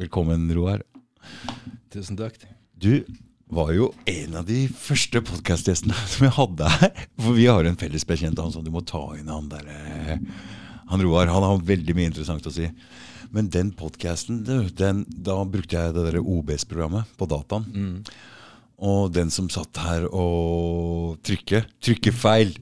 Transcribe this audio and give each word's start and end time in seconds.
Velkommen, 0.00 0.46
Roar. 0.56 0.80
Tusen 1.92 2.16
takk. 2.16 2.38
Du 2.72 3.02
var 3.52 3.74
jo 3.74 3.90
en 4.08 4.38
av 4.40 4.46
de 4.48 4.62
første 4.72 5.20
podkastgjestene 5.28 5.92
som 6.12 6.24
jeg 6.24 6.32
hadde 6.38 6.70
her. 6.72 7.02
For 7.20 7.36
vi 7.36 7.44
har 7.50 7.68
en 7.68 7.76
felles 7.76 8.06
bekjent, 8.08 8.40
han 8.40 8.54
som 8.54 8.64
du 8.64 8.70
må 8.72 8.80
ta 8.88 9.02
inn 9.18 9.28
han 9.28 9.50
der 9.52 9.68
eh, 9.68 10.22
Han 10.88 11.04
Roar. 11.04 11.28
Han 11.28 11.44
har 11.44 11.68
veldig 11.68 11.98
mye 11.98 12.08
interessant 12.14 12.48
å 12.48 12.54
si. 12.54 12.70
Men 13.28 13.52
den 13.52 13.74
podkasten, 13.76 14.40
da 14.40 15.36
brukte 15.44 15.76
jeg 15.76 15.92
det 15.92 16.06
derre 16.08 16.24
OBS-programmet 16.24 17.12
på 17.20 17.28
dataen. 17.28 17.68
Mm. 17.68 17.94
Og 18.80 19.12
den 19.12 19.28
som 19.28 19.52
satt 19.52 19.84
her 19.84 20.08
og 20.08 21.20
trykke, 21.28 21.66
trykke 21.84 22.16
feil 22.16 22.56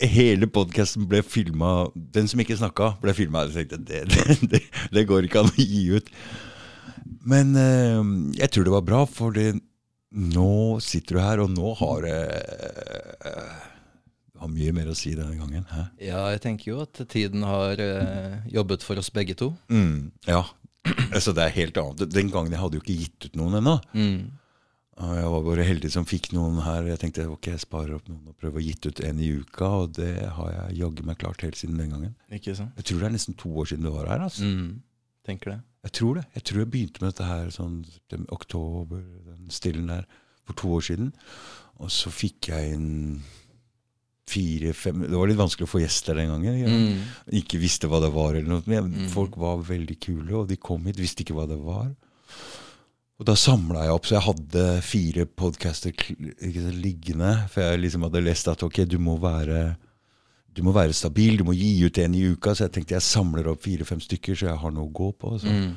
Hele 0.00 0.46
podkasten 0.48 1.04
ble 1.04 1.18
filma 1.20 1.90
Den 1.94 2.24
som 2.30 2.40
ikke 2.40 2.56
snakka, 2.56 2.94
ble 3.02 3.12
filma. 3.12 3.44
Jeg 3.52 3.68
tenkte 3.68 3.84
det, 3.84 4.06
det, 4.16 4.38
det, 4.48 4.66
det, 4.96 5.06
går 5.06 5.28
ikke 5.28 5.44
an 5.44 5.52
å 5.52 5.60
gi 5.60 5.90
ut. 6.00 6.08
Men 7.28 7.56
eh, 7.58 8.00
jeg 8.40 8.52
tror 8.52 8.68
det 8.68 8.76
var 8.76 8.86
bra, 8.86 9.02
for 9.08 9.36
nå 10.10 10.52
sitter 10.82 11.16
du 11.16 11.22
her, 11.22 11.42
og 11.44 11.52
nå 11.54 11.74
har 11.78 12.06
det 12.06 12.20
eh, 13.30 13.66
har 14.40 14.50
mye 14.50 14.72
mer 14.74 14.88
å 14.90 14.96
si 14.96 15.12
denne 15.16 15.36
gangen. 15.36 15.66
Hæ? 15.68 15.84
Ja, 16.02 16.24
jeg 16.32 16.42
tenker 16.46 16.72
jo 16.72 16.80
at 16.86 17.02
tiden 17.12 17.44
har 17.46 17.80
eh, 17.84 18.40
jobbet 18.50 18.84
for 18.86 19.00
oss 19.00 19.12
begge 19.12 19.36
to. 19.38 19.52
Mm, 19.72 20.10
ja. 20.28 20.44
Altså, 21.10 21.34
det 21.36 21.44
er 21.44 21.56
helt 21.58 21.76
annet. 21.76 22.06
Den 22.08 22.30
gangen 22.32 22.54
jeg 22.54 22.62
hadde 22.62 22.78
jo 22.78 22.84
ikke 22.84 23.00
gitt 23.02 23.26
ut 23.28 23.34
noen 23.36 23.58
ennå. 23.60 23.76
Mm. 23.92 24.30
Jeg 25.00 25.28
var 25.32 25.44
bare 25.44 25.64
heldig 25.64 25.90
som 25.92 26.06
fikk 26.08 26.30
noen 26.36 26.58
her. 26.64 26.88
Jeg 26.90 27.00
tenkte 27.00 27.24
ok, 27.28 27.50
jeg 27.54 27.62
sparer 27.62 27.94
opp 27.96 28.08
noen 28.08 28.32
og 28.32 28.36
prøver 28.40 28.60
å 28.60 28.64
gitt 28.64 28.88
ut 28.88 29.00
en 29.04 29.20
i 29.20 29.30
uka. 29.40 29.68
Og 29.84 29.94
det 29.96 30.12
har 30.36 30.50
jeg 30.56 30.78
jaggu 30.82 31.04
meg 31.08 31.20
klart 31.20 31.44
helt 31.44 31.56
siden 31.60 31.80
den 31.80 31.92
gangen. 31.94 32.14
Ikke 32.32 32.56
sant? 32.56 32.72
Jeg 32.80 32.88
tror 32.88 33.02
det 33.02 33.08
er 33.08 33.14
nesten 33.16 33.36
to 33.40 33.52
år 33.60 33.70
siden 33.70 33.88
du 33.88 33.92
var 33.94 34.10
her. 34.12 34.24
altså. 34.28 34.48
Mm, 34.48 34.80
tenker 35.26 35.54
det. 35.54 35.60
Jeg 35.86 35.96
tror 35.96 36.18
det. 36.20 36.24
Jeg 36.36 36.46
tror 36.48 36.62
jeg 36.62 36.70
begynte 36.70 37.02
med 37.02 37.12
dette 37.12 37.28
her 37.28 37.52
sånn 37.54 37.76
oktober, 38.34 39.04
den 39.30 39.52
stillen 39.52 39.92
der, 39.92 40.08
for 40.48 40.58
to 40.60 40.72
år 40.76 40.86
siden. 40.90 41.12
Og 41.80 41.92
så 41.94 42.12
fikk 42.12 42.50
jeg 42.52 42.74
inn 42.76 42.90
fire-fem 44.30 45.00
Det 45.08 45.16
var 45.18 45.26
litt 45.26 45.40
vanskelig 45.40 45.66
å 45.66 45.70
få 45.72 45.80
gjester 45.82 46.18
den 46.20 46.30
gangen. 46.30 46.58
Jeg 46.60 46.70
mm. 46.70 46.98
Ikke 47.40 47.58
visste 47.62 47.88
hva 47.90 47.98
det 48.02 48.12
var. 48.14 48.36
eller 48.36 48.50
noe. 48.52 48.64
Men 48.70 48.90
mm. 48.92 49.08
Folk 49.10 49.38
var 49.40 49.64
veldig 49.66 49.96
kule, 50.02 50.32
og 50.42 50.50
de 50.50 50.60
kom 50.60 50.84
hit, 50.86 51.00
visste 51.00 51.24
ikke 51.24 51.36
hva 51.38 51.48
det 51.50 51.58
var. 51.64 51.90
Og 53.20 53.26
da 53.28 53.34
samla 53.36 53.84
jeg 53.84 53.96
opp, 53.96 54.06
så 54.08 54.16
jeg 54.16 54.26
hadde 54.28 54.66
fire 54.86 55.26
podcaster 55.28 56.06
liggende. 56.72 57.34
For 57.52 57.64
jeg 57.64 57.82
liksom 57.82 58.06
hadde 58.06 58.22
lest 58.24 58.48
at 58.52 58.62
ok, 58.64 58.84
du 58.88 58.96
må 59.02 59.18
være 59.20 59.74
du 60.60 60.66
må 60.66 60.74
være 60.76 60.92
stabil, 60.92 61.38
du 61.40 61.46
må 61.48 61.54
gi 61.56 61.72
ut 61.86 61.98
en 62.02 62.16
i 62.16 62.26
uka. 62.34 62.52
Så 62.52 62.66
jeg 62.66 62.74
tenkte 62.74 62.98
jeg 62.98 63.06
samler 63.06 63.48
opp 63.48 63.62
fire-fem 63.64 64.00
stykker, 64.04 64.36
så 64.36 64.50
jeg 64.50 64.60
har 64.60 64.74
noe 64.76 64.90
å 64.90 64.92
gå 64.92 65.08
på. 65.16 65.38
Så, 65.40 65.48
mm. 65.48 65.70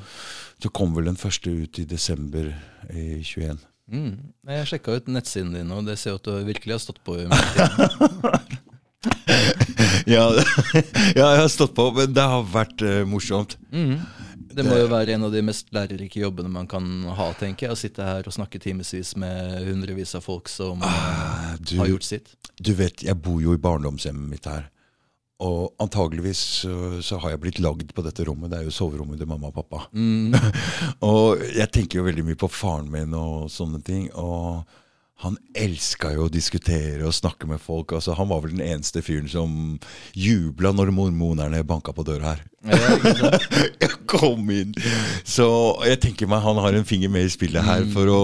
så 0.60 0.70
kom 0.76 0.92
vel 0.96 1.08
den 1.08 1.20
første 1.20 1.48
ut 1.48 1.80
i 1.80 1.86
desember 1.88 2.50
i 2.92 3.22
21. 3.24 3.62
Mm. 3.94 4.12
Jeg 4.50 4.68
sjekka 4.68 4.98
ut 4.98 5.08
nettsiden 5.12 5.54
din, 5.56 5.72
og 5.72 5.88
det 5.88 5.96
ser 6.00 6.18
ut 6.18 6.28
at 6.28 6.42
du 6.44 6.50
virkelig 6.50 6.76
har 6.76 6.82
stått 6.84 7.00
på. 7.04 7.16
ja, 10.14 10.24
ja, 11.18 11.24
jeg 11.24 11.40
har 11.40 11.48
stått 11.52 11.74
på, 11.76 11.88
men 11.96 12.12
det 12.16 12.28
har 12.34 12.44
vært 12.52 12.84
uh, 12.84 13.02
morsomt. 13.08 13.56
Mm. 13.72 13.96
Det 14.54 14.62
må 14.68 14.76
jo 14.78 14.86
være 14.92 15.16
en 15.16 15.24
av 15.26 15.32
de 15.34 15.40
mest 15.42 15.72
lærerike 15.74 16.20
jobbene 16.20 16.52
man 16.52 16.68
kan 16.70 16.84
ha, 17.16 17.32
tenker 17.40 17.66
jeg. 17.66 17.72
Å 17.74 17.80
sitte 17.80 18.04
her 18.06 18.28
og 18.28 18.36
snakke 18.36 18.60
timevis 18.62 19.16
med 19.18 19.64
hundrevis 19.66 20.14
av 20.14 20.28
folk 20.28 20.52
som 20.52 20.84
ah, 20.86 21.56
du, 21.58 21.74
har 21.80 21.90
gjort 21.90 22.06
sitt. 22.06 22.36
Du 22.60 22.70
vet, 22.78 23.02
jeg 23.02 23.16
bor 23.18 23.40
jo 23.42 23.56
i 23.56 23.60
barndomshjemmet 23.60 24.30
mitt 24.36 24.46
her. 24.46 24.68
Og 25.42 25.74
antageligvis 25.82 26.38
så, 26.62 26.74
så, 27.02 27.18
har 27.18 27.34
jeg 27.34 27.42
blitt 27.42 27.58
lagd 27.58 27.90
på 27.94 28.04
dette 28.06 28.24
rommet. 28.28 28.52
Det 28.52 28.60
er 28.60 28.68
jo 28.68 28.74
soverommet 28.74 29.18
til 29.18 29.28
mamma 29.28 29.50
og 29.50 29.56
pappa. 29.56 29.88
Mm. 29.90 30.36
og 31.10 31.42
jeg 31.56 31.70
tenker 31.74 32.00
jo 32.00 32.06
veldig 32.06 32.24
mye 32.28 32.38
på 32.38 32.50
faren 32.52 32.86
min 32.92 33.16
og 33.18 33.50
sånne 33.52 33.82
ting. 33.84 34.06
Og 34.14 34.62
han 35.24 35.36
elska 35.56 36.12
jo 36.14 36.26
å 36.26 36.32
diskutere 36.32 37.02
og 37.06 37.14
snakke 37.14 37.48
med 37.50 37.62
folk. 37.62 37.94
Altså, 37.96 38.14
han 38.18 38.30
var 38.30 38.42
vel 38.44 38.56
den 38.56 38.64
eneste 38.66 39.02
fyren 39.02 39.28
som 39.30 39.52
jubla 40.14 40.74
når 40.74 40.94
mormonerne 40.94 41.62
banka 41.66 41.94
på 41.96 42.06
døra 42.06 42.34
her. 42.34 42.42
Ja, 43.82 43.90
kom 44.10 44.50
inn! 44.54 44.74
Så 45.26 45.46
jeg 45.86 46.02
tenker 46.04 46.30
meg 46.30 46.44
han 46.44 46.60
har 46.62 46.76
en 46.78 46.86
finger 46.88 47.10
med 47.14 47.26
i 47.26 47.32
spillet 47.32 47.64
her 47.66 47.86
mm. 47.86 47.90
for 47.94 48.10
å 48.12 48.22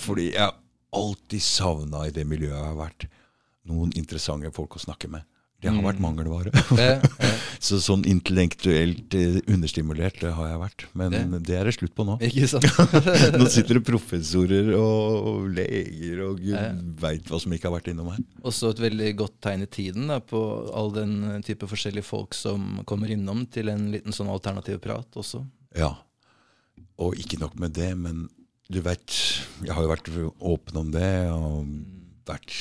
Fordi 0.00 0.30
jeg 0.34 0.50
alltid 0.96 1.42
savna 1.44 2.06
i 2.06 2.14
det 2.14 2.24
miljøet 2.28 2.56
jeg 2.56 2.64
har 2.64 2.78
vært, 2.78 3.08
noen 3.68 3.94
interessante 3.98 4.52
folk 4.54 4.78
å 4.78 4.82
snakke 4.82 5.10
med. 5.12 5.26
Det 5.56 5.72
har 5.72 5.80
vært 5.80 5.98
mm. 5.98 6.04
mangelvare. 6.04 6.50
Ja, 6.76 6.96
ja. 6.98 7.28
så 7.66 7.78
sånn 7.80 8.02
intellektuelt 8.08 9.14
uh, 9.16 9.38
understimulert 9.48 10.18
det 10.20 10.34
har 10.36 10.50
jeg 10.50 10.60
vært. 10.60 10.84
Men 10.98 11.14
det, 11.14 11.40
det 11.48 11.56
er 11.56 11.68
det 11.68 11.72
slutt 11.78 11.94
på 11.96 12.04
nå. 12.04 12.18
Ikke 12.28 12.48
sant? 12.50 12.66
nå 13.40 13.46
sitter 13.52 13.80
det 13.80 13.84
professorer 13.88 14.68
og 14.76 15.48
leger 15.56 16.20
og 16.26 16.42
gud 16.42 16.52
ja. 16.52 16.68
veit 17.00 17.32
hva 17.32 17.40
som 17.40 17.56
ikke 17.56 17.70
har 17.70 17.76
vært 17.78 17.88
innom 17.94 18.12
her. 18.12 18.20
Også 18.46 18.74
et 18.74 18.84
veldig 18.84 19.10
godt 19.22 19.38
tegn 19.48 19.64
i 19.64 19.70
tiden 19.78 20.12
da, 20.12 20.20
på 20.20 20.42
all 20.76 20.92
den 20.94 21.16
type 21.46 21.68
forskjellige 21.72 22.06
folk 22.06 22.36
som 22.36 22.82
kommer 22.88 23.12
innom 23.16 23.46
til 23.48 23.72
en 23.72 23.88
liten 23.94 24.14
sånn 24.14 24.30
alternativ 24.32 24.82
prat 24.84 25.16
også. 25.16 25.40
Ja. 25.76 25.94
Og 27.00 27.16
ikke 27.20 27.40
nok 27.40 27.56
med 27.60 27.74
det, 27.76 27.94
men 27.96 28.26
du 28.68 28.82
veit, 28.84 29.08
jeg 29.64 29.72
har 29.72 29.84
jo 29.84 29.92
vært 29.92 30.12
åpen 30.52 30.84
om 30.84 30.92
det. 30.92 31.10
og 31.32 31.64
mm. 31.64 31.74
vært 32.28 32.52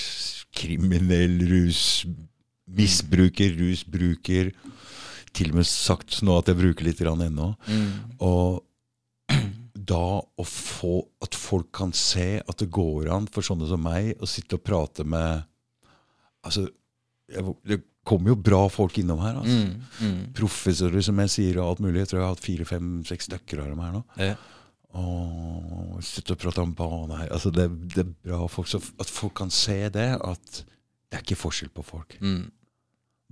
kriminell 0.55 1.39
rus 1.49 2.05
misbruker, 2.65 3.55
rusbruker. 3.59 4.51
Til 5.35 5.51
og 5.51 5.59
med 5.59 5.67
sagt 5.67 6.21
nå 6.23 6.37
at 6.39 6.49
jeg 6.49 6.59
bruker 6.59 6.87
litt 6.87 7.01
ennå. 7.03 7.49
Mm. 7.67 7.89
Og 8.23 8.63
da 9.91 10.05
å 10.21 10.45
få 10.47 10.99
at 11.23 11.35
folk 11.37 11.71
kan 11.75 11.93
se 11.95 12.39
at 12.39 12.61
det 12.61 12.71
går 12.73 13.11
an 13.13 13.27
for 13.31 13.45
sånne 13.45 13.67
som 13.69 13.83
meg 13.83 14.15
å 14.19 14.29
sitte 14.29 14.59
og 14.59 14.65
prate 14.65 15.07
med 15.07 15.45
Altså, 16.45 16.67
jeg, 17.25 17.41
det 17.65 17.79
kommer 18.05 18.29
jo 18.29 18.35
bra 18.37 18.59
folk 18.69 18.99
innom 19.01 19.17
her. 19.23 19.39
altså. 19.39 19.55
Mm, 19.65 19.95
mm. 19.97 20.19
Professorer, 20.37 21.01
som 21.01 21.17
jeg 21.23 21.31
sier, 21.33 21.55
og 21.57 21.71
alt 21.71 21.81
mulig. 21.81 22.03
Jeg 22.03 22.11
tror 22.11 22.19
jeg 22.19 22.25
har 22.27 22.35
hatt 22.35 22.43
fire, 22.43 22.67
fem, 22.69 22.91
seks 23.09 23.25
stykker 23.31 23.63
av 23.63 23.71
dem 23.71 23.81
her 23.81 23.95
nå. 23.95 24.01
Ja. 24.21 24.35
Og 24.95 26.03
sitte 26.05 26.35
og 26.35 26.39
prate 26.39 26.63
om 26.63 26.73
bane 26.75 27.17
her. 27.19 27.31
Altså, 27.35 27.51
det, 27.51 27.67
det, 27.93 28.05
er 28.05 28.13
bra 28.27 28.45
folk, 28.51 28.69
så 28.71 28.79
at 28.79 29.11
folk 29.11 29.35
kan 29.41 29.51
se 29.53 29.77
det. 29.91 30.11
At 30.23 30.61
det 30.61 31.19
er 31.19 31.25
ikke 31.25 31.39
forskjell 31.39 31.73
på 31.75 31.83
folk. 31.85 32.17
Mm. 32.21 32.45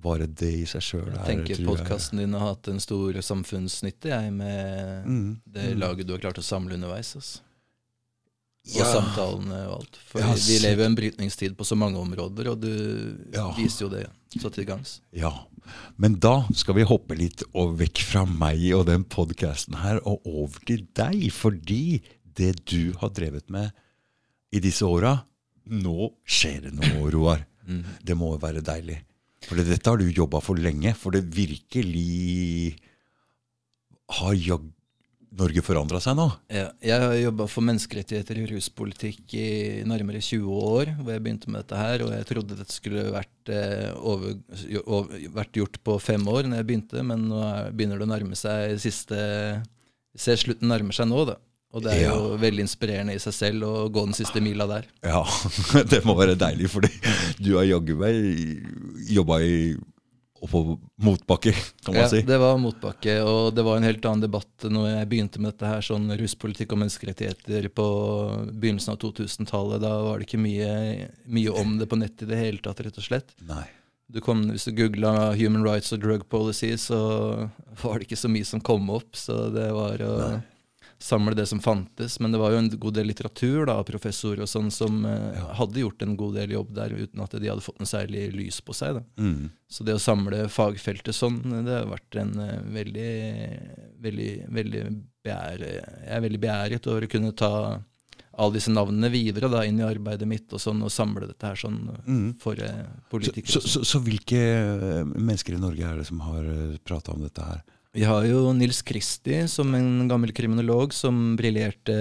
Bare 0.04 0.28
det 0.28 0.50
i 0.58 0.66
seg 0.68 0.84
sjøl 0.84 1.12
Jeg 1.14 1.24
tenker 1.28 1.62
podkasten 1.68 2.20
din 2.20 2.34
har 2.36 2.56
hatt 2.56 2.68
en 2.72 2.82
stor 2.82 3.16
samfunnsnytte 3.24 4.10
jeg, 4.12 4.34
med 4.36 5.06
mm. 5.08 5.28
det 5.54 5.68
mm. 5.70 5.80
laget 5.80 6.10
du 6.10 6.16
har 6.16 6.24
klart 6.26 6.42
å 6.42 6.46
samle 6.46 6.76
underveis. 6.76 7.14
Altså. 7.20 7.44
Og 8.64 8.80
ja. 8.80 8.86
samtalene 8.88 9.58
og 9.68 9.82
alt. 9.82 9.98
For 10.08 10.24
ja, 10.24 10.34
vi 10.40 10.60
lever 10.64 10.86
jo 10.86 10.90
en 10.90 10.96
brytningstid 10.96 11.56
på 11.60 11.66
så 11.68 11.76
mange 11.76 12.00
områder, 12.00 12.48
og 12.54 12.62
du 12.64 12.72
ja. 13.34 13.50
viser 13.58 13.86
jo 13.86 13.90
det 13.92 14.06
så 14.40 14.52
til 14.54 14.68
gangs. 14.70 15.02
Ja. 15.12 15.34
Men 16.00 16.16
da 16.24 16.46
skal 16.56 16.78
vi 16.78 16.88
hoppe 16.88 17.18
litt 17.20 17.44
og 17.52 17.76
vekk 17.82 18.04
fra 18.08 18.24
meg 18.28 18.64
og 18.76 18.86
den 18.88 19.04
podkasten 19.04 19.82
her, 19.82 20.00
og 20.08 20.24
over 20.24 20.64
til 20.68 20.86
deg. 20.96 21.28
Fordi 21.36 22.00
det 22.40 22.54
du 22.72 22.96
har 23.02 23.12
drevet 23.14 23.52
med 23.54 23.76
i 24.54 24.64
disse 24.64 24.86
åra 24.88 25.20
Nå 25.64 26.10
skjer 26.28 26.66
det 26.66 26.74
noe, 26.76 27.08
Roar. 27.14 27.46
Mm. 27.64 27.84
Det 28.04 28.16
må 28.20 28.34
jo 28.34 28.40
være 28.42 28.64
deilig. 28.68 28.98
For 29.46 29.56
dette 29.60 29.88
har 29.88 30.00
du 30.00 30.10
jobba 30.12 30.42
for 30.44 30.60
lenge. 30.60 30.92
For 31.00 31.16
det 31.16 31.24
virkelig 31.32 32.76
har 34.20 34.34
jag 34.36 34.68
Norge 35.34 35.64
forandra 35.66 35.98
seg 36.04 36.18
nå? 36.18 36.28
Ja, 36.54 36.68
jeg 36.84 37.02
har 37.02 37.14
jobba 37.18 37.48
for 37.50 37.66
menneskerettigheter 37.66 38.38
i 38.38 38.46
ruspolitikk 38.52 39.34
i 39.40 39.48
nærmere 39.90 40.22
20 40.22 40.60
år. 40.68 40.92
hvor 41.00 41.14
jeg 41.14 41.24
begynte 41.26 41.50
med 41.50 41.64
dette 41.64 41.80
her, 41.80 42.04
Og 42.06 42.12
jeg 42.14 42.28
trodde 42.30 42.58
dette 42.60 42.74
skulle 42.74 43.08
vært, 43.12 43.50
eh, 43.50 43.90
over, 43.98 44.36
over, 44.86 45.18
vært 45.34 45.58
gjort 45.58 45.80
på 45.84 45.98
fem 46.00 46.22
år 46.28 46.44
når 46.46 46.62
jeg 46.62 46.68
begynte, 46.70 47.04
men 47.04 47.30
nå 47.30 47.42
begynner 47.74 47.98
det 47.98 48.06
å 48.06 48.14
nærme 48.14 48.36
seg 48.38 48.78
siste 48.80 49.18
Ser 50.14 50.38
slutten 50.38 50.70
nærmer 50.70 50.94
seg 50.94 51.08
nå, 51.10 51.24
da. 51.26 51.40
Og 51.74 51.82
det 51.82 51.96
er 51.96 52.04
ja. 52.04 52.12
jo 52.14 52.36
veldig 52.38 52.68
inspirerende 52.68 53.16
i 53.18 53.22
seg 53.22 53.34
selv 53.34 53.66
å 53.66 53.88
gå 53.90 54.04
den 54.06 54.14
siste 54.14 54.38
mila 54.46 54.68
der. 54.70 54.86
Ja, 55.02 55.24
det 55.92 56.04
må 56.06 56.14
være 56.14 56.38
deilig, 56.38 56.70
for 56.70 56.86
du 56.86 57.50
har 57.58 57.66
jaggu 57.66 57.96
meg 57.98 59.10
jobba 59.10 59.40
i 59.42 59.74
oppå 60.44 60.80
motbakke, 61.04 61.54
kan 61.86 61.94
man 61.96 62.02
ja, 62.04 62.10
si. 62.12 62.22
det 62.28 62.38
var 62.42 62.58
motbakke, 62.60 63.16
og 63.24 63.54
det 63.56 63.64
var 63.64 63.80
en 63.80 63.88
helt 63.88 64.06
annen 64.06 64.26
debatt 64.26 64.66
når 64.68 64.90
jeg 64.90 65.10
begynte 65.12 65.44
med 65.44 65.54
dette 65.54 65.70
her, 65.70 65.86
sånn 65.86 66.12
ruspolitikk 66.20 66.76
og 66.76 66.82
menneskerettigheter 66.84 67.70
på 67.72 67.88
begynnelsen 68.52 68.96
av 68.96 69.00
2000-tallet. 69.06 69.84
Da 69.84 69.94
var 70.04 70.20
det 70.20 70.28
ikke 70.28 70.42
mye, 70.44 70.74
mye, 71.26 71.56
om 71.64 71.78
det 71.80 71.88
på 71.92 72.00
nett 72.02 72.26
i 72.26 72.30
det 72.30 72.42
hele 72.42 72.64
tatt, 72.64 72.84
rett 72.84 73.00
og 73.00 73.08
slett. 73.08 73.32
Nei. 73.48 73.66
Du 74.14 74.20
kom, 74.22 74.44
hvis 74.52 74.68
du 74.68 74.76
googla 74.78 75.32
'human 75.34 75.64
rights 75.66 75.94
og 75.96 76.04
drug 76.04 76.28
policy', 76.30 76.76
så 76.78 77.00
var 77.82 77.98
det 77.98 78.10
ikke 78.10 78.20
så 78.20 78.30
mye 78.30 78.46
som 78.46 78.62
kom 78.62 78.92
opp. 78.94 79.16
Så 79.16 79.48
det 79.56 79.72
var 79.74 80.04
å 80.04 80.18
samle 81.04 81.34
det 81.36 81.44
som 81.50 81.60
fantes. 81.60 82.14
Men 82.24 82.32
det 82.32 82.40
var 82.40 82.54
jo 82.54 82.62
en 82.62 82.70
god 82.80 82.96
del 82.96 83.10
litteratur 83.12 83.66
da, 83.68 83.74
av 83.82 83.88
professorer 83.90 84.46
og 84.46 84.48
sånn 84.52 84.70
som 84.72 85.02
eh, 85.06 85.34
Ja. 85.36 85.50
hadde 85.60 85.82
gjort 85.84 86.02
en 86.06 86.16
god 86.16 86.36
del 86.40 86.54
jobb 86.56 86.74
der 86.78 86.96
uten 86.96 87.20
at 87.26 87.36
de 87.36 87.50
hadde 87.52 87.66
fått 87.66 87.82
noe 87.84 87.90
særlig 87.92 88.30
lys 88.34 88.62
på 88.64 88.74
seg. 88.78 88.96
da. 89.02 89.04
Mm. 89.20 89.50
Så 89.68 89.84
det 89.84 89.98
å 89.98 90.00
samle 90.00 90.46
fagfeltet 90.48 91.14
sånn, 91.18 91.42
det 91.66 91.76
har 91.82 91.90
vært 91.92 92.16
en 92.22 92.32
eh, 92.40 92.60
veldig, 92.78 93.12
veldig, 94.04 94.32
veldig 94.60 94.84
begjær, 95.26 95.60
Jeg 95.68 96.14
er 96.18 96.24
veldig 96.24 96.40
begjæret 96.44 96.88
over 96.92 97.06
å 97.08 97.12
kunne 97.12 97.34
ta 97.36 97.52
alle 98.34 98.56
disse 98.56 98.72
navnene 98.74 99.12
videre 99.14 99.46
da, 99.52 99.60
inn 99.68 99.78
i 99.78 99.86
arbeidet 99.86 100.26
mitt 100.28 100.50
og 100.56 100.60
sånn, 100.64 100.80
og 100.82 100.90
samle 100.90 101.28
dette 101.30 101.46
her 101.52 101.60
sånn 101.60 101.84
Mm. 102.08 102.40
for 102.42 102.56
eh, 102.58 102.86
politikere. 103.12 103.52
så, 103.52 103.60
og 103.60 103.68
sånn. 103.68 103.84
så, 103.86 103.92
så 103.92 104.00
hvilke 104.08 104.40
eh, 104.40 105.04
mennesker 105.06 105.54
i 105.54 105.60
Norge 105.62 105.84
er 105.86 105.98
det 106.02 106.08
som 106.08 106.20
har 106.26 106.48
prata 106.84 107.12
om 107.14 107.22
dette 107.28 107.44
her? 107.46 107.62
Vi 107.94 108.04
har 108.10 108.24
jo 108.26 108.48
Nils 108.58 108.80
Kristi 108.82 109.44
som 109.48 109.70
en 109.78 110.08
gammel 110.10 110.32
kriminolog 110.34 110.96
som 110.98 111.36
briljerte 111.38 111.94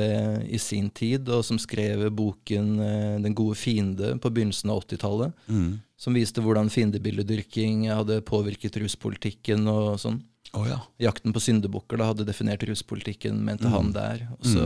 i 0.48 0.56
sin 0.56 0.88
tid, 0.88 1.28
og 1.28 1.44
som 1.44 1.58
skrev 1.60 2.06
boken 2.16 2.70
eh, 2.80 3.20
'Den 3.20 3.34
gode 3.36 3.58
fiende' 3.60 4.16
på 4.16 4.30
begynnelsen 4.32 4.72
av 4.72 4.80
80-tallet. 4.86 5.36
Mm. 5.48 5.82
Som 6.00 6.16
viste 6.16 6.40
hvordan 6.40 6.72
fiendebildedyrking 6.72 7.90
hadde 7.92 8.22
påvirket 8.24 8.80
ruspolitikken 8.80 9.68
og 9.68 10.00
sånn. 10.00 10.22
Oh, 10.56 10.64
ja. 10.68 10.80
Jakten 11.00 11.32
på 11.32 11.40
syndebukker 11.40 12.00
da 12.00 12.08
hadde 12.08 12.26
definert 12.28 12.64
ruspolitikken, 12.64 13.44
mente 13.44 13.68
han 13.68 13.92
der. 13.92 14.26
Og 14.40 14.48
så 14.48 14.64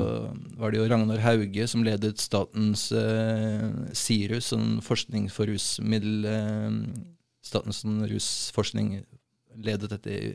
var 0.59 0.71
det 0.71 0.79
jo 0.79 0.87
Ragnar 0.91 1.23
Hauge 1.27 1.67
som 1.67 1.83
ledet 1.87 2.23
statens 2.23 2.93
eh, 2.95 3.67
SIRUS, 3.91 4.53
sånn 4.55 4.79
forskning 4.79 5.27
for 5.31 5.51
rusmiddel 5.51 6.25
eh, 6.31 6.71
Statens 7.47 7.85
sånn 7.85 8.01
rusforskning 8.11 9.05
ledet 9.63 9.93
dette 9.93 10.11
i 10.11 10.31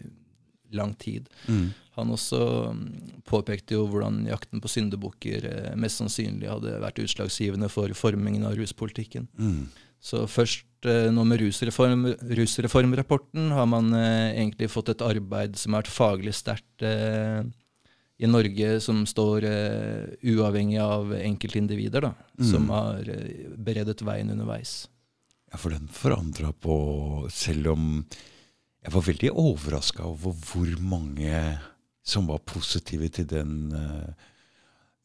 lang 0.77 0.93
tid. 0.99 1.29
Mm. 1.47 1.69
Han 1.99 2.11
også 2.15 2.41
mm, 2.71 3.21
påpekte 3.27 3.75
jo 3.75 3.85
hvordan 3.91 4.23
jakten 4.29 4.63
på 4.63 4.71
syndebukker 4.71 5.47
eh, 5.49 5.71
mest 5.79 6.01
sannsynlig 6.01 6.49
hadde 6.49 6.79
vært 6.83 7.01
utslagsgivende 7.03 7.69
for 7.71 7.91
formingen 7.97 8.47
av 8.47 8.55
ruspolitikken. 8.59 9.27
Mm. 9.35 9.65
Så 10.01 10.23
først 10.31 10.87
eh, 10.89 11.09
nå 11.13 11.25
med 11.27 11.43
rusreform, 11.43 12.07
rusreformrapporten 12.39 13.51
har 13.53 13.67
man 13.69 13.91
eh, 13.97 14.31
egentlig 14.39 14.71
fått 14.73 14.93
et 14.95 15.03
arbeid 15.05 15.59
som 15.59 15.75
har 15.75 15.83
vært 15.83 15.93
faglig 15.93 16.33
sterkt 16.37 16.87
eh, 16.87 17.43
i 18.21 18.29
Norge, 18.29 18.73
som 18.85 19.03
står 19.09 19.45
eh, 19.49 20.31
uavhengig 20.31 20.79
av 20.81 21.13
enkeltindivider, 21.17 22.05
da, 22.05 22.11
som 22.45 22.67
har 22.73 23.07
eh, 23.09 23.47
beredet 23.57 24.01
veien 24.05 24.29
underveis. 24.33 24.83
Ja, 25.51 25.59
for 25.59 25.73
den 25.73 25.89
forandra 25.91 26.53
på 26.53 26.75
Selv 27.33 27.73
om 27.73 27.87
jeg 28.81 28.93
var 28.95 29.05
veldig 29.05 29.31
overraska 29.37 30.05
over 30.09 30.33
hvor 30.33 30.71
mange 30.81 31.35
som 32.01 32.27
var 32.31 32.41
positive 32.49 33.09
til 33.13 33.27
den 33.29 33.71
uh, 33.77 34.09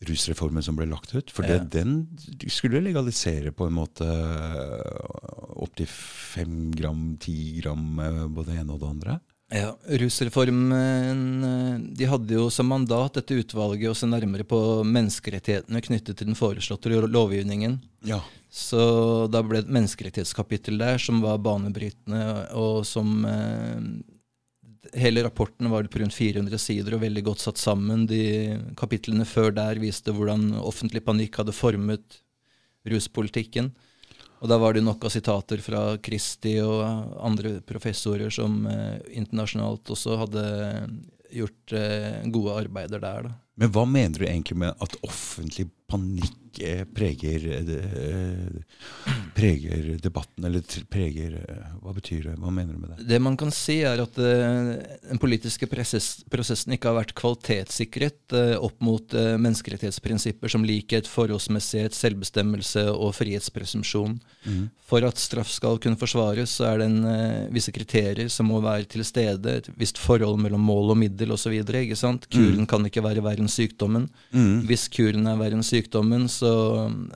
rusreformen 0.07 0.65
som 0.65 0.77
ble 0.79 0.87
lagt 0.89 1.13
ut. 1.15 1.31
For 1.33 1.45
Ja. 1.45 1.59
det, 1.59 1.71
den 1.77 2.49
skulle 2.49 2.81
legalisere 2.85 3.53
på 3.53 3.69
en 3.69 3.77
måte 3.77 4.07
opptil 5.57 5.89
fem 5.89 6.71
gram, 6.77 7.17
ti 7.21 7.61
gram 7.61 7.99
eh, 8.01 8.27
både 8.29 8.53
det 8.53 8.61
ene 8.61 8.73
og 8.77 8.81
det 8.81 8.89
andre. 8.89 9.21
Ja, 9.55 9.77
Rusreformen 9.87 11.45
eh, 11.45 11.79
de 11.95 12.07
hadde 12.11 12.35
jo 12.35 12.49
som 12.51 12.67
mandat 12.67 13.15
dette 13.21 13.37
utvalget 13.39 13.93
å 13.93 13.95
se 13.95 14.09
nærmere 14.11 14.43
på 14.49 14.59
menneskerettighetene 14.83 15.83
knyttet 15.87 16.19
til 16.19 16.33
den 16.33 16.39
foreslåtte 16.39 16.91
lovgivningen. 16.91 17.79
Ja. 18.11 18.19
Så 18.51 19.29
da 19.31 19.45
ble 19.47 19.61
det 19.61 19.69
et 19.69 19.77
menneskerettighetskapittel 19.77 20.83
der 20.83 20.99
som 21.03 21.23
var 21.23 21.39
banebrytende, 21.47 22.27
og 22.59 22.85
som 22.89 23.25
eh, 23.31 23.81
Hele 24.95 25.25
rapporten 25.27 25.67
var 25.69 25.85
på 25.91 25.99
rundt 25.99 26.15
400 26.15 26.61
sider 26.63 26.95
og 26.95 27.01
veldig 27.03 27.23
godt 27.27 27.43
satt 27.43 27.59
sammen. 27.59 28.05
De 28.07 28.55
kapitlene 28.79 29.27
før 29.27 29.51
der 29.53 29.81
viste 29.83 30.15
hvordan 30.15 30.55
offentlig 30.63 31.03
panikk 31.05 31.41
hadde 31.41 31.53
formet 31.53 32.21
ruspolitikken. 32.87 33.73
Og 34.43 34.51
da 34.51 34.59
var 34.61 34.77
det 34.77 34.85
nok 34.85 35.07
av 35.09 35.13
sitater 35.15 35.63
fra 35.65 35.83
Kristi 36.03 36.59
og 36.61 36.83
andre 37.25 37.57
professorer 37.67 38.33
som 38.35 38.67
eh, 38.69 38.99
internasjonalt 39.17 39.95
også 39.95 40.19
hadde 40.21 40.45
gjort 41.33 41.73
eh, 41.77 42.21
gode 42.33 42.59
arbeider 42.65 43.03
der. 43.03 43.29
da. 43.29 43.35
Men 43.57 43.73
hva 43.73 43.87
mener 43.89 44.21
du 44.21 44.27
egentlig 44.27 44.59
med 44.61 44.85
at 44.85 44.99
offentlig 45.07 45.69
panikk 45.89 46.61
eh, 46.61 46.85
preger, 46.97 47.47
eh, 47.57 49.15
preger 49.37 49.99
debatten, 50.03 50.45
eller 50.45 50.63
preger 50.89 51.35
eh, 51.49 51.73
Hva 51.83 51.93
betyr 51.97 52.31
det? 52.31 52.35
Hva 52.41 52.51
mener 52.55 52.73
du 52.73 52.81
med 52.81 52.93
det? 52.95 53.07
Det 53.11 53.19
man 53.21 53.37
kan 53.37 53.53
si, 53.53 53.79
er 53.85 54.01
at 54.01 54.17
eh, 54.17 54.71
den 55.11 55.21
politiske 55.21 55.69
prosessen 55.69 56.77
ikke 56.77 56.89
har 56.91 56.97
vært 57.03 57.13
kvalitetssikret 57.19 58.37
eh, 58.37 58.55
opp 58.57 58.81
mot 58.85 59.17
menneskerettighetsprinsipper 59.17 60.53
som 60.53 60.65
likhet, 60.67 61.09
forholdsmessighet, 61.11 61.97
selvbestemmelse 61.97 62.87
og 62.95 63.13
frihetspresumpsjon. 63.19 64.17
For 64.87 65.03
at 65.03 65.19
straff 65.19 65.51
skal 65.51 65.81
kunne 65.83 65.99
forsvares, 65.99 66.53
så 66.59 66.69
er 66.71 66.81
det 66.81 66.87
en, 66.87 67.51
visse 67.53 67.73
kriterier 67.75 68.31
som 68.33 68.49
må 68.51 68.61
være 68.63 68.87
til 68.91 69.03
stede. 69.07 69.57
Et 69.59 69.71
visst 69.79 69.99
forhold 69.99 70.39
mellom 70.41 70.63
mål 70.63 70.95
og 70.95 71.01
middel 71.01 71.35
osv. 71.35 71.57
Kuren 71.67 72.69
kan 72.71 72.87
ikke 72.87 73.03
være 73.05 73.25
verre 73.27 73.43
enn 73.43 73.51
sykdommen. 73.51 74.07
Hvis 74.69 74.87
kuren 74.95 75.27
er 75.27 75.41
verre 75.41 75.59
enn 75.59 75.67
sykdommen, 75.67 76.29
så 76.31 76.53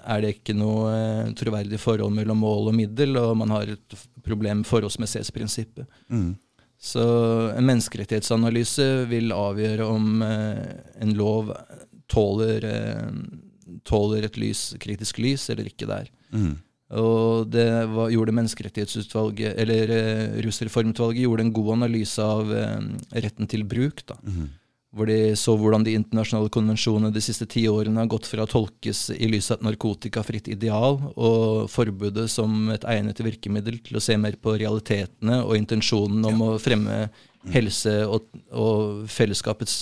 er 0.03 0.25
det 0.25 0.35
ikke 0.37 0.59
noe 0.59 1.31
troverdig 1.39 1.79
forhold 1.81 2.10
mellom 2.15 2.41
mål 2.43 2.71
og 2.71 2.77
middel, 2.77 3.19
og 3.21 3.37
man 3.41 3.53
har 3.55 3.75
et 3.75 3.99
problem 4.27 4.63
med 4.63 4.71
forholdsmessighetsprinsippet. 4.71 5.87
Mm. 6.13 6.33
Så 6.81 7.05
en 7.53 7.67
menneskerettighetsanalyse 7.69 8.89
vil 9.11 9.35
avgjøre 9.37 9.85
om 9.85 10.23
eh, 10.25 10.65
en 11.05 11.15
lov 11.19 11.53
tåler, 12.11 12.65
eh, 12.65 13.11
tåler 13.85 14.27
et 14.27 14.41
lys, 14.41 14.71
kritisk 14.81 15.21
lys 15.21 15.51
eller 15.53 15.69
ikke 15.69 15.89
der. 15.91 16.09
Mm. 16.33 16.55
Og 16.91 17.47
det 17.53 17.69
var, 17.93 18.11
gjorde 18.11 18.35
Menneskerettighetsutvalget, 18.35 19.55
eller 19.63 19.93
eh, 19.95 20.41
Rusreformutvalget 20.43 21.23
gjorde 21.23 21.45
en 21.47 21.53
god 21.55 21.75
analyse 21.77 22.25
av 22.25 22.51
eh, 22.51 22.89
retten 23.27 23.51
til 23.51 23.67
bruk. 23.69 24.03
da 24.09 24.19
Mm. 24.25 24.49
Hvor 24.91 25.07
de 25.07 25.37
så 25.39 25.55
hvordan 25.55 25.85
de 25.87 25.95
internasjonale 25.95 26.51
konvensjonene 26.51 27.15
de 27.15 27.23
siste 27.23 27.47
ti 27.51 27.63
årene 27.71 28.03
har 28.03 28.11
gått 28.11 28.27
fra 28.27 28.43
å 28.43 28.51
tolkes 28.51 29.05
i 29.15 29.29
lys 29.31 29.53
av 29.53 29.61
et 29.61 29.69
narkotikafritt 29.69 30.51
ideal 30.51 30.99
og 31.15 31.71
forbudet 31.71 32.27
som 32.33 32.73
et 32.75 32.87
egnet 32.91 33.23
virkemiddel 33.23 33.79
til 33.87 34.01
å 34.01 34.03
se 34.03 34.17
mer 34.19 34.35
på 34.43 34.57
realitetene 34.59 35.45
og 35.45 35.55
intensjonen 35.61 36.27
om 36.33 36.43
å 36.49 36.51
fremme 36.63 37.05
helse 37.55 37.95
og, 38.05 38.27
og 38.51 39.07
fellesskapets 39.09 39.77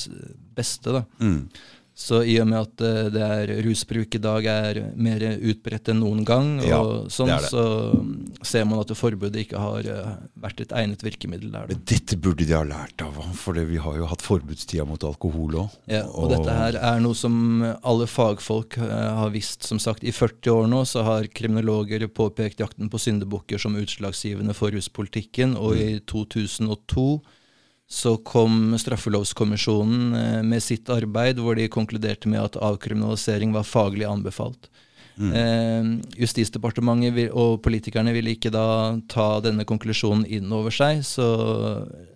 beste. 0.55 0.93
da. 0.93 1.03
Mm. 1.25 1.49
Så 1.99 2.21
i 2.23 2.37
og 2.39 2.47
med 2.47 2.61
at 2.61 2.83
eh, 2.87 3.09
det 3.11 3.23
er 3.27 3.51
rusbruk 3.67 4.15
i 4.15 4.21
dag 4.23 4.47
er 4.47 4.79
mer 4.95 5.23
utbredt 5.35 5.89
enn 5.91 5.99
noen 5.99 6.21
gang, 6.27 6.53
og 6.63 6.69
Ja, 6.69 6.79
sånn, 7.11 7.33
det 7.33 7.39
det. 7.43 7.49
så 7.51 7.65
mm, 7.91 8.13
ser 8.47 8.69
man 8.71 8.83
at 8.85 8.93
det 8.93 8.97
forbudet 9.01 9.41
ikke 9.43 9.59
har 9.59 9.89
eh, 9.91 10.13
vært 10.39 10.63
et 10.63 10.75
egnet 10.79 11.03
virkemiddel 11.03 11.51
der. 11.57 11.73
Da. 11.73 11.79
Dette 11.91 12.19
burde 12.23 12.47
de 12.47 12.55
ha 12.55 12.63
lært 12.69 13.03
av, 13.03 13.19
for 13.35 13.59
vi 13.59 13.81
har 13.83 13.99
jo 13.99 14.07
hatt 14.13 14.23
forbudstida 14.23 14.87
mot 14.87 15.03
alkohol 15.09 15.59
òg. 15.65 15.75
Ja, 15.91 16.05
og 16.07 16.31
dette 16.31 16.55
her 16.55 16.79
er 16.79 17.03
noe 17.03 17.19
som 17.19 17.67
alle 17.67 18.07
fagfolk 18.07 18.79
eh, 18.79 18.95
har 19.19 19.35
visst. 19.35 19.67
Som 19.67 19.83
sagt, 19.83 20.07
I 20.07 20.15
40 20.15 20.55
år 20.55 20.71
nå 20.71 20.85
så 20.87 21.03
har 21.03 21.27
kriminologer 21.35 22.07
påpekt 22.15 22.63
jakten 22.63 22.93
på 22.93 23.03
syndebukker 23.03 23.59
som 23.59 23.75
utslagsgivende 23.75 24.55
for 24.55 24.71
ruspolitikken, 24.71 25.59
og 25.59 25.75
i 25.83 25.99
2002 26.07 27.09
så 27.89 28.17
kom 28.21 28.75
Straffelovskommisjonen 28.79 30.15
eh, 30.15 30.43
med 30.45 30.63
sitt 30.63 30.91
arbeid, 30.93 31.41
hvor 31.41 31.57
de 31.57 31.71
konkluderte 31.73 32.29
med 32.29 32.43
at 32.43 32.61
avkriminalisering 32.61 33.55
var 33.57 33.65
faglig 33.65 34.05
anbefalt. 34.09 34.69
Eh, 35.19 35.89
Justisdepartementet 36.21 37.15
vil, 37.17 37.31
og 37.33 37.63
politikerne 37.65 38.13
ville 38.15 38.37
ikke 38.37 38.53
da 38.55 38.99
ta 39.11 39.41
denne 39.43 39.67
konklusjonen 39.67 40.27
inn 40.29 40.53
over 40.55 40.75
seg, 40.75 41.03
så 41.07 41.27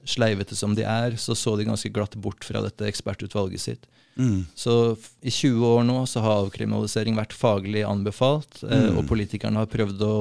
sleivete 0.07 0.59
som 0.59 0.77
de 0.79 0.87
er, 0.87 1.17
så 1.19 1.35
så 1.39 1.57
de 1.59 1.67
ganske 1.67 1.91
glatt 1.95 2.15
bort 2.21 2.45
fra 2.47 2.63
dette 2.63 2.87
ekspertutvalget 2.87 3.65
sitt. 3.65 3.89
Mm. 4.17 4.43
Så 4.55 4.97
i 5.25 5.31
20 5.31 5.65
år 5.65 5.85
nå 5.89 6.03
så 6.11 6.21
har 6.21 6.43
avkriminalisering 6.43 7.17
vært 7.17 7.33
faglig 7.37 7.85
anbefalt, 7.89 8.63
eh, 8.67 8.91
og 8.93 9.07
politikerne 9.09 9.63
har 9.63 9.71
prøvd 9.73 10.03
å 10.05 10.17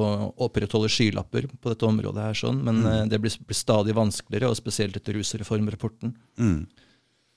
opprettholde 0.47 0.91
skylapper 0.91 1.49
på 1.51 1.73
dette 1.73 1.87
området 1.87 2.23
her, 2.29 2.37
sånn, 2.37 2.61
men 2.63 2.85
eh, 2.87 3.01
det 3.11 3.19
blir, 3.19 3.33
blir 3.47 3.57
stadig 3.57 3.95
vanskeligere, 3.97 4.51
og 4.51 4.59
spesielt 4.59 4.95
etter 4.95 5.19
rusreformrapporten 5.19 6.15
Mm. 6.39 6.67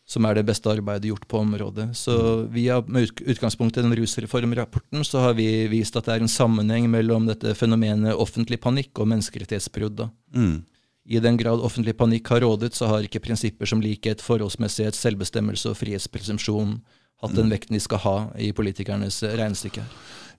som 0.07 0.27
er 0.29 0.35
det 0.37 0.45
beste 0.45 0.69
arbeidet 0.69 1.09
gjort 1.09 1.27
på 1.29 1.39
området. 1.41 1.87
Så 1.97 2.47
vi 2.53 2.67
har, 2.69 2.85
med 2.87 3.09
utgangspunkt 3.25 3.79
i 3.79 3.83
den 3.83 3.95
rusreformrapporten 3.97 5.05
så 5.05 5.23
har 5.25 5.35
vi 5.35 5.67
vist 5.73 5.97
at 5.97 6.05
det 6.05 6.15
er 6.19 6.25
en 6.27 6.29
sammenheng 6.29 6.91
mellom 6.93 7.27
dette 7.27 7.55
fenomenet 7.57 8.15
offentlig 8.15 8.61
panikk 8.61 9.01
og 9.01 9.09
menneskerettighetsbrudd. 9.09 10.05
Mm. 10.37 10.59
I 11.05 11.21
den 11.21 11.37
grad 11.37 11.61
offentlig 11.61 11.97
panikk 12.01 12.31
har 12.33 12.41
rådet, 12.41 12.73
så 12.75 12.89
har 12.89 13.05
ikke 13.05 13.21
prinsipper 13.27 13.69
som 13.69 13.83
likhet, 13.85 14.25
forholdsmessighet, 14.25 14.97
selvbestemmelse 14.97 15.73
og 15.73 15.77
frihetspresumpsjon 15.83 16.79
hatt 17.25 17.37
den 17.37 17.53
vekten 17.53 17.77
de 17.77 17.83
skal 17.83 18.03
ha 18.05 18.17
i 18.41 18.51
politikernes 18.57 19.23
regnestykke. 19.25 19.85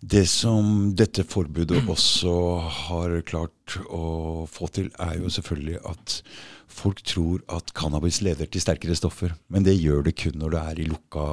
Det 0.05 0.25
som 0.29 0.91
dette 0.97 1.23
forbudet 1.27 1.85
også 1.95 2.35
har 2.81 3.15
klart 3.27 3.77
å 3.89 4.45
få 4.51 4.69
til, 4.75 4.91
er 5.01 5.17
jo 5.21 5.31
selvfølgelig 5.33 5.81
at 5.89 6.19
folk 6.75 7.01
tror 7.07 7.43
at 7.55 7.71
cannabis 7.77 8.19
leder 8.25 8.49
til 8.51 8.63
sterkere 8.63 8.97
stoffer. 8.97 9.33
Men 9.53 9.65
det 9.65 9.77
gjør 9.77 10.03
det 10.05 10.17
kun 10.19 10.37
når 10.41 10.55
det 10.55 10.63
er 10.63 10.81
i 10.81 10.87
lukka, 10.89 11.25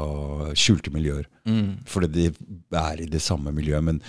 skjulte 0.58 0.92
miljøer. 0.94 1.26
Mm. 1.48 1.82
Fordi 1.88 2.28
det 2.30 2.78
er 2.78 3.02
i 3.02 3.10
det 3.10 3.22
samme 3.24 3.52
miljøet. 3.54 3.84
Men 3.88 4.02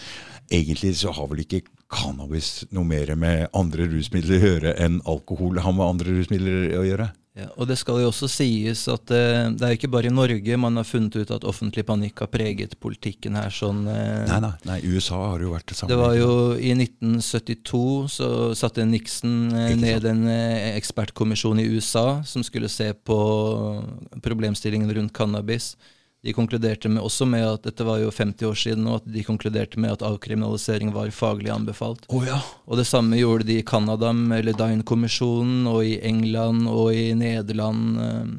egentlig 0.54 0.94
så 1.02 1.16
har 1.16 1.32
vel 1.32 1.44
ikke 1.44 1.64
cannabis 1.96 2.52
noe 2.76 2.88
mer 2.88 3.14
med 3.20 3.48
andre 3.54 3.90
rusmidler 3.92 4.40
å 4.40 4.54
gjøre 4.54 4.78
enn 4.84 5.02
alkohol 5.10 5.62
har 5.64 5.76
med 5.76 5.86
andre 5.96 6.18
rusmidler 6.20 6.74
å 6.80 6.88
gjøre. 6.88 7.12
Ja, 7.34 7.48
og 7.58 7.66
det 7.66 7.80
skal 7.82 7.98
jo 7.98 8.12
også 8.12 8.28
sies 8.30 8.84
at 8.94 9.10
eh, 9.10 9.48
det 9.58 9.66
er 9.66 9.74
ikke 9.74 9.90
bare 9.90 10.06
i 10.06 10.14
Norge 10.14 10.58
man 10.62 10.78
har 10.78 10.86
funnet 10.86 11.16
ut 11.18 11.32
at 11.34 11.48
offentlig 11.50 11.82
panikk 11.88 12.22
har 12.22 12.30
preget 12.30 12.76
politikken 12.78 13.40
her. 13.40 13.50
sånn... 13.50 13.88
Eh, 13.90 14.28
Nei, 14.30 14.38
nei, 14.44 14.52
nei, 14.70 14.76
USA 14.86 15.18
har 15.32 15.42
jo 15.42 15.56
vært 15.56 15.72
det 15.72 15.80
samme. 15.80 15.90
det 15.90 15.98
var 15.98 16.14
jo 16.14 16.36
I 16.54 16.76
1972 16.78 17.82
så 18.14 18.30
satte 18.54 18.86
Nixon 18.86 19.50
eh, 19.50 19.74
ned 19.82 20.06
en 20.12 20.28
eh, 20.30 20.76
ekspertkommisjon 20.78 21.64
i 21.64 21.66
USA 21.74 22.22
som 22.22 22.46
skulle 22.46 22.70
se 22.70 22.92
på 22.94 23.20
problemstillingen 24.22 24.94
rundt 24.94 25.18
cannabis. 25.18 25.74
De 26.24 26.34
konkluderte 26.34 26.88
med, 26.88 27.04
også 27.04 27.28
med 27.28 27.44
at 27.44 27.66
dette 27.68 27.84
var 27.84 28.00
jo 28.00 28.12
50 28.14 28.48
år 28.48 28.60
siden, 28.60 28.88
og 28.88 29.02
at 29.02 29.10
de 29.12 29.26
konkluderte 29.28 29.82
med 29.82 29.92
at 29.92 30.06
avkriminalisering 30.08 30.94
var 30.96 31.12
faglig 31.12 31.52
anbefalt. 31.52 32.08
Oh, 32.08 32.24
ja. 32.24 32.40
Og 32.64 32.80
det 32.80 32.88
samme 32.88 33.20
gjorde 33.20 33.50
de 33.50 33.60
i 33.60 33.66
Canada 33.68 34.14
med 34.16 34.48
Ledine-kommisjonen, 34.48 35.68
og 35.68 35.84
i 35.84 35.98
England 36.00 36.70
og 36.72 36.96
i 36.96 37.12
Nederland. 37.20 38.00
eh, 38.00 38.34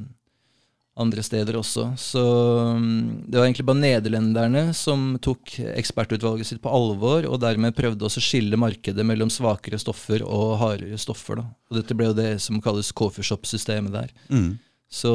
andre 0.94 1.22
steder 1.26 1.56
også. 1.58 1.88
Så 1.98 2.22
mm, 2.78 3.26
det 3.26 3.38
var 3.38 3.46
egentlig 3.48 3.66
bare 3.66 3.82
nederlenderne 3.82 4.64
som 4.76 5.14
tok 5.22 5.56
ekspertutvalget 5.74 6.48
sitt 6.48 6.62
på 6.62 6.70
alvor, 6.70 7.26
og 7.26 7.40
dermed 7.42 7.74
prøvde 7.76 8.06
også 8.06 8.22
å 8.22 8.26
skille 8.28 8.60
markedet 8.60 9.06
mellom 9.06 9.32
svakere 9.32 9.80
stoffer 9.82 10.22
og 10.26 10.56
hardere 10.62 10.98
stoffer. 11.00 11.42
Da. 11.42 11.48
Og 11.70 11.80
dette 11.80 11.98
ble 11.98 12.12
jo 12.12 12.18
det 12.18 12.30
som 12.44 12.62
kalles 12.62 12.92
coffeeshop-systemet 12.94 13.94
der. 13.94 14.14
Mm. 14.30 14.52
Så 14.90 15.12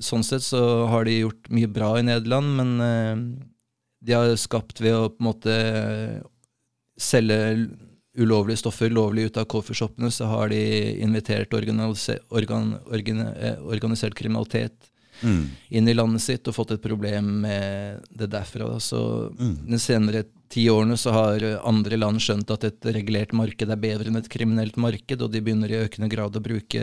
sånn 0.00 0.24
sett 0.24 0.42
så 0.42 0.86
har 0.88 1.04
de 1.04 1.20
gjort 1.20 1.50
mye 1.52 1.68
bra 1.68 1.98
i 1.98 2.02
Nederland, 2.06 2.56
men 2.56 2.80
eh, 2.80 3.46
de 4.02 4.12
har 4.16 4.36
skapt 4.40 4.80
ved 4.80 4.94
å 4.96 5.08
på 5.12 5.20
en 5.20 5.28
måte 5.28 5.56
selge 7.00 7.68
ulovlige 8.20 8.58
stoffer 8.64 8.90
lovlig 8.92 9.28
ut 9.30 9.38
av 9.40 9.46
coffeeshopene, 9.50 10.10
så 10.12 10.26
har 10.30 10.50
de 10.52 10.60
invitert 11.04 11.54
organise, 11.56 12.16
organ, 12.34 12.74
organ, 12.90 13.20
eh, 13.36 13.58
organisert 13.62 14.14
kriminalitet 14.18 14.88
Mm. 15.22 15.50
inn 15.70 15.88
i 15.88 15.92
landet 15.92 16.22
sitt 16.22 16.48
og 16.48 16.54
fått 16.54 16.70
et 16.72 16.82
problem 16.82 17.42
med 17.42 18.00
det 18.10 18.30
derfra. 18.30 18.66
da. 18.72 18.78
Så 18.78 19.30
Mm. 19.36 19.66
den 19.68 19.78
senere 19.78 20.24
ti 20.50 20.66
årene 20.70 20.96
så 20.98 21.14
har 21.14 21.44
eh, 21.46 21.58
andre 21.66 21.98
land 22.00 22.22
skjønt 22.22 22.50
at 22.50 22.66
et 22.66 22.90
regulert 22.96 23.32
marked 23.36 23.70
er 23.70 23.80
bedre 23.80 24.10
enn 24.10 24.18
et 24.20 24.30
kriminelt 24.32 24.78
marked, 24.80 25.22
og 25.22 25.30
de 25.32 25.42
begynner 25.44 25.72
i 25.72 25.82
økende 25.84 26.10
grad 26.12 26.36
å 26.36 26.42
bruke 26.44 26.82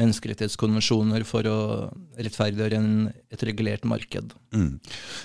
menneskerettighetskonvensjoner 0.00 1.26
for 1.28 1.46
å 1.46 1.58
rettferdiggjøre 2.18 2.80
et 3.34 3.44
regulert 3.46 3.84
marked. 3.86 4.32
Mm. 4.56 4.78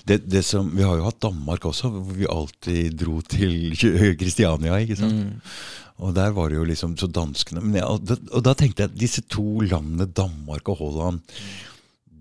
Det, 0.05 0.19
det 0.29 0.43
som, 0.45 0.69
vi 0.75 0.85
har 0.85 0.99
jo 0.99 1.07
hatt 1.07 1.21
Danmark 1.23 1.65
også, 1.71 1.89
hvor 1.95 2.17
vi 2.19 2.29
alltid 2.29 2.99
dro 2.99 3.19
til 3.25 3.73
Kristiania. 4.19 4.77
ikke 4.83 4.99
sant? 4.99 5.23
Mm. 5.25 5.55
Og 5.99 6.13
der 6.15 6.31
var 6.35 6.51
det 6.51 6.59
jo 6.59 6.67
liksom 6.67 6.93
så 6.95 7.09
danskene 7.11 7.59
men 7.59 7.81
jeg, 7.81 7.83
og, 7.83 8.05
da, 8.07 8.15
og 8.31 8.43
da 8.45 8.53
tenkte 8.55 8.85
jeg 8.85 8.91
at 8.91 9.01
disse 9.01 9.23
to 9.27 9.59
landene, 9.65 10.07
Danmark 10.07 10.71
og 10.71 10.79
Holland 10.79 11.19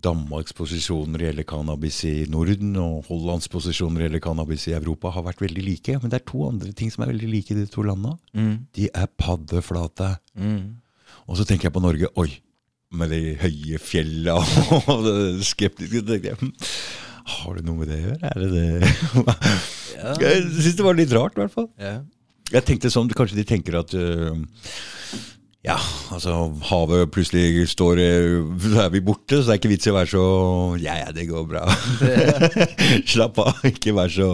Danmarks 0.04 0.54
posisjon 0.56 1.08
når 1.10 1.20
det 1.20 1.28
gjelder 1.28 1.46
cannabis 1.48 2.00
i 2.08 2.14
Norden, 2.30 2.74
og 2.80 3.06
Hollands 3.08 3.50
posisjon 3.52 3.92
når 3.92 4.00
det 4.00 4.06
gjelder 4.08 4.24
cannabis 4.24 4.66
i 4.70 4.74
Europa, 4.76 5.12
har 5.14 5.26
vært 5.26 5.42
veldig 5.44 5.64
like. 5.66 5.96
Men 6.02 6.12
det 6.12 6.20
er 6.20 6.26
to 6.28 6.42
andre 6.48 6.74
ting 6.76 6.92
som 6.94 7.04
er 7.04 7.12
veldig 7.12 7.30
like 7.32 7.54
i 7.54 7.58
de 7.58 7.66
to 7.70 7.84
landene. 7.86 8.18
Mm. 8.34 8.52
De 8.78 8.90
er 8.92 9.08
paddeflate. 9.20 10.12
Mm. 10.38 10.78
Og 11.28 11.40
så 11.40 11.46
tenker 11.48 11.68
jeg 11.68 11.76
på 11.76 11.84
Norge. 11.84 12.10
Oi, 12.20 12.30
med 12.98 13.12
de 13.12 13.22
høye 13.42 13.80
fjella 13.82 14.38
og 14.92 15.02
det 15.06 15.46
skeptiske. 15.48 16.02
Så 16.02 16.08
tenker 16.08 16.32
jeg, 16.32 16.40
hm, 16.42 16.54
Har 17.38 17.58
det 17.58 17.66
noe 17.66 17.82
med 17.82 17.90
det 17.92 17.98
å 17.98 18.06
gjøre? 18.06 18.30
Er 18.30 18.44
det 18.44 18.52
det? 18.54 18.68
Ja. 19.98 20.14
Jeg 20.22 20.46
syns 20.54 20.76
det 20.78 20.84
var 20.86 20.94
litt 20.94 21.12
rart, 21.12 21.34
i 21.34 21.42
hvert 21.42 21.52
fall. 21.52 21.66
Ja. 21.82 21.98
Jeg 22.52 22.64
tenkte 22.64 22.90
sånn, 22.92 23.10
Kanskje 23.12 23.40
de 23.40 23.44
tenker 23.48 23.80
at 23.80 23.92
øh, 23.98 24.38
ja, 25.66 25.74
altså 26.14 26.32
havet 26.68 27.10
plutselig 27.10 27.64
står 27.72 27.98
øh, 27.98 28.52
Så 28.62 28.78
er 28.84 28.92
vi 28.94 29.00
borte, 29.02 29.40
så 29.40 29.48
det 29.48 29.56
er 29.56 29.58
ikke 29.58 29.70
vits 29.72 29.88
i 29.88 29.90
å 29.90 29.96
være 29.96 30.10
så 30.12 30.22
Ja, 30.78 30.94
ja, 31.00 31.08
det 31.10 31.24
går 31.26 31.48
bra. 31.50 31.64
Slapp 33.12 33.40
av, 33.42 33.58
ikke 33.66 33.96
vær 33.96 34.12
så, 34.14 34.28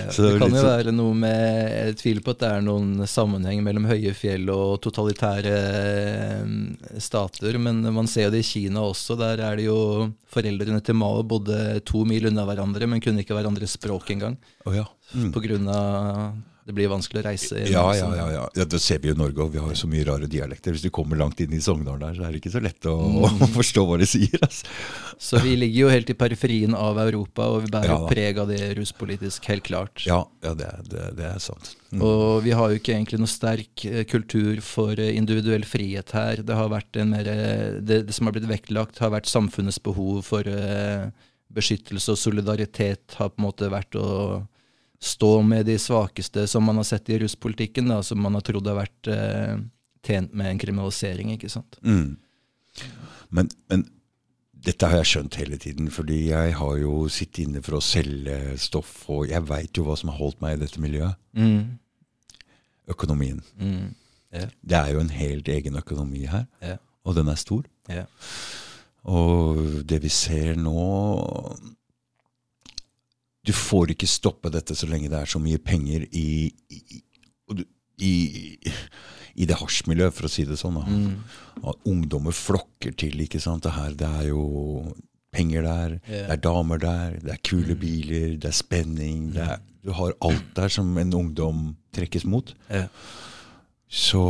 Ja, 0.00 0.08
så 0.08 0.24
det 0.24 0.32
kan 0.40 0.56
jo 0.56 0.64
være 0.64 0.96
noe 0.96 1.12
med 1.12 1.44
Jeg 1.68 1.98
tviler 2.00 2.24
på 2.24 2.32
at 2.32 2.40
det 2.40 2.52
er 2.54 2.64
noen 2.64 3.04
sammenheng 3.04 3.60
mellom 3.66 3.84
høye 3.90 4.16
fjell 4.16 4.48
og 4.54 4.80
totalitære 4.86 5.56
eh, 5.60 6.56
stater, 6.96 7.60
men 7.60 7.84
man 7.92 8.08
ser 8.08 8.30
jo 8.30 8.34
det 8.34 8.40
i 8.40 8.50
Kina 8.54 8.86
også. 8.88 9.20
Der 9.20 9.44
er 9.44 9.60
det 9.60 9.68
jo 9.68 10.08
Foreldrene 10.32 10.80
til 10.80 10.96
Mao 10.96 11.20
bodde 11.26 11.82
to 11.84 12.06
mil 12.08 12.30
unna 12.30 12.48
hverandre, 12.48 12.88
men 12.88 13.02
kunne 13.04 13.20
ikke 13.26 13.36
hverandres 13.36 13.76
språk 13.76 14.14
engang. 14.16 14.40
Oh, 14.64 14.72
ja. 14.72 14.88
Mm. 15.12 15.34
På 15.34 15.42
grunn 15.44 15.68
av 15.68 16.30
det 16.66 16.74
blir 16.76 16.90
vanskelig 16.92 17.22
å 17.22 17.24
reise. 17.24 17.62
Ja, 17.70 17.84
ja, 17.96 18.08
ja, 18.16 18.26
ja. 18.34 18.42
ja. 18.54 18.64
Det 18.68 18.78
ser 18.82 19.00
vi 19.00 19.08
jo 19.10 19.16
i 19.16 19.18
Norge 19.18 19.40
òg. 19.42 19.54
Vi 19.54 19.60
har 19.62 19.70
jo 19.72 19.78
så 19.78 19.88
mye 19.90 20.04
rare 20.06 20.28
dialekter. 20.30 20.74
Hvis 20.76 20.84
du 20.84 20.90
kommer 20.94 21.18
langt 21.18 21.40
inn 21.40 21.54
i 21.56 21.60
Sogndalen 21.64 22.02
der, 22.04 22.18
så 22.18 22.26
er 22.26 22.34
det 22.34 22.42
ikke 22.42 22.52
så 22.52 22.62
lett 22.62 22.88
å, 22.90 22.96
mm. 23.00 23.46
forstå 23.58 23.84
hva 23.88 23.96
de 24.00 24.08
sier. 24.08 24.36
Altså. 24.44 24.68
Så 25.20 25.40
vi 25.44 25.54
ligger 25.58 25.86
jo 25.86 25.92
helt 25.92 26.12
i 26.12 26.16
periferien 26.20 26.76
av 26.76 27.00
Europa, 27.00 27.48
og 27.48 27.64
vi 27.64 27.72
bærer 27.72 27.94
Ja 27.94 27.98
preg 28.10 28.38
av 28.42 28.50
det 28.50 28.60
ruspolitisk, 28.78 29.48
helt 29.50 29.64
klart. 29.66 30.04
Ja, 30.08 30.20
ja 30.44 30.54
det, 30.56 30.68
det, 30.90 31.08
det 31.18 31.26
er 31.30 31.40
sant. 31.42 31.74
Mm. 31.90 32.04
Og 32.06 32.44
vi 32.44 32.54
har 32.56 32.70
jo 32.70 32.78
ikke 32.80 32.94
egentlig 32.94 33.20
noe 33.22 33.30
sterk 33.30 33.84
eh, 33.88 34.04
kultur 34.08 34.60
for 34.64 35.00
eh, 35.00 35.14
individuell 35.18 35.66
frihet 35.66 36.14
her. 36.16 36.44
Det 36.46 36.56
har 36.56 36.70
vært 36.72 37.00
en 37.00 37.12
mer, 37.16 37.28
eh, 37.30 37.80
det, 37.80 38.04
det 38.08 38.16
som 38.16 38.28
har 38.28 38.36
blitt 38.36 38.50
vektlagt, 38.50 39.02
har 39.02 39.14
vært 39.14 39.30
samfunnets 39.30 39.80
behov 39.82 40.22
for 40.28 40.46
beskyttelse 41.50 42.14
og 42.14 42.18
solidaritet 42.20 43.16
har 43.18 43.32
på 43.32 43.40
en 43.40 43.48
måte 43.48 43.70
vært 43.72 43.96
å 43.98 44.06
stå 45.00 45.42
med 45.42 45.66
de 45.66 45.78
svakeste, 45.80 46.46
som 46.46 46.64
man 46.64 46.76
har 46.76 46.84
sett 46.84 47.08
i 47.08 47.18
russpolitikken, 47.22 47.88
da, 47.88 48.02
som 48.04 48.20
man 48.20 48.36
har 48.36 48.44
trodd 48.44 48.68
har 48.68 48.76
vært 48.82 49.08
eh, 49.08 49.56
tjent 50.06 50.34
med 50.36 50.52
en 50.52 50.60
kriminalisering. 50.60 51.32
ikke 51.36 51.48
sant? 51.52 51.78
Mm. 51.80 52.18
Men, 53.32 53.48
men 53.72 53.86
dette 54.52 54.90
har 54.90 55.00
jeg 55.00 55.10
skjønt 55.14 55.38
hele 55.40 55.56
tiden, 55.60 55.88
fordi 55.92 56.20
jeg 56.30 56.52
har 56.58 56.76
jo 56.82 57.06
sittet 57.12 57.46
inne 57.46 57.64
for 57.64 57.78
å 57.78 57.84
selge 57.84 58.36
stoff, 58.60 58.92
og 59.08 59.30
jeg 59.30 59.46
veit 59.48 59.76
jo 59.76 59.86
hva 59.88 59.96
som 59.96 60.12
har 60.12 60.20
holdt 60.20 60.42
meg 60.44 60.58
i 60.58 60.62
dette 60.66 60.82
miljøet. 60.82 61.16
Mm. 61.32 61.78
Økonomien. 62.92 63.40
Mm. 63.56 63.96
Yeah. 64.34 64.52
Det 64.60 64.78
er 64.78 64.92
jo 64.94 65.00
en 65.02 65.14
helt 65.14 65.48
egen 65.50 65.80
økonomi 65.80 66.26
her, 66.30 66.44
yeah. 66.62 66.78
og 67.08 67.16
den 67.16 67.32
er 67.32 67.40
stor. 67.40 67.64
Yeah. 67.90 68.06
Og 69.08 69.80
det 69.88 70.02
vi 70.04 70.12
ser 70.12 70.60
nå 70.60 70.76
Du 73.46 73.52
får 73.56 73.94
ikke 73.94 74.08
stoppe 74.10 74.52
dette 74.52 74.76
så 74.76 74.88
lenge 74.90 75.08
det 75.12 75.20
er 75.22 75.30
så 75.30 75.40
mye 75.40 75.60
penger 75.64 76.04
i, 76.12 76.50
i, 76.68 76.80
i, 78.04 78.14
i 79.40 79.46
det 79.48 79.56
hasjmiljøet, 79.60 80.16
for 80.16 80.28
å 80.28 80.32
si 80.32 80.44
det 80.48 80.58
sånn. 80.60 80.76
Mm. 80.84 81.70
Ungdommer 81.88 82.36
flokker 82.36 82.92
til. 83.00 83.16
ikke 83.24 83.40
sant? 83.42 83.64
Det, 83.64 83.72
her, 83.76 83.96
det 83.96 84.10
er 84.20 84.28
jo 84.30 84.44
penger 85.34 85.64
der, 85.64 85.96
yeah. 86.08 86.26
det 86.26 86.34
er 86.34 86.42
damer 86.42 86.80
der, 86.82 87.18
det 87.22 87.34
er 87.36 87.42
kule 87.46 87.76
biler, 87.78 88.34
det 88.40 88.50
er 88.50 88.56
spenning. 88.56 89.30
Det 89.36 89.44
er, 89.46 89.60
du 89.86 89.92
har 89.96 90.16
alt 90.26 90.48
der 90.56 90.72
som 90.72 90.90
en 90.98 91.14
ungdom 91.16 91.68
trekkes 91.96 92.26
mot. 92.28 92.52
Yeah. 92.68 92.90
Så 93.90 94.22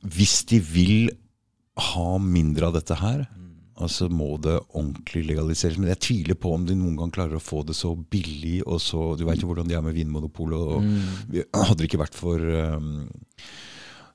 hvis 0.00 0.40
de 0.48 0.60
vil 0.64 1.10
ha 1.90 2.16
mindre 2.22 2.70
av 2.70 2.78
dette 2.78 2.96
her, 2.98 3.26
altså 3.80 4.08
må 4.12 4.36
det 4.42 4.58
ordentlig 4.76 5.24
legaliseres. 5.30 5.78
Men 5.80 5.88
jeg 5.94 6.00
tviler 6.06 6.34
på 6.38 6.52
om 6.54 6.66
de 6.68 6.74
noen 6.78 6.96
gang 7.00 7.10
klarer 7.14 7.36
å 7.38 7.42
få 7.42 7.62
det 7.66 7.74
så 7.78 7.94
billig 7.96 8.60
og 8.66 8.78
så 8.84 9.16
Du 9.18 9.24
veit 9.28 9.40
jo 9.42 9.48
hvordan 9.50 9.68
de 9.68 9.74
er 9.78 9.82
med 9.82 9.94
Vinmonopolet. 9.96 10.58
og 10.76 10.82
Mm. 10.82 11.00
vi- 11.30 11.44
Hadde 11.54 11.78
det 11.78 11.88
ikke 11.90 12.02
vært 12.04 12.14
for 12.14 12.38
um, 12.38 13.08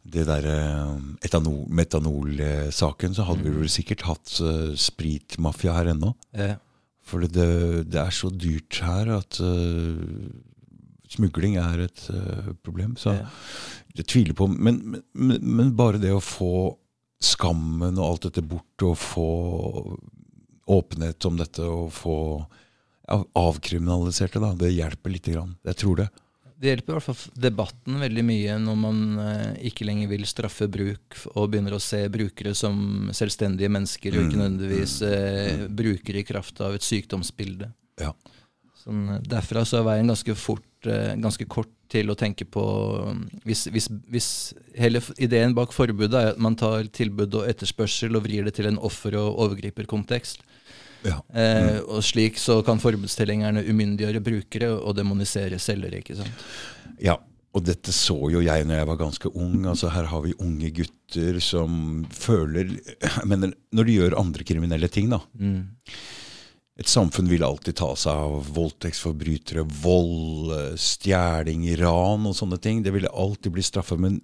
det 0.05 0.25
der 0.27 0.45
um, 0.85 1.17
etanol, 1.25 1.65
metanolsaken, 1.67 3.15
så 3.15 3.25
hadde 3.25 3.43
vi 3.43 3.49
vel 3.57 3.69
sikkert 3.73 4.01
hatt 4.05 4.35
uh, 4.41 4.75
spritmafia 4.77 5.73
her 5.73 5.91
ennå. 5.95 6.13
Ja. 6.33 6.55
For 7.05 7.19
det, 7.21 7.89
det 7.89 7.99
er 8.01 8.13
så 8.13 8.29
dyrt 8.33 8.79
her 8.85 9.09
at 9.17 9.39
uh, 9.41 10.29
smugling 11.09 11.57
er 11.61 11.85
et 11.87 12.07
uh, 12.13 12.53
problem. 12.63 12.95
Så 12.97 13.13
Ja. 13.17 13.27
jeg 13.95 14.05
tviler 14.07 14.33
på 14.37 14.47
men, 14.49 15.01
men, 15.13 15.39
men 15.41 15.75
bare 15.75 15.97
det 16.01 16.11
å 16.13 16.21
få 16.21 16.77
skammen 17.23 17.97
og 17.99 18.05
alt 18.09 18.27
dette 18.29 18.43
bort, 18.45 18.85
og 18.85 18.97
få 18.99 19.29
åpenhet 20.65 21.25
om 21.29 21.37
dette, 21.39 21.63
og 21.63 21.91
få 21.93 22.17
avkriminalisert 23.37 24.33
det, 24.33 24.41
da, 24.41 24.53
det 24.57 24.73
hjelper 24.73 25.13
lite 25.13 25.35
grann. 25.35 25.57
Jeg 25.67 25.77
tror 25.81 26.01
det. 26.01 26.07
Det 26.55 26.71
hjelper 26.71 26.93
i 26.93 26.95
hvert 26.95 27.05
fall 27.09 27.41
debatten 27.43 27.97
veldig 27.99 28.23
mye 28.25 28.53
når 28.63 28.77
man 28.79 28.99
eh, 29.19 29.65
ikke 29.69 29.85
lenger 29.85 30.07
vil 30.13 30.23
straffe 30.29 30.69
bruk, 30.71 31.17
og 31.35 31.49
begynner 31.51 31.75
å 31.75 31.83
se 31.83 31.99
brukere 32.09 32.55
som 32.57 33.11
selvstendige 33.13 33.69
mennesker, 33.69 34.15
og 34.15 34.25
ikke 34.25 34.39
Mm, 34.39 34.43
nødvendigvis 34.43 34.95
eh, 35.05 35.65
brukere 35.67 36.23
i 36.23 36.27
kraft 36.27 36.61
av 36.63 36.77
et 36.77 36.85
sykdomsbilde. 36.87 37.69
Ja. 38.01 38.13
Sånn, 38.85 39.05
eh, 39.15 39.23
derfra 39.25 39.65
så 39.65 39.79
er 39.79 39.87
veien 39.89 40.11
ganske 40.11 40.35
fort, 40.37 40.65
eh, 40.85 41.15
ganske 41.21 41.47
kort 41.49 41.71
til 41.89 42.09
å 42.09 42.17
tenke 42.17 42.47
på 42.49 42.63
um, 43.11 43.19
hvis, 43.45 43.67
hvis, 43.69 43.85
hvis 44.09 44.29
Hele 44.75 44.99
ideen 45.21 45.53
bak 45.55 45.71
forbudet 45.71 46.17
er 46.17 46.31
at 46.33 46.41
man 46.41 46.57
tar 46.59 46.89
tilbud 46.93 47.37
og 47.37 47.45
etterspørsel 47.47 48.17
og 48.17 48.25
vrir 48.25 48.47
det 48.47 48.55
til 48.57 48.67
en 48.67 48.79
offer- 48.81 49.15
og 49.15 49.37
overgriperkontekst. 49.45 50.41
Ja. 51.05 51.19
Eh, 51.37 51.77
og 51.85 52.01
slik 52.03 52.39
så 52.41 52.57
kan 52.65 52.81
forbudstilhengerne 52.81 53.63
umyndiggjøre 53.69 54.23
brukere 54.25 54.73
og 54.75 54.97
demonisere 54.97 55.61
selgere. 55.61 56.01
ikke 56.01 56.17
sant? 56.17 56.43
Ja, 56.99 57.15
og 57.55 57.63
dette 57.63 57.93
så 57.95 58.17
jo 58.33 58.41
jeg 58.43 58.67
når 58.67 58.81
jeg 58.81 58.89
var 58.89 58.99
ganske 58.99 59.31
ung. 59.31 59.63
Altså 59.71 59.93
Her 59.93 60.09
har 60.11 60.25
vi 60.25 60.35
unge 60.43 60.73
gutter 60.75 61.39
som 61.39 62.03
føler 62.11 62.75
Men 63.29 63.53
når 63.71 63.87
de 63.87 63.97
gjør 64.01 64.19
andre 64.19 64.47
kriminelle 64.47 64.91
ting, 64.91 65.07
da. 65.13 65.21
Mm. 65.39 65.69
Et 66.75 66.89
samfunn 66.91 67.29
vil 67.31 67.43
alltid 67.47 67.77
ta 67.79 67.87
seg 67.95 68.11
av 68.11 68.49
voldtektsforbrytere, 68.51 69.61
vold, 69.79 70.49
eh, 70.51 70.73
stjeling, 70.75 71.63
ran 71.79 72.25
og 72.27 72.35
sånne 72.35 72.59
ting. 72.59 72.81
Det 72.83 72.91
ville 72.91 73.07
alltid 73.07 73.53
bli 73.55 73.63
straffet. 73.63 73.97
Men 73.97 74.17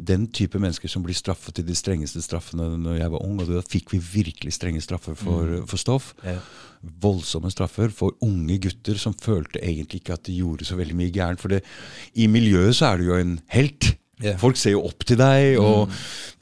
den 0.00 0.24
type 0.32 0.56
mennesker 0.56 0.88
som 0.88 1.04
blir 1.04 1.18
straffet 1.18 1.58
til 1.58 1.66
de 1.68 1.76
strengeste 1.76 2.22
straffene 2.24 2.70
når 2.80 3.02
jeg 3.02 3.12
var 3.12 3.26
ung, 3.26 3.42
og 3.42 3.52
da 3.52 3.60
fikk 3.60 3.92
vi 3.92 4.00
virkelig 4.00 4.56
strenge 4.56 4.80
straffer 4.80 5.18
for, 5.20 5.66
for 5.68 5.76
stoff. 5.76 6.14
Ja. 6.24 6.40
Voldsomme 6.80 7.52
straffer 7.52 7.92
for 7.92 8.16
unge 8.24 8.56
gutter 8.56 8.96
som 8.96 9.12
følte 9.12 9.60
egentlig 9.60 10.00
ikke 10.00 10.16
at 10.16 10.24
de 10.24 10.40
gjorde 10.40 10.64
så 10.64 10.80
veldig 10.80 10.96
mye 10.96 11.12
gærent. 11.12 11.44
For 11.44 11.52
det, 11.52 11.60
i 12.16 12.24
miljøet 12.24 12.80
så 12.80 12.94
er 12.94 13.02
du 13.02 13.10
jo 13.10 13.20
en 13.20 13.36
helt. 13.52 13.98
Folk 14.40 14.56
ser 14.58 14.72
jo 14.74 14.80
opp 14.88 15.04
til 15.06 15.18
deg, 15.20 15.56
og 15.62 15.92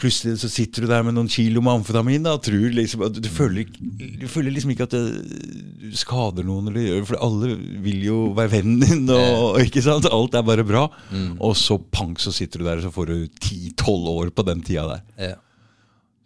plutselig 0.01 0.39
så 0.41 0.49
sitter 0.49 0.85
du 0.85 0.89
der 0.89 1.03
med 1.05 1.13
noen 1.17 1.29
kilo 1.29 1.61
med 1.65 1.79
amfetamin 1.83 2.25
da, 2.25 2.35
tror 2.41 2.73
liksom 2.73 3.03
du 3.17 3.29
føler, 3.33 3.69
du 4.21 4.25
føler 4.33 4.53
liksom 4.55 4.73
ikke 4.73 4.87
at 4.89 4.95
det, 4.97 5.03
du 5.83 5.97
skader 5.97 6.45
noen, 6.49 6.71
eller, 6.73 7.03
for 7.09 7.21
alle 7.25 7.55
vil 7.85 8.05
jo 8.07 8.19
være 8.37 8.55
vennen 8.59 8.81
din, 8.85 9.05
og 9.13 9.61
ikke 9.65 9.85
sant? 9.85 10.09
alt 10.09 10.37
er 10.41 10.47
bare 10.49 10.65
bra. 10.69 10.87
Og 11.37 11.53
så 11.61 11.77
pang, 11.93 12.17
så 12.21 12.33
sitter 12.33 12.61
du 12.65 12.69
der, 12.71 12.81
og 12.81 12.87
så 12.89 12.95
får 12.97 13.13
du 13.13 13.17
10-12 13.45 14.09
år 14.15 14.33
på 14.37 14.47
den 14.49 14.65
tida 14.65 14.87
der. 14.95 15.05
Ja, 15.33 15.37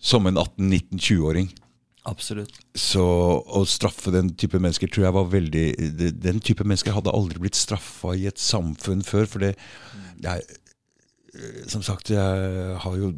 Som 0.00 0.26
en 0.30 0.38
18-19-20-åring. 0.40 1.50
absolutt. 2.08 2.54
Så 2.78 3.02
å 3.04 3.60
straffe 3.68 4.10
den 4.14 4.30
type 4.38 4.58
mennesker 4.62 4.88
tror 4.88 5.04
jeg 5.08 5.14
var 5.18 5.26
veldig 5.34 5.66
Den 6.24 6.38
type 6.40 6.64
mennesker 6.64 6.94
hadde 6.96 7.12
aldri 7.12 7.42
blitt 7.42 7.58
straffa 7.58 8.14
i 8.16 8.24
et 8.30 8.38
samfunn 8.40 9.02
før. 9.04 9.26
For 9.28 9.42
det, 9.44 9.52
det 10.22 10.30
er 10.38 10.40
Som 11.70 11.82
sagt, 11.86 12.10
jeg 12.10 12.76
har 12.82 12.96
jo 12.98 13.12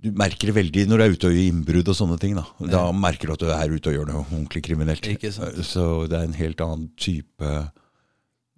Du 0.00 0.08
merker 0.16 0.48
det 0.48 0.54
veldig 0.56 0.86
når 0.88 0.96
du 0.96 1.04
er 1.04 1.12
ute 1.14 1.28
og 1.28 1.34
gjør 1.36 1.48
innbrudd 1.50 1.90
og 1.92 1.96
sånne 1.98 2.16
ting. 2.22 2.38
Da 2.38 2.46
Da 2.72 2.86
merker 2.96 3.28
du 3.28 3.34
at 3.34 3.42
du 3.44 3.50
er 3.52 3.74
ute 3.74 3.90
og 3.92 3.96
gjør 3.98 4.08
noe 4.08 4.22
ordentlig 4.24 4.62
kriminelt. 4.64 5.04
Ikke 5.10 5.32
sant. 5.36 5.58
Så 5.68 6.06
det 6.08 6.16
er 6.16 6.24
en 6.30 6.38
helt 6.38 6.62
annen 6.64 6.86
type 6.96 7.50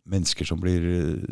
mennesker 0.06 0.46
som 0.46 0.60
blir 0.62 0.84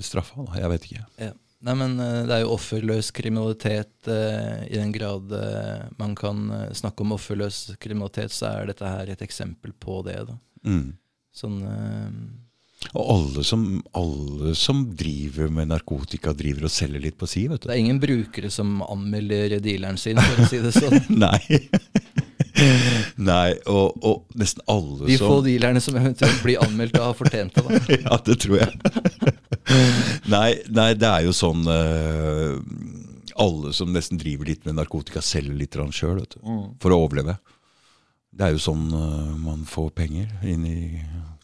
straffa. 0.03 0.49
Jeg 0.59 0.73
vet 0.75 0.89
ikke. 0.91 1.05
Ja. 1.23 1.31
Nei, 1.61 1.75
men 1.77 1.99
eh, 2.01 2.23
det 2.25 2.33
er 2.39 2.43
jo 2.47 2.55
offerløs 2.55 3.11
kriminalitet. 3.13 3.93
eh, 4.09 4.63
I 4.73 4.79
den 4.81 4.93
grad 4.95 5.31
eh, 5.37 5.83
man 6.01 6.15
kan 6.17 6.47
eh, 6.57 6.71
snakke 6.73 7.05
om 7.05 7.13
offerløs 7.13 7.77
kriminalitet, 7.83 8.33
så 8.33 8.49
er 8.55 8.71
dette 8.71 8.89
her 8.89 9.11
et 9.13 9.21
eksempel 9.27 9.75
på 9.77 9.99
det. 10.07 10.17
da. 10.31 10.39
Mm. 10.65 10.95
Sånn 11.37 11.59
eh, 11.69 12.15
Og 12.91 13.03
alle 13.13 13.45
som, 13.47 13.65
alle 13.95 14.55
som 14.59 14.83
driver 14.99 15.51
med 15.53 15.69
narkotika, 15.71 16.33
driver 16.35 16.67
og 16.67 16.73
selger 16.75 17.03
litt 17.05 17.19
på 17.21 17.29
si, 17.29 17.45
vet 17.51 17.63
du. 17.63 17.69
Det 17.69 17.77
er 17.77 17.83
ingen 17.85 18.01
brukere 18.03 18.51
som 18.51 18.81
anmelder 18.83 19.59
dealeren 19.63 20.01
sin, 20.01 20.19
for 20.19 20.43
å 20.43 20.49
si 20.51 20.63
det 20.65 20.73
sånn. 20.75 20.97
Nei. 21.25 21.61
Nei, 23.31 23.53
og, 23.71 24.01
og 24.03 24.39
nesten 24.41 24.65
alle 24.71 25.07
De 25.07 25.19
få 25.21 25.39
dealerne 25.45 25.83
som 25.85 25.97
eventuelt 26.01 26.43
blir 26.45 26.61
anmeldt, 26.65 26.99
har 26.99 27.15
fortjent 27.19 27.55
det. 27.55 27.63
da. 27.69 28.01
Ja, 28.09 28.19
det 28.27 28.41
tror 28.43 28.59
jeg. 28.59 28.75
nei, 30.33 30.51
nei, 30.73 30.91
det 30.99 31.09
er 31.09 31.29
jo 31.29 31.35
sånn 31.37 31.63
uh, 31.69 32.59
Alle 33.41 33.75
som 33.77 33.93
nesten 33.95 34.19
driver 34.19 34.51
litt 34.51 34.67
med 34.67 34.81
narkotika, 34.81 35.23
selger 35.23 35.55
litt 35.57 35.79
sjøl 35.95 36.25
for 36.83 36.91
å 36.91 37.03
overleve. 37.05 37.39
Det 38.31 38.49
er 38.49 38.57
jo 38.57 38.63
sånn 38.63 38.89
uh, 38.95 39.37
man 39.39 39.63
får 39.69 39.93
penger 40.01 40.33
inn 40.49 40.67
i 40.67 40.81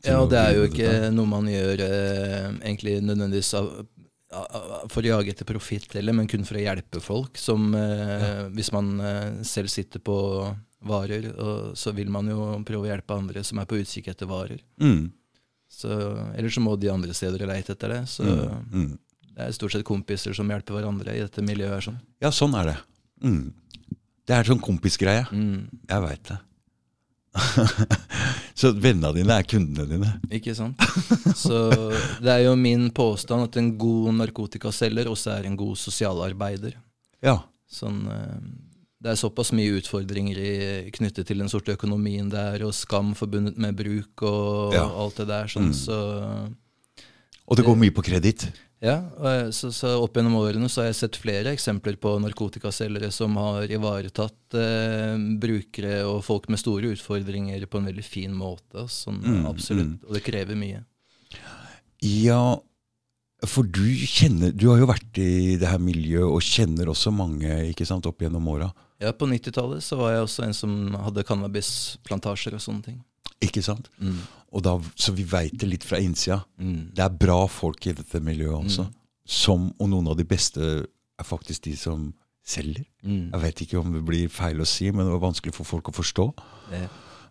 Ja, 0.06 0.20
og 0.22 0.30
det 0.30 0.38
er 0.40 0.56
jo 0.56 0.66
ikke 0.68 1.10
noe 1.14 1.28
man 1.30 1.48
gjør 1.50 1.82
eh, 1.86 2.48
egentlig 2.62 2.98
nødvendigvis 3.02 3.52
av, 3.58 3.70
for 4.92 5.02
å 5.02 5.10
jage 5.10 5.32
etter 5.32 5.48
profitt 5.48 5.94
heller, 5.96 6.16
men 6.16 6.28
kun 6.30 6.46
for 6.46 6.58
å 6.58 6.62
hjelpe 6.62 7.02
folk. 7.02 7.38
Som 7.40 7.74
eh, 7.78 8.46
hvis 8.54 8.72
man 8.74 8.94
eh, 9.00 9.42
selv 9.46 9.72
sitter 9.72 10.02
på 10.04 10.16
varer, 10.86 11.30
og, 11.34 11.72
så 11.78 11.92
vil 11.96 12.10
man 12.12 12.28
jo 12.30 12.50
prøve 12.66 12.86
å 12.86 12.90
hjelpe 12.92 13.16
andre 13.16 13.42
som 13.46 13.58
er 13.62 13.68
på 13.70 13.80
utkikk 13.80 14.12
etter 14.12 14.30
varer. 14.30 14.60
mm, 14.82 15.06
Så, 15.72 15.90
eller 16.36 16.52
så 16.52 16.62
må 16.62 16.76
de 16.78 16.92
andre 16.92 17.14
steder 17.16 17.46
leite 17.48 17.74
etter 17.74 17.96
det. 17.96 18.02
Så 18.10 18.26
mm, 18.26 18.66
mm. 18.72 18.90
det 19.34 19.46
er 19.48 19.56
stort 19.56 19.74
sett 19.74 19.86
kompiser 19.86 20.36
som 20.36 20.50
hjelper 20.52 20.78
hverandre 20.78 21.16
i 21.16 21.22
dette 21.24 21.42
miljøet. 21.42 21.88
sånn. 21.88 21.98
Ja, 22.22 22.30
sånn 22.34 22.54
er 22.58 22.72
det. 22.72 22.76
Mm. 23.24 23.46
Det 24.26 24.34
er 24.34 24.48
sånn 24.48 24.62
kompisgreie. 24.62 25.26
Mm, 25.32 25.66
Jeg 25.88 26.02
veit 26.02 26.30
det. 26.30 26.38
Så 28.60 28.70
vennene 28.80 29.10
dine 29.16 29.34
er 29.36 29.44
kundene 29.48 29.84
dine. 29.90 30.12
ikke 30.32 30.54
sant? 30.56 30.80
Så 31.36 31.58
det 32.24 32.30
er 32.32 32.44
jo 32.46 32.54
min 32.56 32.88
påstand 32.96 33.44
at 33.50 33.58
en 33.60 33.72
god 33.78 34.14
narkotikaselger 34.22 35.10
også 35.12 35.34
er 35.38 35.48
en 35.50 35.56
god 35.60 35.76
sosialarbeider. 35.76 36.78
Ja. 37.24 37.38
Sånn, 37.68 38.04
eh, 38.08 38.38
det 39.02 39.12
er 39.12 39.18
såpass 39.20 39.52
mye 39.52 39.76
utfordringer 39.76 40.38
i, 40.40 40.52
knyttet 40.96 41.28
til 41.28 41.42
den 41.42 41.50
sorte 41.52 41.74
økonomien 41.76 42.30
der, 42.32 42.64
og 42.64 42.72
skam 42.74 43.12
forbundet 43.18 43.58
med 43.60 43.76
bruk 43.76 44.22
og 44.26 44.72
Ja. 44.74 44.86
alt 44.88 45.16
det 45.20 45.28
der. 45.28 45.44
Sånn, 45.52 45.68
Mm. 45.70 45.76
så, 45.76 45.98
Og 47.48 47.56
det 47.56 47.64
går 47.66 47.76
mye 47.78 47.92
på 47.94 48.02
kreditt. 48.02 48.48
Ja, 48.84 48.96
så, 49.56 49.70
så 49.72 49.94
opp 50.02 50.18
gjennom 50.18 50.34
årene 50.36 50.68
så 50.68 50.82
har 50.82 50.90
jeg 50.90 50.98
sett 50.98 51.16
flere 51.16 51.54
eksempler 51.56 51.96
på 51.96 52.12
narkotikaselgere 52.20 53.08
som 53.14 53.36
har 53.40 53.70
ivaretatt 53.72 54.56
eh, 54.60 55.16
brukere 55.40 56.02
og 56.04 56.20
folk 56.26 56.50
med 56.52 56.60
store 56.60 56.92
utfordringer 56.92 57.64
på 57.72 57.80
en 57.80 57.88
veldig 57.88 58.04
fin 58.04 58.36
måte. 58.36 58.84
Sånn, 58.92 59.22
Mm, 59.24 59.46
absolutt. 59.48 59.96
Og 60.04 60.18
det 60.18 60.24
krever 60.26 60.58
mye. 60.60 60.82
Ja, 62.04 62.58
for 63.46 63.64
du 63.64 63.84
kjenner 64.08 64.52
Du 64.52 64.68
har 64.70 64.78
jo 64.80 64.88
vært 64.88 65.18
i 65.20 65.56
det 65.60 65.68
her 65.68 65.80
miljøet 65.80 66.28
og 66.28 66.44
kjenner 66.44 66.88
også 66.92 67.12
mange 67.12 67.48
ikke 67.70 67.86
sant, 67.88 68.06
opp 68.08 68.20
gjennom 68.20 68.46
åra. 68.52 68.70
Ja, 69.00 69.12
På 69.12 69.28
90-tallet 69.28 69.84
var 69.96 70.12
jeg 70.14 70.24
også 70.24 70.44
en 70.46 70.56
som 70.56 70.76
hadde 71.00 71.24
cannabisplantasjer 71.28 72.56
og 72.56 72.64
sånne 72.64 72.84
ting. 72.90 73.00
Ikke 73.44 73.62
sant? 73.64 73.90
Mm. 74.00 74.20
Og 74.56 74.62
da, 74.64 74.76
så 74.96 75.12
vi 75.16 75.26
veit 75.28 75.56
det 75.60 75.68
litt 75.68 75.84
fra 75.84 76.00
innsida. 76.00 76.40
Mm. 76.56 76.92
Det 76.96 77.04
er 77.04 77.18
bra 77.24 77.42
folk 77.50 77.88
i 77.88 77.96
dette 77.96 78.20
miljøet 78.24 78.56
også. 78.70 78.86
Som, 79.26 79.72
og 79.82 79.90
noen 79.92 80.12
av 80.12 80.16
de 80.18 80.26
beste 80.28 80.62
er 80.86 81.26
faktisk 81.26 81.66
de 81.66 81.74
som 81.78 82.06
selger. 82.46 82.86
Mm. 83.02 83.32
Jeg 83.32 83.42
vet 83.42 83.64
ikke 83.64 83.80
om 83.80 83.90
det 83.96 84.04
blir 84.06 84.30
feil 84.32 84.62
å 84.62 84.68
si, 84.68 84.88
men 84.92 85.06
det 85.06 85.16
var 85.16 85.26
vanskelig 85.26 85.56
for 85.56 85.68
folk 85.68 85.90
å 85.90 85.96
forstå. 85.96 86.28
Det. 86.70 86.86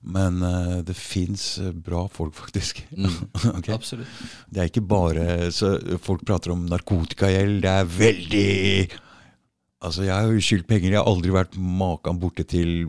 Men 0.05 0.37
uh, 0.43 0.81
det 0.85 0.93
fins 0.99 1.45
bra 1.85 2.03
folk, 2.11 2.35
faktisk. 2.37 2.83
Mm. 2.93 3.15
Ok? 3.57 3.71
absolutt. 3.73 4.19
Det 4.51 4.61
er 4.61 4.69
ikke 4.69 4.85
bare 4.85 5.49
så 5.55 5.75
Folk 6.03 6.25
prater 6.27 6.53
om 6.53 6.67
narkotikagjeld. 6.69 7.63
Det 7.63 7.71
er 7.71 7.89
veldig 7.89 8.51
Altså, 9.85 10.05
jeg 10.05 10.13
har 10.13 10.29
jo 10.29 10.41
skyldt 10.41 10.67
penger. 10.69 10.91
Jeg 10.93 11.01
har 11.01 11.09
aldri 11.09 11.33
vært 11.33 11.57
makan 11.57 12.17
borte 12.21 12.45
til 12.47 12.87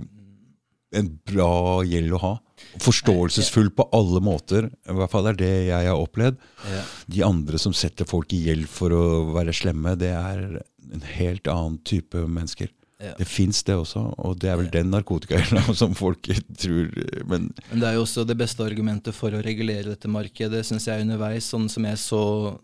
en 0.97 1.09
bra 1.29 1.83
gjeld 1.85 2.15
å 2.17 2.21
ha. 2.23 2.35
Forståelsesfull 2.83 3.71
på 3.77 3.89
alle 3.97 4.21
måter. 4.25 4.71
I 4.89 4.97
hvert 4.97 5.13
fall 5.13 5.29
er 5.31 5.39
det 5.39 5.53
jeg 5.69 5.91
har 5.91 6.01
opplevd. 6.01 6.41
Ja. 6.73 6.83
De 7.13 7.23
andre 7.27 7.61
som 7.61 7.75
setter 7.77 8.09
folk 8.09 8.33
i 8.33 8.43
gjeld 8.49 8.69
for 8.71 8.95
å 8.97 9.05
være 9.37 9.55
slemme, 9.57 9.97
det 10.01 10.13
er 10.17 10.63
en 10.93 11.07
helt 11.17 11.49
annen 11.51 11.79
type 11.87 12.21
mennesker. 12.25 12.71
Ja. 12.97 13.13
Det 13.19 13.27
fins 13.29 13.59
det 13.69 13.75
også, 13.77 14.01
og 14.25 14.39
det 14.41 14.49
er 14.49 14.57
vel 14.57 14.71
den 14.73 14.89
narkotikagjelda 14.89 15.75
som 15.81 15.93
folk 15.93 16.31
tror 16.57 16.87
Men 17.29 17.51
Men 17.69 17.83
det 17.83 17.91
er 17.91 17.99
jo 17.99 18.07
også 18.07 18.25
det 18.25 18.39
beste 18.41 18.65
argumentet 18.65 19.13
for 19.13 19.37
å 19.37 19.43
regulere 19.45 19.91
dette 19.91 20.09
markedet, 20.09 20.63
syns 20.65 20.87
jeg 20.89 21.05
underveis. 21.05 21.51
Sånn 21.53 21.69
som 21.69 21.85
jeg 21.85 22.01
så, 22.01 22.23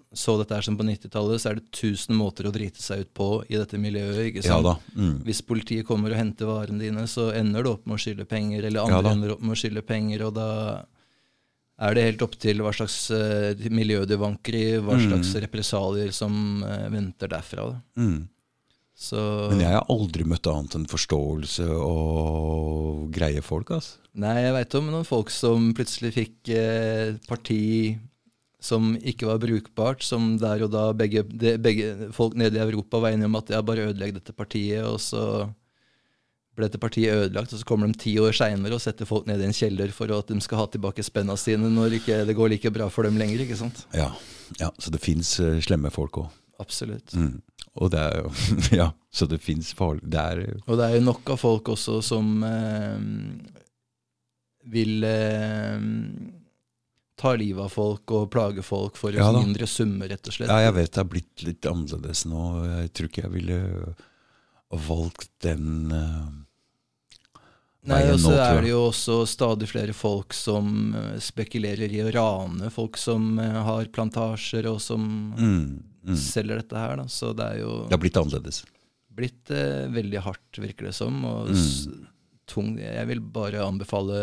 så 0.08 0.38
dette 0.40 0.56
her 0.56 0.64
som 0.64 0.78
på 0.80 0.86
90-tallet, 0.88 1.42
så 1.42 1.50
er 1.50 1.60
det 1.60 1.68
tusen 1.76 2.16
måter 2.16 2.48
å 2.48 2.54
drite 2.54 2.80
seg 2.80 3.04
ut 3.04 3.12
på 3.12 3.28
i 3.44 3.60
dette 3.60 3.76
miljøet. 3.76 4.22
ikke 4.30 4.46
ja 4.48 4.56
da. 4.64 4.78
Mm. 4.96 5.20
Hvis 5.28 5.44
politiet 5.44 5.86
kommer 5.88 6.14
og 6.14 6.22
henter 6.22 6.48
varene 6.48 6.80
dine, 6.80 7.04
så 7.10 7.28
ender 7.36 7.68
du 7.68 7.74
opp 7.74 7.84
med 7.84 7.98
å 7.98 8.02
skylde 8.06 8.24
penger, 8.24 8.64
eller 8.64 8.86
andre 8.86 9.04
ja 9.04 9.12
ender 9.12 9.36
opp 9.36 9.44
med 9.44 9.52
å 9.52 9.60
skylde 9.60 9.84
penger, 9.84 10.24
og 10.30 10.36
da 10.40 10.48
er 11.82 11.96
det 11.96 12.04
helt 12.06 12.22
opp 12.24 12.34
til 12.40 12.60
hva 12.62 12.72
slags 12.72 12.96
uh, 13.10 13.68
miljø 13.74 14.04
du 14.08 14.16
vanker 14.20 14.56
i, 14.56 14.66
hva 14.80 14.96
Mm. 14.96 15.08
slags 15.10 15.34
represalier 15.44 16.12
som 16.14 16.62
uh, 16.64 16.88
venter 16.92 17.28
derfra. 17.28 17.68
Da. 17.72 17.80
Mm. 18.00 18.28
Så 18.94 19.18
Men 19.50 19.62
jeg 19.64 19.72
har 19.74 19.88
aldri 19.90 20.24
møtt 20.28 20.46
annet 20.50 20.76
enn 20.76 20.86
forståelse 20.90 21.66
og 21.74 23.08
greie 23.14 23.42
folk. 23.42 23.72
Altså. 23.74 23.98
Nei, 24.22 24.36
jeg 24.44 24.56
veit 24.58 24.78
om 24.78 24.90
noen 24.92 25.08
folk 25.08 25.32
som 25.32 25.72
plutselig 25.76 26.12
fikk 26.14 26.52
eh, 26.54 27.14
parti 27.28 27.62
som 28.62 28.92
ikke 28.94 29.26
var 29.26 29.40
brukbart, 29.42 30.04
som 30.06 30.36
der 30.38 30.62
og 30.66 30.70
da 30.70 30.84
begge, 30.94 31.24
de, 31.26 31.56
begge 31.58 32.12
folk 32.14 32.36
nede 32.38 32.60
i 32.60 32.62
Europa 32.62 33.00
var 33.02 33.14
enige 33.14 33.26
om 33.26 33.40
at 33.40 33.50
ja, 33.50 33.62
bare 33.64 33.88
ødelegg 33.88 34.14
dette 34.14 34.34
partiet, 34.36 34.84
og 34.86 35.00
så 35.02 35.48
ble 36.54 36.68
dette 36.68 36.78
partiet 36.78 37.24
ødelagt, 37.24 37.54
og 37.54 37.62
så 37.62 37.66
kommer 37.66 37.90
de 37.90 37.98
ti 37.98 38.12
år 38.20 38.36
seinere 38.36 38.76
og 38.76 38.84
setter 38.84 39.08
folk 39.08 39.26
ned 39.26 39.40
i 39.42 39.48
en 39.48 39.56
kjeller 39.56 39.90
for 39.96 40.12
at 40.14 40.30
de 40.30 40.38
skal 40.44 40.60
ha 40.60 40.68
tilbake 40.70 41.02
spenna 41.02 41.34
sine 41.40 41.70
når 41.72 41.98
ikke 41.98 42.20
det 42.28 42.36
går 42.38 42.52
like 42.52 42.72
bra 42.74 42.86
for 42.92 43.08
dem 43.08 43.18
lenger. 43.18 43.42
ikke 43.42 43.58
sant? 43.58 43.86
Ja, 43.96 44.12
ja 44.60 44.70
så 44.78 44.92
det 44.94 45.02
fins 45.02 45.34
uh, 45.40 45.56
slemme 45.64 45.90
folk 45.90 46.20
òg. 46.22 46.30
Absolutt. 46.62 47.14
Mm. 47.18 47.40
Og 47.80 47.90
det 47.92 48.02
er 48.02 48.20
jo 48.20 48.30
Ja, 48.82 48.90
så 49.12 49.28
det 49.30 49.40
fins 49.42 49.72
farlig 49.76 50.04
det 50.12 50.20
er, 50.20 50.44
Og 50.66 50.78
det 50.78 50.88
er 50.88 50.98
jo 50.98 51.08
nok 51.08 51.34
av 51.34 51.40
folk 51.40 51.72
også 51.74 51.98
som 52.04 52.30
eh, 52.46 53.02
vil 54.72 55.06
eh, 55.08 55.88
ta 57.18 57.34
livet 57.38 57.64
av 57.66 57.72
folk 57.72 58.14
og 58.16 58.30
plage 58.32 58.64
folk 58.66 58.98
for 58.98 59.14
Ja 59.14 59.30
mindre 59.34 59.68
summer, 59.70 60.10
rett 60.10 60.26
og 60.26 60.36
slett. 60.36 60.50
Ja, 60.50 60.68
jeg 60.68 60.76
vet 60.78 60.94
det 60.94 61.02
har 61.02 61.10
blitt 61.10 61.44
litt 61.46 61.68
annerledes 61.68 62.24
nå. 62.28 62.46
Jeg 62.82 62.94
tror 62.96 63.10
ikke 63.10 63.26
jeg 63.26 63.34
ville 63.36 63.60
valgt 64.72 65.28
den 65.44 65.92
uh, 65.92 66.30
Nei, 67.82 68.04
og 68.12 68.20
så 68.22 68.36
er 68.38 68.60
det 68.62 68.70
jo 68.70 68.84
også 68.92 69.14
stadig 69.26 69.66
flere 69.66 69.94
folk 69.96 70.30
som 70.38 70.92
eh, 70.94 71.16
spekulerer 71.18 71.90
i 71.90 71.98
å 72.04 72.12
rane 72.14 72.68
folk 72.70 72.94
som 73.00 73.40
eh, 73.42 73.56
har 73.66 73.88
plantasjer, 73.90 74.68
og 74.70 74.78
som 74.78 75.02
mm, 75.34 75.64
mm. 76.06 76.16
selger 76.16 76.56
dette 76.62 76.76
her. 76.76 76.96
Da. 76.96 77.04
Så 77.08 77.34
det 77.36 77.44
er 77.54 77.58
jo 77.62 77.84
Det 77.88 77.96
har 77.96 78.02
blitt 78.02 78.16
annerledes. 78.20 78.64
blitt 79.14 79.50
eh, 79.50 79.86
veldig 79.92 80.22
hardt, 80.24 80.58
virker 80.58 80.86
det 80.88 80.94
som. 80.94 81.24
Og 81.24 81.48
Mm. 81.52 82.06
tung. 82.46 82.76
Jeg 82.78 83.06
vil 83.08 83.20
bare 83.20 83.62
anbefale 83.64 84.16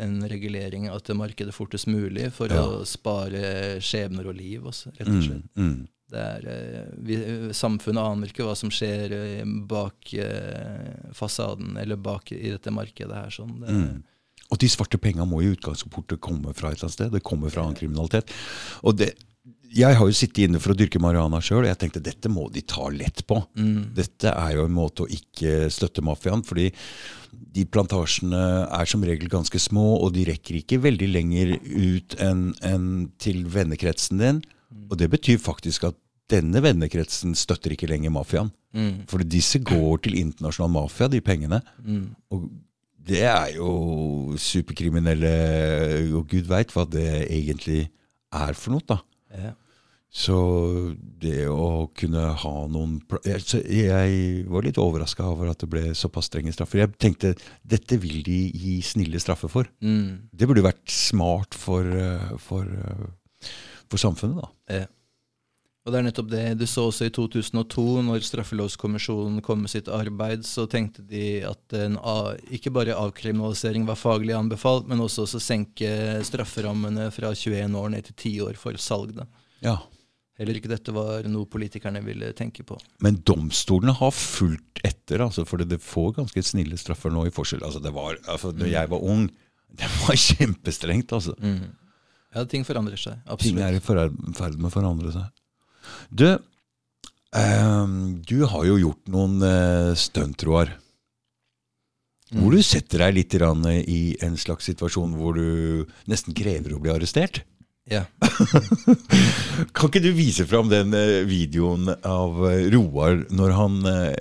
en 0.00 0.20
regulering 0.28 0.88
av 0.90 1.00
dette 1.00 1.14
markedet 1.16 1.52
fortest 1.54 1.86
mulig, 1.88 2.30
for 2.32 2.46
Ja. 2.48 2.62
å 2.62 2.84
spare 2.86 3.80
skjebner 3.80 4.26
og 4.28 4.36
liv, 4.36 4.62
også, 4.62 4.92
rett 4.98 5.08
og 5.08 5.14
Mm, 5.14 5.22
slett. 5.22 5.48
mm. 5.56 5.88
Det 6.12 6.18
er, 6.20 6.46
eh, 6.46 6.84
vi, 6.98 7.16
samfunnet 7.56 7.96
aner 8.04 8.26
ikke 8.28 8.44
hva 8.44 8.54
som 8.54 8.68
skjer 8.68 9.12
eh, 9.12 9.44
bak 9.66 10.12
eh, 10.12 11.10
fasaden, 11.14 11.78
eller 11.78 11.96
bak 11.96 12.30
i 12.32 12.50
dette 12.50 12.70
markedet 12.70 13.14
her. 13.14 13.30
Sånn. 13.30 13.60
Det, 13.60 13.68
Mm. 13.70 14.02
Og 14.52 14.58
de 14.58 14.66
svarte 14.68 14.98
penga 15.00 15.24
må 15.24 15.40
i 15.42 15.56
utgangspunktet 15.56 16.20
komme 16.20 16.52
fra 16.54 16.68
et 16.68 16.76
eller 16.76 16.84
annet 16.84 16.92
sted. 16.92 17.12
Det 17.12 17.22
kommer 17.22 17.50
fra 17.50 17.62
annen 17.62 17.74
kriminalitet. 17.74 18.28
Og 18.84 18.94
det, 18.98 19.14
jeg 19.72 19.96
har 19.96 20.08
jo 20.08 20.14
sittet 20.16 20.46
inne 20.46 20.60
for 20.60 20.74
å 20.74 20.76
dyrke 20.76 21.00
marihuana 21.02 21.40
sjøl, 21.44 21.62
og 21.62 21.70
jeg 21.70 21.80
tenkte 21.80 22.04
dette 22.04 22.30
må 22.32 22.48
de 22.52 22.62
ta 22.68 22.88
lett 22.92 23.24
på. 23.28 23.38
Mm. 23.56 23.92
Dette 23.96 24.32
er 24.32 24.56
jo 24.56 24.66
en 24.68 24.76
måte 24.76 25.04
å 25.04 25.10
ikke 25.10 25.70
støtte 25.72 26.04
mafiaen, 26.04 26.44
fordi 26.46 26.68
de 27.32 27.64
plantasjene 27.68 28.42
er 28.68 28.88
som 28.88 29.04
regel 29.06 29.30
ganske 29.32 29.60
små, 29.60 29.96
og 30.04 30.12
de 30.16 30.26
rekker 30.28 30.60
ikke 30.60 30.80
veldig 30.84 31.08
lenger 31.12 31.54
ut 31.56 32.16
enn 32.22 32.50
en 32.68 32.88
til 33.22 33.44
vennekretsen 33.52 34.20
din. 34.20 34.42
Og 34.90 34.98
det 35.00 35.08
betyr 35.12 35.40
faktisk 35.40 35.88
at 35.88 35.98
denne 36.32 36.62
vennekretsen 36.64 37.34
støtter 37.36 37.74
ikke 37.74 37.90
lenger 37.90 38.12
mafiaen. 38.14 38.52
Mm. 38.76 39.04
For 39.10 39.24
disse 39.24 39.60
går 39.60 40.04
til 40.04 40.18
internasjonal 40.20 40.72
mafia, 40.72 41.08
de 41.12 41.20
pengene. 41.24 41.60
Mm. 41.84 42.04
Og 42.32 42.46
det 43.02 43.24
er 43.28 43.56
jo 43.56 44.36
superkriminelle, 44.40 45.32
og 46.12 46.28
gud 46.30 46.48
veit 46.50 46.72
hva 46.72 46.86
det 46.88 47.08
egentlig 47.24 47.86
er 48.32 48.56
for 48.56 48.76
noe, 48.76 48.84
da. 48.88 49.00
Ja. 49.32 49.54
Så 50.12 50.36
det 51.22 51.46
å 51.48 51.88
kunne 51.96 52.26
ha 52.36 52.52
noen 52.68 52.98
altså 53.16 53.62
jeg, 53.64 54.42
var 54.52 54.66
litt 54.66 54.80
overraska 54.80 55.24
over 55.24 55.48
at 55.48 55.62
det 55.62 55.70
ble 55.72 55.94
såpass 55.96 56.28
strenge 56.28 56.52
straffer. 56.52 56.82
Jeg 56.82 56.98
tenkte 57.00 57.30
dette 57.64 57.96
vil 58.02 58.20
de 58.26 58.42
gi 58.52 58.74
snille 58.84 59.20
straffer 59.22 59.48
for. 59.48 59.70
Mm. 59.80 60.28
Det 60.28 60.48
burde 60.50 60.66
vært 60.66 60.84
smart 60.92 61.56
for, 61.56 61.88
eh, 61.88 62.34
for, 62.44 62.68
eh, 62.68 63.48
for 63.88 64.04
samfunnet, 64.04 64.42
da. 64.44 64.82
Ja. 64.82 64.90
Og 65.82 65.90
det 65.90 65.98
er 65.98 66.04
nettopp 66.06 66.28
det 66.30 66.42
du 66.60 66.62
så 66.70 66.84
også 66.86 67.08
i 67.08 67.12
2002, 67.14 67.84
når 68.06 68.22
Straffelovskommisjonen 68.22 69.40
kom 69.42 69.64
med 69.64 69.72
sitt 69.72 69.88
arbeid, 69.90 70.44
så 70.46 70.68
tenkte 70.70 71.02
de 71.10 71.40
at 71.48 71.74
en, 71.74 71.96
ikke 72.54 72.70
bare 72.74 72.94
avkriminalisering 72.94 73.88
var 73.88 73.98
faglig 73.98 74.36
anbefalt, 74.38 74.86
men 74.86 75.02
også 75.02 75.26
å 75.26 75.42
senke 75.42 75.90
strafferammene 76.28 77.08
fra 77.14 77.32
21 77.34 77.74
år 77.80 77.90
ned 77.96 78.06
til 78.12 78.14
10 78.14 78.46
år 78.46 78.60
for 78.62 78.78
salg. 78.78 79.16
Da. 79.18 79.26
Ja. 79.66 79.74
Heller 80.38 80.60
ikke 80.60 80.70
dette 80.70 80.94
var 80.94 81.26
noe 81.26 81.50
politikerne 81.50 82.04
ville 82.06 82.30
tenke 82.38 82.62
på. 82.66 82.78
Men 83.02 83.18
domstolene 83.26 83.96
har 83.98 84.14
fulgt 84.14 84.84
etter, 84.86 85.26
altså, 85.26 85.42
for 85.50 85.66
det 85.66 85.82
får 85.82 86.14
ganske 86.22 86.46
snille 86.46 86.78
straffer 86.78 87.10
nå 87.10 87.26
i 87.26 87.34
forskjell. 87.34 87.66
Altså, 87.66 87.82
det 87.82 87.90
var, 87.98 88.22
altså, 88.30 88.54
når 88.54 88.70
jeg 88.70 88.94
var 88.94 89.02
ung, 89.02 89.26
det 89.82 89.90
var 90.06 90.22
kjempestrengt. 90.30 91.18
altså. 91.18 91.34
Mm. 91.42 91.74
Ja, 92.32 92.46
ting 92.46 92.62
forandrer 92.64 92.96
seg. 92.96 93.18
Ting 93.42 93.58
er 93.60 93.74
i 93.76 93.82
ferd 93.82 94.14
med 94.14 94.70
å 94.70 94.76
forandre 94.78 95.10
seg. 95.18 95.41
Du, 96.10 96.26
eh, 97.34 97.86
du 98.28 98.44
har 98.46 98.64
jo 98.68 98.76
gjort 98.80 99.08
noen 99.12 99.42
eh, 99.42 99.94
stunt, 99.98 100.42
Roar. 100.48 100.78
Hvor 102.32 102.48
Mm. 102.48 102.56
du 102.56 102.62
setter 102.64 102.98
deg 103.04 103.14
litt 103.14 103.34
i 103.36 104.16
en 104.24 104.36
slags 104.40 104.64
situasjon 104.64 105.12
hvor 105.18 105.34
du 105.36 105.84
nesten 106.08 106.32
krever 106.32 106.72
å 106.72 106.80
bli 106.80 106.90
arrestert. 106.94 107.42
Ja. 107.90 108.06
Kan 109.74 109.90
ikke 109.90 110.00
du 110.00 110.12
vise 110.16 110.46
fram 110.48 110.70
den 110.70 110.94
eh, 110.94 111.24
videoen 111.28 111.90
av 112.06 112.38
eh, 112.48 112.70
Roar 112.72 113.26
når 113.28 113.52
han 113.58 113.76
eh, 113.90 114.16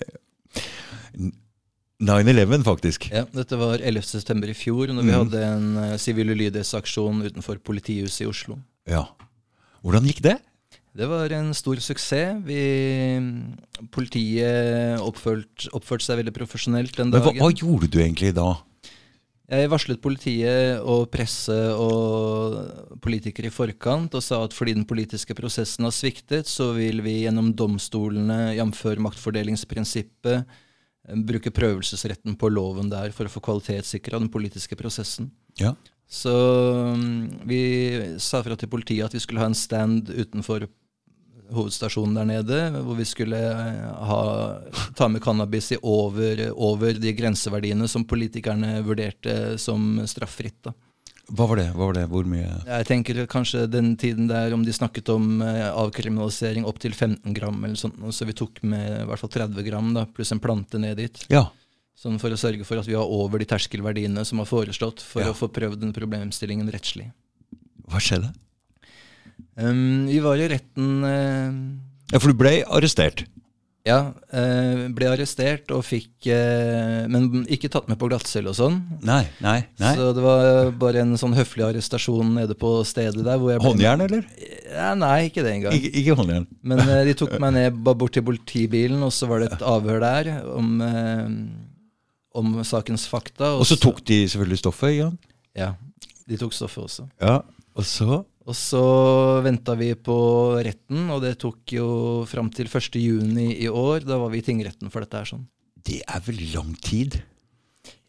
9-11, 2.02 2.63
faktisk. 2.65 3.08
ja, 3.13 3.24
dette 3.32 3.56
var 3.62 3.78
11. 3.80 4.02
september 4.10 4.50
i 4.50 4.56
fjor, 4.58 4.88
når 4.89 5.04
vi 5.06 5.12
Mm. 5.12 5.19
hadde 5.19 5.41
en 5.45 5.67
uh, 5.78 5.97
sivil 6.02 6.32
ulydighetsaksjon 6.34 7.21
utenfor 7.30 7.60
politihuset 7.62 8.24
i 8.26 8.30
Oslo. 8.30 8.58
Ja. 8.89 9.06
Hvordan 9.86 10.08
gikk 10.10 10.21
det? 10.26 10.39
Det 10.91 11.08
var 11.08 11.32
en 11.32 11.54
stor 11.56 11.80
suksess. 11.80 12.41
Vi, 12.43 12.63
politiet 13.95 14.99
oppførte 14.99 15.71
oppførte 15.77 16.08
seg 16.08 16.19
veldig 16.19 16.36
profesjonelt 16.36 16.97
den 16.97 17.13
dagen. 17.13 17.32
Men 17.32 17.39
hva, 17.39 17.47
hva 17.47 17.56
gjorde 17.56 17.88
du 17.91 18.01
egentlig 18.04 18.34
da? 18.36 18.49
Jeg 19.51 19.67
varslet 19.67 19.99
politiet 19.99 20.80
og 20.88 21.10
presse 21.12 21.56
og 21.75 22.99
politikere 23.04 23.49
i 23.49 23.51
forkant 23.51 24.13
og 24.15 24.23
sa 24.23 24.39
at 24.45 24.56
fordi 24.56 24.77
den 24.77 24.88
politiske 24.88 25.36
prosessen 25.36 25.88
har 25.88 25.95
sviktet, 25.95 26.47
så 26.47 26.69
vil 26.77 27.04
vi 27.04 27.17
gjennom 27.25 27.49
domstolene, 27.60 28.54
jf. 28.56 28.84
maktfordelingsprinsippet, 29.08 30.47
bruke 31.27 31.51
prøvelsesretten 31.51 32.38
på 32.39 32.51
loven 32.51 32.91
der 32.93 33.12
for 33.15 33.27
å 33.27 33.34
få 33.34 33.43
kvalitetssikra 33.43 34.21
den 34.23 34.32
politiske 34.32 34.77
prosessen. 34.80 35.34
Ja. 35.60 35.73
Så 36.12 36.32
mm, 36.95 37.43
vi 37.47 37.62
sa 38.23 38.39
fra 38.43 38.56
til 38.60 38.71
politiet 38.71 39.10
at 39.10 39.15
vi 39.15 39.23
skulle 39.23 39.43
ha 39.43 39.51
en 39.51 39.58
stand 39.58 40.12
utenfor 40.12 40.69
hovedstasjonen 41.54 42.16
der 42.18 42.26
nede, 42.30 42.60
hvor 42.86 42.96
vi 42.98 43.06
skulle 43.08 43.38
eh, 43.38 43.90
ha, 44.10 44.22
ta 44.98 45.08
med 45.12 45.22
cannabis 45.24 45.72
i 45.76 45.80
over, 45.82 46.46
over 46.56 46.94
de 47.00 47.14
grenseverdiene 47.18 47.88
som 47.92 48.06
politikerne 48.08 48.80
vurderte 48.88 49.58
som 49.62 50.00
straffritt. 50.10 50.58
Da. 50.68 50.74
Hva 51.32 51.46
var 51.48 51.62
det? 51.62 51.68
Hva 51.72 51.86
var 51.88 51.96
det? 51.96 52.06
Hvor 52.12 52.26
mye? 52.28 52.50
Jeg 52.68 52.88
tenker 52.90 53.22
kanskje 53.32 53.66
den 53.72 53.94
tiden 54.00 54.28
der 54.28 54.52
om 54.56 54.66
de 54.68 54.74
snakket 54.76 55.08
om 55.14 55.40
eh, 55.46 55.70
avkriminalisering 55.72 56.66
opp 56.68 56.82
til 56.84 56.92
15 56.98 57.34
gram, 57.38 57.62
eller 57.64 57.80
sånt, 57.80 58.00
så 58.16 58.28
vi 58.28 58.36
tok 58.36 58.60
med 58.68 59.04
i 59.04 59.08
hvert 59.08 59.22
fall 59.22 59.32
30 59.38 59.64
gram, 59.70 59.94
da, 59.96 60.06
pluss 60.12 60.34
en 60.36 60.42
plante 60.44 60.82
ned 60.82 60.98
dit. 61.00 61.24
Ja. 61.32 61.46
Sånn 62.02 62.18
for 62.20 62.34
å 62.34 62.40
sørge 62.40 62.66
for 62.66 62.82
at 62.82 62.88
vi 62.90 62.96
var 62.98 63.06
over 63.14 63.40
de 63.40 63.46
terskelverdiene 63.48 64.24
som 64.26 64.40
var 64.42 64.48
foreslått, 64.50 65.04
for 65.06 65.22
Ja. 65.22 65.32
å 65.32 65.38
få 65.38 65.48
prøvd 65.54 65.84
den 65.84 65.94
problemstillingen 65.94 66.72
rettslig. 66.74 67.12
Hva 67.92 68.00
skjedde? 68.02 68.32
Um, 69.60 70.08
vi 70.08 70.20
var 70.24 70.40
i 70.40 70.48
retten 70.48 71.04
uh, 71.04 71.52
Ja, 72.14 72.20
For 72.20 72.32
du 72.32 72.40
ble 72.40 72.62
arrestert. 72.64 73.26
Ja, 73.82 74.14
Uh, 74.32 74.86
ble 74.96 75.10
arrestert 75.10 75.72
og 75.76 75.82
fikk 75.84 76.28
uh, 76.32 77.02
Men 77.12 77.42
ikke 77.52 77.68
tatt 77.74 77.90
med 77.92 77.98
på 78.00 78.08
glattcelle 78.08 78.54
og 78.54 78.56
sånn. 78.56 78.78
Nei, 79.04 79.26
nei, 79.44 79.58
nei. 79.82 79.92
Så 79.98 80.12
det 80.16 80.24
var 80.24 80.70
bare 80.80 81.02
en 81.04 81.18
sånn 81.20 81.36
høflig 81.36 81.66
arrestasjon 81.66 82.30
nede 82.38 82.56
på 82.56 82.78
stedet 82.88 83.26
der. 83.26 83.42
Hvor 83.42 83.60
Håndjern, 83.66 84.06
eller? 84.06 84.24
Ja, 84.70 84.94
nei, 84.96 85.28
ikke 85.28 85.44
det 85.44 85.58
engang. 85.58 85.76
Ikke, 85.76 85.92
ikke 86.00 86.16
håndjern. 86.22 86.48
Men 86.64 86.84
de 87.10 87.18
tok 87.20 87.36
meg 87.44 87.58
ned 87.58 87.82
bort 87.84 88.16
til 88.16 88.24
politibilen, 88.30 89.04
og 89.04 89.12
så 89.12 89.28
var 89.28 89.44
det 89.44 89.52
et 89.52 89.68
avhør 89.68 90.00
der 90.06 90.32
om, 90.54 90.72
om 92.40 92.56
sakens 92.64 93.10
fakta. 93.12 93.58
Og 93.58 93.68
så 93.68 93.76
tok 93.82 94.00
de 94.08 94.24
selvfølgelig 94.32 94.62
stoffet 94.64 94.96
igjen. 94.96 95.20
Ja, 95.58 95.74
de 96.30 96.40
tok 96.40 96.56
stoffet 96.56 96.88
også. 96.88 97.10
Ja, 97.20 97.42
og 97.76 97.90
så 97.90 98.24
Og 98.49 98.56
så 98.58 98.82
venta 99.45 99.75
vi 99.77 99.91
på 99.93 100.15
retten, 100.65 101.06
og 101.13 101.21
det 101.21 101.36
tok 101.43 101.75
jo 101.75 101.88
fram 102.30 102.49
til 102.54 102.65
1. 102.65 102.97
juni 102.97 103.51
i 103.62 103.67
år. 103.69 104.01
Da 104.08 104.17
var 104.17 104.32
vi 104.34 104.41
i 104.41 104.45
tingretten 104.45 104.89
for 104.89 105.06
dette 105.06 105.19
her. 105.21 105.30
sånn. 105.30 105.45
Det 105.77 106.01
er 106.08 106.23
vel 106.25 106.41
lang 106.56 106.71
tid. 106.82 107.19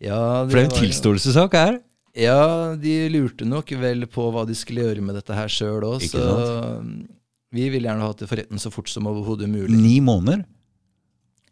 Ja, 0.03 0.45
det 0.45 0.53
For 0.53 0.57
det 0.59 0.63
er 0.63 0.71
en 0.71 0.79
tilståelsessak 0.87 1.57
her. 1.59 1.81
Ja, 2.17 2.75
de 2.77 2.95
lurte 3.13 3.47
nok 3.49 3.71
vel 3.81 4.05
på 4.13 4.27
hva 4.33 4.45
de 4.49 4.57
skulle 4.57 4.85
gjøre 4.85 5.05
med 5.05 5.17
dette 5.17 5.37
her 5.37 5.49
sjøl 5.53 5.85
òg, 5.89 6.03
så 6.05 6.25
vi 7.53 7.69
ville 7.73 7.89
gjerne 7.89 8.05
hatt 8.05 8.21
det 8.21 8.29
for 8.29 8.41
retten 8.41 8.61
så 8.61 8.73
fort 8.73 8.89
som 8.93 9.09
overhodet 9.09 9.49
mulig. 9.53 9.77
Ni 9.77 9.99
måneder. 10.05 10.45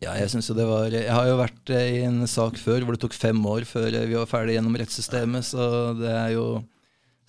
Ja, 0.00 0.14
Jeg 0.16 0.30
synes 0.32 0.48
jo 0.48 0.54
det 0.56 0.64
var 0.64 0.88
Jeg 0.88 1.12
har 1.12 1.26
jo 1.28 1.36
vært 1.36 1.70
eh, 1.76 1.98
i 1.98 2.04
en 2.08 2.22
sak 2.24 2.56
før 2.56 2.86
hvor 2.86 2.96
det 2.96 3.02
tok 3.02 3.12
fem 3.12 3.36
år 3.44 3.66
før 3.68 3.92
eh, 3.92 4.06
vi 4.08 4.16
var 4.16 4.28
ferdig 4.30 4.54
gjennom 4.56 4.78
rettssystemet, 4.80 5.44
så 5.44 5.92
det 5.98 6.08
er 6.08 6.30
jo 6.38 6.44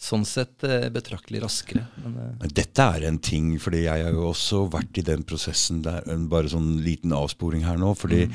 sånn 0.01 0.23
sett 0.25 0.63
eh, 0.65 0.87
betraktelig 0.93 1.43
raskere. 1.43 1.85
Men, 2.01 2.15
eh, 2.17 2.31
Men 2.41 2.53
dette 2.57 2.87
er 2.97 3.05
en 3.09 3.19
ting, 3.21 3.53
fordi 3.61 3.83
jeg 3.85 4.05
har 4.07 4.15
jo 4.15 4.29
også 4.31 4.63
vært 4.73 4.97
i 4.97 5.05
den 5.05 5.23
prosessen 5.27 5.83
der, 5.85 6.01
en 6.09 6.27
bare 6.31 6.49
sånn 6.49 6.79
liten 6.81 7.13
avsporing 7.13 7.65
her 7.67 7.77
nå, 7.81 7.93
fordi 7.97 8.25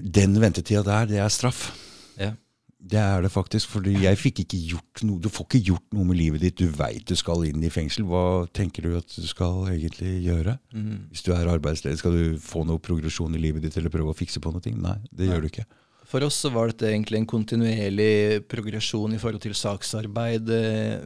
den 0.00 0.38
ventetida 0.40 0.82
der, 0.86 1.10
det 1.10 1.20
er 1.24 1.28
straff. 1.32 1.70
ja. 2.18 2.34
Det 2.80 2.96
er 2.96 3.20
det 3.20 3.28
faktisk, 3.28 3.68
fordi 3.74 3.92
jeg 4.06 4.16
fikk 4.16 4.38
ikke 4.40 4.58
gjort 4.70 5.02
noe. 5.04 5.20
Du 5.20 5.26
får 5.28 5.44
ikke 5.50 5.58
gjort 5.66 5.84
noe 5.92 6.06
med 6.08 6.16
livet 6.16 6.40
ditt. 6.40 6.56
Du 6.56 6.70
veit 6.72 7.04
du 7.04 7.12
skal 7.14 7.44
inn 7.44 7.60
i 7.60 7.68
fengsel. 7.68 8.06
Hva 8.08 8.46
tenker 8.56 8.86
du 8.86 8.94
at 8.96 9.04
du 9.04 9.26
skal 9.28 9.66
egentlig 9.68 10.14
gjøre? 10.24 10.54
Mm. 10.72 11.10
Hvis 11.12 11.26
du 11.26 11.28
er 11.36 11.50
arbeidsledig, 11.52 11.98
skal 12.00 12.16
du 12.16 12.38
få 12.40 12.64
noe 12.64 12.80
progresjon 12.80 13.36
i 13.36 13.42
livet 13.42 13.66
ditt 13.66 13.76
eller 13.76 13.92
prøve 13.92 14.14
å 14.14 14.16
fikse 14.16 14.40
på 14.40 14.54
noe? 14.54 14.72
Nei, 14.72 14.96
det 15.12 15.28
gjør 15.28 15.44
du 15.44 15.50
ikke. 15.50 15.66
For 16.10 16.24
oss 16.26 16.40
så 16.42 16.50
var 16.50 16.72
dette 16.72 16.88
egentlig 16.90 17.20
en 17.20 17.28
kontinuerlig 17.30 18.42
progresjon 18.50 19.12
i 19.14 19.18
forhold 19.22 19.44
til 19.44 19.54
saksarbeid, 19.54 20.48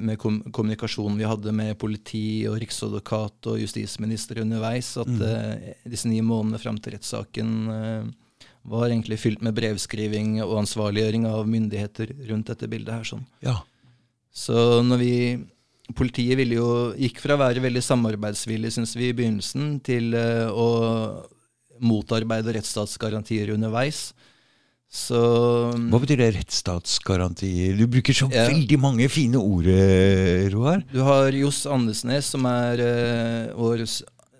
med 0.01 0.17
kom 0.21 0.39
kommunikasjonen 0.49 1.19
vi 1.21 1.29
hadde 1.29 1.53
med 1.53 1.77
politi 1.81 2.47
og 2.49 2.57
riksadvokat 2.63 3.51
og 3.53 3.61
justisminister 3.61 4.41
underveis. 4.41 4.95
At 5.03 5.13
eh, 5.13 5.75
disse 5.85 6.09
ni 6.09 6.23
månedene 6.25 6.63
fram 6.63 6.81
til 6.81 6.97
rettssaken 6.97 7.53
uh, 7.69 8.09
var 8.73 8.89
egentlig 8.89 9.21
fylt 9.21 9.45
med 9.45 9.57
brevskriving 9.59 10.39
og 10.47 10.63
ansvarliggjøring 10.63 11.29
av 11.29 11.45
myndigheter 11.53 12.17
rundt 12.31 12.55
dette 12.55 12.71
bildet 12.73 12.97
her. 12.97 13.05
sånn. 13.05 13.29
Ja. 13.45 13.61
Så 14.33 14.81
når 14.85 15.05
vi 15.05 15.17
Politiet 15.93 16.39
ville 16.41 16.57
jo, 16.57 16.69
gikk 16.97 17.19
fra 17.21 17.35
å 17.37 17.41
være 17.43 17.61
veldig 17.61 17.83
samarbeidsvillig, 17.85 18.71
syns 18.73 18.95
vi, 18.97 19.11
i 19.11 19.17
begynnelsen, 19.17 19.83
til 19.85 20.15
uh, 20.17 20.49
å 20.49 20.69
motarbeide 21.85 22.55
rettsstatsgarantier 22.57 23.53
underveis. 23.53 24.15
Så 24.95 25.19
Hva 25.75 25.99
betyr 25.99 26.21
det 26.21 26.31
rettsstatsgarantier? 26.37 27.75
Du 27.77 27.89
bruker 27.91 28.15
så 28.15 28.29
Ja. 28.31 28.47
veldig 28.47 28.79
mange 28.79 29.09
fine 29.11 29.35
ord, 29.35 29.67
eh, 29.67 30.49
Roar. 30.55 30.85
Du 30.93 31.01
har 31.03 31.33
Johs 31.33 31.67
Andesnes, 31.67 32.31
som 32.31 32.47
er 32.47 32.79
eh, 32.79 33.53
vår 33.55 33.83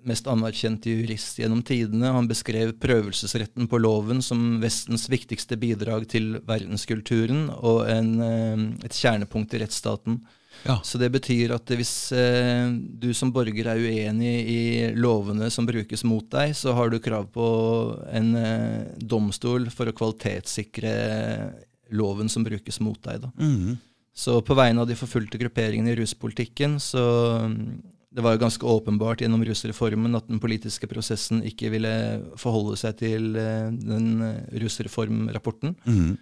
mest 0.05 0.27
anerkjente 0.27 0.87
jurist 0.87 1.39
gjennom 1.41 1.61
tidene. 1.65 2.13
Han 2.13 2.29
beskrev 2.29 2.71
prøvelsesretten 2.79 3.67
på 3.67 3.81
loven 3.81 4.21
som 4.21 4.61
Vestens 4.61 5.09
viktigste 5.09 5.57
bidrag 5.57 6.07
til 6.07 6.39
verdenskulturen 6.45 7.49
og 7.61 7.89
en, 7.89 8.21
eh, 8.21 8.85
et 8.85 8.91
kjernepunkt 8.95 9.53
i 9.53 9.59
rettsstaten. 9.59 10.21
Ja. 10.65 10.79
Så 10.83 10.97
det 10.97 11.11
betyr 11.13 11.53
at 11.55 11.69
hvis 11.77 11.93
eh, 12.15 12.67
du 12.73 13.11
som 13.13 13.31
borger 13.33 13.69
er 13.69 13.81
uenig 13.81 14.33
i 14.49 14.61
lovene 14.97 15.51
som 15.53 15.67
brukes 15.67 16.03
mot 16.07 16.25
deg, 16.33 16.55
så 16.57 16.73
har 16.77 16.89
du 16.89 16.97
krav 17.03 17.29
på 17.33 17.47
en 18.09 18.31
eh, 18.39 18.85
domstol 18.97 19.69
for 19.73 19.89
å 19.89 19.95
kvalitetssikre 19.95 20.95
loven 21.93 22.31
som 22.31 22.45
brukes 22.45 22.81
mot 22.81 23.01
deg. 23.05 23.29
Mhm. 23.37 23.75
Så 24.15 24.39
på 24.47 24.55
vegne 24.55 24.79
av 24.79 24.87
de 24.87 24.95
forfulgte 24.95 25.37
grupperingene 25.41 25.91
i 25.91 25.97
ruspolitikken, 25.99 26.77
så 26.79 27.01
mm, 27.51 27.55
det 28.15 28.23
var 28.23 28.37
jo 28.37 28.45
ganske 28.45 28.69
åpenbart 28.71 29.19
gjennom 29.19 29.43
rusreformen 29.43 30.15
at 30.15 30.29
den 30.29 30.39
politiske 30.39 30.87
prosessen 30.87 31.41
ikke 31.43 31.73
ville 31.73 31.91
forholde 32.39 32.77
seg 32.79 32.95
til 33.01 33.35
eh, 33.35 33.67
den 33.75 34.23
eh, 34.23 34.61
rusreformrapporten. 34.63 35.75
Mhm. 35.83 36.15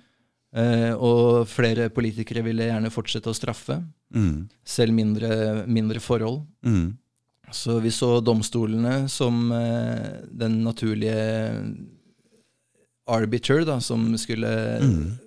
Eh, 0.54 0.92
og 0.94 1.48
flere 1.50 1.88
politikere 1.90 2.44
ville 2.46 2.68
gjerne 2.68 2.92
fortsette 2.94 3.32
å 3.32 3.34
straffe, 3.34 3.80
mm. 4.14 4.36
selv 4.66 4.94
mindre, 4.94 5.64
mindre 5.66 6.02
forhold. 6.04 6.44
Mm. 6.62 6.92
Så 7.54 7.80
vi 7.82 7.90
så 7.94 8.20
domstolene 8.22 9.08
som 9.10 9.48
eh, 9.54 10.22
den 10.30 10.60
naturlige 10.66 11.18
arbiter 13.10 13.66
da, 13.68 13.80
som 13.82 14.12
skulle 14.18 14.54
Mm. 14.84 15.20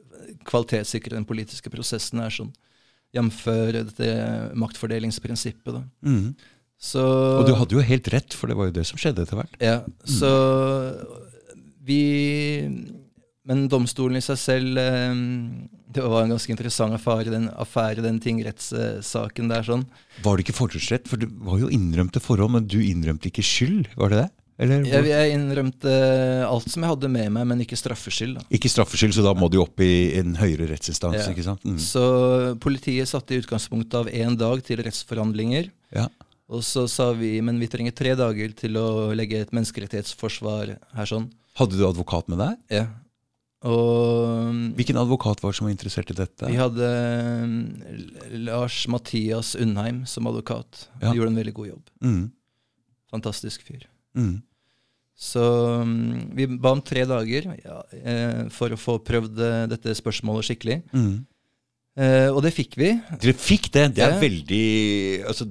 kvalitetssikre 0.47 1.17
den 1.17 1.27
politiske 1.27 1.71
prosessen 1.71 2.21
her, 2.23 2.31
sånn, 2.31 2.53
jf. 3.15 3.45
dette 3.75 4.09
maktfordelingsprinsippet. 4.55 5.73
Da. 5.75 5.83
Mhm. 6.07 6.37
Så, 6.79 7.01
Og 7.41 7.47
du 7.49 7.55
hadde 7.55 7.73
jo 7.73 7.81
helt 7.81 8.09
rett, 8.13 8.35
for 8.37 8.47
det 8.47 8.57
var 8.57 8.67
jo 8.69 8.73
det 8.77 8.85
som 8.87 8.99
skjedde 9.01 9.23
etter 9.25 9.39
hvert. 9.39 9.55
Ja, 9.65 9.81
så 10.05 10.29
vi 11.83 12.69
Men 13.47 13.69
domstolen 13.71 14.19
i 14.19 14.25
seg 14.25 14.39
selv 14.43 14.79
eh, 14.83 15.19
Det 15.95 16.03
var 16.03 16.25
en 16.25 16.33
ganske 16.35 16.51
interessant 16.51 16.97
affære, 16.97 17.31
den, 17.31 17.47
affære, 17.55 18.03
den 18.03 18.19
tingrettssaken 18.21 19.49
der. 19.53 19.63
sånn. 19.63 19.85
Var 20.25 20.37
det 20.37 20.47
ikke 20.47 20.57
fortrinnsrett? 20.59 21.07
For 21.09 21.17
det 21.23 21.29
var 21.31 21.61
jo 21.63 21.69
innrømte 21.73 22.21
forhold, 22.21 22.51
men 22.57 22.67
du 22.67 22.81
innrømte 22.83 23.31
ikke 23.31 23.45
skyld, 23.47 23.87
var 23.97 24.11
det 24.13 24.25
det? 24.25 24.29
Eller, 24.59 24.85
Jeg, 24.89 25.05
jeg 25.11 25.33
innrømte 25.37 25.91
alt 26.49 26.69
som 26.73 26.81
jeg 26.83 26.89
hadde 26.95 27.09
med 27.13 27.31
meg, 27.35 27.45
men 27.47 27.61
ikke 27.61 27.77
straffskyld. 27.77 28.39
da. 28.39 28.45
Ikke 28.57 28.71
straffskyld, 28.73 29.13
så 29.13 29.23
da 29.27 29.35
må 29.37 29.51
du 29.53 29.59
opp 29.61 29.79
i 29.85 30.17
en 30.17 30.33
høyere 30.41 30.71
rettsinstans, 30.71 31.19
Ja. 31.21 31.29
ikke 31.33 31.45
sant? 31.45 31.61
Mm. 31.69 31.77
Så 31.79 32.57
politiet 32.59 33.07
satte 33.11 33.37
i 33.37 33.41
utgangspunktet 33.43 33.99
av 34.01 34.09
én 34.09 34.37
dag 34.41 34.63
til 34.65 34.81
rettsforhandlinger. 34.81 35.69
Ja. 35.93 36.09
Og 36.49 36.63
så 36.65 36.87
sa 36.89 37.11
vi 37.13 37.35
men 37.45 37.59
vi 37.61 37.69
trenger 37.69 37.93
tre 37.93 38.15
dager 38.17 38.53
til 38.57 38.79
å 38.81 39.13
legge 39.15 39.43
et 39.45 39.53
menneskerettighetsforsvar 39.53 40.77
her 40.97 41.05
sånn. 41.11 41.29
Hadde 41.61 41.77
du 41.77 41.85
advokat 41.89 42.29
med 42.33 42.39
deg? 42.41 42.57
Ja. 42.71 42.87
Og 43.65 44.73
Hvilken 44.77 44.99
advokat 45.01 45.41
var 45.43 45.51
det 45.53 45.57
som 45.59 45.67
var 45.67 45.73
interessert 45.73 46.11
i 46.13 46.17
dette? 46.19 46.47
vi 46.51 46.59
hadde 46.61 46.89
mm, 47.49 47.63
Lars 48.45 48.83
Mathias 48.93 49.55
Undheim 49.57 50.05
som 50.07 50.27
advokat. 50.29 50.89
Ja. 51.01 51.09
Han 51.09 51.17
gjorde 51.17 51.33
en 51.33 51.41
veldig 51.41 51.55
god 51.57 51.69
jobb. 51.71 51.87
Mm. 52.05 52.25
Fantastisk 53.11 53.63
fyr. 53.65 53.87
Mm. 54.17 54.43
Så 55.17 55.41
mm, 55.83 56.37
vi 56.37 56.47
ba 56.61 56.75
om 56.77 56.83
tre 56.85 57.07
dager 57.09 57.49
ja, 57.65 57.79
eh, 57.97 58.43
for 58.53 58.75
å 58.75 58.79
få 58.81 58.99
prøvd 59.01 59.41
eh, 59.41 59.63
dette 59.73 59.95
spørsmålet 59.97 60.51
skikkelig. 60.51 60.83
Mm. 60.93 61.15
Eh, 61.97 62.29
og 62.29 62.43
det 62.45 62.53
fikk 62.53 62.77
vi. 62.77 62.91
Dere 63.23 63.33
fikk 63.41 63.71
det! 63.73 63.87
Det 63.97 64.05
er 64.05 64.13
Ja. 64.19 64.21
veldig 64.21 64.67
altså, 65.33 65.49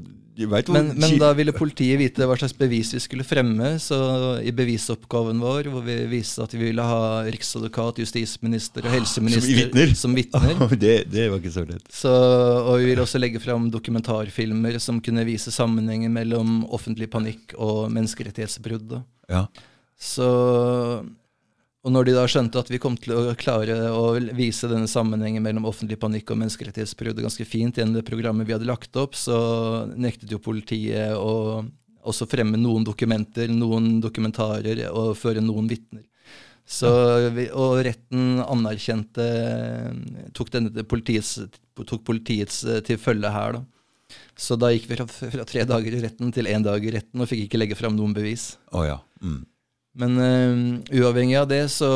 vet 0.51 0.67
Men, 0.67 0.89
men 0.99 1.13
da 1.21 1.29
ville 1.37 1.53
politiet 1.55 1.99
vite 2.01 2.25
hva 2.27 2.35
slags 2.35 2.55
bevis 2.57 2.91
vi 2.95 2.99
skulle 2.99 3.23
fremme. 3.23 3.75
Så 3.79 3.97
i 4.43 4.51
bevisoppgaven 4.55 5.39
vår, 5.39 5.69
hvor 5.71 5.85
vi 5.85 5.95
viste 6.11 6.43
at 6.43 6.55
vi 6.55 6.65
ville 6.67 6.83
ha 6.83 7.23
riksadvokat, 7.23 8.01
justisminister 8.03 8.83
og 8.85 8.97
helseminister 8.97 9.71
Ah, 9.85 9.93
som 9.95 10.15
vitner. 10.17 10.57
det, 10.83 10.95
det 11.11 11.29
var 11.31 11.39
ikke 11.39 11.53
så 11.55 11.63
lett. 11.67 11.87
Så, 11.93 12.11
og 12.11 12.81
vi 12.81 12.91
ville 12.91 13.05
også 13.05 13.21
legge 13.21 13.39
fram 13.43 13.69
dokumentarfilmer 13.71 14.79
som 14.83 14.99
kunne 15.03 15.23
vise 15.27 15.53
sammenhengen 15.55 16.11
mellom 16.15 16.65
offentlig 16.75 17.07
panikk 17.13 17.55
og 17.55 17.87
menneskerettighetsbrudd. 17.95 18.99
Ja. 19.31 19.45
Så, 19.95 20.27
og 21.85 21.93
når 21.93 22.07
de 22.07 22.13
da 22.15 22.25
skjønte 22.25 22.57
at 22.57 22.69
vi 22.73 22.79
kom 22.81 22.95
til 22.97 23.13
å 23.13 23.35
klare 23.37 23.75
å 23.93 24.15
vise 24.33 24.65
denne 24.71 24.89
sammenhengen 24.89 25.43
mellom 25.45 25.67
offentlig 25.69 25.99
panikk 26.01 26.33
og 26.33 26.39
menneskerettighetsbrudd 26.41 27.21
ganske 27.21 27.45
fint 27.45 27.77
gjennom 27.77 27.99
det 27.99 28.07
programmet 28.07 28.47
vi 28.49 28.55
hadde 28.55 28.65
lagt 28.65 28.97
opp, 28.97 29.13
så 29.13 29.37
nektet 29.93 30.33
jo 30.33 30.41
politiet 30.41 31.13
å 31.13 31.61
også 32.05 32.27
fremme 32.29 32.57
noen 32.57 32.85
dokumenter, 32.85 33.49
noen 33.53 33.99
dokumentarer 34.01 34.83
og 34.89 35.13
føre 35.17 35.45
noen 35.45 35.69
vitner. 35.69 36.03
Så 36.65 36.89
og 36.89 37.77
retten 37.85 38.41
anerkjente 38.41 39.25
tok, 40.33 40.49
denne 40.55 40.85
politiets, 40.89 41.37
tok 41.77 42.01
politiets 42.05 42.63
eh, 42.65 42.81
til 42.85 42.97
følge 42.97 43.29
her, 43.29 43.59
da. 43.59 43.65
Så 44.37 44.57
da 44.57 44.71
gikk 44.73 44.87
vi 44.89 44.97
fra, 44.97 45.05
fra 45.07 45.45
tre 45.47 45.63
dager 45.69 45.93
i 45.93 46.01
retten 46.01 46.33
til 46.33 46.49
én 46.49 46.65
dag 46.65 46.81
i 46.81 46.93
retten 46.97 47.21
og 47.21 47.29
fikk 47.29 47.45
ikke 47.45 47.61
legge 47.61 47.77
fram 47.77 47.93
noen 47.97 48.13
bevis. 48.17 48.55
Å 48.73 48.85
ja. 48.85 48.97
Mm. 49.21 49.43
Men 49.95 50.17
uh, 50.19 50.79
uavhengig 50.91 51.37
av 51.39 51.47
det 51.47 51.61
så 51.71 51.87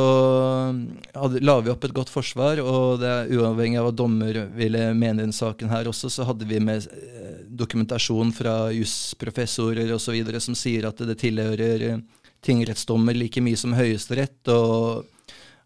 hadde, 1.12 1.42
la 1.44 1.58
vi 1.60 1.72
opp 1.74 1.84
et 1.84 1.96
godt 1.96 2.12
forsvar, 2.14 2.62
og 2.64 3.02
det 3.02 3.16
uavhengig 3.36 3.80
av 3.82 3.90
hva 3.90 3.96
dommer 3.96 4.40
ville 4.56 4.86
mene 4.94 5.20
i 5.20 5.26
denne 5.26 5.36
saken 5.36 5.72
her 5.72 5.90
også, 5.92 6.12
så 6.14 6.28
hadde 6.30 6.48
vi 6.48 6.62
med 6.64 6.88
eh, 6.96 7.42
dokumentasjon 7.60 8.32
fra 8.36 8.70
jusprofessorer 8.72 9.92
osv. 9.92 10.16
som 10.40 10.56
sier 10.56 10.88
at 10.88 11.04
det 11.04 11.18
tilhører 11.20 11.86
eh, 11.90 12.00
tingrettsdommer 12.46 13.20
like 13.20 13.44
mye 13.44 13.60
som 13.60 13.76
Høyesterett 13.76 14.48
å 14.54 14.62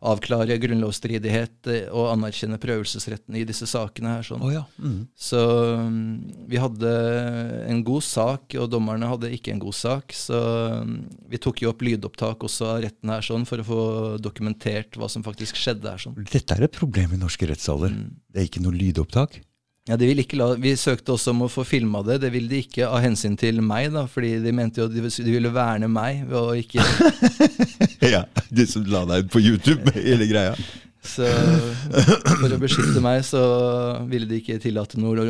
avklare 0.04 0.58
grunnlovsstridighet 0.62 1.70
eh, 1.72 1.86
og 1.94 2.10
anerkjenne 2.12 2.60
prøvelsesretten 2.62 3.38
i 3.40 3.46
disse 3.48 3.68
sakene 3.70 4.18
her. 4.18 4.26
sånn. 4.28 4.44
Oh, 4.44 4.52
ja. 4.54 4.64
Mm. 4.82 5.06
Så 5.16 5.40
mm, 5.80 6.48
vi 6.52 6.60
hadde 6.62 6.92
en 7.72 7.84
god 7.88 8.06
sak, 8.08 8.58
og 8.60 8.70
dommerne 8.74 9.10
hadde 9.10 9.32
ikke 9.36 9.54
en 9.56 9.64
god 9.64 9.78
sak. 9.78 10.16
Så 10.18 10.40
mm, 10.84 10.98
vi 11.32 11.42
tok 11.44 11.64
jo 11.64 11.72
opp 11.72 11.86
lydopptak 11.86 12.44
også 12.50 12.70
av 12.74 12.84
retten 12.88 13.14
her 13.14 13.26
sånn, 13.26 13.48
for 13.50 13.64
å 13.64 13.68
få 13.68 13.82
dokumentert 14.24 15.00
hva 15.00 15.10
som 15.12 15.26
faktisk 15.26 15.60
skjedde 15.60 15.96
her. 15.96 16.04
sånn. 16.04 16.20
Dette 16.28 16.58
er 16.58 16.68
et 16.68 16.76
problem 16.76 17.16
i 17.16 17.24
norske 17.24 17.48
rettssaler. 17.50 17.96
Mm. 17.96 18.14
Det 18.34 18.44
er 18.44 18.52
ikke 18.52 18.64
noe 18.66 18.76
lydopptak. 18.76 19.40
Ja, 19.90 19.98
de 20.00 20.08
ville 20.08 20.24
ikke 20.24 20.38
la, 20.40 20.54
Vi 20.64 20.72
søkte 20.80 21.12
også 21.12 21.34
om 21.34 21.44
å 21.44 21.50
få 21.52 21.66
filma 21.68 22.00
det. 22.08 22.22
Det 22.24 22.32
ville 22.32 22.48
de 22.48 22.62
ikke 22.64 22.88
av 22.88 23.02
hensyn 23.04 23.36
til 23.40 23.60
meg, 23.60 23.90
da, 23.92 24.06
fordi 24.08 24.38
de 24.44 24.54
mente 24.56 24.80
jo 24.80 24.88
de, 24.88 25.04
de 25.04 25.34
ville 25.34 25.52
verne 25.52 25.90
meg. 25.92 26.24
ved 26.30 26.40
å 26.40 26.56
ikke... 26.56 26.86
ja, 28.16 28.24
De 28.48 28.68
som 28.70 28.88
la 28.88 29.04
deg 29.10 29.26
ut 29.26 29.34
på 29.34 29.44
YouTube 29.44 29.84
med 29.90 30.00
hele 30.08 30.30
greia. 30.30 30.56
Så 31.04 31.28
for 32.40 32.48
å 32.48 32.58
beskytte 32.62 33.02
meg, 33.04 33.26
så 33.28 33.42
ville 34.08 34.24
de 34.30 34.38
ikke 34.40 34.56
tillate 34.64 35.02
noe 35.04 35.26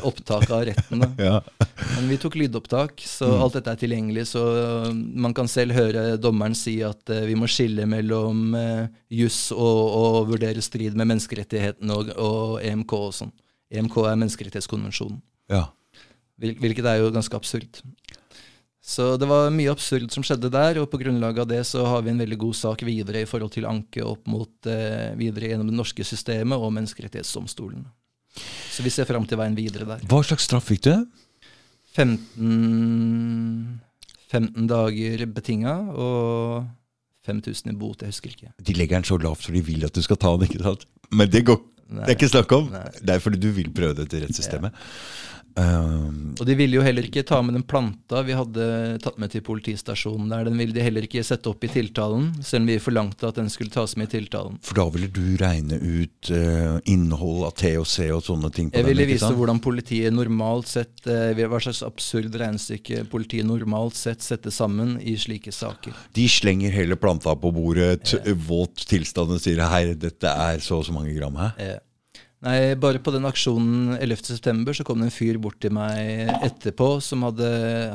opptak 0.00 0.48
av 0.48 0.64
retten. 0.70 1.04
da. 1.04 1.10
Ja. 1.20 1.66
Men 1.98 2.08
vi 2.08 2.16
tok 2.22 2.38
lydopptak, 2.40 3.04
så 3.04 3.28
alt 3.36 3.58
dette 3.58 3.74
er 3.74 3.82
tilgjengelig. 3.82 4.30
Så 4.32 4.46
man 4.96 5.36
kan 5.36 5.50
selv 5.50 5.76
høre 5.76 6.16
dommeren 6.16 6.56
si 6.56 6.78
at 6.86 7.12
uh, 7.12 7.20
vi 7.28 7.36
må 7.36 7.50
skille 7.52 7.84
mellom 7.84 8.56
uh, 8.56 8.88
juss 9.12 9.50
og, 9.52 9.84
og 10.00 10.32
vurdere 10.32 10.64
strid 10.64 10.96
med 10.96 11.12
menneskerettighetene 11.12 12.00
og, 12.00 12.16
og 12.16 12.58
EMK 12.64 12.96
og 13.02 13.14
sånn. 13.20 13.36
EMK 13.70 13.96
er 14.04 14.18
menneskerettighetskonvensjonen. 14.18 15.20
Ja. 15.50 15.68
Hvilket 16.40 16.86
er 16.88 17.02
jo 17.02 17.12
ganske 17.14 17.36
absurd. 17.36 17.82
Så 18.80 19.12
det 19.20 19.28
var 19.28 19.52
mye 19.52 19.70
absurd 19.70 20.08
som 20.10 20.24
skjedde 20.24 20.48
der, 20.52 20.80
og 20.80 20.88
på 20.90 20.98
grunnlag 21.02 21.38
av 21.42 21.48
det 21.50 21.60
så 21.68 21.84
har 21.86 22.02
vi 22.02 22.14
en 22.14 22.22
veldig 22.22 22.38
god 22.40 22.56
sak 22.56 22.82
videre 22.88 23.22
i 23.22 23.28
forhold 23.28 23.52
til 23.54 23.68
anke 23.68 24.02
opp 24.02 24.24
mot 24.30 24.70
eh, 24.70 25.12
videre 25.20 25.52
gjennom 25.52 25.68
det 25.68 25.76
norske 25.76 26.06
systemet 26.06 26.56
og 26.58 26.72
menneskerettighetsdomstolen. 26.78 27.84
Så 28.70 28.82
vi 28.86 28.92
ser 28.94 29.08
fram 29.08 29.26
til 29.28 29.38
veien 29.38 29.58
videre 29.58 29.86
der. 29.88 30.06
Hva 30.08 30.22
slags 30.24 30.48
straff 30.48 30.70
fikk 30.70 30.86
du? 30.86 30.94
15, 31.98 33.80
15 34.30 34.68
dager 34.70 35.26
betinga 35.34 35.74
og 35.92 36.68
5000 37.26 37.74
i 37.74 37.76
bot, 37.76 38.00
jeg 38.00 38.14
husker 38.14 38.32
ikke. 38.32 38.52
De 38.64 38.76
legger 38.78 38.96
den 38.96 39.08
så 39.10 39.18
lavt 39.20 39.44
for 39.44 39.54
de 39.54 39.62
vil 39.66 39.84
at 39.84 39.94
du 39.94 40.00
skal 40.06 40.18
ta 40.20 40.32
den, 40.38 40.48
ikke 40.48 40.62
sant? 40.64 40.86
Men 41.12 41.28
det, 41.30 41.44
går, 41.50 41.58
det 41.90 42.06
er 42.06 42.16
ikke 42.16 42.30
snakk 42.30 42.52
om. 42.56 42.70
Nei. 42.74 42.84
Det 43.00 43.16
er 43.16 43.22
fordi 43.24 43.40
du 43.42 43.50
vil 43.56 43.70
prøve 43.74 43.96
det 43.98 44.06
til 44.12 44.24
rettssystemet. 44.26 44.76
Um, 45.60 46.34
Og 46.40 46.46
de 46.48 46.54
ville 46.56 46.78
jo 46.78 46.84
heller 46.84 47.04
ikke 47.04 47.24
ta 47.26 47.40
med 47.44 47.56
den 47.58 47.64
planta 47.68 48.22
vi 48.24 48.36
hadde 48.36 48.64
tatt 49.04 49.18
med 49.20 49.32
til 49.34 49.42
politistasjonen 49.44 50.30
der. 50.32 50.46
Den 50.48 50.56
ville 50.60 50.74
de 50.76 50.84
heller 50.84 51.04
ikke 51.04 51.24
sette 51.26 51.50
opp 51.50 51.64
i 51.66 51.70
tiltalen, 51.72 52.30
selv 52.44 52.64
om 52.64 52.70
vi 52.70 52.78
forlangte 52.82 53.28
at 53.28 53.36
den 53.36 53.50
skulle 53.52 53.72
tas 53.74 53.96
med 54.00 54.08
i 54.08 54.18
tiltalen. 54.18 54.58
for 54.64 54.80
da 54.80 54.86
ville 54.94 55.10
du 55.12 55.36
regne 55.40 55.76
ut 55.76 56.30
uh, 56.32 56.78
innhold 56.88 57.44
av 57.48 57.54
THC 57.60 58.08
og 58.14 58.24
sånne 58.24 58.50
ting 58.54 58.70
på 58.70 58.80
Jeg 58.80 58.88
ville 58.88 59.04
den, 59.04 59.10
ikke 59.10 59.20
vise 59.20 59.38
hvordan 59.40 59.60
politiet 59.64 60.16
normalt 60.16 60.70
sett 60.70 61.04
uh, 61.06 61.30
Hva 61.50 61.60
slags 61.62 61.82
absurd 61.86 62.34
regnestykke 62.40 63.04
politiet 63.10 63.46
normalt 63.48 63.98
sett 63.98 64.24
setter 64.24 64.54
sammen 64.54 64.96
i 65.02 65.16
slike 65.20 65.52
saker. 65.52 65.94
De 66.16 66.26
slenger 66.30 66.72
hele 66.74 66.96
planta 67.00 67.34
på 67.36 67.52
bordet, 67.54 68.00
t 68.06 68.34
våt 68.46 68.86
tilstand 68.88 69.36
og 69.36 69.42
sier 69.42 69.60
hei, 69.70 69.84
dette 69.98 70.30
er 70.30 70.62
så 70.64 70.80
og 70.80 70.86
så 70.86 70.94
mange 70.94 71.12
gram 71.16 71.36
her. 71.40 71.54
Eh, 71.60 71.78
Nei, 72.40 72.72
bare 72.80 73.02
på 73.04 73.12
den 73.12 73.28
aksjonen 73.28 73.98
11.9. 74.00 74.72
så 74.78 74.84
kom 74.88 75.02
det 75.02 75.10
en 75.10 75.12
fyr 75.12 75.36
bort 75.42 75.58
til 75.60 75.74
meg 75.76 76.30
etterpå 76.40 76.94
som 77.04 77.26
hadde 77.28 77.48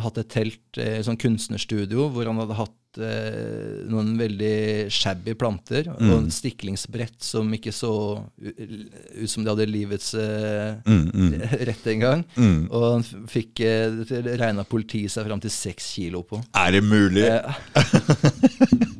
hatt 0.04 0.20
et 0.22 0.30
telt, 0.30 0.66
et 0.78 1.02
sånn 1.08 1.18
kunstnerstudio, 1.18 2.12
hvor 2.14 2.30
han 2.30 2.38
hadde 2.44 2.58
hatt 2.60 3.00
eh, 3.02 3.80
noen 3.90 4.14
veldig 4.20 4.86
shabby 4.94 5.34
planter 5.40 5.90
og 5.96 6.14
en 6.20 6.30
stiklingsbrett 6.32 7.18
som 7.26 7.50
ikke 7.58 7.74
så 7.74 7.92
ut 8.38 9.34
som 9.34 9.42
de 9.42 9.50
hadde 9.50 9.66
livets 9.72 10.14
eh, 10.14 10.78
Mm, 10.86 11.10
mm. 11.10 11.34
rett 11.72 11.88
engang. 11.90 12.22
Mm. 12.38 12.68
Og 12.70 12.86
han 12.86 13.06
fikk 13.32 13.64
eh, 13.66 13.98
regna 14.38 14.66
politiet 14.68 15.14
seg 15.14 15.26
fram 15.26 15.42
til 15.42 15.54
seks 15.54 15.90
kilo 15.98 16.22
på. 16.28 16.42
Er 16.54 16.76
det 16.78 16.84
mulig? 16.86 17.26
Eh, 17.26 18.92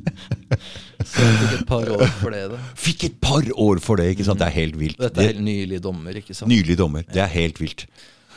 fikk 1.16 1.54
et 1.60 1.66
par 1.68 1.88
år 1.96 2.04
for 2.20 2.34
det. 2.34 2.42
da. 2.52 2.58
Fikk 2.86 3.04
et 3.08 3.16
par 3.22 3.48
år 3.66 3.80
for 3.84 4.00
det, 4.00 4.10
ikke 4.14 4.26
sant? 4.28 4.40
Det 4.42 4.48
er 4.50 4.56
helt 4.58 4.76
vilt. 4.80 5.00
Dette 5.00 5.22
er 5.22 5.32
helt 5.32 5.44
nylig 5.46 5.80
dommer, 5.84 6.20
ikke 6.22 6.36
sant? 6.36 6.50
Nylig 6.52 6.78
dommer. 6.78 7.06
Det 7.12 7.22
er 7.24 7.32
helt 7.32 7.60
vilt. 7.62 7.86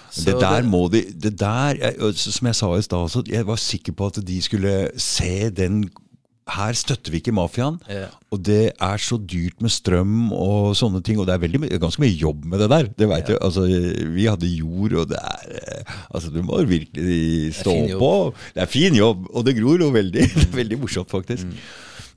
Så 0.10 0.26
det 0.26 0.40
der 0.42 0.66
må 0.66 0.88
de 0.90 1.04
det 1.14 1.36
der, 1.38 1.78
jeg, 1.78 2.14
Som 2.18 2.48
jeg 2.50 2.56
sa 2.58 2.70
i 2.74 2.82
stad, 2.82 3.28
jeg 3.30 3.46
var 3.46 3.60
sikker 3.62 3.94
på 3.94 4.08
at 4.10 4.16
de 4.26 4.38
skulle 4.42 4.72
se 4.98 5.52
den 5.54 5.84
Her 6.50 6.74
støtter 6.74 7.14
vi 7.14 7.20
ikke 7.22 7.34
mafiaen. 7.38 7.76
Ja. 7.86 8.08
Og 8.34 8.40
det 8.42 8.72
er 8.82 8.98
så 8.98 9.20
dyrt 9.22 9.60
med 9.62 9.70
strøm 9.70 10.32
og 10.34 10.72
sånne 10.80 11.04
ting. 11.06 11.20
Og 11.22 11.28
det 11.30 11.36
er 11.36 11.44
veldig, 11.44 11.70
ganske 11.78 12.02
mye 12.02 12.16
jobb 12.18 12.48
med 12.50 12.64
det 12.64 12.70
der. 12.72 12.90
Det 12.98 13.10
vet 13.12 13.30
du. 13.30 13.36
Altså, 13.38 13.68
vi 14.16 14.26
hadde 14.26 14.50
jord, 14.50 14.96
og 15.04 15.12
det 15.12 15.20
er 15.22 15.60
eh, 15.60 15.94
Altså, 16.10 16.32
du 16.34 16.42
må 16.42 16.64
virkelig 16.66 17.54
stå 17.60 17.76
det 17.86 18.00
på. 18.02 18.10
Det 18.56 18.64
er 18.66 18.72
fin 18.74 18.98
jobb, 18.98 19.30
og 19.30 19.46
det 19.46 19.54
gror 19.60 19.86
jo 19.86 19.92
veldig. 19.94 20.26
Det 20.40 20.48
er 20.48 20.58
veldig 20.58 20.82
morsomt, 20.82 21.12
faktisk. 21.14 21.46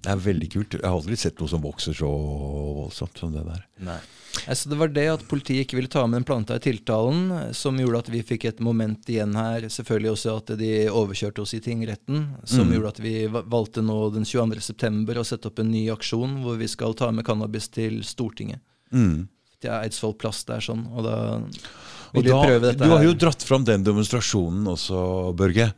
Det 0.02 0.10
er 0.10 0.18
veldig 0.18 0.48
kult. 0.50 0.74
Jeg 0.74 0.82
har 0.82 0.96
aldri 0.98 1.16
sett 1.20 1.38
noe 1.38 1.50
som 1.50 1.62
vokser 1.62 1.94
så 1.94 2.08
voldsomt 2.10 3.20
som 3.22 3.32
det 3.34 3.44
der. 3.46 3.60
Nei. 3.86 4.00
Altså 4.48 4.64
Så 4.64 4.70
det 4.72 4.78
var 4.80 4.88
det 4.90 5.04
at 5.12 5.22
politiet 5.28 5.66
ikke 5.66 5.76
ville 5.76 5.90
ta 5.92 6.02
med 6.08 6.16
den 6.22 6.24
planta 6.26 6.56
i 6.56 6.62
tiltalen, 6.64 7.52
som 7.54 7.76
gjorde 7.78 8.00
at 8.00 8.08
vi 8.10 8.22
fikk 8.26 8.46
et 8.48 8.62
moment 8.64 9.06
igjen 9.12 9.36
her. 9.38 9.66
Selvfølgelig 9.70 10.10
også 10.14 10.34
at 10.40 10.54
de 10.58 10.70
overkjørte 10.90 11.44
oss 11.44 11.52
i 11.54 11.60
tingretten, 11.62 12.24
som 12.48 12.72
gjorde 12.72 12.94
at 12.96 13.02
vi 13.04 13.14
valgte 13.30 13.84
nå 13.84 13.98
den 14.16 14.24
22.9. 14.26 15.04
å 15.20 15.26
sette 15.28 15.52
opp 15.52 15.60
en 15.62 15.70
ny 15.70 15.84
aksjon 15.94 16.40
hvor 16.42 16.58
vi 16.58 16.70
skal 16.72 16.96
ta 16.98 17.12
med 17.14 17.26
cannabis 17.28 17.68
til 17.70 18.00
Stortinget. 18.08 18.58
Mm. 18.90 19.28
Til 19.62 19.70
Eidsvoll 19.76 20.16
plass 20.18 20.42
der 20.48 20.64
sånn, 20.64 20.88
og 20.90 21.04
da 21.06 21.16
Og 21.38 22.18
vil 22.18 22.24
vi 22.26 22.32
da, 22.32 22.42
prøve 22.42 22.64
dette 22.66 22.82
her. 22.82 22.88
du 22.90 22.96
har 22.96 23.04
jo 23.06 23.14
dratt 23.14 23.44
fram 23.46 23.68
den 23.68 23.84
demonstrasjonen 23.86 24.66
også, 24.74 24.98
Børge. 25.38 25.70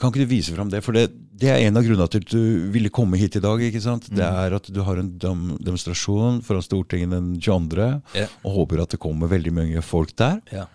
Kan 0.00 0.08
ikke 0.12 0.22
du 0.24 0.30
vise 0.30 0.54
fram 0.56 0.70
det? 0.72 0.80
For 0.84 0.92
det, 0.96 1.10
det 1.36 1.50
er 1.52 1.66
en 1.66 1.76
av 1.76 1.84
grunnene 1.84 2.08
til 2.08 2.22
at 2.24 2.30
du 2.32 2.70
ville 2.72 2.88
komme 2.90 3.18
hit 3.20 3.36
i 3.36 3.40
dag. 3.44 3.60
ikke 3.60 3.80
sant? 3.84 4.06
Det 4.08 4.24
Mm. 4.24 4.38
er 4.44 4.54
at 4.56 4.70
du 4.72 4.82
har 4.82 4.96
en 4.96 5.18
dem 5.18 5.58
demonstrasjon 5.60 6.40
foran 6.42 6.62
Stortinget 6.64 7.10
den 7.10 7.34
22. 7.40 8.00
yeah. 8.16 8.28
Og 8.44 8.54
håper 8.56 8.80
at 8.82 8.88
det 8.90 9.00
kommer 9.00 9.28
veldig 9.28 9.52
mange 9.52 9.82
folk 9.82 10.14
der. 10.16 10.40
Yeah. 10.52 10.66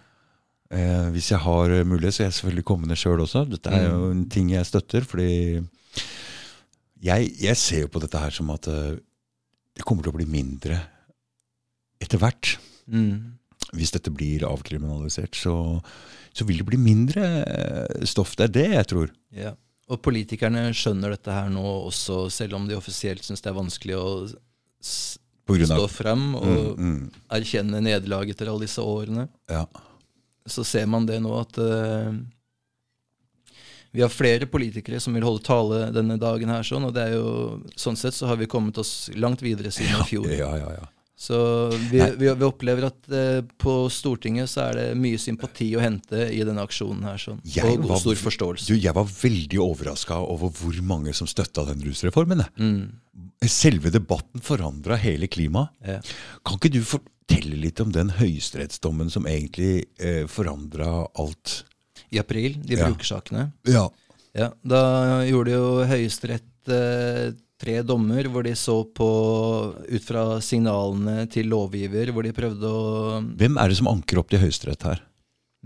Eh, 0.70 1.10
hvis 1.16 1.30
jeg 1.32 1.40
har 1.40 1.70
mulighet, 1.84 2.14
så 2.14 2.22
er 2.24 2.28
jeg 2.30 2.34
selvfølgelig 2.38 2.66
kommende 2.66 2.96
sjøl 3.00 3.22
også. 3.26 3.46
Dette 3.50 3.68
er 3.72 3.88
jo 3.90 3.98
Mm. 4.06 4.12
en 4.12 4.26
ting 4.30 4.50
jeg 4.52 4.66
støtter. 4.66 5.02
fordi 5.02 5.66
jeg, 7.02 7.32
jeg 7.42 7.58
ser 7.58 7.82
jo 7.82 7.88
på 7.88 8.02
dette 8.02 8.18
her 8.20 8.30
som 8.34 8.50
at 8.54 8.68
eh, 8.68 8.98
det 9.78 9.86
kommer 9.86 10.04
til 10.04 10.12
å 10.14 10.18
bli 10.18 10.26
mindre 10.30 10.80
etter 12.02 12.18
hvert 12.22 12.58
Mm. 12.88 13.34
Hvis 13.76 13.94
dette 13.96 14.12
blir 14.14 14.46
avkriminalisert, 14.48 15.36
så, 15.36 15.56
så 16.36 16.48
vil 16.48 16.62
det 16.62 16.68
bli 16.70 16.80
mindre 16.80 17.26
eh, 17.44 18.06
stoff. 18.08 18.36
Det 18.38 18.50
er 18.50 18.54
det 18.58 18.68
jeg 18.74 18.90
tror. 18.94 19.16
Ja. 19.36 19.54
Og 19.88 20.02
politikerne 20.04 20.68
skjønner 20.76 21.16
dette 21.16 21.32
her 21.32 21.52
nå 21.52 21.64
også, 21.88 22.28
selv 22.34 22.58
om 22.60 22.68
de 22.68 22.76
offisielt 22.76 23.24
syns 23.24 23.44
det 23.44 23.52
er 23.52 23.60
vanskelig 23.60 24.00
å 24.00 24.08
stå 24.84 25.84
frem 25.88 26.34
og 26.36 26.48
mm, 26.48 26.88
mm, 26.90 27.04
erkjenne 27.38 27.80
nederlaget 27.84 28.36
etter 28.36 28.52
alle 28.52 28.68
disse 28.68 28.84
årene. 28.84 29.30
ja. 29.52 29.68
Så 30.48 30.64
ser 30.64 30.86
man 30.88 31.04
det 31.04 31.18
nå 31.20 31.34
at 31.36 31.58
uh, 31.60 32.14
vi 33.92 34.00
har 34.00 34.12
flere 34.14 34.48
politikere 34.48 35.00
som 35.04 35.16
vil 35.16 35.26
holde 35.28 35.44
tale 35.44 35.90
denne 35.92 36.16
dagen 36.22 36.54
her, 36.54 36.64
sånn, 36.64 36.86
og 36.88 36.94
det 36.96 37.04
er 37.10 37.18
jo, 37.18 37.32
sånn 37.76 38.00
sett 38.00 38.16
så 38.16 38.30
har 38.30 38.40
vi 38.40 38.48
kommet 38.48 38.80
oss 38.80 39.10
langt 39.20 39.44
videre 39.44 39.74
siden 39.76 40.00
i 40.00 40.08
fjor. 40.08 40.30
ja, 40.32 40.54
ja, 40.56 40.70
ja. 40.78 40.86
Så 41.18 41.38
vi, 41.90 41.98
vi, 42.20 42.28
vi 42.38 42.46
opplever 42.46 42.86
at 42.92 43.08
eh, 43.10 43.40
på 43.58 43.72
Stortinget 43.90 44.52
så 44.52 44.68
er 44.68 44.76
det 44.78 44.84
mye 45.02 45.18
sympati 45.18 45.72
å 45.74 45.82
hente 45.82 46.28
i 46.30 46.44
denne 46.46 46.62
aksjonen 46.62 47.08
her, 47.10 47.18
sånn, 47.18 47.40
og 47.42 47.88
var- 47.90 47.98
stor 48.04 48.20
forståelse. 48.22 48.68
Du, 48.70 48.76
jeg 48.78 48.94
var 48.94 49.08
veldig 49.10 49.58
overraska 49.66 50.20
over 50.22 50.54
hvor 50.54 50.78
mange 50.86 51.16
som 51.18 51.26
støtta 51.30 51.66
den 51.72 51.82
rusreformen. 51.88 52.46
Mm, 52.62 52.84
Selve 53.50 53.90
debatten 53.94 54.42
forandra 54.46 54.96
hele 55.02 55.26
klimaet. 55.28 55.74
ja. 55.86 55.98
Kan 56.46 56.60
ikke 56.62 56.72
du 56.78 56.84
fortelle 56.86 57.58
litt 57.66 57.82
om 57.82 57.92
den 57.94 58.10
høyesterettsdommen 58.18 59.10
som 59.14 59.26
egentlig 59.30 59.88
eh, 59.98 60.28
forandra 60.30 61.08
alt? 61.18 61.64
I 62.14 62.22
april, 62.22 62.60
de 62.62 62.78
Ja. 62.78 62.86
brukersakene. 62.92 63.52
Ja. 63.66 63.88
Ja, 64.38 64.52
da 64.62 65.24
gjorde 65.26 65.50
jo 65.58 65.66
Høyesterett 65.90 66.70
eh, 66.70 67.32
tre 67.62 67.80
dommer 67.86 68.28
hvor 68.32 68.46
de 68.46 68.54
så 68.58 68.78
på 68.86 69.08
ut 69.88 70.06
fra 70.06 70.28
signalene 70.46 71.26
til 71.34 71.50
lovgiver, 71.52 72.14
hvor 72.14 72.28
de 72.28 72.36
prøvde 72.38 72.70
å 72.70 73.20
Hvem 73.40 73.58
er 73.58 73.74
det 73.74 73.80
som 73.80 73.90
anker 73.92 74.22
opp 74.22 74.30
til 74.34 74.44
Høyesterett 74.46 74.88
her? 74.92 75.04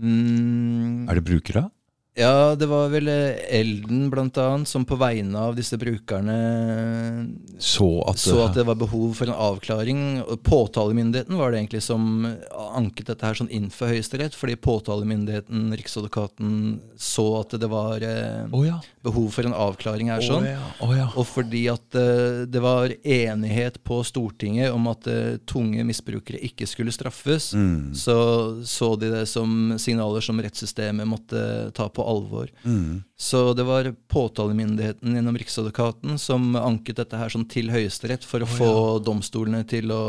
mm, 0.00 1.08
Er 1.10 1.20
det 1.20 1.26
brukere? 1.28 1.68
Ja, 2.12 2.52
det 2.60 2.66
var 2.68 2.90
vel 2.92 3.08
Elden 3.08 4.10
blant 4.12 4.36
annet, 4.36 4.68
som 4.68 4.84
på 4.84 4.98
vegne 5.00 5.32
av 5.48 5.54
disse 5.56 5.78
brukerne 5.80 6.34
Så 7.56 7.86
at, 8.04 8.20
så 8.20 8.42
at 8.44 8.58
det 8.58 8.66
var 8.68 8.76
behov 8.76 9.14
for 9.16 9.30
en 9.32 9.38
avklaring. 9.48 10.02
Påtalemyndigheten 10.44 11.38
var 11.40 11.52
det 11.52 11.62
egentlig 11.62 11.80
som 11.86 12.26
anket 12.76 13.08
dette 13.08 13.24
her 13.24 13.40
sånn 13.40 13.48
inn 13.48 13.70
for 13.72 13.88
Høyesterett, 13.88 14.36
fordi 14.36 14.58
påtalemyndigheten, 14.60 15.70
Riksadvokaten, 15.80 16.52
så 17.00 17.26
at 17.40 17.56
det 17.56 17.72
var 17.72 18.04
eh, 18.04 18.44
Å 18.52 18.60
ja. 18.66 18.76
Behov 19.02 19.30
for 19.34 19.46
en 19.48 19.54
avklaring 19.54 20.08
her. 20.12 20.20
sånn. 20.22 20.44
Oh, 20.44 20.50
ja. 20.50 20.66
Oh, 20.86 20.92
ja. 20.96 21.06
Og 21.18 21.26
fordi 21.26 21.64
at 21.72 21.96
uh, 21.98 22.44
det 22.46 22.60
var 22.62 22.92
enighet 23.02 23.80
på 23.84 24.00
Stortinget 24.06 24.70
om 24.72 24.86
at 24.90 25.06
uh, 25.10 25.36
tunge 25.48 25.82
misbrukere 25.88 26.38
ikke 26.42 26.66
skulle 26.70 26.92
straffes, 26.94 27.52
Mm. 27.52 27.94
så 27.94 28.62
så 28.64 28.92
de 28.98 29.10
det 29.10 29.26
som 29.28 29.74
signaler 29.78 30.20
som 30.22 30.38
rettssystemet 30.40 31.06
måtte 31.08 31.72
ta 31.74 31.88
på 31.88 32.04
alvor. 32.06 32.48
Mm. 32.64 33.02
Så 33.18 33.52
det 33.54 33.64
var 33.66 33.90
påtalemyndigheten 34.08 35.14
gjennom 35.14 35.36
Riksadvokaten 35.38 36.18
som 36.18 36.56
anket 36.56 36.96
dette 36.96 37.18
her 37.18 37.28
sånn 37.30 37.48
til 37.50 37.70
Høyesterett 37.70 38.24
for 38.26 38.42
å 38.42 38.48
få 38.50 38.70
domstolene 39.04 39.64
til 39.68 39.90
å 39.94 40.02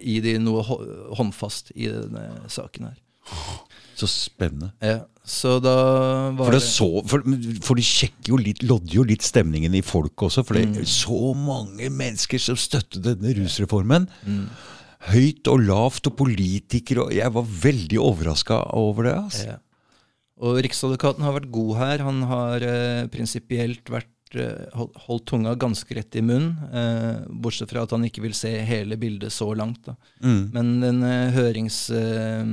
gi 0.00 0.20
de 0.24 0.36
noe 0.42 0.62
håndfast 1.18 1.70
i 1.74 1.88
denne 1.90 2.48
saken 2.50 2.88
her. 2.90 2.98
Så 3.94 4.08
spennende. 4.10 4.72
Ja, 4.82 5.04
så 5.24 5.56
da 5.64 5.74
var 6.36 6.50
For, 6.50 6.52
det 6.52 6.60
det 6.60 6.68
så, 6.68 6.88
for, 7.08 7.24
for 7.64 7.80
de 7.80 7.84
sjekker 7.86 8.34
jo 8.34 8.38
litt, 8.40 8.60
lodder 8.68 8.98
jo 8.98 9.06
litt 9.08 9.24
stemningen 9.24 9.72
i 9.72 9.80
folk 9.84 10.26
også. 10.26 10.44
For 10.44 10.58
det 10.58 10.82
er 10.82 10.88
så 10.90 11.32
mange 11.38 11.88
mennesker 11.88 12.42
som 12.42 12.58
støttet 12.60 13.00
denne 13.06 13.32
rusreformen. 13.38 14.04
Høyt 15.08 15.48
og 15.48 15.64
lavt 15.64 16.10
og 16.10 16.16
politikere. 16.20 17.06
Og 17.08 17.16
jeg 17.16 17.32
var 17.32 17.48
veldig 17.64 18.02
overraska 18.04 18.60
over 18.76 19.08
det. 19.08 19.16
Altså. 19.22 19.46
Ja. 19.48 19.58
Og 20.44 20.60
Riksadvokaten 20.66 21.24
har 21.24 21.38
vært 21.38 21.52
god 21.56 21.72
her. 21.80 22.04
Han 22.04 22.20
har 22.28 22.68
eh, 22.68 23.06
prinsipielt 23.12 23.88
vært 23.92 24.10
eh, 24.40 24.82
holdt, 25.06 25.24
tunga 25.30 25.54
ganske 25.58 25.94
rett 25.96 26.16
i 26.16 26.22
munnen, 26.24 26.56
eh, 26.72 27.24
bortsett 27.30 27.70
fra 27.70 27.82
at 27.86 27.94
han 27.94 28.04
ikke 28.08 28.22
vil 28.24 28.34
se 28.34 28.52
hele 28.66 28.96
bildet 29.00 29.32
så 29.32 29.50
langt. 29.56 29.88
Mm. 30.22 30.42
Men 30.54 30.74
den 30.82 31.02
eh, 31.06 31.30
hørings, 31.36 31.78
eh, 31.94 32.44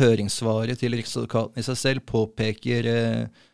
høringssvaret 0.00 0.80
til 0.80 0.96
Riksadvokaten 0.98 1.60
i 1.60 1.66
seg 1.66 1.78
selv 1.78 2.06
påpeker 2.08 2.88
eh, 2.90 3.46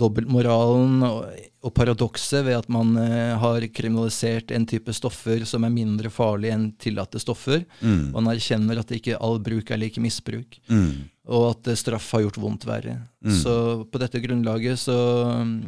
dobbeltmoralen 0.00 1.02
og, 1.02 1.24
og 1.66 1.72
paradokset 1.74 2.44
ved 2.46 2.60
at 2.60 2.68
man 2.72 2.92
eh, 3.00 3.32
har 3.42 3.64
kriminalisert 3.74 4.52
en 4.54 4.66
type 4.70 4.92
stoffer 4.94 5.42
som 5.48 5.66
er 5.66 5.74
mindre 5.74 6.12
farlig 6.14 6.52
enn 6.54 6.68
tillatte 6.80 7.20
stoffer. 7.22 7.64
Mm. 7.82 8.12
Man 8.14 8.30
erkjenner 8.30 8.80
at 8.84 8.94
ikke 8.94 9.18
all 9.18 9.40
bruk 9.42 9.72
er 9.74 9.82
like 9.82 10.00
misbruk 10.02 10.60
Mm. 10.70 11.08
og 11.30 11.44
at 11.50 11.68
straff 11.78 12.06
har 12.14 12.22
gjort 12.24 12.38
vondt 12.42 12.64
verre. 12.68 13.00
Mm. 13.24 13.34
Så 13.42 13.52
på 13.90 13.98
dette 14.02 14.20
grunnlaget 14.22 14.78
så 14.78 14.94
mm, 15.42 15.58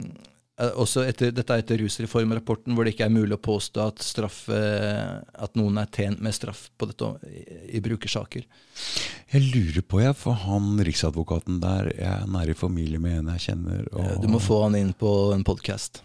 også 0.78 1.02
etter, 1.08 1.32
Dette 1.34 1.54
er 1.56 1.62
etter 1.62 1.80
rusreformrapporten, 1.82 2.74
hvor 2.76 2.84
det 2.86 2.92
ikke 2.94 3.06
er 3.08 3.14
mulig 3.14 3.34
å 3.36 3.40
påstå 3.42 3.86
at, 3.90 4.02
straff, 4.04 4.44
eh, 4.52 5.18
at 5.46 5.56
noen 5.58 5.78
er 5.82 5.88
tjent 5.92 6.20
med 6.22 6.34
straff 6.36 6.68
på 6.78 6.86
dette, 6.90 7.08
i, 7.26 7.42
i 7.78 7.82
brukersaker. 7.84 8.44
Jeg 9.32 9.42
lurer 9.54 9.82
på, 9.82 10.00
jeg, 10.04 10.14
for 10.20 10.38
han 10.44 10.76
riksadvokaten 10.84 11.60
der 11.62 11.90
Jeg 11.96 12.08
er 12.12 12.26
nære 12.30 12.54
i 12.54 12.58
familie 12.58 13.00
med 13.02 13.18
en 13.22 13.32
jeg 13.34 13.46
kjenner. 13.48 13.84
Og, 13.92 14.00
Eh, 14.06 14.20
Du 14.22 14.28
må 14.28 14.38
få 14.42 14.62
han 14.64 14.76
inn 14.78 14.92
på 14.94 15.12
en 15.34 15.44
podkast. 15.44 16.02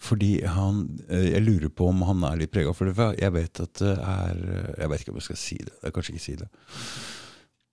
Fordi 0.00 0.40
han 0.48 0.84
eh, 1.10 1.26
Jeg 1.34 1.42
lurer 1.44 1.68
på 1.68 1.88
om 1.92 2.02
han 2.08 2.22
er 2.24 2.38
litt 2.40 2.52
prega. 2.54 2.72
For 2.72 2.88
det, 2.88 3.08
jeg 3.20 3.32
vet 3.36 3.60
at 3.60 3.74
det 3.82 3.96
er 3.98 4.38
Jeg 4.80 4.88
vet 4.92 5.00
ikke 5.04 5.12
om 5.12 5.18
jeg 5.20 5.28
skal 5.30 5.40
si 5.46 5.58
det. 5.60 5.74
Jeg 5.82 5.92
kan 5.92 5.98
kanskje 6.00 6.14
ikke 6.16 6.24
si 6.26 6.36
det. 6.40 6.48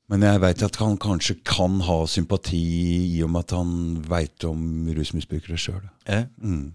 Men 0.09 0.23
jeg 0.23 0.39
vet 0.39 0.61
at 0.63 0.77
han 0.79 0.97
kanskje 1.03 1.35
kan 1.43 1.81
ha 1.83 1.97
sympati 2.07 2.61
i 3.17 3.23
og 3.25 3.31
med 3.33 3.43
at 3.43 3.55
han 3.57 3.71
veit 4.07 4.45
om 4.47 4.61
rusmisbrukere 4.95 5.57
sjøl. 5.59 5.81
Mm. 6.39 6.73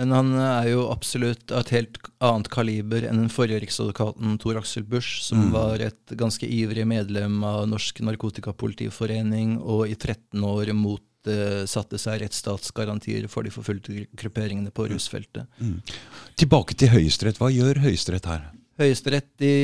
Men 0.00 0.12
han 0.14 0.28
er 0.38 0.68
jo 0.70 0.82
absolutt 0.92 1.50
av 1.52 1.64
et 1.64 1.72
helt 1.74 1.98
annet 2.24 2.48
kaliber 2.52 3.04
enn 3.08 3.18
den 3.24 3.32
forrige 3.32 3.62
riksadvokaten 3.64 4.36
Tor 4.40 4.60
Aksel 4.60 4.84
Busch, 4.88 5.22
som 5.24 5.46
Mm. 5.48 5.50
var 5.56 5.80
et 5.80 6.14
ganske 6.16 6.46
ivrig 6.46 6.86
medlem 6.86 7.42
av 7.44 7.66
Norsk 7.68 8.00
Narkotikapolitiforening 8.00 9.58
og 9.60 9.88
i 9.88 9.94
13 9.96 10.44
år 10.44 10.72
mot 10.76 11.02
eh, 11.26 11.66
satte 11.68 11.98
seg 12.00 12.22
rettsstatsgarantier 12.22 13.26
for 13.28 13.42
de 13.44 13.50
forfulgte 13.50 14.06
grupperingene 14.16 14.70
på 14.72 14.86
rusfeltet. 14.88 15.46
Mm. 15.60 15.80
Tilbake 16.36 16.74
til 16.80 16.88
Høyesterett. 16.94 17.36
Hva 17.40 17.50
gjør 17.52 17.82
Høyesterett 17.84 18.26
her? 18.30 18.46
Høyesterett 18.80 19.28
de 19.40 19.54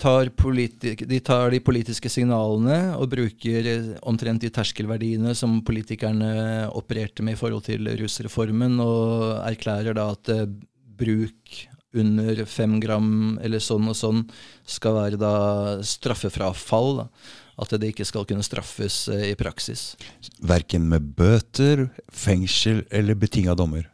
tar, 0.00 0.30
de 0.32 1.18
tar 1.20 1.50
de 1.52 1.60
politiske 1.60 2.08
signalene 2.08 2.94
og 2.96 3.10
bruker 3.12 3.68
eh, 3.68 3.90
omtrent 4.08 4.40
de 4.40 4.48
terskelverdiene 4.54 5.34
som 5.36 5.58
politikerne 5.66 6.70
opererte 6.72 7.26
med 7.26 7.36
i 7.36 7.40
forhold 7.40 7.66
til 7.66 7.90
rusreformen, 8.00 8.78
og 8.80 9.36
erklærer 9.44 9.96
da 9.98 10.08
at 10.14 10.32
eh, 10.32 10.48
bruk 10.96 11.58
under 11.94 12.40
fem 12.48 12.80
gram 12.82 13.38
eller 13.44 13.62
sånn 13.62 13.86
og 13.92 13.96
sånn 13.98 14.24
skal 14.66 14.96
være 14.96 15.20
da 15.20 15.34
straffefrafall. 15.84 17.02
Da. 17.02 17.08
At 17.60 17.76
det 17.78 17.92
ikke 17.92 18.06
skal 18.08 18.24
kunne 18.26 18.46
straffes 18.46 19.04
eh, 19.12 19.28
i 19.30 19.38
praksis. 19.38 19.92
Verken 20.42 20.88
med 20.90 21.12
bøter, 21.20 21.90
fengsel 22.10 22.82
eller 22.90 23.18
betinga 23.18 23.54
dommer. 23.58 23.86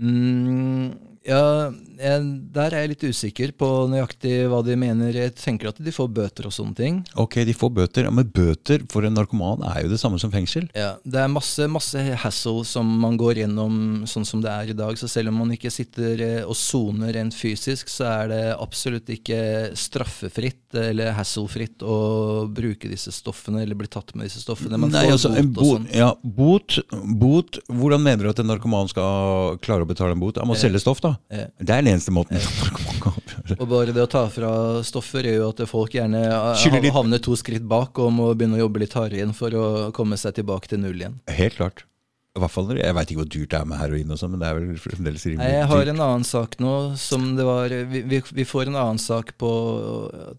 Mm, 0.00 1.11
ja, 1.26 1.70
jeg, 2.02 2.22
der 2.54 2.74
er 2.74 2.82
jeg 2.82 2.90
litt 2.92 3.04
usikker 3.06 3.52
på 3.58 3.68
nøyaktig 3.92 4.32
hva 4.50 4.58
de 4.66 4.74
mener. 4.78 5.14
Jeg 5.14 5.34
tenker 5.38 5.70
at 5.70 5.78
de 5.82 5.94
får 5.94 6.08
bøter 6.14 6.48
og 6.48 6.54
sånne 6.54 6.74
ting. 6.78 7.00
Ok, 7.20 7.38
de 7.46 7.54
får 7.56 7.70
bøter, 7.76 8.08
ja, 8.08 8.12
men 8.14 8.26
bøter 8.26 8.82
for 8.90 9.06
en 9.06 9.14
narkoman 9.14 9.62
er 9.70 9.84
jo 9.84 9.92
det 9.92 10.00
samme 10.02 10.18
som 10.22 10.32
fengsel. 10.34 10.66
Ja, 10.74 10.96
Det 11.04 11.20
er 11.22 11.30
masse, 11.30 11.68
masse 11.70 12.02
hassle 12.24 12.64
som 12.68 12.88
man 13.02 13.16
går 13.20 13.42
gjennom 13.44 14.02
sånn 14.10 14.26
som 14.26 14.42
det 14.42 14.50
er 14.50 14.72
i 14.72 14.76
dag. 14.78 14.98
Så 14.98 15.08
selv 15.10 15.30
om 15.32 15.38
man 15.44 15.54
ikke 15.54 15.70
sitter 15.72 16.24
eh, 16.26 16.40
og 16.42 16.56
soner 16.58 17.14
rent 17.14 17.36
fysisk, 17.38 17.90
så 17.92 18.08
er 18.10 18.32
det 18.32 18.42
absolutt 18.56 19.10
ikke 19.12 19.40
straffefritt 19.78 20.74
eller 20.78 21.12
hasslefritt 21.16 21.84
å 21.84 22.46
bruke 22.50 22.90
disse 22.90 23.12
stoffene 23.14 23.62
eller 23.62 23.78
bli 23.78 23.90
tatt 23.92 24.14
med 24.16 24.26
disse 24.26 24.42
stoffene. 24.42 24.80
Man 24.80 24.92
Nei, 24.92 25.06
altså, 25.12 25.32
en 25.36 25.52
bot 25.52 25.62
og 25.62 25.74
sånn. 25.76 25.88
ja, 25.94 26.10
bot, 26.22 26.78
bot 27.22 27.60
Hvordan 27.68 28.02
mener 28.02 28.24
du 28.26 28.30
at 28.32 28.40
en 28.42 28.48
narkoman 28.50 28.88
skal 28.90 29.58
klare 29.62 29.86
å 29.86 29.88
betale 29.88 30.16
en 30.16 30.22
bot? 30.22 30.40
Han 30.40 30.50
må 30.50 30.56
selge 30.58 30.80
stoff, 30.82 31.00
da. 31.04 31.11
Eh. 31.32 31.46
Det 31.58 31.70
er 31.70 31.84
den 31.84 31.92
eneste 31.94 32.14
måten. 32.14 32.38
gjøre. 32.38 33.56
Og 33.60 33.64
bare 33.70 33.94
det 33.94 34.04
å 34.04 34.10
ta 34.10 34.24
fra 34.32 34.52
stoffer 34.86 35.28
gjør 35.28 35.38
jo 35.40 35.52
at 35.52 35.62
folk 35.70 35.96
gjerne 35.96 36.24
eh, 36.26 36.90
havner 36.94 37.22
to 37.22 37.36
skritt 37.38 37.64
bak 37.68 37.98
og 38.02 38.12
må 38.14 38.32
begynne 38.34 38.60
å 38.60 38.64
jobbe 38.66 38.84
litt 38.84 38.96
hardere 38.98 39.20
igjen 39.20 39.36
for 39.36 39.54
å 39.56 39.64
komme 39.96 40.18
seg 40.20 40.36
tilbake 40.40 40.70
til 40.72 40.82
null 40.84 41.00
igjen. 41.00 41.18
Helt 41.30 41.58
klart. 41.58 41.86
I 42.32 42.40
hvert 42.40 42.48
fall, 42.54 42.70
Jeg 42.80 42.94
veit 42.96 43.10
ikke 43.12 43.20
hvor 43.20 43.28
dyrt 43.28 43.50
det 43.52 43.58
er 43.58 43.66
med 43.68 43.76
heroin, 43.76 44.12
og 44.14 44.16
sånn, 44.16 44.30
men 44.32 44.40
det 44.40 44.46
er 44.48 44.56
vel 44.56 44.78
fremdeles 44.80 45.24
rimelig 45.28 45.44
dyrt. 45.44 45.52
jeg 45.58 45.66
har 45.68 45.88
en 45.92 45.98
annen 46.00 46.22
sak 46.24 46.54
nå 46.64 46.70
som 46.96 47.26
det 47.36 47.44
var 47.44 47.74
Vi, 47.90 48.00
vi, 48.38 48.44
får 48.48 48.70
en 48.70 48.78
annen 48.80 49.00
sak 49.02 49.34
på 49.36 49.50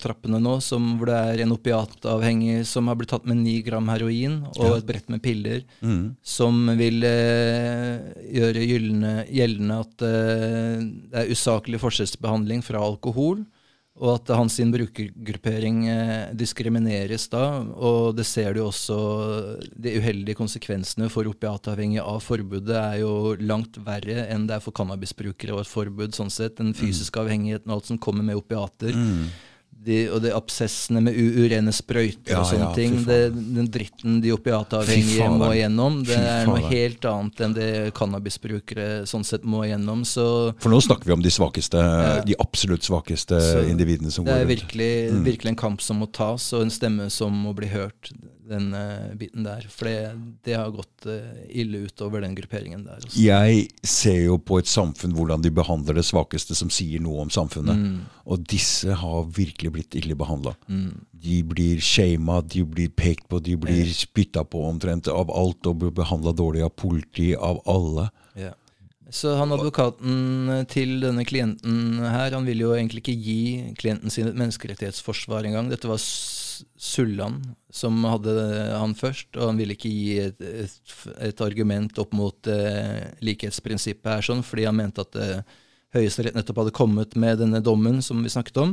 trappene 0.01 0.39
nå 0.41 0.55
som, 0.65 0.87
hvor 0.97 1.11
det 1.11 1.19
er 1.35 1.43
en 1.45 1.53
opiatavhengig 1.53 2.63
som 2.65 2.89
har 2.89 2.97
blitt 2.97 3.13
tatt 3.13 3.27
med 3.29 3.43
ni 3.43 3.59
gram 3.61 3.91
heroin 3.93 4.39
og 4.57 4.79
et 4.79 4.87
brett 4.89 5.09
med 5.13 5.21
piller, 5.21 5.61
Mm. 5.83 6.15
som 6.25 6.65
vil 6.79 7.03
eh, 7.05 7.99
gjøre 8.39 8.63
gyllene, 8.65 9.13
gjeldende 9.29 9.77
at 9.83 10.01
eh, 10.07 10.81
det 11.13 11.19
er 11.27 11.29
usaklig 11.33 11.77
forskjellsbehandling 11.83 12.63
fra 12.65 12.81
alkohol. 12.81 13.43
Og 14.01 14.15
at 14.15 14.31
hans 14.33 14.55
brukergruppering 14.73 15.83
eh, 15.85 16.31
diskrimineres 16.33 17.27
da. 17.29 17.61
Og 17.61 18.15
det 18.17 18.25
ser 18.25 18.55
du 18.57 18.63
også 18.63 18.97
De 19.69 19.93
uheldige 19.99 20.37
konsekvensene 20.39 21.11
for 21.13 21.29
opiatavhengige 21.29 22.01
av 22.01 22.23
forbudet 22.25 22.73
er 22.79 22.99
jo 23.03 23.35
langt 23.37 23.77
verre 23.85 24.25
enn 24.33 24.47
det 24.49 24.57
er 24.57 24.65
for 24.65 24.73
cannabisbrukere 24.73 25.53
og 25.53 25.61
et 25.61 25.69
forbud. 25.69 26.17
sånn 26.17 26.33
sett. 26.33 26.57
Den 26.57 26.73
fysiske 26.73 27.21
avhengigheten 27.21 27.69
og 27.69 27.77
alt 27.77 27.91
som 27.91 28.01
kommer 28.01 28.25
med 28.25 28.41
opiater. 28.41 28.97
Mm. 28.97 29.27
De, 29.83 29.97
og 30.15 30.21
de 30.23 30.31
absessene 30.33 31.01
med 31.03 31.13
urene 31.17 31.71
sprøyter 31.75 32.31
Ja, 32.31 32.39
og 32.39 32.47
sånne 32.47 32.69
ja, 32.69 32.73
ting. 32.77 32.93
Det, 33.03 33.17
den 33.33 33.67
dritten 33.73 34.21
de 34.23 34.31
opiatavhengige 34.31 35.27
må 35.33 35.49
igjennom, 35.53 36.03
det 36.07 36.15
er 36.17 36.45
noe 36.47 36.61
helt 36.69 37.03
annet 37.09 37.41
enn 37.43 37.53
det 37.57 37.69
cannabisbrukere 37.97 39.03
sånn 39.09 39.25
sett 39.27 39.43
må 39.43 39.63
igjennom. 39.67 40.03
Så 40.07 40.25
For 40.63 40.71
nå 40.73 40.79
snakker 40.83 41.05
vi 41.11 41.15
om 41.17 41.21
de 41.25 41.29
svakeste, 41.33 41.77
Ja. 41.83 42.21
de 42.23 42.35
absolutt 42.39 42.83
svakeste 42.87 43.39
individene 43.69 44.11
som 44.11 44.23
det 44.25 44.31
går 44.31 44.39
er 44.39 44.45
rundt. 44.45 44.53
virkelig, 44.55 44.91
Mm. 45.11 45.23
virkelig 45.25 45.49
en 45.49 45.55
kamp 45.55 45.81
som 45.81 45.99
må 45.99 46.07
tas, 46.11 46.53
og 46.53 46.61
en 46.61 46.69
stemme 46.69 47.09
som 47.11 47.31
må 47.33 47.53
bli 47.55 47.67
hørt, 47.67 48.11
den 48.53 48.69
uh, 48.75 49.11
biten 49.19 49.45
der. 49.45 49.65
For 49.73 49.89
det, 49.89 50.13
det 50.47 50.55
har 50.59 50.71
gått 50.73 51.07
uh, 51.09 51.43
ille 51.49 51.83
utover 51.87 52.23
den 52.23 52.35
grupperingen 52.37 52.85
der. 52.87 53.01
Også. 53.03 53.17
Jeg 53.19 53.67
ser 53.83 54.21
jo 54.23 54.39
på 54.39 54.61
et 54.61 54.69
samfunn 54.71 55.15
hvordan 55.17 55.43
de 55.43 55.51
behandler 55.53 55.99
det 55.99 56.05
svakeste 56.07 56.57
som 56.57 56.71
sier 56.73 57.03
noe 57.03 57.25
om 57.25 57.33
samfunnet. 57.33 57.79
Mm, 57.79 57.99
Og 58.29 58.47
disse 58.49 58.95
har 59.03 59.29
virkelig 59.35 59.73
blitt 59.77 59.99
ille 59.99 60.17
behandla. 60.19 60.55
mm. 60.67 61.09
De 61.23 61.37
blir 61.47 61.79
shama, 61.79 62.41
de 62.41 62.65
blir 62.67 62.89
pekt 62.91 63.29
på, 63.31 63.37
de 63.39 63.53
blir 63.55 63.87
spytta 63.95 64.41
på 64.43 64.59
omtrent 64.67 65.07
av 65.07 65.29
alt 65.31 65.69
og 65.71 65.77
blir 65.79 65.93
behandla 65.95 66.33
dårlig 66.35 66.65
av 66.65 66.73
politi, 66.75 67.29
av 67.31 67.61
alle. 67.63 68.09
Yeah. 68.35 68.57
Så 69.13 69.35
han 69.37 69.53
advokaten 69.53 70.65
til 70.71 70.95
denne 71.03 71.21
klienten 71.27 71.99
her, 72.01 72.33
han 72.33 72.47
ville 72.47 72.65
jo 72.65 72.73
egentlig 72.73 73.03
ikke 73.03 73.15
gi 73.21 73.41
klienten 73.77 74.13
sin 74.13 74.29
et 74.31 74.39
menneskerettighetsforsvar 74.39 75.45
engang. 75.45 75.69
Dette 75.69 75.89
var 75.89 76.01
Sulland 76.79 77.49
som 77.73 77.97
hadde 78.05 78.33
han 78.77 78.93
først, 78.97 79.31
og 79.37 79.49
han 79.49 79.59
ville 79.59 79.75
ikke 79.77 79.91
gi 79.91 80.19
et, 80.27 80.43
et, 80.65 80.95
et 81.29 81.43
argument 81.45 81.99
opp 82.01 82.13
mot 82.17 82.49
eh, 82.51 83.09
likhetsprinsippet 83.25 84.11
her, 84.11 84.25
sånn, 84.25 84.43
fordi 84.45 84.67
han 84.69 84.77
mente 84.77 85.05
at 85.05 85.17
eh, 85.19 85.59
Høyesterett 85.93 86.33
nettopp 86.33 86.63
hadde 86.63 86.73
kommet 86.73 87.11
med 87.21 87.37
denne 87.37 87.59
dommen 87.61 87.99
som 88.01 88.21
vi 88.25 88.31
snakket 88.33 88.55
om, 88.63 88.71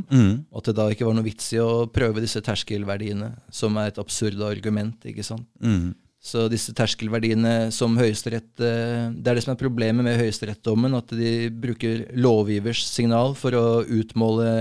og 0.49 0.61
at 0.61 0.71
det 0.71 0.77
da 0.79 0.87
ikke 0.89 1.05
var 1.05 1.13
noe 1.13 1.27
vits 1.27 1.51
i 1.53 1.59
å 1.61 1.85
prøve 1.93 2.23
disse 2.23 2.41
terskelverdiene, 2.41 3.27
som 3.53 3.77
er 3.77 3.91
et 3.91 3.99
absurd 4.01 4.41
argument. 4.41 5.05
ikke 5.05 5.25
sant? 5.25 5.45
Mm. 5.61 5.91
Så 6.21 6.45
disse 6.53 6.73
terskelverdiene 6.77 7.71
som 7.73 7.95
Høyesterett 7.97 8.61
eh, 8.61 9.07
Det 9.09 9.31
er 9.31 9.37
det 9.37 9.41
som 9.41 9.55
er 9.55 9.61
problemet 9.61 10.05
med 10.05 10.19
Høyesterettsdommen, 10.21 10.93
at 10.93 11.13
de 11.17 11.49
bruker 11.49 12.03
lovgivers 12.13 12.83
signal 12.85 13.33
for 13.37 13.57
å 13.57 13.65
utmåle 13.81 14.51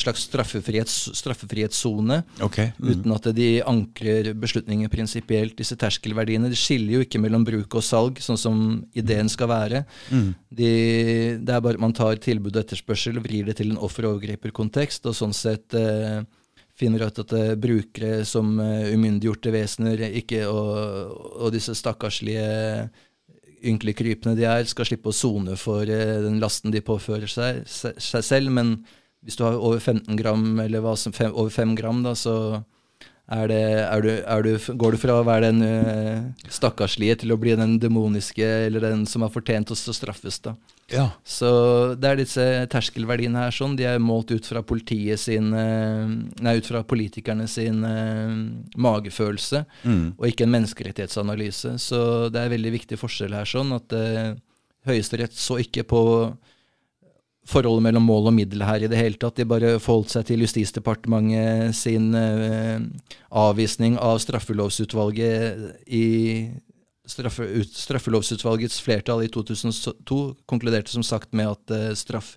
slags 0.00 0.22
straffefrihets, 0.28 1.10
straffefrihetssone, 1.18 2.22
Ok. 2.40 2.58
Mm. 2.78 2.88
uten 2.92 3.12
at 3.16 3.28
de 3.36 3.48
ankrer 3.66 4.32
beslutninger 4.34 4.88
prinsipielt. 4.88 5.56
Disse 5.58 5.76
terskelverdiene 5.76 6.48
de 6.48 6.56
skiller 6.56 6.94
jo 6.98 7.04
ikke 7.04 7.20
mellom 7.20 7.44
bruk 7.44 7.74
og 7.74 7.82
salg, 7.84 8.20
sånn 8.24 8.38
som 8.40 8.84
ideen 8.94 9.28
skal 9.28 9.48
være. 9.52 9.84
Mm. 10.10 10.30
De, 10.52 10.70
det 11.44 11.54
er 11.56 11.60
bare 11.64 11.74
at 11.74 11.84
man 11.84 11.92
tar 11.96 12.16
tilbud 12.22 12.54
og 12.56 12.62
etterspørsel 12.64 13.18
og 13.18 13.24
vrir 13.26 13.44
det 13.48 13.56
til 13.60 13.70
en 13.74 13.80
offer-overgriper-kontekst, 13.82 15.06
og 15.10 15.14
sånn 15.18 15.32
sett 15.36 15.74
eh, 15.74 16.22
finner 16.78 17.04
ut 17.06 17.18
at 17.22 17.32
eh, 17.36 17.54
brukere 17.60 18.24
som 18.28 18.54
eh, 18.60 18.90
umyndiggjorte 18.94 19.52
vesener 19.54 20.06
ikke, 20.12 20.46
og, 20.48 21.16
og 21.42 21.52
disse 21.54 21.74
stakkarslige 21.76 22.90
ynkelige 23.62 23.94
krypene 24.00 24.34
de 24.34 24.42
er, 24.48 24.64
skal 24.66 24.88
slippe 24.88 25.12
å 25.12 25.14
sone 25.14 25.54
for 25.60 25.86
eh, 25.86 26.16
den 26.24 26.40
lasten 26.42 26.72
de 26.74 26.80
påfører 26.82 27.30
seg, 27.30 27.60
se- 27.70 27.94
seg 28.02 28.24
selv. 28.26 28.50
Men 28.50 28.72
hvis 29.22 29.38
du 29.38 29.44
har 29.46 29.54
over 29.54 29.78
15 29.78 30.16
gram, 30.18 30.58
eller 30.60 30.82
hva 30.82 30.96
som, 30.98 31.12
fem, 31.14 31.32
over 31.32 31.50
5 31.50 31.76
gram, 31.78 32.02
da, 32.02 32.14
så 32.18 32.64
Er 33.32 33.46
det, 33.48 33.58
er 33.62 34.00
du, 34.02 34.08
er 34.10 34.42
du, 34.42 34.50
går 34.76 34.92
du 34.92 34.98
fra 34.98 35.14
å 35.20 35.24
være 35.24 35.46
den 35.52 35.62
uh, 35.62 36.24
stakkarslige 36.52 37.14
til 37.22 37.32
å 37.32 37.38
bli 37.40 37.54
den 37.56 37.78
demoniske, 37.80 38.44
eller 38.66 38.82
den 38.82 39.06
som 39.08 39.22
har 39.22 39.30
fortjent 39.32 39.70
å 39.72 39.76
straffes, 39.78 40.40
da? 40.42 40.52
Ja. 40.90 41.06
Så 41.24 41.94
det 41.96 42.10
er 42.10 42.18
disse 42.18 42.44
terskelverdiene 42.68 43.46
her 43.46 43.54
sånn, 43.54 43.78
de 43.78 43.86
er 43.88 44.02
målt 44.02 44.34
ut 44.34 44.44
fra 44.44 44.60
politiet 44.66 45.22
sin 45.22 45.54
uh, 45.54 46.10
Nei, 46.42 46.56
ut 46.58 46.66
fra 46.68 46.82
politikerne 46.84 47.46
sin 47.48 47.80
uh, 47.86 48.34
magefølelse, 48.76 49.64
Mm. 49.86 50.14
og 50.18 50.26
ikke 50.28 50.44
en 50.44 50.54
menneskerettighetsanalyse. 50.58 51.78
Så 51.80 52.28
det 52.28 52.42
er 52.42 52.52
veldig 52.52 52.74
viktig 52.74 52.98
forskjell 53.00 53.38
her 53.38 53.48
sånn, 53.48 53.72
at 53.78 53.96
Høyesterett 54.84 55.32
så 55.38 55.60
ikke 55.62 55.86
på 55.86 56.02
forholdet 57.48 57.82
mellom 57.88 58.04
mål 58.06 58.30
og 58.30 58.36
middel 58.36 58.62
her 58.66 58.84
i 58.84 58.90
det 58.90 58.98
hele 58.98 59.18
tatt. 59.18 59.38
De 59.38 59.48
bare 59.48 59.76
forholdt 59.82 60.14
seg 60.14 60.28
til 60.28 60.44
Justisdepartementet 60.44 61.74
sin 61.76 62.12
eh, 62.14 62.84
avvisning 63.28 63.98
av 63.98 64.20
straffelovsutvalget 64.22 65.88
i 65.90 66.06
straffe, 67.08 67.46
ut, 67.46 67.74
Straffelovsutvalgets 67.74 68.78
flertall 68.84 69.24
i 69.26 69.32
2002 69.32 70.20
konkluderte 70.50 70.94
som 70.94 71.04
sagt 71.06 71.34
med 71.34 71.50
at 71.56 71.74
eh, 71.74 71.90
straff 71.98 72.36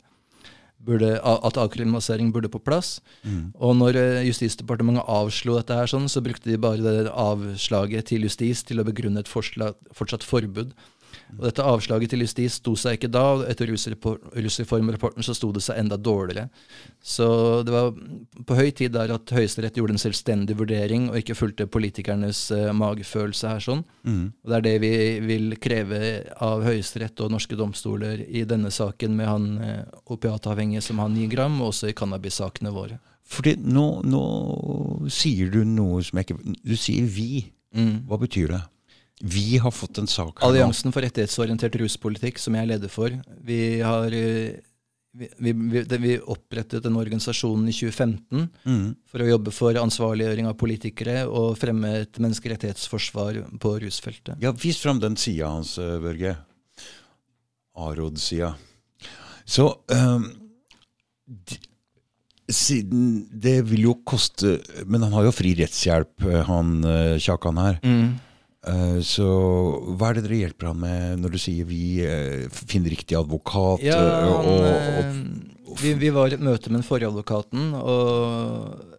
burde, 0.85 1.15
at 1.17 1.57
avkriminalisering 1.57 2.31
burde 2.33 2.49
på 2.51 2.61
plass. 2.61 2.99
Mm. 3.23 3.53
Og 3.55 3.75
når 3.77 3.99
eh, 4.01 4.25
Justisdepartementet 4.29 5.07
avslo 5.09 5.57
dette 5.57 5.77
her 5.77 5.89
sånn, 5.89 6.09
så 6.11 6.23
brukte 6.25 6.51
de 6.51 6.61
bare 6.61 6.83
det 6.83 7.13
avslaget 7.13 8.11
til 8.11 8.27
justis 8.27 8.63
til 8.65 8.81
å 8.81 8.87
begrunne 8.87 9.23
et 9.23 9.31
forslag, 9.31 9.77
fortsatt 9.95 10.25
forbud. 10.25 10.75
Og 11.33 11.45
dette 11.47 11.63
avslaget 11.65 12.11
til 12.13 12.23
justis 12.23 12.57
sto 12.61 12.75
seg 12.79 12.97
ikke 12.97 13.09
da, 13.11 13.23
og 13.35 13.45
etter 13.49 13.69
rusreformrapporten 13.69 15.25
så 15.25 15.33
sto 15.35 15.49
det 15.55 15.63
seg 15.65 15.79
enda 15.81 15.97
dårligere. 15.97 16.47
Så 17.03 17.27
det 17.65 17.73
var 17.73 17.89
på 18.47 18.57
høy 18.57 18.69
tid 18.75 18.93
der 18.95 19.13
at 19.15 19.33
Høyesterett 19.35 19.79
gjorde 19.79 19.97
en 19.97 20.01
selvstendig 20.01 20.57
vurdering 20.59 21.09
og 21.09 21.19
ikke 21.19 21.37
fulgte 21.37 21.67
politikernes 21.71 22.45
uh, 22.55 22.69
magefølelse 22.77 23.51
her 23.51 23.65
sånn. 23.65 23.83
Mm. 24.05 24.29
Og 24.43 24.53
det 24.53 24.59
er 24.59 24.67
det 24.67 24.75
vi 24.85 24.93
vil 25.25 25.57
kreve 25.61 25.99
av 26.45 26.63
Høyesterett 26.65 27.25
og 27.25 27.33
norske 27.35 27.57
domstoler 27.59 28.23
i 28.25 28.45
denne 28.47 28.71
saken 28.73 29.17
med 29.17 29.29
han 29.29 29.49
uh, 29.59 29.81
opiatavhengige 30.15 30.85
som 30.85 31.03
han 31.03 31.17
gir 31.17 31.33
gram, 31.33 31.59
og 31.61 31.73
også 31.73 31.91
i 31.91 31.97
cannabis-sakene 31.97 32.73
våre. 32.75 33.01
Fordi 33.25 33.55
nå, 33.57 33.87
nå 34.05 34.23
sier 35.09 35.49
du 35.49 35.63
noe 35.65 36.03
som 36.05 36.19
jeg 36.19 36.27
ikke 36.29 36.55
Du 36.61 36.75
sier 36.77 37.07
'vi'. 37.09 37.49
Mm. 37.75 38.05
Hva 38.07 38.17
betyr 38.21 38.53
det? 38.53 38.61
Vi 39.23 39.57
har 39.57 39.71
fått 39.71 39.97
en 39.97 40.07
sak 40.07 40.41
her. 40.41 40.49
Alliansen 40.49 40.91
for 40.91 41.05
rettighetsorientert 41.05 41.75
ruspolitikk, 41.79 42.39
som 42.41 42.55
jeg 42.57 42.67
leder 42.67 42.91
for, 42.91 43.13
vi 43.47 43.59
har 43.79 44.11
eh, 44.11 44.57
vi, 45.15 45.29
vi, 45.53 45.83
vi, 45.87 46.15
opprettet 46.19 46.83
denne 46.83 46.99
organisasjonen 46.99 47.69
i 47.71 47.75
2015 47.75 48.49
Mm. 48.65 48.95
for 49.07 49.23
å 49.23 49.29
jobbe 49.29 49.53
for 49.55 49.77
ansvarliggjøring 49.79 50.49
av 50.49 50.57
politikere 50.59 51.23
og 51.27 51.55
fremme 51.59 52.01
et 52.01 52.19
menneskerettighetsforsvar 52.19 53.39
på 53.61 53.71
rusfeltet. 53.85 54.35
Ja, 54.43 54.51
vis 54.51 54.81
fram 54.83 54.99
den 54.99 55.15
sida 55.15 55.47
hans, 55.53 55.77
eh, 55.77 55.95
Børge. 56.03 56.35
Arod-sida. 57.75 58.55
Så 59.45 59.69
um, 59.91 60.27
de, 61.27 61.57
Siden 62.45 63.25
det 63.33 63.63
vil 63.65 63.87
jo 63.87 63.93
koste 64.05 64.59
Men 64.85 65.01
han 65.01 65.13
har 65.17 65.25
jo 65.25 65.31
fri 65.33 65.55
rettshjelp, 65.57 66.13
eh, 66.29 66.43
han 66.45 66.75
Kjakan 67.19 67.57
her. 67.57 67.79
Eh, 67.81 68.11
Så 69.05 69.25
hva 69.93 70.09
er 70.09 70.17
det 70.17 70.25
dere 70.25 70.39
hjelper 70.39 70.71
han 70.71 70.79
med 70.81 71.19
når 71.21 71.35
du 71.35 71.39
sier 71.41 71.67
vi 71.69 71.99
eh, 72.01 72.45
finner 72.49 72.93
riktig 72.93 73.17
advokat? 73.19 73.83
Ja, 73.85 73.99
eh, 73.99 74.25
han, 74.25 74.47
og, 74.49 74.65
eh, 74.69 75.75
vi, 75.81 75.93
vi 76.01 76.11
var 76.15 76.31
i 76.31 76.37
et 76.37 76.45
møte 76.45 76.71
med 76.71 76.79
den 76.79 76.87
forrige 76.87 77.11
advokaten 77.11 77.75
og 77.77 78.95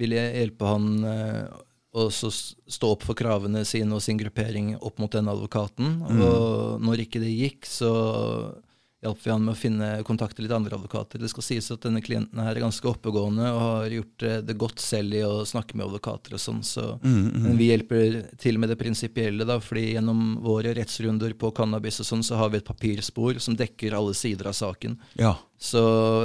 ville 0.00 0.22
hjelpe 0.22 0.70
han 0.70 0.88
eh, 1.04 1.44
å 1.90 2.06
stå 2.14 2.92
opp 2.94 3.04
for 3.04 3.18
kravene 3.18 3.64
sine 3.66 3.96
og 3.96 4.02
sin 4.04 4.18
gruppering 4.20 4.76
opp 4.78 5.00
mot 5.02 5.10
denne 5.10 5.32
advokaten. 5.34 5.96
Mm. 6.06 6.20
Og 6.22 6.84
når 6.86 7.04
ikke 7.04 7.22
det 7.22 7.32
gikk, 7.34 7.66
så 7.66 7.90
hjalp 9.00 9.20
vi 9.24 9.30
han 9.32 9.44
med 9.44 9.54
å 9.54 9.58
finne 9.58 9.88
kontakt 10.04 10.36
til 10.36 10.44
litt 10.44 10.54
andre 10.54 10.76
advokater. 10.76 11.20
Det 11.22 11.30
skal 11.32 11.44
sies 11.46 11.70
at 11.72 11.84
denne 11.86 12.02
klienten 12.04 12.40
her 12.42 12.52
er 12.52 12.62
ganske 12.62 12.88
oppegående 12.90 13.48
og 13.48 13.60
har 13.64 13.94
gjort 13.96 14.24
eh, 14.28 14.40
det 14.44 14.56
godt 14.60 14.82
selv 14.84 15.16
i 15.16 15.22
å 15.24 15.44
snakke 15.48 15.78
med 15.78 15.86
advokater 15.88 16.36
og 16.36 16.42
sånn. 16.42 16.62
Så 16.66 16.88
Mm, 17.00 17.30
mm. 17.30 17.42
men 17.44 17.56
vi 17.56 17.68
hjelper 17.70 18.16
til 18.40 18.58
med 18.60 18.68
det 18.72 18.76
prinsipielle, 18.80 19.44
da, 19.46 19.56
fordi 19.62 19.94
gjennom 19.94 20.40
våre 20.44 20.72
rettsrunder 20.76 21.32
på 21.38 21.52
cannabis 21.56 22.00
og 22.02 22.08
sånn, 22.08 22.24
så 22.26 22.36
har 22.40 22.50
vi 22.52 22.58
et 22.60 22.66
papirspor 22.66 23.38
som 23.40 23.56
dekker 23.56 23.96
alle 23.96 24.16
sider 24.16 24.50
av 24.50 24.56
saken. 24.58 24.98
ja. 25.20 25.36
Så 25.60 25.80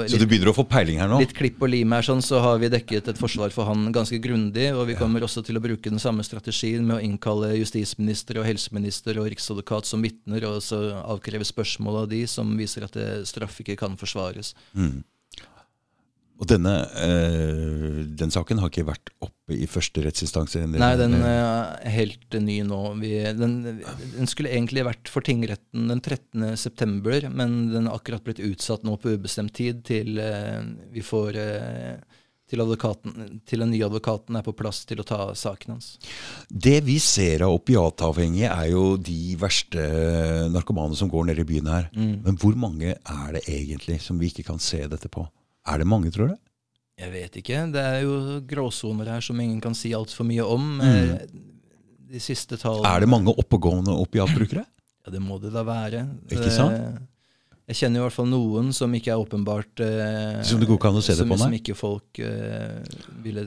Så 0.07 0.15
du 0.15 0.23
begynner 0.31 0.47
å 0.47 0.55
få 0.55 0.63
peiling 0.63 1.01
her 1.01 1.09
nå? 1.11 1.17
litt 1.19 1.33
klipp 1.35 1.59
og 1.59 1.67
lim 1.67 1.91
her, 1.91 2.05
sånn, 2.07 2.21
så 2.23 2.39
har 2.39 2.61
vi 2.61 2.69
dekket 2.71 3.09
et 3.11 3.19
forsvar 3.19 3.51
for 3.51 3.67
han 3.67 3.89
ganske 3.95 4.15
grundig. 4.23 4.69
Og 4.71 4.87
vi 4.87 4.95
kommer 4.95 5.25
også 5.27 5.43
til 5.43 5.59
å 5.59 5.63
bruke 5.63 5.91
den 5.91 5.99
samme 5.99 6.23
strategien 6.23 6.85
med 6.87 6.95
å 6.95 7.03
innkalle 7.03 7.51
justisminister 7.59 8.39
og 8.39 8.47
helseminister 8.47 9.19
og 9.19 9.27
riksadvokat 9.33 9.89
som 9.91 10.05
vitner, 10.05 10.47
og 10.47 10.63
så 10.63 10.79
avkreve 11.01 11.43
spørsmål 11.47 12.05
av 12.05 12.07
de 12.13 12.23
som 12.31 12.55
viser 12.55 12.87
at 12.87 12.95
det 12.95 13.09
straff 13.27 13.59
ikke 13.59 13.75
kan 13.83 13.99
forsvares. 13.99 14.53
Mm. 14.71 15.03
Og 16.35 16.47
denne 16.51 16.71
øh, 16.99 18.01
den 18.19 18.33
saken 18.33 18.59
har 18.59 18.71
ikke 18.71 18.87
vært 18.89 19.11
oppe 19.23 19.55
i 19.55 19.67
første 19.71 20.03
rettsinstans? 20.03 20.57
Nei, 20.67 20.91
den 20.99 21.15
eh, 21.15 21.29
er 21.31 21.93
helt 21.93 22.35
ny 22.43 22.57
nå. 22.67 22.81
Vi, 22.99 23.13
den, 23.37 23.55
den 24.17 24.29
skulle 24.31 24.51
egentlig 24.51 24.83
vært 24.87 25.11
for 25.11 25.23
tingretten 25.25 25.87
den 25.91 26.03
13. 26.03 26.57
september, 26.59 27.29
men 27.31 27.55
den 27.71 27.87
er 27.87 27.95
akkurat 27.95 28.25
blitt 28.25 28.43
utsatt 28.43 28.83
nå 28.83 28.97
på 28.99 29.15
ubestemt 29.15 29.55
tid 29.55 29.85
til 29.87 30.19
øh, 30.19 30.59
vi 30.91 31.05
får 31.05 31.39
øh, 31.39 31.95
til, 32.51 32.61
til 33.49 33.63
den 33.63 33.71
nye 33.71 33.85
advokaten 33.87 34.35
er 34.37 34.43
på 34.45 34.53
plass 34.57 34.83
til 34.85 34.99
å 35.01 35.07
ta 35.07 35.19
saken 35.37 35.75
hans. 35.75 35.95
Det 36.49 36.77
vi 36.85 36.99
ser 37.01 37.45
av 37.47 37.55
opiatavhengige, 37.55 38.51
er 38.51 38.69
jo 38.73 38.83
de 39.01 39.33
verste 39.39 39.87
narkomane 40.53 40.99
som 40.99 41.09
går 41.09 41.31
ned 41.31 41.41
i 41.41 41.47
byen 41.47 41.71
her. 41.71 41.89
Mm. 41.95 42.19
Men 42.27 42.37
hvor 42.41 42.59
mange 42.59 42.93
er 42.99 43.33
det 43.37 43.47
egentlig 43.47 44.01
som 44.03 44.19
vi 44.21 44.29
ikke 44.29 44.45
kan 44.51 44.61
se 44.61 44.83
dette 44.91 45.09
på? 45.09 45.25
Er 45.65 45.81
det 45.81 45.87
mange, 45.89 46.11
tror 46.13 46.29
du? 46.33 46.35
Jeg 47.01 47.11
vet 47.11 47.33
ikke. 47.41 47.63
Det 47.73 47.81
er 47.83 48.01
jo 48.05 48.13
gråsoner 48.47 49.09
her 49.15 49.21
som 49.25 49.39
ingen 49.43 49.59
kan 49.63 49.73
si 49.75 49.91
altfor 49.97 50.27
mye 50.29 50.45
om. 50.47 50.77
Mm. 50.79 50.85
Eh, 50.85 51.25
De 52.15 52.19
siste 52.21 52.55
tallene 52.61 52.85
Er 52.87 53.01
det 53.03 53.09
mange 53.09 53.33
oppegående 53.35 53.95
opiatbrukere? 54.05 54.65
Ja, 55.05 55.11
det 55.13 55.19
må 55.21 55.35
det 55.37 55.51
da 55.53 55.61
være. 55.61 55.99
Ikke 56.33 56.49
sant? 56.49 56.73
Eh, 56.73 57.01
Jeg 57.69 57.75
kjenner 57.77 57.99
i 57.99 58.03
hvert 58.07 58.15
fall 58.15 58.25
noen 58.31 58.71
som 58.73 58.89
ikke 58.97 59.11
er 59.13 59.21
åpenbart 59.21 59.81
eh, 59.85 60.39
Som 60.45 60.57
det 60.61 60.65
går 60.69 60.79
ikke 60.79 60.89
an 60.89 60.97
å 60.97 61.03
se 61.05 61.13
det 61.13 61.19
som, 61.19 61.29
på, 61.29 61.37
nei? 61.37 61.45
Som 61.45 61.53
ikke 61.59 61.75
folk 61.77 62.21
eh, 62.25 62.79
ville 63.21 63.43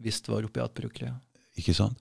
visst 0.00 0.30
var 0.32 0.46
opiatbrukere. 0.48 1.12
Ikke 1.60 1.74
sant? 1.76 2.00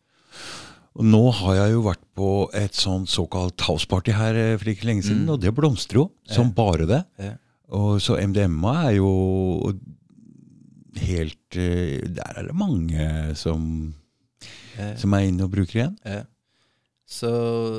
Og 0.95 1.03
nå 1.07 1.19
har 1.41 1.57
jeg 1.59 1.73
jo 1.75 1.81
vært 1.89 2.01
på 2.15 2.29
et 2.55 2.75
sånt 2.79 3.11
såkalt 3.11 3.59
houseparty 3.67 4.15
her 4.15 4.39
eh, 4.39 4.53
for 4.61 4.71
ikke 4.71 4.87
lenge 4.87 5.03
siden, 5.09 5.25
Mm. 5.27 5.33
og 5.35 5.43
det 5.43 5.51
blomstrer 5.59 6.01
jo 6.05 6.07
som 6.31 6.53
bare 6.55 6.87
det. 6.87 7.01
Ja. 7.71 7.77
Og 7.79 8.01
så 8.03 8.17
MDMA 8.19 8.73
er 8.89 8.97
jo 8.97 9.11
helt 11.01 11.55
eh, 11.57 12.01
Der 12.11 12.35
er 12.37 12.43
det 12.49 12.55
mange 12.57 13.35
som, 13.39 13.93
Eh, 14.79 14.95
som 14.97 15.11
er 15.13 15.25
inne 15.27 15.43
og 15.43 15.51
bruker 15.51 15.81
igjen. 15.81 15.97
eh. 16.07 16.23
Så 17.11 17.27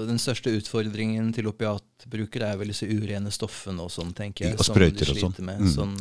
den 0.07 0.19
største 0.21 0.53
utfordringen 0.53 1.31
til 1.33 1.47
opiatbrukere 1.49 2.51
er 2.53 2.59
vel 2.61 2.69
disse 2.69 2.85
urene 2.85 3.31
stoffene 3.33 3.81
og 3.81 3.89
sånn, 3.91 4.11
tenker 4.13 4.45
jeg. 4.51 4.59
Og 4.61 4.67
sprøyter 4.69 5.09
og 5.09 5.17
sånn. 5.17 5.39
Med, 5.41 5.61
Mm. 5.61 5.71
sånn 5.73 5.95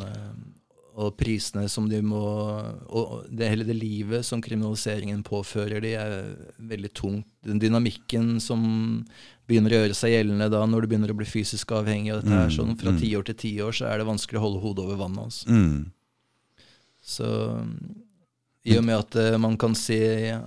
og 0.99 1.15
prisene 1.19 1.67
som 1.71 1.87
de 1.89 2.01
må 2.03 2.21
Og 2.91 3.23
det 3.31 3.47
hele 3.47 3.67
det 3.67 3.77
livet 3.77 4.25
som 4.27 4.41
kriminaliseringen 4.43 5.23
påfører 5.23 5.83
de, 5.83 5.93
er 5.95 6.15
veldig 6.57 6.91
tungt. 6.97 7.27
Den 7.47 7.61
dynamikken 7.61 8.35
som 8.43 8.61
begynner 9.47 9.73
å 9.73 9.81
gjøre 9.81 9.97
seg 9.97 10.15
gjeldende 10.15 10.49
da 10.51 10.61
når 10.67 10.83
du 10.83 10.91
begynner 10.91 11.13
å 11.13 11.17
bli 11.17 11.27
fysisk 11.27 11.73
avhengig 11.75 12.13
av 12.13 12.21
dette 12.21 12.35
her, 12.35 12.47
Mm, 12.51 12.55
sånn 12.55 12.77
fra 12.79 12.91
mm. 12.93 13.01
tiår 13.01 13.25
til 13.29 13.39
tiår, 13.45 13.75
så 13.75 13.89
er 13.89 13.99
det 13.99 14.07
vanskelig 14.07 14.39
å 14.39 14.45
holde 14.45 14.61
hodet 14.63 14.85
over 14.85 14.99
vannet. 14.99 15.27
Altså. 15.27 15.49
Mm. 15.49 15.91
Så 17.01 17.27
i 18.61 18.75
og 18.77 18.83
med 18.85 18.99
at 18.99 19.15
eh, 19.17 19.37
man 19.41 19.55
kan 19.57 19.73
se 19.77 19.97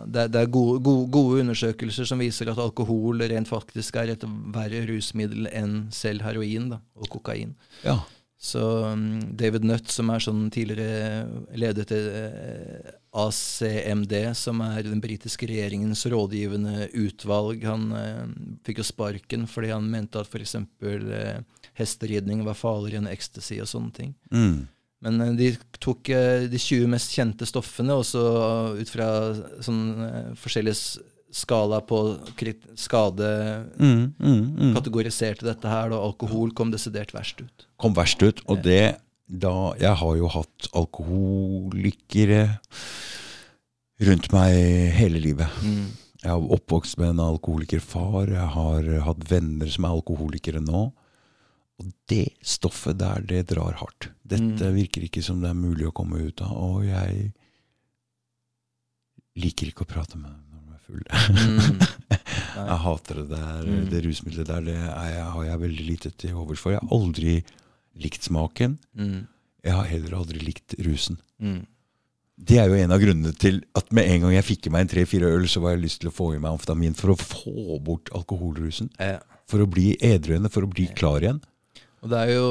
Det 0.07 0.29
det 0.31 0.41
er 0.41 0.51
gode, 0.53 0.79
gode, 0.87 1.09
gode 1.11 1.41
undersøkelser 1.43 2.07
som 2.07 2.21
viser 2.23 2.51
at 2.53 2.61
alkohol 2.63 3.25
rent 3.27 3.51
faktisk 3.51 3.99
er 3.99 4.13
et 4.13 4.27
verre 4.55 4.85
rusmiddel 4.87 5.49
enn 5.51 5.89
selv 5.95 6.23
heroin 6.23 6.71
da, 6.77 6.79
og 6.95 7.11
kokain. 7.11 7.57
Ja. 7.83 7.99
Så 8.45 8.61
um, 8.85 9.21
David 9.33 9.65
Nutt, 9.65 9.89
som 9.89 10.11
er 10.13 10.21
sånn 10.21 10.51
tidligere 10.53 11.25
ledet 11.57 11.95
eh, 11.97 12.91
ACMD, 13.17 14.13
som 14.37 14.61
er 14.67 14.83
den 14.85 15.01
britiske 15.01 15.49
regjeringens 15.49 16.05
rådgivende 16.13 16.91
utvalg, 16.93 17.65
han 17.65 17.87
eh, 17.97 18.27
fikk 18.69 18.83
jo 18.83 18.87
sparken 18.91 19.47
fordi 19.49 19.73
han 19.73 19.89
mente 19.89 20.21
at 20.21 20.29
f.eks. 20.29 20.59
Eh, 20.61 21.41
hesteridning 21.81 22.45
var 22.45 22.61
farligere 22.61 23.01
enn 23.01 23.09
ecstasy 23.15 23.63
og 23.65 23.71
sånne 23.71 23.97
ting. 23.97 24.13
Mm. 24.29 24.69
Men 25.09 25.25
eh, 25.25 25.33
de 25.41 25.51
tok 25.81 26.13
de 26.53 26.61
20 26.67 26.93
mest 26.93 27.17
kjente 27.17 27.49
stoffene, 27.49 27.97
og 27.97 28.05
så 28.05 28.27
ut 28.77 28.93
fra 28.93 29.09
sånn 29.65 30.37
forskjellig 30.37 30.77
skala 31.35 31.81
på 31.81 31.99
skade 32.79 33.31
Mm, 33.79 34.13
mm, 34.19 34.43
mm. 34.59 34.75
kategoriserte 34.77 35.47
dette 35.47 35.69
her, 35.69 35.91
og 35.91 36.11
alkohol 36.13 36.53
kom 36.55 36.71
desidert 36.71 37.15
verst 37.15 37.41
ut. 37.43 37.67
Kom 37.81 37.95
verst 37.97 38.23
ut. 38.23 38.41
Og 38.49 38.63
det 38.65 38.97
da 39.27 39.73
Jeg 39.81 39.97
har 39.97 40.17
jo 40.19 40.29
hatt 40.29 40.67
alkoholikere 40.77 42.43
rundt 44.05 44.29
meg 44.35 44.57
hele 44.99 45.21
livet. 45.23 45.49
Mm. 45.65 45.87
Jeg 46.25 46.31
har 46.33 46.45
oppvokst 46.57 46.99
med 47.01 47.15
en 47.15 47.23
alkoholikerfar. 47.25 48.29
Jeg 48.33 48.51
har 48.57 48.91
hatt 49.07 49.25
venner 49.31 49.69
som 49.73 49.85
er 49.89 49.95
alkoholikere 49.97 50.61
nå. 50.65 50.85
Og 51.83 51.89
det 52.09 52.29
stoffet 52.47 52.99
der, 53.01 53.25
det 53.27 53.47
drar 53.51 53.75
hardt. 53.81 54.11
Dette 54.23 54.69
virker 54.77 55.05
ikke 55.09 55.23
som 55.25 55.41
det 55.43 55.51
er 55.51 55.59
mulig 55.59 55.89
å 55.89 55.95
komme 55.97 56.21
ut 56.29 56.41
av. 56.45 56.53
Og 56.55 56.85
jeg 56.87 57.33
liker 59.43 59.73
ikke 59.73 59.83
å 59.85 59.91
prate 59.91 60.19
med 60.21 60.31
dem 60.31 60.43
når 60.53 60.61
de 60.63 60.71
er 60.77 60.85
fulle. 60.87 61.11
Mm. 61.35 61.81
Jeg 62.55 62.79
hater 62.85 63.19
det 63.19 63.27
der. 63.33 63.67
Mm. 63.67 63.85
Det 63.91 64.01
rusmiddelet 64.05 64.47
der 64.53 64.63
det 64.69 64.75
jeg- 64.79 65.25
har 65.35 65.45
jeg 65.49 65.59
veldig 65.65 65.85
lite 65.89 66.11
til 66.23 66.37
overs 66.39 66.61
for. 66.63 66.71
Jeg 66.71 66.81
har 66.85 66.93
aldri 66.95 67.33
likt 68.01 68.27
smaken. 68.27 68.79
Mm. 68.99 69.25
Jeg 69.65 69.79
har 69.79 69.89
heller 69.89 70.19
aldri 70.19 70.43
likt 70.43 70.77
rusen. 70.85 71.19
Mm. 71.41 71.63
Det 72.35 72.59
er 72.59 72.67
jo 72.67 72.77
en 72.77 72.93
av 72.93 73.01
grunnene 73.03 73.33
til 73.39 73.61
at 73.79 73.93
med 73.95 74.09
en 74.11 74.25
gang 74.27 74.35
jeg 74.35 74.49
fikk 74.49 74.67
i 74.67 74.75
meg 74.75 74.85
en 74.85 74.91
tre-fire 74.91 75.31
øl, 75.37 75.47
så 75.51 75.63
var 75.63 75.77
jeg 75.77 75.85
lyst 75.85 76.03
til 76.03 76.11
å 76.11 76.15
få 76.15 76.33
i 76.35 76.41
meg 76.41 76.51
amfetamin 76.51 76.97
for 76.99 77.15
å 77.15 77.19
få 77.21 77.79
bort 77.85 78.11
alkoholrusen. 78.17 78.91
Ja. 78.99 79.21
For 79.51 79.63
å 79.63 79.69
bli 79.71 79.93
edruende, 80.03 80.51
for 80.51 80.67
å 80.67 80.71
bli 80.71 80.89
klar 80.99 81.23
igjen. 81.23 81.39
Og 82.05 82.11
det 82.13 82.19
er 82.21 82.31
jo 82.35 82.49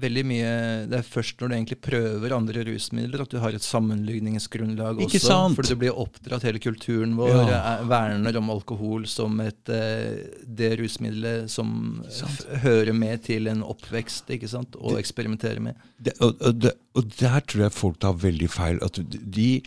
veldig 0.00 0.22
mye 0.24 0.52
Det 0.88 0.96
er 0.96 1.04
først 1.04 1.42
når 1.42 1.50
du 1.50 1.54
egentlig 1.58 1.76
prøver 1.84 2.32
andre 2.32 2.62
rusmidler 2.64 3.20
at 3.20 3.28
du 3.34 3.36
har 3.42 3.52
et 3.52 3.66
sammenligningsgrunnlag 3.66 5.02
Ikke 5.04 5.18
også. 5.20 5.26
sant? 5.28 5.56
Fordi 5.58 5.74
du 5.74 5.80
blir 5.82 5.98
oppdratt, 6.00 6.46
hele 6.48 6.62
kulturen 6.62 7.12
vår 7.18 7.34
Ja. 7.50 7.58
er, 7.74 7.84
verner 7.90 8.38
om 8.40 8.48
alkohol 8.54 9.04
som 9.06 9.40
et, 9.44 9.68
eh, 9.68 10.24
det 10.46 10.78
rusmiddelet 10.80 11.50
som 11.52 12.02
hører 12.64 12.92
med 12.96 13.22
til 13.28 13.46
en 13.52 13.62
oppvekst, 13.62 14.30
ikke 14.32 14.48
sant? 14.48 14.76
og 14.80 14.96
eksperimentere 14.98 15.60
med. 15.60 15.74
Det, 16.00 16.14
og, 16.20 16.34
og, 16.40 16.56
det, 16.58 16.72
og 16.96 17.12
der 17.20 17.40
tror 17.40 17.66
jeg 17.66 17.72
folk 17.76 17.98
tar 18.00 18.16
veldig 18.18 18.48
feil. 18.50 18.78
At 18.82 18.98
de, 19.04 19.60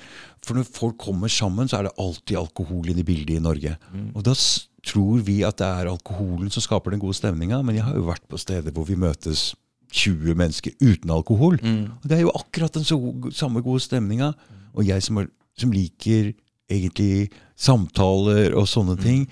for 0.45 0.59
når 0.59 0.69
folk 0.69 0.97
kommer 1.01 1.31
sammen, 1.31 1.67
så 1.67 1.79
er 1.79 1.89
det 1.89 1.97
alltid 2.01 2.39
alkohol 2.39 2.89
inne 2.91 3.01
i 3.03 3.07
bildet 3.07 3.35
i 3.39 3.43
Norge. 3.43 3.75
Og 4.13 4.23
da 4.27 4.35
tror 4.85 5.21
vi 5.25 5.39
at 5.47 5.57
det 5.57 5.67
er 5.67 5.89
alkoholen 5.89 6.51
som 6.53 6.61
skaper 6.63 6.93
den 6.93 7.01
gode 7.01 7.17
stemninga, 7.17 7.61
men 7.65 7.79
jeg 7.79 7.87
har 7.87 7.97
jo 7.97 8.05
vært 8.07 8.25
på 8.29 8.37
steder 8.37 8.73
hvor 8.75 8.85
vi 8.85 8.97
møtes 9.01 9.53
20 9.95 10.35
mennesker 10.37 10.75
uten 10.81 11.13
alkohol. 11.13 11.57
Og 12.01 12.09
det 12.09 12.17
er 12.17 12.25
jo 12.25 12.33
akkurat 12.35 12.73
den 12.75 12.85
så, 12.85 12.97
samme 13.33 13.63
gode 13.65 13.81
stemninga. 13.85 14.33
Og 14.75 14.85
jeg 14.87 15.03
som, 15.05 15.21
er, 15.21 15.29
som 15.57 15.71
liker 15.73 16.33
egentlig 16.71 17.29
samtaler 17.55 18.55
og 18.57 18.67
sånne 18.67 18.97
ting, 18.99 19.25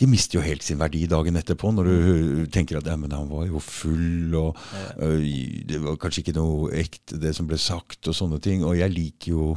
de 0.00 0.08
mister 0.08 0.38
jo 0.38 0.44
helt 0.44 0.64
sin 0.64 0.78
verdi 0.80 1.02
dagen 1.10 1.36
etterpå, 1.36 1.74
når 1.76 1.88
du 1.90 2.46
tenker 2.52 2.78
at 2.78 2.86
ja, 2.88 2.94
men 2.96 3.12
han 3.12 3.28
var 3.28 3.44
jo 3.50 3.60
full, 3.60 4.32
og 4.38 4.56
øh, 4.96 5.20
det 5.68 5.80
var 5.82 5.98
kanskje 6.00 6.22
ikke 6.22 6.36
noe 6.38 6.70
ekte 6.80 7.18
det 7.20 7.34
som 7.36 7.48
ble 7.50 7.58
sagt, 7.60 8.08
og 8.08 8.16
sånne 8.16 8.38
ting. 8.40 8.64
Og 8.64 8.78
jeg 8.78 8.94
liker 8.94 9.34
jo 9.34 9.50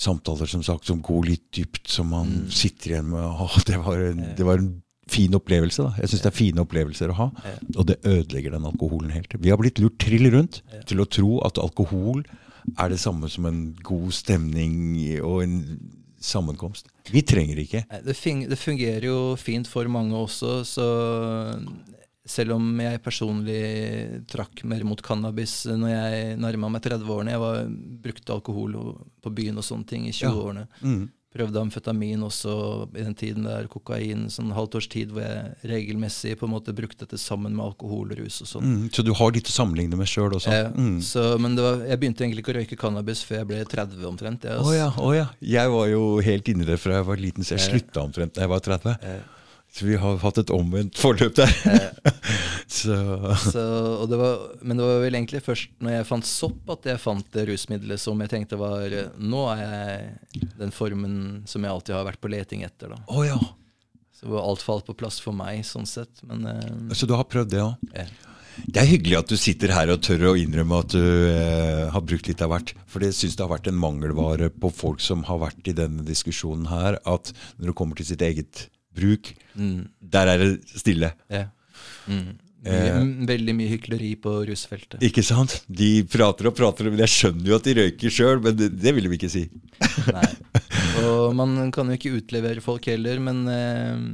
samtaler 0.00 0.48
som 0.48 0.62
sagt 0.64 0.88
som 0.88 1.02
går 1.04 1.26
litt 1.28 1.46
dypt, 1.56 1.84
som 1.92 2.08
man 2.14 2.46
sitter 2.54 2.94
igjen 2.94 3.10
med 3.12 3.20
Å, 3.20 3.48
det 3.68 3.80
var 3.84 4.06
en, 4.10 4.22
det 4.38 4.46
var 4.46 4.62
en 4.62 4.70
fin 5.10 5.34
opplevelse. 5.34 5.82
da. 5.82 5.92
Jeg 6.00 6.12
syns 6.12 6.22
det 6.24 6.30
er 6.30 6.36
fine 6.38 6.62
opplevelser 6.62 7.10
å 7.12 7.18
ha, 7.18 7.28
og 7.74 7.88
det 7.88 7.98
ødelegger 8.06 8.54
den 8.54 8.68
alkoholen 8.68 9.10
helt. 9.12 9.34
Vi 9.42 9.50
har 9.50 9.58
blitt 9.60 9.80
lurt 9.82 9.98
trill 10.02 10.30
rundt 10.32 10.62
til 10.88 11.02
å 11.02 11.08
tro 11.10 11.40
at 11.46 11.58
alkohol 11.60 12.22
er 12.78 12.92
det 12.92 13.00
samme 13.02 13.28
som 13.32 13.48
en 13.48 13.62
god 13.82 14.12
stemning 14.14 15.00
og 15.26 15.42
en 15.44 15.56
sammenkomst. 16.20 16.90
Vi 17.10 17.22
trenger 17.26 17.58
ikke. 17.62 17.84
Det 18.04 18.58
fungerer 18.60 19.06
jo 19.08 19.20
fint 19.40 19.68
for 19.68 19.88
mange 19.90 20.14
også, 20.14 20.60
så 20.68 20.86
selv 22.30 22.54
om 22.56 22.66
jeg 22.82 23.02
personlig 23.02 23.60
trakk 24.30 24.64
mer 24.70 24.84
mot 24.86 25.00
cannabis 25.02 25.62
når 25.70 25.90
jeg 25.94 26.34
nærma 26.40 26.70
meg 26.76 26.84
30-årene 26.86 27.34
Jeg 27.34 27.42
var, 27.42 27.64
brukte 28.04 28.36
alkohol 28.36 28.76
på 29.22 29.32
byen 29.34 29.58
og 29.58 29.66
sånne 29.66 29.88
ting 29.90 30.06
i 30.08 30.14
20-årene. 30.14 30.68
Mm. 30.84 31.08
Prøvde 31.30 31.60
amfetamin 31.62 32.24
også 32.26 32.52
i 32.98 33.04
den 33.06 33.14
tiden 33.14 33.44
der, 33.46 33.68
kokain, 33.70 34.24
sånn 34.34 34.48
halvt 34.50 34.80
års 34.80 34.88
tid 34.90 35.12
hvor 35.14 35.22
jeg 35.22 35.68
regelmessig 35.70 36.32
på 36.40 36.48
en 36.48 36.54
måte 36.56 36.74
brukte 36.74 37.04
dette 37.04 37.20
sammen 37.22 37.54
med 37.54 37.68
alkohol 37.68 38.10
og 38.10 38.18
rus 38.18 38.40
og 38.42 38.50
sånn. 38.50 38.66
Mm. 38.66 38.88
Så 38.96 39.04
du 39.06 39.12
har 39.14 39.30
litt 39.36 39.46
å 39.46 39.54
sammenligne 39.54 39.98
med 40.00 40.10
sjøl 40.10 40.34
også? 40.34 40.50
Eh, 40.50 40.70
Mm. 40.74 40.96
så, 41.06 41.38
men 41.38 41.54
det 41.54 41.62
var, 41.62 41.84
jeg 41.86 42.00
begynte 42.02 42.24
egentlig 42.26 42.42
ikke 42.42 42.54
å 42.54 42.58
røyke 42.58 42.80
cannabis 42.82 43.22
før 43.26 43.42
jeg 43.44 43.50
ble 43.52 43.60
30 43.76 44.08
omtrent. 44.10 44.46
Jeg, 44.48 44.58
altså. 44.58 44.70
oh, 44.72 44.74
ja, 44.74 44.88
oh, 44.98 45.12
ja. 45.14 45.28
Jeg 45.54 45.70
var 45.70 45.86
jo 45.92 46.02
helt 46.26 46.50
inni 46.50 46.66
det 46.66 46.80
fra 46.82 46.98
jeg 46.98 47.06
var 47.12 47.22
liten, 47.22 47.46
så 47.46 47.54
jeg 47.54 47.66
slutta 47.68 48.02
omtrent 48.02 48.34
da 48.34 48.42
jeg 48.46 48.50
var 48.50 48.66
30. 48.66 48.98
Eh, 49.06 49.20
Så 49.70 49.86
vi 49.86 49.96
har 50.02 50.18
hatt 50.18 50.38
et 50.40 50.50
omvendt 50.50 50.98
forløp 50.98 51.36
der. 51.38 51.52
så 52.66 52.96
Så, 53.38 53.62
og 54.02 54.08
det 54.10 54.18
var, 54.18 54.40
men 54.66 54.80
det 54.80 54.88
var 54.88 54.98
vel 55.04 55.18
egentlig 55.18 55.42
først 55.46 55.70
når 55.78 55.94
jeg 55.94 56.08
fant 56.08 56.26
sopp 56.26 56.72
at 56.74 56.88
jeg 56.90 57.02
fant 57.02 57.28
det 57.36 57.46
rusmiddelet 57.52 58.02
som 58.02 58.18
jeg 58.24 58.32
tenkte 58.32 58.58
var 58.60 58.90
eh, 58.90 59.12
Nå 59.22 59.44
er 59.52 59.62
jeg 59.62 60.48
den 60.58 60.74
formen 60.74 61.14
som 61.50 61.62
jeg 61.64 61.72
alltid 61.72 61.96
har 61.96 62.08
vært 62.08 62.22
på 62.22 62.32
leting 62.32 62.66
etter. 62.66 62.96
da. 62.96 62.98
Oh, 63.06 63.22
ja. 63.26 63.38
Så 64.20 64.34
alt 64.36 64.64
falt 64.64 64.88
på 64.90 64.96
plass 64.98 65.20
for 65.22 65.32
meg, 65.36 65.62
sånn 65.64 65.86
sett. 65.88 66.18
Men 66.28 66.44
uh, 66.44 66.92
Så 66.92 67.08
du 67.08 67.14
har 67.16 67.24
prøvd 67.30 67.54
det 67.54 67.62
òg? 67.64 67.86
Ja. 67.94 68.08
Det 68.66 68.82
er 68.82 68.90
hyggelig 68.90 69.16
at 69.16 69.30
du 69.30 69.38
sitter 69.40 69.72
her 69.72 69.92
og 69.94 70.02
tør 70.04 70.32
å 70.32 70.34
innrømme 70.36 70.82
at 70.82 70.92
du 70.92 71.00
uh, 71.00 71.86
har 71.94 72.04
brukt 72.04 72.28
litt 72.28 72.42
av 72.44 72.50
hvert. 72.52 72.74
For 72.90 73.00
det 73.00 73.14
syns 73.16 73.38
det 73.38 73.46
har 73.46 73.54
vært 73.54 73.70
en 73.70 73.78
mangelvare 73.80 74.50
på 74.52 74.72
folk 74.74 75.00
som 75.00 75.22
har 75.30 75.40
vært 75.46 75.70
i 75.70 75.76
denne 75.78 76.04
diskusjonen 76.04 76.68
her, 76.68 76.98
at 77.08 77.32
når 77.56 77.70
det 77.70 77.76
kommer 77.78 77.96
til 77.96 78.10
sitt 78.10 78.26
eget 78.26 78.66
bruk, 78.96 79.32
mm, 79.54 79.80
der 80.00 80.34
er 80.34 80.44
det 80.44 80.52
stille. 80.76 81.14
ja. 81.32 81.48
Mm. 82.10 82.38
Eh. 82.60 82.96
veldig 83.24 83.54
mye 83.56 83.70
hykleri 83.70 84.10
på 84.20 84.34
rusfeltet. 84.44 85.00
Ikke 85.06 85.22
sant? 85.24 85.62
De 85.64 86.02
prater 86.04 86.50
og 86.50 86.56
prater, 86.58 86.90
men 86.90 87.00
jeg 87.06 87.12
skjønner 87.14 87.48
jo 87.48 87.56
at 87.56 87.64
de 87.64 87.76
røyker 87.78 88.12
sjøl, 88.12 88.42
men 88.44 88.58
det, 88.58 88.68
det 88.76 88.92
vil 88.96 89.08
de 89.08 89.16
ikke 89.16 89.30
si. 89.32 89.46
Nei. 90.12 90.26
Og 91.06 91.32
man 91.36 91.70
kan 91.72 91.88
jo 91.88 91.96
ikke 91.96 92.12
utlevere 92.18 92.60
folk 92.64 92.90
heller, 92.90 93.22
men 93.24 93.40
eh, 93.48 94.04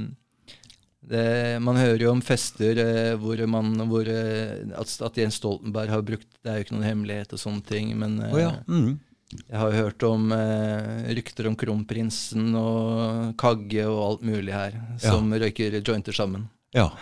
det, 1.11 1.25
man 1.63 1.79
hører 1.79 2.05
jo 2.05 2.13
om 2.13 2.23
fester 2.23 2.79
eh, 2.83 3.11
hvor, 3.19 3.43
man, 3.51 3.75
hvor 3.91 4.07
eh, 4.11 4.63
at, 4.79 4.95
at 5.09 5.19
Jens 5.19 5.41
Stoltenberg 5.41 5.91
har 5.91 6.07
brukt 6.07 6.27
Det 6.39 6.51
er 6.51 6.59
jo 6.59 6.67
ikke 6.67 6.75
noen 6.77 6.87
hemmelighet 6.87 7.35
og 7.35 7.41
sånne 7.43 7.63
ting, 7.67 7.91
men 7.99 8.19
Å 8.27 8.39
ja. 8.39 8.53
Mm. 8.67 8.95
Jeg 9.27 9.59
har 9.59 9.71
jo 9.71 9.83
hørt 9.83 10.03
om 10.07 10.31
eh, 10.31 11.09
rykter 11.17 11.49
om 11.49 11.57
kronprinsen 11.59 12.53
og 12.55 13.33
Kagge 13.39 13.83
og 13.89 13.99
alt 14.05 14.23
mulig 14.29 14.53
her, 14.55 14.77
som 15.03 15.33
røyker 15.33 15.81
jointer 15.81 16.15
sammen. 16.15 16.47
Ja. 16.75 16.91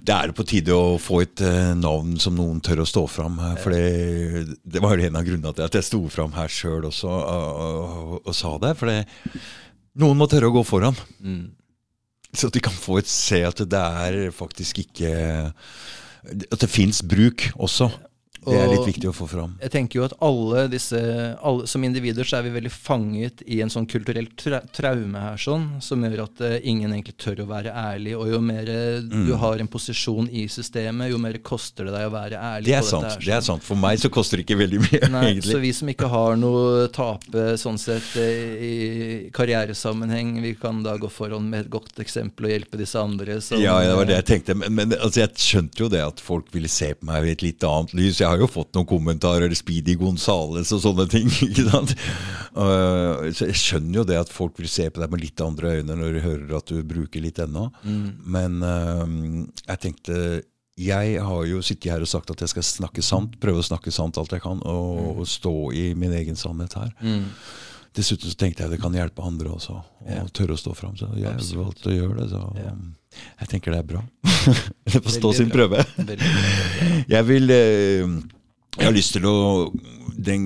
Det 0.00 0.14
er 0.16 0.30
på 0.32 0.46
tide 0.48 0.72
å 0.72 0.94
få 0.96 1.18
et 1.26 1.42
eh, 1.44 1.74
navn 1.76 2.14
som 2.22 2.32
noen 2.32 2.62
tør 2.64 2.80
å 2.82 2.88
stå 2.88 3.02
fram. 3.12 3.36
For 3.60 3.74
det, 3.74 4.56
det 4.64 4.80
var 4.80 4.96
jo 4.96 5.04
en 5.04 5.18
av 5.20 5.26
grunnene 5.26 5.52
til 5.52 5.66
at 5.66 5.76
jeg 5.76 5.86
sto 5.90 6.00
fram 6.08 6.32
her 6.38 6.48
sjøl 6.48 6.86
også 6.88 7.10
og, 7.10 7.58
og, 7.66 8.14
og 8.24 8.36
sa 8.36 8.54
det. 8.64 8.72
For 8.80 8.88
det, 8.88 9.42
noen 10.00 10.16
må 10.16 10.28
tørre 10.30 10.48
å 10.48 10.54
gå 10.56 10.64
foran. 10.64 10.96
Mm. 11.20 11.50
Så 12.32 12.48
at 12.48 12.56
de 12.56 12.64
kan 12.64 12.72
få 12.72 12.96
et 13.02 13.10
se 13.12 13.42
at 13.44 13.60
det 13.68 13.80
er 14.06 14.30
faktisk 14.30 14.78
ikke 14.84 15.10
At 16.22 16.60
det 16.62 16.70
fins 16.70 17.02
bruk 17.02 17.50
også. 17.56 17.90
Det 18.46 18.56
er 18.56 18.70
litt 18.72 18.86
viktig 18.88 19.08
å 19.10 19.12
få 19.12 19.26
fram. 19.28 19.50
Jeg 19.60 19.72
tenker 19.74 19.98
jo 20.00 20.04
at 20.06 20.14
alle 20.24 20.62
disse 20.72 20.96
alle, 20.96 21.66
Som 21.68 21.84
individer 21.84 22.24
så 22.24 22.38
er 22.38 22.46
vi 22.46 22.52
veldig 22.54 22.70
fanget 22.72 23.42
i 23.46 23.60
en 23.60 23.68
sånn 23.72 23.86
kulturell 23.90 24.30
tra 24.40 24.62
traume 24.72 25.20
her, 25.20 25.36
sånn, 25.40 25.66
som 25.84 26.00
gjør 26.06 26.22
at 26.24 26.40
uh, 26.40 26.54
ingen 26.62 26.92
egentlig 26.94 27.16
tør 27.20 27.42
å 27.44 27.48
være 27.50 27.74
ærlig. 27.76 28.14
Og 28.16 28.30
jo 28.32 28.40
mer 28.40 28.68
eh, 28.68 29.00
Mm. 29.10 29.26
du 29.26 29.34
har 29.38 29.58
en 29.60 29.68
posisjon 29.68 30.28
i 30.30 30.46
systemet, 30.48 31.10
jo 31.10 31.18
mer 31.18 31.36
koster 31.44 31.84
det 31.88 31.92
deg 31.94 32.06
å 32.08 32.12
være 32.12 32.38
ærlig. 32.38 32.66
Det 32.70 32.74
er 32.78 32.84
sant. 32.86 33.06
her, 33.08 33.20
det 33.24 33.34
er 33.36 33.44
sant. 33.44 33.62
For 33.64 33.78
meg 33.80 33.98
så 34.02 34.10
koster 34.12 34.38
det 34.40 34.44
ikke 34.46 34.58
veldig 34.60 34.80
mye, 34.84 35.00
Nei, 35.14 35.22
egentlig. 35.32 35.52
så 35.52 35.60
vi 35.62 35.72
som 35.76 35.90
ikke 35.92 36.08
har 36.12 36.36
noe 36.40 36.86
tape 36.94 37.44
sånn 37.60 37.78
sett 37.80 38.08
eh, 38.20 38.64
i 38.70 38.74
karrieresammenheng, 39.60 40.40
vi 40.42 40.54
kan 40.60 40.82
da 40.84 40.96
gå 41.00 41.08
foran 41.12 41.48
med 41.50 41.66
et 41.66 41.70
godt 41.72 42.00
eksempel 42.02 42.48
og 42.48 42.54
hjelpe 42.54 42.80
disse 42.80 42.98
andre. 43.00 43.40
Som, 43.44 43.60
Ja, 43.62 43.78
det 43.84 43.94
var 43.98 44.08
det 44.08 44.16
jeg 44.20 44.28
tenkte. 44.30 44.56
Men, 44.58 44.74
men 44.78 44.94
altså, 44.98 45.22
jeg 45.24 45.34
skjønte 45.40 45.84
jo 45.84 45.88
det 45.92 46.02
at 46.04 46.22
folk 46.22 46.50
ville 46.54 46.70
se 46.70 46.92
på 46.94 47.08
meg 47.08 47.26
i 47.28 47.34
et 47.34 47.44
litt 47.44 47.66
annet 47.66 47.94
lys. 47.96 48.20
Jeg 48.22 48.29
har 48.30 48.42
jo 48.42 48.50
fått 48.50 48.72
noen 48.76 48.88
kommentarer, 48.88 49.52
Speedy 49.58 49.96
Gonzales 50.00 50.72
og 50.76 50.82
sånne 50.84 51.06
ting. 51.10 51.30
ikke 51.48 51.66
sant? 51.68 51.94
Uh, 52.54 53.30
så 53.34 53.50
jeg 53.50 53.58
skjønner 53.60 54.00
jo 54.00 54.06
det 54.08 54.20
at 54.20 54.32
folk 54.32 54.58
vil 54.60 54.70
se 54.70 54.88
på 54.90 55.02
deg 55.02 55.12
med 55.12 55.24
litt 55.24 55.44
andre 55.44 55.76
øyne 55.78 55.98
når 55.98 56.16
de 56.16 56.24
hører 56.24 56.56
at 56.58 56.72
du 56.72 56.80
bruker 56.86 57.24
litt 57.24 57.42
ennå. 57.42 57.68
Men 58.26 58.62
uh, 58.64 59.04
jeg 59.66 59.84
tenkte 59.86 60.22
jeg 60.80 61.18
har 61.20 61.42
jo 61.44 61.58
sittet 61.64 61.90
her 61.92 62.04
og 62.04 62.08
sagt 62.08 62.30
at 62.32 62.40
jeg 62.40 62.54
skal 62.54 62.64
snakke 62.64 63.02
sant, 63.04 63.34
prøve 63.42 63.60
å 63.60 63.66
snakke 63.66 63.92
sant 63.92 64.16
alt 64.20 64.32
jeg 64.32 64.40
kan, 64.40 64.62
og, 64.64 65.20
og 65.20 65.26
stå 65.28 65.52
i 65.76 65.90
min 65.98 66.14
egen 66.16 66.38
sannhet 66.40 66.76
her. 66.78 66.94
Mm. 67.04 67.26
Dessuten 67.96 68.30
så 68.30 68.36
tenkte 68.38 68.62
jeg 68.62 68.70
det 68.70 68.80
kan 68.82 68.94
hjelpe 68.94 69.24
andre 69.26 69.50
også, 69.56 69.80
å 69.80 70.06
Ja. 70.06 70.22
tørre 70.30 70.54
å 70.54 70.60
stå 70.60 70.74
fram. 70.78 70.96
Så 70.96 71.08
jeg 71.16 71.26
Absolutt. 71.26 71.64
valgte 71.64 71.90
å 71.90 71.94
gjøre 71.96 72.18
det. 72.20 72.28
Så 72.30 72.42
um, 72.70 72.94
jeg 73.40 73.48
tenker 73.50 73.74
det 73.74 73.80
er 73.82 73.88
bra. 73.88 74.02
det 74.92 75.02
får 75.02 75.16
stå 75.18 75.32
sin 75.34 75.50
prøve. 75.50 75.82
Jeg 77.14 77.24
vil 77.26 77.50
eh, 77.50 78.06
Jeg 78.78 78.86
har 78.86 78.94
lyst 78.94 79.12
til 79.16 79.26
å 79.26 79.72
Den 80.16 80.44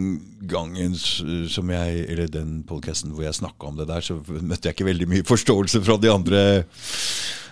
gangen 0.49 0.95
som 0.97 1.71
jeg 1.71 2.07
Eller 2.09 2.29
den 2.33 2.63
podkasten 2.67 3.13
hvor 3.13 3.25
jeg 3.27 3.35
snakka 3.37 3.69
om 3.69 3.77
det 3.77 3.87
der, 3.91 4.01
så 4.05 4.17
møtte 4.25 4.69
jeg 4.71 4.75
ikke 4.77 4.87
veldig 4.89 5.09
mye 5.11 5.27
forståelse 5.29 5.83
fra 5.85 5.97
de 6.01 6.11
andre 6.13 6.41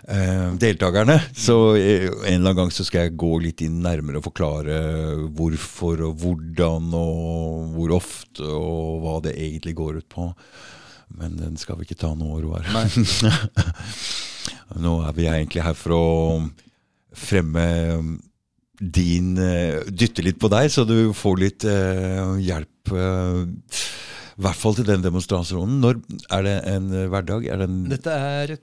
eh, 0.09 0.53
deltakerne. 0.61 1.19
Så 1.35 1.57
eh, 1.77 2.07
en 2.09 2.13
eller 2.27 2.39
annen 2.39 2.59
gang 2.63 2.73
så 2.75 2.87
skal 2.87 3.07
jeg 3.07 3.19
gå 3.21 3.33
litt 3.45 3.63
inn 3.65 3.81
nærmere 3.85 4.21
og 4.21 4.27
forklare 4.31 4.79
hvorfor 5.37 6.05
og 6.09 6.23
hvordan 6.23 6.91
og 6.99 7.73
hvor 7.77 7.97
ofte 7.99 8.47
og 8.47 9.03
hva 9.05 9.19
det 9.27 9.37
egentlig 9.37 9.77
går 9.79 10.03
ut 10.03 10.09
på. 10.13 10.31
Men 11.19 11.37
den 11.37 11.59
skal 11.61 11.79
vi 11.79 11.87
ikke 11.87 12.01
ta 12.01 12.15
nå, 12.17 12.29
Roar. 12.41 12.67
nå 14.85 14.99
er 15.05 15.17
vi 15.17 15.29
egentlig 15.29 15.65
her 15.67 15.77
for 15.77 15.97
å 15.97 16.05
fremme 17.13 17.67
din 18.83 19.37
eh, 19.39 19.85
Dytte 19.87 20.25
litt 20.25 20.41
på 20.43 20.51
deg, 20.51 20.71
så 20.73 20.87
du 20.89 21.13
får 21.15 21.39
litt 21.39 21.67
uh, 21.69 22.35
hjelp. 22.43 22.91
Uh, 22.91 23.45
I 24.33 24.43
hvert 24.43 24.59
fall 24.59 24.75
til 24.75 24.89
den 24.89 25.05
demonstrasjonen. 25.05 25.79
Når 25.85 26.01
er 26.35 26.47
det 26.49 26.57
en 26.73 26.91
hverdag? 27.13 27.47
Er 27.47 27.63
det 27.63 27.71
Dette 27.93 28.17
er 28.17 28.57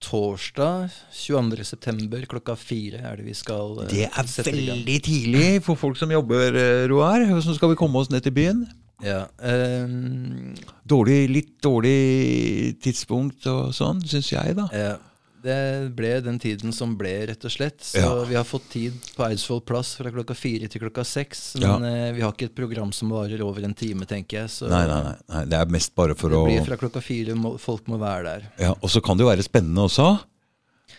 torsdag 0.00 0.88
22.9. 1.12 2.24
klokka 2.30 2.56
fire 2.58 3.02
er 3.04 3.20
det 3.20 3.26
vi 3.28 3.36
skal 3.36 3.82
uh, 3.82 3.88
Det 3.90 4.06
er 4.08 4.30
veldig 4.48 4.98
tidlig 5.04 5.48
for 5.66 5.78
folk 5.80 6.00
som 6.00 6.12
jobber, 6.12 6.56
Roar. 6.90 7.26
Hvordan 7.28 7.58
skal 7.58 7.74
vi 7.74 7.80
komme 7.80 8.00
oss 8.00 8.10
ned 8.12 8.24
til 8.24 8.34
byen? 8.36 8.64
Ja, 9.00 9.24
um, 9.40 10.52
dårlig, 10.84 11.20
litt 11.32 11.52
dårlig 11.64 12.76
tidspunkt 12.84 13.46
og 13.48 13.70
sånn, 13.76 14.02
syns 14.04 14.28
jeg, 14.32 14.56
da. 14.58 14.66
Ja. 14.76 14.96
Det 15.42 15.92
ble 15.96 16.10
den 16.20 16.38
tiden 16.42 16.72
som 16.76 16.92
ble, 17.00 17.12
rett 17.30 17.44
og 17.48 17.52
slett. 17.54 17.78
Så 17.80 18.00
Ja. 18.02 18.24
vi 18.28 18.34
har 18.36 18.44
fått 18.44 18.68
tid 18.72 18.92
på 19.16 19.24
Eidsvoll 19.24 19.62
plass 19.64 19.94
fra 19.96 20.10
klokka 20.12 20.34
fire 20.36 20.68
til 20.68 20.80
klokka 20.82 21.04
seks. 21.04 21.56
Men 21.60 21.84
eh, 21.84 22.12
vi 22.12 22.20
har 22.20 22.32
ikke 22.34 22.50
et 22.50 22.54
program 22.54 22.92
som 22.92 23.08
varer 23.10 23.40
over 23.40 23.64
en 23.64 23.74
time, 23.74 24.04
tenker 24.04 24.42
jeg. 24.42 24.50
Så 24.52 24.68
Nei, 24.68 24.84
nei, 24.86 25.02
nei, 25.02 25.16
nei. 25.32 25.44
Det 25.46 25.60
er 25.60 25.66
mest 25.72 25.94
bare 25.96 26.14
for 26.14 26.28
det 26.28 26.36
å 26.36 26.44
blir 26.44 26.64
fra 26.66 26.76
klokka 26.76 27.00
fire. 27.02 27.34
Må, 27.34 27.54
folk 27.58 27.86
må 27.88 27.98
være 27.98 28.24
der. 28.24 28.50
ja, 28.58 28.74
Og 28.82 28.90
så 28.92 29.00
kan 29.02 29.16
det 29.16 29.24
jo 29.24 29.30
være 29.32 29.46
spennende 29.46 29.88
også. 29.88 30.10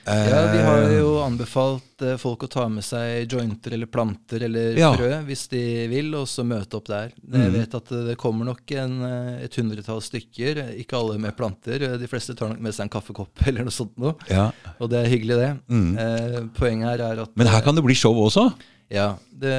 Ja, 0.06 0.52
Vi 0.52 0.62
har 0.66 0.82
Eh, 0.88 0.98
jo 0.98 1.10
anbefalt 1.22 2.02
eh, 2.02 2.16
folk 2.18 2.44
å 2.44 2.50
ta 2.50 2.68
med 2.70 2.84
seg 2.84 3.28
jointer 3.30 3.74
eller 3.76 3.86
planter 3.86 4.42
eller 4.48 4.74
Ja. 4.78 4.94
frø 4.98 5.12
hvis 5.28 5.48
de 5.52 5.88
vil, 5.92 6.14
og 6.16 6.26
så 6.28 6.44
møte 6.44 6.76
opp 6.80 6.88
der. 6.88 7.12
Mm. 7.28 7.42
Jeg 7.44 7.52
vet 7.54 7.76
at 7.76 7.86
det 8.08 8.18
kommer 8.18 8.46
nok 8.46 8.72
en, 8.72 8.96
eh, 9.06 9.44
et 9.46 9.56
hundretall 9.56 10.02
stykker, 10.02 10.64
ikke 10.82 10.98
alle 10.98 11.20
med 11.20 11.36
planter. 11.38 11.80
De 12.00 12.08
fleste 12.08 12.36
tar 12.36 12.50
nok 12.50 12.60
med 12.60 12.74
seg 12.74 12.84
en 12.88 12.90
kaffekopp 12.90 13.30
eller 13.48 13.64
noe 13.64 13.72
sånt 13.76 13.94
noe. 13.98 14.16
ja. 14.30 14.52
Og 14.80 14.90
det 14.90 15.06
er 15.06 15.10
hyggelig, 15.12 15.38
det. 15.38 15.52
Mm. 15.70 15.98
Eh, 15.98 16.40
poenget 16.58 16.88
her 16.98 17.06
er 17.12 17.22
at 17.22 17.36
Men 17.38 17.48
her 17.48 17.62
kan 17.62 17.76
det 17.76 17.84
bli 17.86 17.94
show 17.94 18.14
også. 18.16 18.54
Ja, 18.92 19.16
det, 19.32 19.56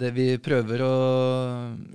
det, 0.00 0.10
vi 0.12 0.26
prøver 0.42 0.82
å 0.84 0.94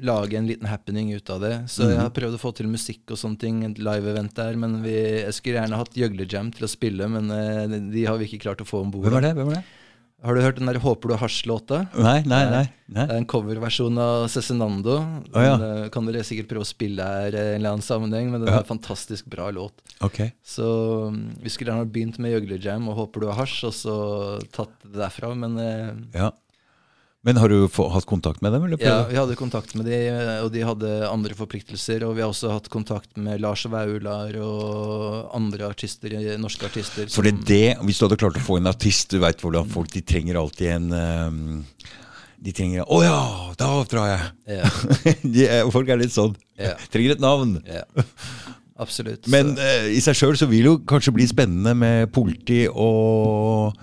lage 0.01 0.39
en 0.39 0.47
liten 0.49 0.69
happening 0.69 1.11
ut 1.13 1.29
av 1.29 1.43
det. 1.43 1.53
Så 1.69 1.85
mm. 1.85 1.91
jeg 1.93 1.99
har 2.01 2.15
prøvd 2.15 2.37
å 2.37 2.41
få 2.41 2.53
til 2.57 2.71
musikk 2.71 3.13
og 3.13 3.19
sånne 3.21 3.41
ting, 3.43 3.59
et 3.67 3.81
live-event 3.81 4.33
der. 4.39 4.57
Men 4.59 4.79
vi, 4.85 4.95
jeg 5.21 5.35
skulle 5.37 5.61
gjerne 5.61 5.81
hatt 5.81 5.99
gjøglejam 5.99 6.49
til 6.57 6.65
å 6.65 6.71
spille, 6.71 7.11
men 7.11 7.29
eh, 7.35 7.77
de 7.93 8.07
har 8.09 8.17
vi 8.17 8.29
ikke 8.29 8.47
klart 8.47 8.65
å 8.65 8.67
få 8.67 8.81
om 8.81 8.91
bord. 8.95 9.05
Hvem 9.05 9.21
er 9.21 9.29
det? 9.29 9.35
Hvem 9.37 9.53
er 9.53 9.61
det? 9.61 9.67
Har 10.21 10.37
du 10.37 10.41
hørt 10.41 10.59
den 10.59 10.69
der 10.69 10.77
'Håper 10.77 11.09
du 11.09 11.15
hasj'-låta? 11.17 11.87
Nei, 11.97 12.21
nei, 12.29 12.43
nei. 12.45 12.65
nei. 12.85 13.05
Det 13.07 13.13
er 13.15 13.21
en 13.23 13.25
coverversjon 13.25 13.97
av 13.97 14.27
Cezinando. 14.29 14.99
Oh, 15.33 15.41
ja. 15.41 15.55
Den 15.57 15.85
eh, 15.85 15.89
kan 15.89 16.05
dere 16.05 16.21
sikkert 16.21 16.51
prøve 16.51 16.65
å 16.65 16.69
spille 16.69 17.01
her 17.01 17.33
i 17.33 17.39
en 17.41 17.55
eller 17.57 17.73
annen 17.73 17.85
sammenheng, 17.85 18.29
men 18.29 18.43
den 18.43 18.51
Ja. 18.51 18.59
er 18.59 18.65
en 18.65 18.69
fantastisk 18.69 19.25
bra 19.25 19.49
låt. 19.49 19.81
Ok. 20.05 20.29
Så 20.45 21.09
mm, 21.09 21.41
vi 21.41 21.49
skulle 21.49 21.73
gjerne 21.73 21.89
begynt 21.89 22.21
med 22.21 22.35
gjøglejam 22.35 22.85
og 22.89 22.99
'Håper 22.99 23.21
du 23.21 23.27
har 23.31 23.41
hasj', 23.41 23.65
og 23.65 23.73
så 23.73 23.95
tatt 24.53 24.77
det 24.85 25.01
derfra, 25.01 25.33
men 25.33 25.57
eh, 25.57 26.21
Ja. 26.21 26.31
Men 27.23 27.37
har 27.37 27.51
du 27.53 27.67
få, 27.69 27.85
hatt 27.93 28.07
kontakt 28.09 28.41
med 28.41 28.53
dem? 28.55 28.63
Eller 28.65 28.81
Ja, 28.81 29.03
vi 29.05 29.17
hadde 29.19 29.35
kontakt 29.37 29.75
med 29.77 29.85
dem, 29.85 30.15
og 30.41 30.49
de 30.55 30.63
hadde 30.65 30.89
andre 31.05 31.35
forpliktelser. 31.37 32.01
Og 32.07 32.15
vi 32.17 32.23
har 32.23 32.31
også 32.33 32.49
hatt 32.49 32.69
kontakt 32.73 33.13
med 33.21 33.43
Lars 33.43 33.67
Vaular 33.69 34.33
og 34.41 35.35
andre 35.37 35.69
artister, 35.69 36.15
norske 36.41 36.65
artister. 36.65 37.05
For 37.13 37.21
det 37.27 37.35
er 37.35 37.43
det, 37.51 37.67
hvis 37.85 38.01
du 38.01 38.07
hadde 38.07 38.17
klart 38.23 38.39
å 38.41 38.45
få 38.45 38.57
en 38.57 38.71
artist 38.71 39.13
Du 39.13 39.19
vet 39.21 39.41
hvordan 39.43 39.69
folk 39.69 39.93
de 39.93 40.01
trenger 40.01 40.39
alltid 40.41 40.71
en 40.73 40.89
ehm, 40.97 41.61
De 42.41 42.53
trenger 42.57 42.89
'Å 42.89 43.03
ja, 43.05 43.21
da 43.59 43.69
drar 43.85 44.09
jeg'. 44.09 44.27
Ja, 44.57 44.71
de 45.37 45.45
folk 45.69 45.93
er 45.93 46.01
litt 46.01 46.15
sånn. 46.15 46.33
Ja. 46.57 46.73
Trenger 46.89 47.19
et 47.19 47.21
navn. 47.21 47.59
ja. 47.69 47.85
Absolutt. 48.81 49.27
Men 49.29 49.53
eh, 49.61 49.91
i 49.93 49.99
seg 50.01 50.17
sjøl 50.17 50.37
så 50.39 50.47
vil 50.49 50.63
det 50.63 50.71
jo 50.71 50.79
kanskje 50.89 51.13
bli 51.13 51.27
spennende 51.29 51.75
med 51.77 52.09
politi 52.15 52.63
og 52.65 53.77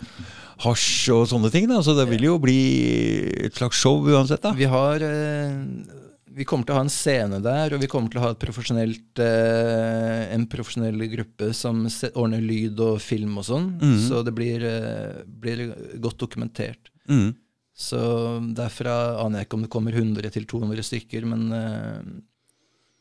hasj 0.65 1.13
og 1.15 1.29
sånne 1.31 1.51
ting. 1.55 1.69
da, 1.71 1.81
Så 1.83 1.95
det 1.99 2.09
vil 2.11 2.29
jo 2.29 2.37
bli 2.43 2.59
et 3.47 3.55
slags 3.55 3.79
show 3.79 4.03
uansett. 4.03 4.43
da. 4.43 4.53
vi 4.53 4.69
har 4.69 5.03
eh, 5.03 5.57
Vi 6.39 6.47
kommer 6.47 6.65
til 6.65 6.77
å 6.77 6.79
ha 6.79 6.85
en 6.87 6.93
scene 6.93 7.41
der, 7.43 7.75
og 7.75 7.81
vi 7.83 7.89
kommer 7.91 8.11
til 8.11 8.21
å 8.21 8.29
ha 8.29 8.33
eh, 8.33 10.35
en 10.35 10.47
profesjonell 10.47 11.01
gruppe 11.11 11.53
som 11.53 11.89
ordner 12.15 12.41
lyd 12.41 12.79
og 12.79 13.01
film 13.03 13.39
og 13.39 13.47
sånn. 13.49 13.73
Mm. 13.81 13.99
Så 14.07 14.23
det 14.23 14.35
blir, 14.37 14.63
eh, 14.63 15.25
blir 15.27 15.75
godt 15.99 16.19
dokumentert. 16.19 16.93
Mm. 17.09 17.35
Så 17.75 17.99
derfra 18.55 19.19
aner 19.23 19.41
jeg 19.41 19.49
ikke 19.49 19.59
om 19.59 19.67
det 19.67 19.71
kommer 19.71 19.95
100 19.95 20.31
til 20.35 20.47
200 20.47 20.83
stykker, 20.83 21.27
men 21.27 21.53
eh, 21.55 22.03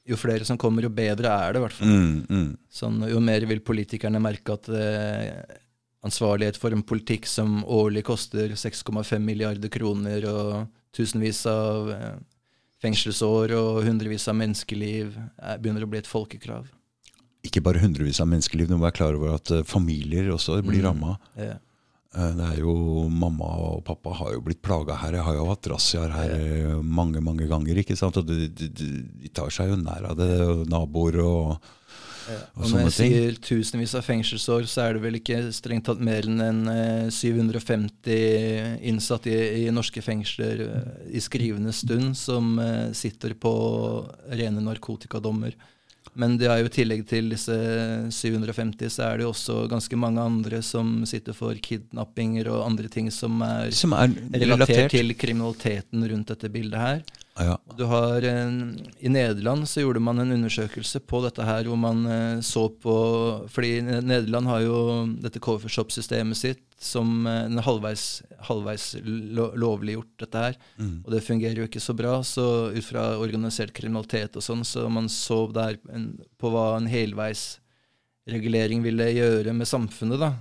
jo 0.07 0.17
flere 0.19 0.45
som 0.47 0.57
kommer, 0.57 0.85
jo 0.85 0.93
bedre 0.93 1.29
er 1.29 1.53
det 1.53 1.59
i 1.59 1.65
hvert 1.65 1.77
fall. 1.77 1.95
Mm. 2.29 2.49
Sånn, 2.71 3.01
jo 3.09 3.19
mer 3.23 3.45
vil 3.49 3.63
politikerne 3.65 4.21
merke 4.23 4.55
at 4.55 4.69
eh, 4.71 5.57
ansvarlighet 6.05 6.57
for 6.61 6.71
en 6.75 6.83
politikk 6.85 7.25
som 7.27 7.63
årlig 7.65 8.03
koster 8.07 8.53
6,5 8.55 9.19
milliarder 9.23 9.69
kroner 9.73 10.25
og 10.29 10.67
tusenvis 10.95 11.43
av 11.49 11.91
eh, 11.91 12.17
fengselsår 12.83 13.53
og 13.57 13.83
hundrevis 13.87 14.27
av 14.29 14.37
menneskeliv, 14.37 15.15
er, 15.41 15.57
begynner 15.61 15.85
å 15.85 15.89
bli 15.89 16.01
et 16.03 16.09
folkekrav. 16.09 16.67
Ikke 17.47 17.61
bare 17.63 17.81
hundrevis 17.81 18.19
av 18.21 18.27
menneskeliv, 18.29 18.67
du 18.69 18.75
må 18.77 18.83
være 18.85 18.97
klar 18.99 19.17
over 19.17 19.37
at 19.37 19.51
eh, 19.55 19.63
familier 19.65 20.29
også 20.35 20.59
blir 20.65 20.83
Mm. 20.83 20.87
ramma. 20.89 21.17
Ja. 21.37 21.55
Eh, 22.15 22.31
Det 22.37 22.45
er 22.53 22.59
jo 22.61 23.09
Mamma 23.09 23.49
og 23.57 23.83
pappa 23.85 24.13
har 24.13 24.33
jo 24.33 24.41
blitt 24.41 24.61
plaga 24.61 24.95
her. 24.95 25.13
Jeg 25.17 25.23
har 25.23 25.35
jo 25.35 25.47
hatt 25.49 25.67
razziaer 25.67 26.11
her 26.13 26.29
ja. 26.37 26.81
mange 26.81 27.21
mange 27.21 27.47
ganger. 27.47 27.75
ikke 27.77 27.97
sant? 27.97 28.17
Og 28.17 28.25
de, 28.25 28.47
de, 28.47 28.67
de 28.69 28.87
de 29.23 29.29
tar 29.29 29.49
seg 29.49 29.69
jo 29.69 29.75
nær 29.75 30.11
av 30.11 30.17
det. 30.17 30.29
og 30.41 30.67
Naboer 30.69 31.19
og, 31.23 31.57
Ja. 32.27 32.39
og 32.57 32.63
Og 32.65 32.71
når 32.71 32.79
jeg 32.85 32.93
ting. 32.97 33.13
sier 33.13 33.37
tusenvis 33.47 33.93
av 33.95 34.03
fengselsår, 34.03 34.65
så 34.67 34.81
er 34.87 34.93
det 34.97 35.03
vel 35.05 35.15
ikke 35.19 35.39
strengt 35.55 35.85
tatt 35.87 36.01
mer 36.03 36.27
enn 36.27 36.41
en, 36.43 36.61
eh, 36.67 37.07
750 37.13 38.81
innsatte 38.87 39.31
i, 39.31 39.65
i 39.67 39.71
norske 39.73 40.01
fengsler 40.03 40.61
eh, 40.65 40.91
i 41.15 41.21
skrivende 41.23 41.73
stund 41.75 42.15
som 42.19 42.57
eh, 42.59 42.91
sitter 42.97 43.33
på 43.39 43.53
rene 44.31 44.61
narkotikadommer. 44.63 45.55
Men 46.17 46.33
det 46.39 46.47
er 46.49 46.63
jo 46.63 46.69
i 46.69 46.73
tillegg 46.73 47.03
til 47.05 47.27
disse 47.29 47.53
750, 48.15 48.89
så 48.89 49.03
er 49.05 49.19
det 49.19 49.25
jo 49.27 49.33
også 49.33 49.67
ganske 49.69 49.99
mange 49.99 50.23
andre 50.23 50.63
som 50.65 51.03
sitter 51.05 51.35
for 51.37 51.53
kidnappinger 51.61 52.49
og 52.49 52.63
andre 52.65 52.89
ting 52.89 53.11
som 53.13 53.41
er 53.45 53.69
Som 53.75 53.93
er 53.93 54.07
relatert 54.33 54.41
relatert. 54.71 54.95
til 54.95 55.13
kriminaliteten 55.13 56.07
rundt 56.09 56.31
dette 56.33 56.49
bildet 56.49 56.79
her. 56.81 57.03
Ja. 57.39 57.57
Du 57.77 57.83
har, 57.83 58.21
eh, 58.21 58.51
I 58.99 59.09
Nederland 59.09 59.69
så 59.69 59.81
gjorde 59.81 59.99
man 59.99 60.19
en 60.19 60.31
undersøkelse 60.31 60.99
på 61.05 61.21
dette 61.25 61.45
her, 61.45 61.67
hvor 61.69 61.77
man 61.77 62.05
eh, 62.05 62.39
så 62.41 62.67
på 62.69 62.95
Fordi 63.53 63.81
Nederland 63.81 64.47
har 64.47 64.61
jo 64.65 64.79
dette 65.21 65.41
coffeeshop-systemet 65.43 66.37
sitt 66.37 66.63
som 66.81 67.27
eh, 67.27 67.43
en 67.45 67.61
halvveis, 67.63 68.23
halvveis 68.49 68.95
lo 69.03 69.51
lovliggjort, 69.57 70.13
dette 70.23 70.43
her. 70.47 70.57
Mm. 70.77 71.03
Og 71.05 71.13
det 71.13 71.23
fungerer 71.25 71.61
jo 71.61 71.67
ikke 71.69 71.83
så 71.83 71.93
bra. 71.97 72.17
Så 72.25 72.73
ut 72.73 72.85
fra 72.85 73.17
organisert 73.21 73.73
kriminalitet 73.77 74.37
og 74.37 74.45
sånn, 74.45 74.65
så 74.65 74.87
man 74.89 75.09
så 75.11 75.45
der 75.53 75.77
en, 75.93 76.13
på 76.41 76.51
hva 76.53 76.71
en 76.77 76.89
helveisregulering 76.89 78.85
ville 78.85 79.11
gjøre 79.13 79.53
med 79.57 79.69
samfunnet, 79.69 80.21
da. 80.21 80.33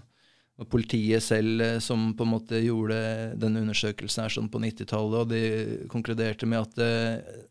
Og 0.57 0.69
politiet 0.73 1.25
selv 1.25 1.61
eh, 1.61 1.79
som 1.85 2.09
på 2.17 2.25
en 2.25 2.33
måte 2.33 2.63
gjorde 2.65 2.97
denne 3.41 3.61
undersøkelsen 3.65 4.25
her 4.25 4.33
sånn 4.33 4.49
på 4.53 4.63
90-tallet, 4.63 5.19
og 5.21 5.29
de 5.33 5.87
konkluderte 5.93 6.49
med 6.49 6.65
at 6.65 6.81
eh, 6.81 7.43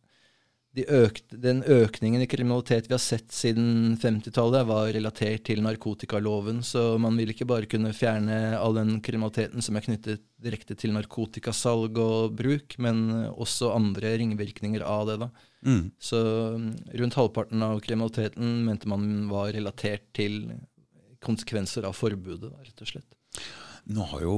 de 0.76 0.84
økte, 0.92 1.38
den 1.40 1.62
økningen 1.64 2.24
i 2.24 2.28
kriminalitet 2.28 2.90
vi 2.90 2.96
har 2.98 3.04
sett 3.04 3.32
siden 3.32 3.96
50-tallet, 4.02 4.66
var 4.68 4.90
relatert 4.92 5.46
til 5.48 5.62
narkotikaloven. 5.64 6.60
Så 6.68 6.98
man 7.02 7.16
vil 7.20 7.32
ikke 7.32 7.48
bare 7.48 7.70
kunne 7.72 7.94
fjerne 7.96 8.58
all 8.60 8.76
den 8.76 8.98
kriminaliteten 9.06 9.64
som 9.64 9.78
er 9.78 9.86
knyttet 9.86 10.26
direkte 10.44 10.76
til 10.76 10.92
narkotikasalg 10.96 12.00
og 12.02 12.36
bruk, 12.36 12.76
men 12.84 13.06
også 13.32 13.72
andre 13.76 14.18
ringvirkninger 14.20 14.84
av 14.84 15.08
det. 15.10 15.20
da. 15.24 15.32
Mm. 15.66 15.84
Så 15.98 16.22
mm, 16.60 16.70
rundt 17.02 17.20
halvparten 17.22 17.64
av 17.66 17.80
kriminaliteten 17.86 18.58
mente 18.68 18.92
man 18.92 19.08
var 19.32 19.54
relatert 19.56 20.10
til 20.18 20.42
konsekvenser 21.26 21.88
av 21.90 21.98
forbudet, 21.98 22.52
rett 22.64 22.82
og 22.86 22.90
slett. 22.90 23.18
Nå 23.86 24.06
har 24.10 24.24
jo 24.26 24.36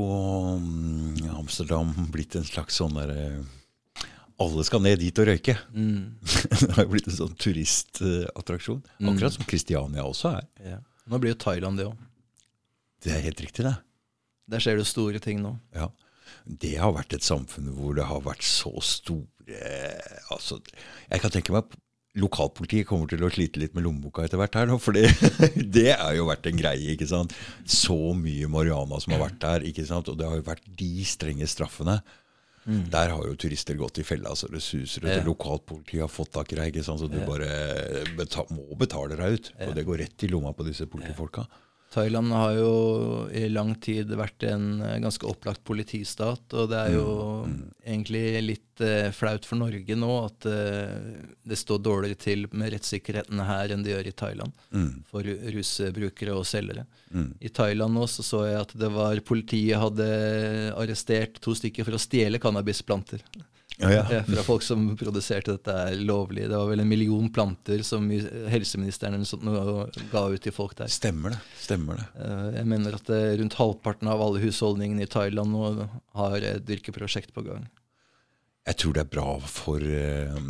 mm, 0.59 1.29
Amsterdam 1.37 1.93
blitt 2.11 2.35
en 2.35 2.47
slags 2.47 2.79
sånn 2.81 2.97
derre 2.97 3.45
Alle 4.43 4.65
skal 4.67 4.83
ned 4.83 4.99
dit 4.99 5.21
og 5.21 5.29
røyke. 5.29 5.55
Mm. 5.71 6.19
det 6.61 6.73
har 6.75 6.83
jo 6.83 6.91
blitt 6.91 7.07
en 7.09 7.15
sånn 7.15 7.37
turistattraksjon. 7.39 8.83
Mm. 8.99 9.13
Akkurat 9.13 9.37
som 9.37 9.47
Kristiania 9.49 10.05
også 10.05 10.35
er. 10.35 10.49
Ja. 10.75 10.81
Nå 11.07 11.21
blir 11.23 11.33
jo 11.33 11.39
Thailand 11.41 11.79
det 11.79 11.87
òg. 11.87 12.03
Det 13.03 13.13
er 13.13 13.23
helt 13.23 13.41
riktig, 13.41 13.63
det. 13.65 13.77
Der 14.51 14.63
skjer 14.63 14.79
det 14.79 14.87
store 14.89 15.21
ting 15.23 15.41
nå. 15.43 15.55
Ja. 15.75 15.89
Det 16.47 16.75
har 16.79 16.93
vært 16.95 17.15
et 17.15 17.25
samfunn 17.25 17.71
hvor 17.75 17.95
det 17.95 18.07
har 18.07 18.21
vært 18.25 18.43
så 18.43 18.73
store 18.83 19.27
altså, 20.33 20.59
Jeg 21.07 21.21
kan 21.23 21.31
tenke 21.31 21.55
meg 21.55 21.71
lokalpolitiet 22.17 22.87
kommer 22.89 23.09
til 23.09 23.23
å 23.23 23.31
slite 23.33 23.61
litt 23.61 23.75
med 23.77 23.85
lommeboka 23.85 24.25
etter 24.25 24.39
hvert 24.41 24.57
her 24.57 24.69
nå, 24.69 24.77
for 24.81 24.95
det, 24.97 25.07
det 25.55 25.91
har 25.93 26.15
jo 26.17 26.27
vært 26.29 26.49
en 26.49 26.59
greie. 26.59 26.93
ikke 26.93 27.09
sant? 27.09 27.35
Så 27.63 27.97
mye 28.17 28.49
marihuana 28.51 29.01
som 29.03 29.15
har 29.15 29.27
vært 29.27 29.41
der, 29.43 29.67
ikke 29.69 29.85
sant? 29.87 30.09
og 30.11 30.19
det 30.19 30.29
har 30.29 30.39
jo 30.39 30.47
vært 30.47 30.65
de 30.79 30.93
strenge 31.07 31.49
straffene. 31.49 31.99
Mm. 32.67 32.89
Der 32.91 33.13
har 33.15 33.23
jo 33.23 33.35
turister 33.39 33.77
gått 33.79 34.01
i 34.01 34.03
fella 34.03 34.33
så 34.35 34.49
det 34.51 34.59
suser. 34.65 35.05
Ja. 35.07 35.21
Lokalpolitiet 35.23 36.03
har 36.03 36.11
fått 36.11 36.33
tak 36.35 36.51
i 36.51 36.59
deg, 36.59 36.81
så 36.83 36.97
du 37.07 37.21
bare 37.23 37.47
beta 38.17 38.43
må 38.51 38.75
betale 38.79 39.15
deg 39.15 39.37
ut. 39.37 39.53
Og 39.69 39.71
det 39.77 39.85
går 39.87 40.03
rett 40.03 40.27
i 40.27 40.31
lomma 40.31 40.51
på 40.57 40.67
disse 40.67 40.89
politifolka. 40.91 41.47
Ja. 41.47 41.63
Thailand 41.93 42.31
har 42.35 42.51
jo 42.57 42.71
i 43.31 43.45
lang 43.49 43.71
tid 43.79 44.11
vært 44.19 44.43
en 44.43 44.81
eh, 44.83 44.97
ganske 44.99 45.23
opplagt 45.27 45.63
politistat, 45.67 46.43
og 46.53 46.69
det 46.71 46.81
er 46.81 46.95
jo 46.97 47.07
mm. 47.45 47.53
mm. 47.53 47.69
egentlig 47.93 48.23
litt 48.43 48.83
eh, 48.83 49.07
flaut 49.15 49.47
for 49.47 49.61
Norge 49.61 49.95
nå 49.95 50.11
at 50.25 50.47
eh, 50.51 50.97
det 51.47 51.59
står 51.59 51.79
dårligere 51.85 52.19
til 52.19 52.45
med 52.51 52.73
rettssikkerheten 52.75 53.39
her 53.47 53.71
enn 53.71 53.85
det 53.85 53.93
gjør 53.95 54.11
i 54.11 54.15
Thailand 54.23 54.63
mm. 54.75 54.91
for 55.07 55.31
rusbrukere 55.55 56.35
og 56.35 56.47
selgere. 56.49 56.83
Mm. 57.15 57.29
I 57.39 57.53
Thailand 57.61 57.95
nå 57.95 58.07
så, 58.11 58.25
så 58.25 58.43
jeg 58.49 58.65
at 58.65 58.75
det 58.83 58.91
var 58.91 59.23
politiet 59.27 59.79
hadde 59.79 60.09
arrestert 60.75 61.39
to 61.43 61.55
stykker 61.55 61.87
for 61.87 61.95
å 61.95 62.03
stjele 62.03 62.41
cannabisplanter. 62.43 63.23
Ja, 63.77 63.91
ja. 64.11 64.23
fra 64.23 64.43
folk 64.43 64.63
som 64.65 64.87
produserte 64.97 65.53
dette 65.53 65.73
lovlig. 66.01 66.47
Det 66.49 66.57
var 66.57 66.69
vel 66.71 66.81
en 66.81 66.89
million 66.89 67.27
planter 67.33 67.83
som 67.85 68.07
helseministeren 68.49 69.25
ga 70.11 70.23
ut 70.33 70.41
til 70.41 70.55
folk 70.55 70.73
der. 70.79 70.89
Stemmer 70.89 71.35
det. 71.35 71.41
stemmer 71.61 71.99
det. 71.99 72.07
Eh, 72.25 72.47
jeg 72.57 72.69
mener 72.71 72.97
at 72.97 73.11
eh, 73.13 73.35
rundt 73.37 73.57
halvparten 73.59 74.09
av 74.09 74.23
alle 74.25 74.41
husholdningene 74.41 75.05
i 75.05 75.11
Thailand 75.13 75.53
nå 75.53 75.89
har 76.17 76.47
et 76.49 76.65
dyrkeprosjekt 76.65 77.35
på 77.35 77.45
gang. 77.45 77.67
Jeg 78.67 78.81
tror 78.81 78.97
det 78.97 79.05
er 79.05 79.13
bra 79.13 79.29
for 79.45 79.85
eh, 79.85 80.41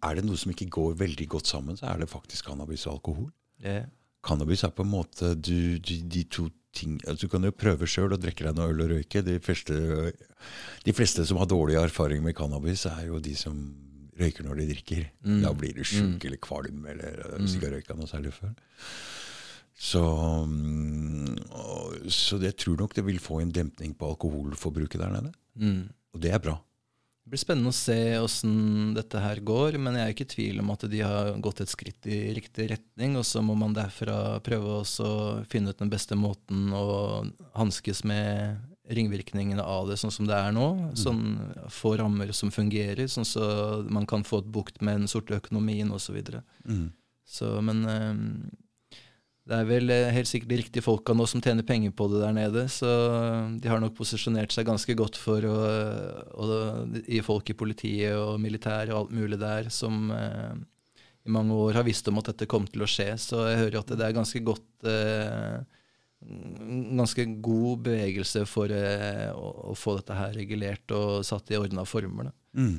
Er 0.00 0.16
det 0.16 0.24
noe 0.24 0.40
som 0.40 0.54
ikke 0.54 0.70
går 0.72 0.96
veldig 1.02 1.28
godt 1.36 1.52
sammen, 1.52 1.76
så 1.76 1.92
er 1.92 2.00
det 2.00 2.08
faktisk 2.08 2.48
cannabis 2.48 2.86
og 2.88 2.96
alkohol. 2.96 3.28
Yeah. 3.60 3.90
Cannabis 4.24 4.64
er 4.64 4.72
på 4.72 4.86
en 4.86 4.92
måte 4.94 5.34
du, 5.36 5.76
de, 5.76 6.00
De 6.08 6.24
to 6.32 6.48
ting 6.76 6.98
altså 7.08 7.26
Du 7.26 7.32
kan 7.32 7.46
jo 7.46 7.52
prøve 7.54 7.88
sjøl 7.88 8.14
å 8.14 8.20
drikke 8.20 8.46
deg 8.46 8.56
noe 8.56 8.70
øl 8.72 8.84
og 8.84 8.92
røyke. 8.94 9.22
De 9.26 9.36
fleste, 9.42 9.76
de 10.86 10.94
fleste, 10.96 11.24
som 11.26 11.40
har 11.40 11.48
dårlig 11.50 11.78
erfaring 11.80 12.22
med 12.24 12.36
cannabis, 12.38 12.86
er 12.90 13.08
jo 13.08 13.20
de 13.22 13.34
som 13.38 13.58
røyker 14.20 14.46
når 14.46 14.60
de 14.60 14.68
drikker. 14.74 15.08
Mm. 15.26 15.40
Da 15.44 15.54
blir 15.56 15.74
du 15.76 15.82
sjuk 15.84 16.18
mm. 16.18 16.26
eller 16.28 16.42
kvalm 16.42 16.86
eller 16.92 17.24
mm. 17.24 17.40
hvis 17.42 17.56
ikke 17.56 17.70
har 17.70 17.76
røyka 17.78 17.98
noe 17.98 18.10
særlig 18.10 18.34
før. 18.36 18.54
Så, 19.80 20.02
mm, 20.44 21.38
så 22.12 22.36
jeg 22.42 22.58
tror 22.60 22.82
nok 22.82 22.94
det 22.98 23.06
vil 23.06 23.20
få 23.22 23.40
en 23.40 23.52
dempning 23.54 23.94
på 23.96 24.10
alkoholforbruket 24.12 25.00
der 25.00 25.14
nede. 25.14 25.32
Mm. 25.56 25.86
Og 26.14 26.20
det 26.22 26.34
er 26.34 26.42
bra. 26.42 26.58
Det 27.30 27.36
blir 27.36 27.44
spennende 27.44 27.70
å 27.70 27.76
se 27.78 28.18
åssen 28.18 28.54
dette 28.96 29.20
her 29.22 29.38
går, 29.46 29.76
men 29.78 29.94
jeg 29.94 30.02
er 30.02 30.14
ikke 30.16 30.24
i 30.26 30.30
tvil 30.32 30.56
om 30.64 30.72
at 30.74 30.82
de 30.90 30.98
har 30.98 31.28
gått 31.38 31.60
et 31.62 31.70
skritt 31.70 32.08
i 32.10 32.16
riktig 32.34 32.64
retning. 32.72 33.14
Og 33.20 33.22
så 33.28 33.38
må 33.38 33.54
man 33.54 33.70
derfra 33.70 34.40
prøve 34.42 34.80
å 34.80 35.44
finne 35.46 35.70
ut 35.70 35.78
den 35.78 35.92
beste 35.92 36.18
måten 36.18 36.72
å 36.74 36.88
hanskes 37.54 38.02
med 38.02 38.58
ringvirkningene 38.90 39.62
av 39.62 39.86
det 39.92 40.00
sånn 40.02 40.10
som 40.10 40.26
det 40.26 40.34
er 40.34 40.50
nå. 40.56 40.66
Mm. 40.80 40.96
Sånn 40.98 41.22
Få 41.70 41.94
rammer 42.02 42.34
som 42.34 42.50
fungerer, 42.50 43.06
sånn 43.06 43.28
så 43.30 43.46
man 43.86 44.10
kan 44.10 44.26
få 44.26 44.42
et 44.42 44.50
bukt 44.50 44.82
med 44.82 45.04
den 45.04 45.14
sorte 45.14 45.38
økonomien 45.38 45.94
osv. 45.94 46.18
Mm. 46.66 46.88
Så, 47.30 47.52
men 47.62 47.86
um, 47.86 48.26
det 49.50 49.56
er 49.58 49.66
vel 49.66 49.90
eh, 49.90 50.12
helt 50.14 50.30
sikkert 50.30 50.52
de 50.52 50.58
riktige 50.60 50.84
folka 50.86 51.14
nå 51.16 51.24
som 51.26 51.42
tjener 51.42 51.66
penger 51.66 51.90
på 51.96 52.06
det 52.12 52.20
der 52.22 52.34
nede, 52.36 52.66
så 52.70 52.90
de 53.58 53.70
har 53.70 53.82
nok 53.82 53.96
posisjonert 53.98 54.54
seg 54.54 54.68
ganske 54.68 54.94
godt 54.98 55.18
for 55.18 55.46
å, 55.48 55.56
å 56.38 56.60
gi 57.02 57.18
folk 57.26 57.50
i 57.50 57.56
politiet 57.58 58.14
og 58.14 58.38
militæret 58.42 58.94
og 58.94 59.04
alt 59.04 59.16
mulig 59.18 59.40
der 59.42 59.70
som 59.74 60.12
eh, 60.14 60.54
i 61.26 61.34
mange 61.34 61.56
år 61.66 61.80
har 61.80 61.86
visst 61.88 62.06
om 62.08 62.20
at 62.22 62.30
dette 62.30 62.48
kom 62.50 62.68
til 62.70 62.86
å 62.86 62.88
skje. 62.88 63.10
Så 63.20 63.42
jeg 63.48 63.58
hører 63.64 63.82
at 63.82 63.90
det 63.92 64.06
er 64.06 64.16
ganske 64.16 64.40
godt 64.46 64.88
eh, 64.88 65.58
ganske 67.00 67.24
god 67.40 67.84
bevegelse 67.88 68.44
for 68.48 68.72
eh, 68.74 69.28
å, 69.32 69.72
å, 69.72 69.74
få 69.78 69.96
dette 69.98 70.16
her 70.16 70.34
regulert 70.36 70.94
og 70.96 71.24
satt 71.26 71.50
i 71.52 71.58
ordna 71.58 71.86
former. 71.88 72.30
Mm. 72.56 72.78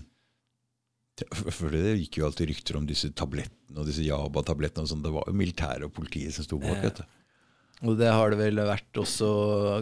For 1.58 1.74
det 1.74 1.98
gikk 2.04 2.20
jo 2.20 2.28
alltid 2.28 2.52
rykter 2.52 2.78
om 2.80 2.86
disse 2.90 3.12
tablettene 3.18 3.82
og 3.82 3.90
disse 3.90 4.06
Jaba-tablettene. 4.06 4.86
og 4.86 4.92
sånt. 4.92 5.06
Det 5.06 5.14
var 5.16 5.28
jo 5.28 5.38
militæret 5.38 5.88
og 5.88 5.96
politiet 5.96 6.36
som 6.36 6.48
sto 6.48 6.60
bak 6.62 6.84
dette. 6.84 7.08
Og 7.82 7.98
det 7.98 8.12
har 8.14 8.30
det 8.30 8.38
vel 8.38 8.62
vært 8.62 9.00
også 9.02 9.28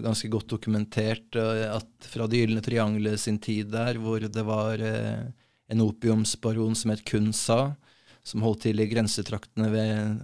ganske 0.06 0.30
godt 0.32 0.48
dokumentert 0.54 1.36
eh, 1.36 1.66
at 1.68 2.08
fra 2.08 2.30
Det 2.32 2.46
gylne 2.46 2.64
triangelet 2.64 3.20
sin 3.20 3.40
tid 3.44 3.74
der, 3.74 4.00
hvor 4.00 4.24
det 4.24 4.46
var 4.48 4.80
eh, 4.80 5.28
en 5.70 5.84
opiumsbaron 5.84 6.78
som 6.80 6.94
het 6.94 7.04
Kun 7.08 7.34
Sa, 7.36 7.76
som 8.24 8.46
holdt 8.46 8.64
til 8.68 8.80
i 8.80 8.88
grensetraktene 8.88 9.68
ved, 9.74 10.24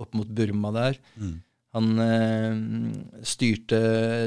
opp 0.00 0.12
mot 0.16 0.28
Burma 0.28 0.72
der. 0.74 1.00
Mm. 1.16 1.38
Han 1.74 1.98
eh, 1.98 2.54
styrte 3.26 3.78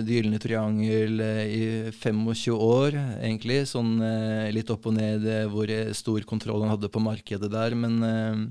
Det 0.04 0.18
gylne 0.18 0.40
triangel 0.44 1.22
eh, 1.24 1.44
i 1.48 1.66
25 1.96 2.52
år, 2.54 2.98
egentlig. 3.22 3.62
Sånn 3.70 3.96
eh, 4.04 4.50
litt 4.56 4.72
opp 4.74 4.90
og 4.90 4.98
ned 4.98 5.28
hvor 5.54 5.72
stor 5.96 6.28
kontroll 6.28 6.66
han 6.66 6.74
hadde 6.76 6.92
på 6.92 7.04
markedet 7.04 7.52
der. 7.54 7.78
Men 7.80 7.96
eh, 8.04 8.42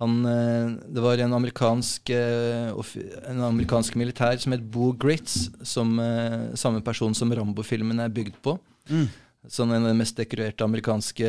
han, 0.00 0.20
det 0.24 1.02
var 1.04 1.20
en 1.20 1.34
amerikansk, 1.36 2.08
en 2.08 3.42
amerikansk, 3.44 3.98
militær 4.00 4.38
som 4.40 4.54
het 4.56 4.62
Boo 4.64 4.94
Gritz, 4.96 5.50
som 5.60 5.92
samme 6.56 6.80
person 6.80 7.12
som 7.12 7.28
Rambo-filmen 7.36 8.00
er 8.00 8.14
bygd 8.16 8.38
på. 8.40 8.54
Mm 8.88 9.10
sånn 9.48 9.72
en 9.72 9.86
av 9.86 9.88
de 9.88 9.96
mest 9.96 10.18
dekorerte 10.18 10.66
amerikanske 10.66 11.28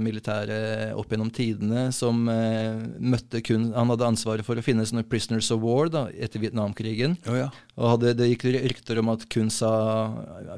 militære 0.00 0.60
opp 0.96 1.10
gjennom 1.12 1.28
tidene, 1.34 1.90
som 1.92 2.22
eh, 2.32 2.78
møtte 2.96 3.42
kun 3.44 3.68
Han 3.74 3.92
hadde 3.92 4.08
ansvaret 4.08 4.46
for 4.46 4.56
å 4.56 4.64
finne 4.64 4.86
sånne 4.88 5.04
prisoners 5.08 5.50
of 5.52 5.60
war 5.60 5.90
da, 5.92 6.06
etter 6.16 6.40
Vietnamkrigen. 6.40 7.18
Oh, 7.28 7.36
ja. 7.36 7.50
Og 7.76 7.94
hadde, 7.94 8.14
det 8.16 8.30
gikk 8.32 8.46
rykter 8.56 9.02
om 9.02 9.12
at 9.12 9.28
kun 9.32 9.52
sa 9.52 9.72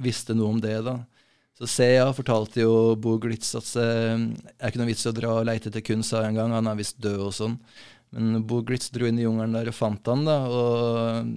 visste 0.05 0.37
noe 0.39 0.55
om 0.55 0.63
det. 0.63 0.79
da. 0.87 1.01
Så 1.59 1.69
Sea 1.71 2.07
fortalte 2.15 2.63
jo 2.63 2.95
Bo 2.99 3.19
Glitz 3.23 3.51
at 3.59 3.75
eh, 3.83 4.15
det 4.23 4.55
er 4.61 4.71
ikke 4.71 4.85
noe 4.85 4.93
vits 4.93 5.05
i 5.07 5.11
å 5.11 5.17
dra 5.17 5.35
og 5.41 5.49
leite 5.51 5.73
etter 5.73 5.85
Kunsa 5.85 6.23
en 6.27 6.39
gang, 6.39 6.55
han 6.55 6.71
er 6.71 6.79
visst 6.79 7.03
død 7.03 7.27
og 7.27 7.35
sånn. 7.35 7.59
Men 8.15 8.45
Bo 8.47 8.63
Glitz 8.67 8.93
dro 8.95 9.09
inn 9.09 9.19
i 9.19 9.27
jungelen 9.27 9.59
der 9.59 9.73
og 9.73 9.77
fant 9.77 10.07
han, 10.07 10.27
da, 10.29 10.39
og 10.47 11.29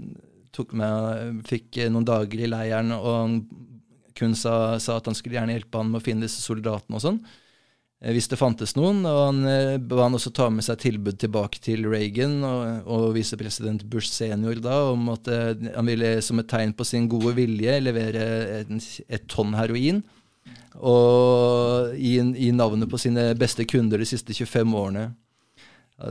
tok 0.55 0.78
med, 0.78 1.41
fikk 1.49 1.88
noen 1.89 2.05
dager 2.07 2.41
i 2.45 2.51
leiren. 2.51 2.93
og 2.95 3.16
han 3.16 3.39
kun 4.16 4.36
sa, 4.38 4.78
sa, 4.80 4.99
at 4.99 5.09
han 5.09 5.18
skulle 5.18 5.38
gjerne 5.39 5.55
hjelpe 5.57 5.82
han 5.82 5.91
med 5.91 6.01
å 6.01 6.05
finne 6.05 6.28
disse 6.28 6.43
soldatene 6.43 6.97
og 6.97 7.03
sånn. 7.03 7.20
Eh, 8.01 8.13
hvis 8.16 8.28
det 8.32 8.39
fantes 8.39 8.76
noen. 8.78 9.03
Og 9.07 9.22
han 9.22 9.41
eh, 9.49 9.78
ba 9.80 10.05
han 10.05 10.18
også 10.18 10.34
ta 10.36 10.49
med 10.53 10.66
seg 10.68 10.80
tilbud 10.84 11.20
tilbake 11.22 11.61
til 11.63 11.88
Reagan 11.89 12.38
og, 12.45 12.89
og 12.91 13.07
visepresident 13.18 13.86
Bush 13.89 14.11
senior 14.11 14.59
da, 14.63 14.82
om 14.91 15.09
at 15.13 15.30
uh, 15.32 15.53
han 15.76 15.89
ville 15.89 16.18
som 16.26 16.41
et 16.41 16.49
tegn 16.51 16.76
på 16.76 16.88
sin 16.88 17.09
gode 17.11 17.36
vilje 17.38 17.80
levere 17.84 18.28
et, 18.61 18.74
et 19.07 19.28
tonn 19.32 19.55
heroin. 19.57 20.03
Og 20.76 21.95
i, 21.95 22.18
gi 22.20 22.51
navnet 22.51 22.89
på 22.91 22.99
sine 22.99 23.30
beste 23.39 23.63
kunder 23.70 24.01
de 24.01 24.07
siste 24.09 24.36
25 24.36 24.76
årene. 24.76 25.07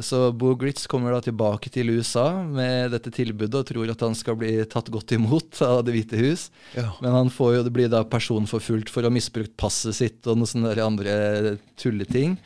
Så 0.01 0.33
Bo 0.33 0.55
Gritz 0.57 0.87
kommer 0.89 1.13
da 1.13 1.21
tilbake 1.21 1.69
til 1.69 1.91
USA 1.93 2.41
med 2.41 2.95
dette 2.95 3.11
tilbudet 3.13 3.59
og 3.59 3.67
tror 3.69 3.91
at 3.93 4.05
han 4.07 4.15
skal 4.17 4.39
bli 4.41 4.55
tatt 4.71 4.89
godt 4.89 5.13
imot 5.13 5.61
av 5.67 5.83
Det 5.85 5.93
hvite 5.93 6.21
hus. 6.23 6.47
Ja. 6.73 6.89
Men 7.05 7.13
han 7.13 7.33
får 7.33 7.59
jo, 7.59 7.65
det 7.67 7.75
blir 7.77 7.91
da 7.93 8.01
personforfulgt 8.09 8.89
for 8.93 9.05
å 9.05 9.11
ha 9.11 9.15
misbrukt 9.15 9.53
passet 9.61 9.99
sitt 9.99 10.25
og 10.25 10.41
noen 10.41 10.49
sånne 10.55 10.75
andre 10.81 11.17
tulleting. 11.81 12.39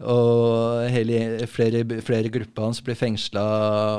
Og 0.00 0.88
hele, 0.90 1.46
flere, 1.50 1.84
flere 2.02 2.32
grupper 2.32 2.70
hans 2.70 2.80
blir 2.82 2.98
fengsla, 2.98 3.44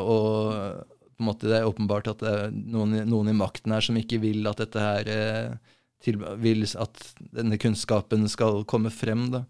og 0.01 0.83
på 1.15 1.21
en 1.23 1.29
måte 1.29 1.47
det 1.47 1.59
er 1.59 1.69
åpenbart 1.69 2.09
at 2.09 2.23
det 2.23 2.31
er 2.33 2.55
noen, 2.73 3.03
noen 3.07 3.29
i 3.29 3.37
makten 3.37 3.71
her 3.75 3.85
som 3.85 3.99
ikke 3.99 4.19
vil 4.23 4.49
at 4.49 4.63
dette 4.63 4.81
her 4.81 5.11
eh, 5.13 5.75
til, 6.01 6.17
vil 6.41 6.65
at 6.81 7.03
denne 7.37 7.59
kunnskapen 7.61 8.25
skal 8.31 8.65
komme 8.65 8.91
frem. 8.93 9.29
da. 9.31 9.45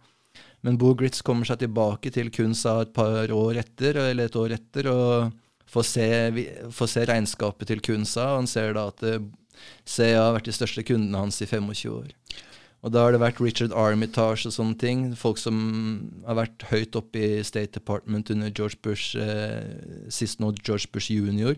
Men 0.65 0.77
Bo 0.77 0.93
Gritz 0.97 1.23
kommer 1.25 1.47
seg 1.47 1.63
tilbake 1.63 2.11
til 2.13 2.29
Kunsa 2.33 2.81
et 2.83 2.93
par 2.93 3.31
år 3.33 3.59
etter, 3.63 3.97
eller 4.11 4.29
et 4.29 4.37
år 4.37 4.53
etter, 4.57 4.89
og 4.91 5.31
får 5.71 5.87
se, 5.87 6.07
får 6.69 6.91
se 6.91 7.05
regnskapet 7.09 7.71
til 7.71 7.81
Kunsa. 7.81 8.27
Og 8.33 8.43
han 8.43 8.49
ser 8.49 8.75
da 8.77 8.87
at 8.91 9.03
CA 9.89 10.27
har 10.27 10.35
vært 10.37 10.51
de 10.51 10.55
største 10.55 10.85
kundene 10.85 11.23
hans 11.23 11.41
i 11.41 11.49
25 11.49 11.95
år. 11.95 12.13
Og 12.81 12.93
da 12.93 13.03
har 13.05 13.13
det 13.13 13.21
vært 13.21 13.41
Richard 13.41 13.73
Armitage 13.77 14.49
og 14.49 14.55
sånne 14.55 14.77
ting. 14.81 15.03
Folk 15.17 15.37
som 15.41 15.57
har 16.25 16.39
vært 16.39 16.65
høyt 16.71 16.97
oppe 16.97 17.21
i 17.21 17.43
State 17.45 17.77
Department 17.77 18.31
under 18.33 18.49
George 18.49 18.79
Bush, 18.81 19.17
eh, 19.17 20.09
sist 20.09 20.41
nå 20.41 20.53
George 20.65 20.89
Bush 20.93 21.13
jr 21.13 21.57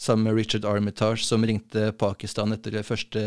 sammen 0.00 0.24
med 0.24 0.38
Richard 0.38 0.64
Armitage, 0.64 1.24
som 1.26 1.44
ringte 1.44 1.90
Pakistan 2.00 2.54
etter, 2.54 2.78
første, 2.86 3.20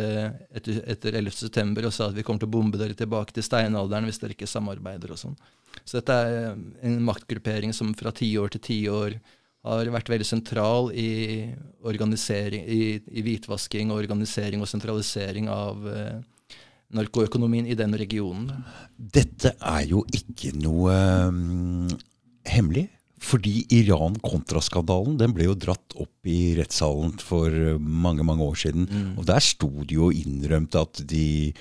etter, 0.49 0.80
etter 0.89 1.17
11.9. 1.19 1.86
og 1.86 1.93
sa 1.93 2.07
at 2.09 2.17
vi 2.17 2.26
kommer 2.26 2.41
til 2.41 2.49
å 2.49 2.55
bombe 2.55 2.80
dere 2.82 2.97
tilbake 2.97 3.36
til 3.36 3.45
steinalderen 3.45 4.09
hvis 4.09 4.17
dere 4.24 4.34
ikke 4.34 4.49
samarbeider 4.49 5.13
og 5.13 5.21
sånn. 5.21 5.38
Så 5.84 5.99
dette 5.99 6.17
er 6.17 6.55
en 6.89 6.99
maktgruppering 7.05 7.76
som 7.78 7.93
fra 7.97 8.13
tiår 8.15 8.55
til 8.55 8.63
tiår 8.67 9.17
har 9.63 9.91
vært 9.93 10.09
veldig 10.11 10.28
sentral 10.28 10.89
i, 10.97 11.45
i, 11.53 12.82
i 12.99 13.26
hvitvasking 13.28 13.93
og 13.93 14.01
organisering 14.01 14.63
og 14.63 14.67
sentralisering 14.67 15.47
av 15.53 15.86
eh, 15.88 16.57
narkoøkonomien 16.97 17.69
i 17.69 17.78
den 17.80 17.93
regionen. 18.01 18.65
Dette 18.97 19.53
er 19.61 19.86
jo 19.93 20.03
ikke 20.11 20.51
noe 20.57 20.97
um 21.30 21.93
hemmelig. 22.43 22.89
Fordi 23.24 23.63
Iran-Kontra-skandalen 23.71 25.15
den 25.21 25.34
ble 25.36 25.47
jo 25.47 25.55
dratt 25.55 25.95
opp 25.95 26.28
i 26.28 26.53
rettssalen 26.59 27.15
for 27.24 27.53
mange 27.80 28.26
mange 28.28 28.43
år 28.43 28.59
siden. 28.65 28.88
Og 29.15 29.28
der 29.30 29.43
sto 29.43 29.71
det 29.84 29.95
jo 29.95 30.11
innrømt 30.11 30.76
at 30.80 31.03
de 31.07 31.53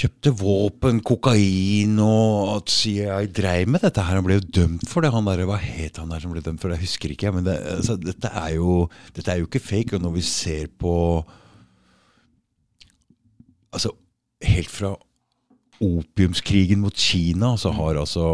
kjøpte 0.00 0.32
våpen, 0.38 1.00
kokain, 1.04 1.96
og 2.04 2.54
at 2.54 2.72
CIA 2.72 3.18
dreiv 3.26 3.72
med 3.72 3.82
dette 3.84 4.04
her. 4.04 4.20
Han 4.20 4.26
ble 4.26 4.38
jo 4.38 4.46
dømt 4.60 4.86
for 4.88 5.04
det. 5.04 5.12
Han 5.14 5.26
der, 5.26 5.44
Hva 5.48 5.58
het 5.60 5.98
han 6.00 6.12
der 6.12 6.22
som 6.22 6.32
ble 6.34 6.44
dømt 6.44 6.62
for 6.62 6.70
det? 6.70 6.78
Jeg 6.78 6.88
husker 6.88 7.14
ikke. 7.14 7.32
Men 7.34 7.48
det, 7.48 7.58
altså, 7.76 7.98
dette, 8.00 8.30
er 8.30 8.54
jo, 8.56 8.86
dette 9.16 9.32
er 9.32 9.42
jo 9.42 9.48
ikke 9.50 9.64
fake. 9.64 9.96
Og 9.96 10.04
når 10.06 10.18
vi 10.18 10.26
ser 10.26 10.72
på 10.80 10.94
Altså, 13.70 13.92
helt 14.42 14.66
fra 14.66 14.96
opiumskrigen 15.80 16.80
mot 16.82 16.96
Kina, 16.98 17.52
så 17.56 17.70
har 17.70 18.00
altså 18.00 18.24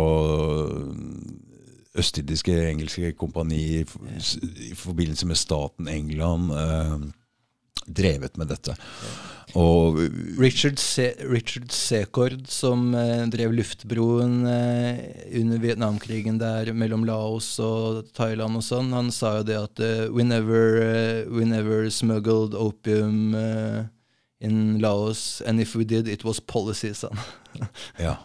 østindiske 1.99 2.55
engelske 2.71 3.13
kompanier 3.19 3.87
i 3.87 4.75
forbindelse 4.77 5.29
med 5.29 5.41
staten 5.41 5.89
England 5.89 6.53
eh, 6.53 7.07
drevet 7.87 8.37
med 8.37 8.51
dette. 8.51 8.75
Og 9.57 9.97
Richard, 10.41 10.81
Se 10.83 11.13
Richard 11.31 11.71
Secord, 11.73 12.49
som 12.51 12.91
eh, 12.99 13.25
drev 13.33 13.55
luftbroen 13.55 14.41
eh, 14.51 14.99
under 15.41 15.63
Vietnamkrigen 15.63 16.41
der 16.43 16.73
mellom 16.77 17.07
Laos 17.09 17.55
og 17.63 18.11
Thailand 18.17 18.59
og 18.59 18.67
sånn, 18.67 18.93
han 18.97 19.13
sa 19.15 19.39
jo 19.39 19.47
det 19.49 19.59
at 19.61 19.81
uh, 19.83 20.07
we, 20.13 20.27
never, 20.27 20.81
uh, 20.83 21.33
we 21.33 21.47
never 21.47 21.89
smuggled 21.91 22.59
opium 22.59 23.35
uh, 23.39 23.87
in 24.41 24.81
Laos, 24.83 25.41
and 25.47 25.61
if 25.61 25.77
we 25.77 25.85
did, 25.85 26.09
it 26.09 26.25
was 26.25 26.41
policy, 26.41 26.93
sa 26.93 27.09
han. 27.15 27.71
ja. 28.03 28.17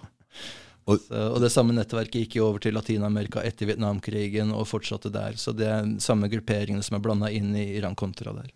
Og, 0.89 0.97
så, 1.03 1.27
og, 1.29 1.37
det 1.43 1.51
samme 1.53 1.75
nettverket 1.77 2.23
gikk 2.23 2.39
jo 2.39 2.47
over 2.47 2.63
til 2.63 2.73
Latin-Amerika 2.73 3.43
etter 3.45 3.69
Vietnamkrigen 3.69 4.53
og 4.55 4.65
fortsatte 4.69 5.11
der. 5.13 5.37
Så 5.37 5.53
det 5.53 5.69
er 5.69 5.93
samme 6.01 6.31
grupperingene 6.31 6.83
som 6.85 6.97
er 6.97 7.05
blanda 7.05 7.29
inn 7.33 7.53
i 7.55 7.67
Iran-kontra 7.77 8.33
der. 8.39 8.49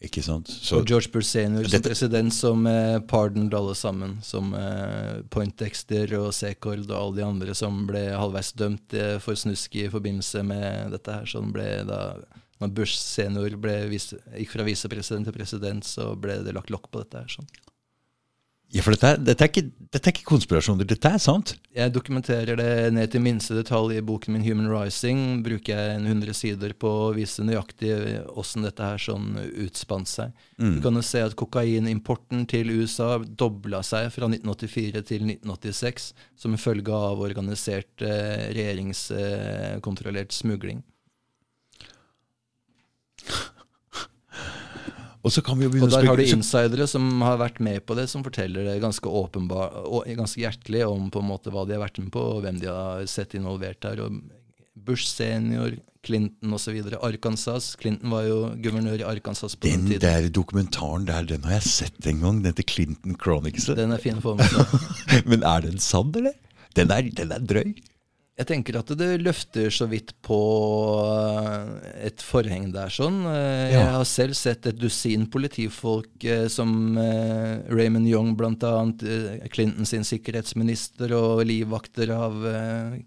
Ikke 0.00 0.22
sant? 0.24 0.48
Så, 0.48 0.78
og 0.78 0.88
George 0.88 1.10
Bush 1.12 1.28
senior 1.28 1.66
som 1.68 1.82
president 1.84 2.32
som 2.32 2.64
eh, 2.66 2.96
pardoned 3.04 3.52
alle 3.52 3.74
sammen. 3.76 4.16
Som 4.24 4.54
eh, 4.56 5.20
Poindexter 5.28 6.14
og 6.16 6.30
Secord 6.32 6.86
og 6.88 6.96
alle 6.96 7.18
de 7.18 7.26
andre 7.26 7.56
som 7.56 7.82
ble 7.88 8.06
halvveis 8.16 8.54
dømt 8.56 8.96
eh, 8.96 9.18
for 9.20 9.36
snusk 9.36 9.76
i 9.76 9.90
forbindelse 9.92 10.44
med 10.48 10.96
dette 10.96 11.18
her. 11.18 11.28
Sånn 11.28 11.52
ble 11.52 11.68
da 11.88 12.00
når 12.60 12.72
Bush 12.76 12.96
senior 12.96 13.54
vis, 13.88 14.10
gikk 14.36 14.50
fra 14.52 14.64
visepresident 14.64 15.28
til 15.28 15.36
president, 15.36 15.84
så 15.84 16.10
ble 16.16 16.42
det 16.44 16.52
lagt 16.56 16.72
lokk 16.72 16.90
på 16.92 17.04
dette 17.04 17.20
her. 17.20 17.36
sånn. 17.36 17.48
Ja, 18.70 18.84
for 18.86 18.94
dette, 18.94 19.16
dette, 19.26 19.42
er 19.42 19.50
ikke, 19.50 19.64
dette, 19.90 20.04
er 20.04 20.12
ikke, 20.14 20.28
konspirasjoner, 20.28 20.86
dette 20.86 21.10
er 21.10 21.18
sant? 21.18 21.56
Jeg 21.74 21.90
dokumenterer 21.90 22.54
det 22.60 22.92
ned 22.94 23.10
til 23.10 23.22
minste 23.24 23.56
detalj 23.56 23.96
i 23.96 24.04
boken 24.06 24.36
min 24.36 24.44
'Human 24.46 24.70
Rising'. 24.70 25.42
Bruker 25.42 25.74
jeg 25.74 25.96
en 25.96 26.06
100 26.06 26.36
sider 26.38 26.72
på 26.78 26.86
å 26.86 27.10
vise 27.16 27.42
nøyaktig 27.42 27.90
åssen 28.38 28.62
dette 28.62 28.86
her 28.92 29.02
sånn 29.02 29.34
utspant 29.66 30.06
seg. 30.06 30.30
Mm. 30.62 30.76
Du 30.76 30.80
kan 30.86 30.94
jo 30.94 31.02
se 31.02 31.18
at 31.26 31.34
kokainimporten 31.34 32.46
til 32.46 32.70
USA 32.78 33.18
dobla 33.18 33.82
seg 33.82 34.06
fra 34.14 34.30
1984 34.30 35.02
til 35.02 35.26
1986 35.26 36.12
som 36.38 36.54
en 36.54 36.62
følge 36.62 36.94
av 36.94 37.18
organisert 37.26 38.06
eh, 38.06 38.54
regjeringskontrollert 38.54 40.30
smugling. 40.30 40.84
Og 45.20 45.34
så 45.34 45.42
kan 45.44 45.58
vi 45.58 45.66
jo 45.66 45.72
begynne 45.72 45.88
Og 45.88 45.92
der 45.92 46.08
har 46.08 46.16
du 46.16 46.24
insidere 46.24 46.86
som 46.88 47.08
har 47.26 47.36
vært 47.40 47.60
med 47.60 47.82
på 47.84 47.96
det, 47.98 48.06
som 48.08 48.24
forteller 48.24 48.64
det 48.64 48.78
ganske 48.80 49.04
åpenbar, 49.04 49.82
ganske 50.16 50.40
hjertelig 50.40 50.86
om 50.88 51.10
på 51.12 51.20
en 51.20 51.28
måte 51.28 51.52
hva 51.52 51.66
de 51.68 51.76
har 51.76 51.82
vært 51.84 52.00
med 52.00 52.08
på, 52.14 52.22
og 52.36 52.42
hvem 52.46 52.60
de 52.62 52.70
har 52.70 53.04
sett 53.10 53.36
involvert 53.36 53.84
her. 53.84 54.00
Og 54.06 54.16
Bush 54.80 55.10
senior, 55.10 55.76
Clinton 56.06 56.56
osv. 56.56 56.78
Arkansas. 57.04 57.74
Clinton 57.80 58.14
var 58.14 58.24
jo 58.24 58.38
guvernør 58.64 59.02
i 59.02 59.08
Arkansas 59.10 59.58
på 59.58 59.68
den, 59.68 59.84
den 59.84 59.92
tiden. 59.92 60.00
Den 60.06 60.24
der 60.24 60.32
dokumentaren 60.40 61.04
der, 61.10 61.28
den 61.28 61.44
har 61.44 61.58
jeg 61.58 61.68
sett 61.68 62.08
en 62.08 62.24
gang. 62.24 62.40
Den 62.40 62.54
heter 62.54 62.68
Clinton 62.72 63.18
Chronicles. 63.20 63.68
Den 63.76 63.92
er 63.92 64.00
fin 64.00 64.22
med 64.24 64.44
seg. 64.48 64.76
Men 65.30 65.44
er 65.44 65.68
den 65.68 65.76
sann, 65.84 66.14
eller? 66.16 66.36
Den 66.78 66.92
er, 66.94 67.12
den 67.12 67.34
er 67.34 67.44
drøy. 67.44 67.74
Jeg 68.40 68.48
tenker 68.48 68.78
at 68.78 68.88
det 68.96 69.18
løfter 69.20 69.68
så 69.74 69.84
vidt 69.90 70.14
på 70.24 70.38
eh, 71.04 72.06
et 72.08 72.22
forheng 72.24 72.70
der. 72.72 72.88
sånn. 72.88 73.18
Eh, 73.28 73.74
jeg 73.74 73.76
ja. 73.76 73.90
har 73.98 74.06
selv 74.08 74.38
sett 74.38 74.64
et 74.70 74.78
dusin 74.80 75.26
politifolk 75.28 76.24
eh, 76.24 76.46
som 76.48 76.96
Raymond 76.96 78.08
Young, 78.08 78.32
bl.a. 78.40 78.72
Clinton 79.52 79.88
sin 79.88 80.08
sikkerhetsminister, 80.08 81.12
og 81.18 81.44
livvakter 81.50 82.14
av 82.16 82.40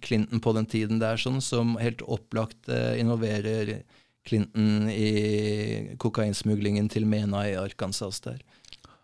Clinton 0.05 0.43
på 0.43 0.53
den 0.59 0.69
tiden 0.69 1.01
der, 1.01 1.17
sånn, 1.17 1.41
som 1.41 1.79
helt 1.81 2.05
opplagt 2.05 2.69
involverer 2.69 3.79
Clinton 4.27 4.85
i 4.93 5.97
kokainsmuglingen 5.99 6.93
til 6.93 7.09
Mena 7.09 7.47
i 7.49 7.57
Arkansas 7.57 8.21
der. 8.23 8.43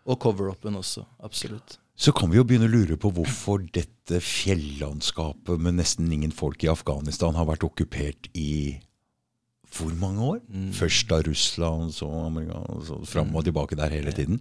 Og 0.06 0.20
cover-upen 0.22 0.78
også. 0.78 1.08
Absolutt. 1.26 1.80
Så 2.00 2.14
kan 2.16 2.30
vi 2.32 2.38
jo 2.38 2.46
begynne 2.48 2.64
å 2.64 2.72
lure 2.72 2.96
på 2.96 3.10
hvorfor 3.12 3.60
dette 3.74 4.22
fjellandskapet 4.24 5.60
med 5.60 5.76
nesten 5.76 6.08
ingen 6.08 6.32
folk 6.32 6.62
i 6.64 6.70
Afghanistan 6.72 7.36
har 7.36 7.48
vært 7.50 7.66
okkupert 7.66 8.30
i 8.32 8.78
hvor 9.76 9.92
mange 10.00 10.24
år? 10.24 10.38
Mm. 10.48 10.70
Først 10.74 11.12
av 11.12 11.26
Russland, 11.28 11.92
så 11.94 12.08
Amerika, 12.24 12.62
så 12.88 12.96
fram 13.06 13.36
og 13.36 13.44
tilbake 13.46 13.76
der 13.78 13.92
hele 13.92 14.14
tiden. 14.16 14.40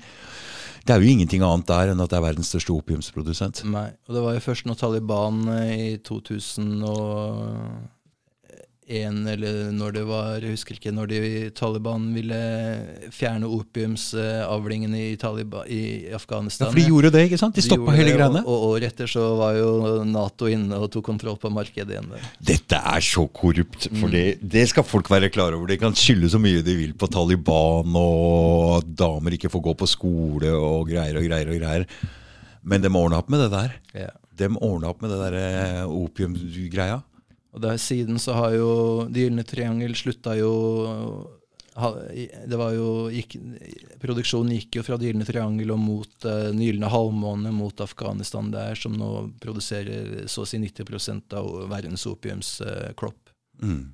Det 0.88 0.96
er 0.96 1.04
jo 1.04 1.12
ingenting 1.12 1.44
annet 1.44 1.68
der 1.68 1.92
enn 1.92 2.00
at 2.00 2.10
det 2.10 2.18
er 2.18 2.26
verdens 2.30 2.50
største 2.54 2.72
opiumsprodusent. 2.74 3.66
Nei, 3.68 3.90
og 4.08 4.16
det 4.16 4.24
var 4.24 4.38
jo 4.38 4.46
først 4.48 4.66
når 4.66 4.80
Taliban 4.80 5.44
i 5.68 5.98
2000 6.08 6.88
og 6.88 7.99
en 8.90 9.28
eller 9.30 9.70
når 9.76 9.94
det 9.94 10.04
var 10.08 10.40
Jeg 10.42 10.56
husker 10.56 10.78
ikke 10.78 10.94
når 10.96 11.10
de 11.12 11.20
Taliban 11.56 12.08
ville 12.16 12.40
fjerne 13.14 13.50
opiumsavlingen 13.50 14.96
i, 14.98 15.06
i 15.14 15.82
Afghanistan. 16.16 16.68
Ja, 16.68 16.74
For 16.74 16.80
de 16.80 16.86
gjorde 16.88 17.12
det, 17.14 17.24
ikke 17.30 17.40
sant? 17.42 17.58
De, 17.58 17.62
de 17.62 17.68
stoppa 17.68 17.96
hele 17.98 18.16
greiene. 18.16 18.42
Og, 18.46 18.54
og 18.56 18.76
året 18.76 18.90
etter 18.90 19.12
så 19.12 19.26
var 19.40 19.58
jo 19.60 19.70
Nato 20.10 20.50
inne 20.50 20.80
og 20.80 20.90
tok 20.94 21.06
kontroll 21.12 21.38
på 21.42 21.52
markedet 21.54 21.96
igjen. 21.96 22.10
Der. 22.14 22.30
Dette 22.52 22.80
er 22.94 23.06
så 23.06 23.26
korrupt, 23.28 23.90
for 23.92 24.08
mm. 24.08 24.16
det, 24.16 24.26
det, 24.56 24.66
skal 24.72 24.88
folk 24.88 25.12
være 25.12 25.32
klar 25.34 25.56
over. 25.58 25.70
De 25.70 25.80
kan 25.82 25.98
skylde 25.98 26.32
så 26.34 26.42
mye 26.42 26.64
de 26.66 26.78
vil 26.80 26.96
på 26.98 27.10
Taliban, 27.12 28.00
og 28.00 28.80
at 28.80 28.90
damer 29.04 29.38
ikke 29.38 29.52
får 29.54 29.66
gå 29.70 29.76
på 29.84 29.90
skole 29.90 30.56
og 30.56 30.90
greier 30.90 31.20
og 31.20 31.30
greier 31.30 31.54
og 31.54 31.62
greier. 31.62 31.86
Men 32.66 32.84
de 32.84 32.92
ordna 32.92 33.22
opp 33.22 33.30
med 33.32 33.46
det 33.46 33.52
der. 33.54 33.78
Yeah. 33.96 34.18
De 34.40 34.50
ordna 34.56 34.92
opp 34.92 35.04
med 35.04 35.14
det 35.14 35.22
der 35.22 35.38
eh, 35.40 35.86
opiumgreia. 35.86 37.00
Og 37.56 37.64
der 37.64 37.78
Siden 37.82 38.20
så 38.22 38.36
har 38.38 38.54
jo 38.54 38.72
Det 39.10 39.26
gylne 39.26 39.46
triangel 39.48 39.96
slutta 39.98 40.36
jo 40.38 40.54
det 41.80 42.58
var 42.60 42.74
jo, 42.76 43.08
gikk, 43.14 43.38
Produksjonen 44.02 44.52
gikk 44.58 44.80
jo 44.80 44.84
fra 44.84 44.98
Det 45.00 45.12
gylne 45.12 45.28
triangel 45.28 45.72
og 45.72 45.80
mot 45.80 46.26
uh, 46.26 46.50
Den 46.50 46.60
gylne 46.64 46.90
halvmåne 46.92 47.54
mot 47.56 47.84
Afghanistan 47.86 48.50
der, 48.52 48.76
som 48.76 48.98
nå 49.00 49.30
produserer 49.40 50.26
så 50.28 50.44
å 50.44 50.50
si 50.50 50.60
90% 50.60 51.38
av 51.40 51.48
verdens 51.72 52.04
opiumsklopp. 52.10 53.32
Mm. 53.64 53.94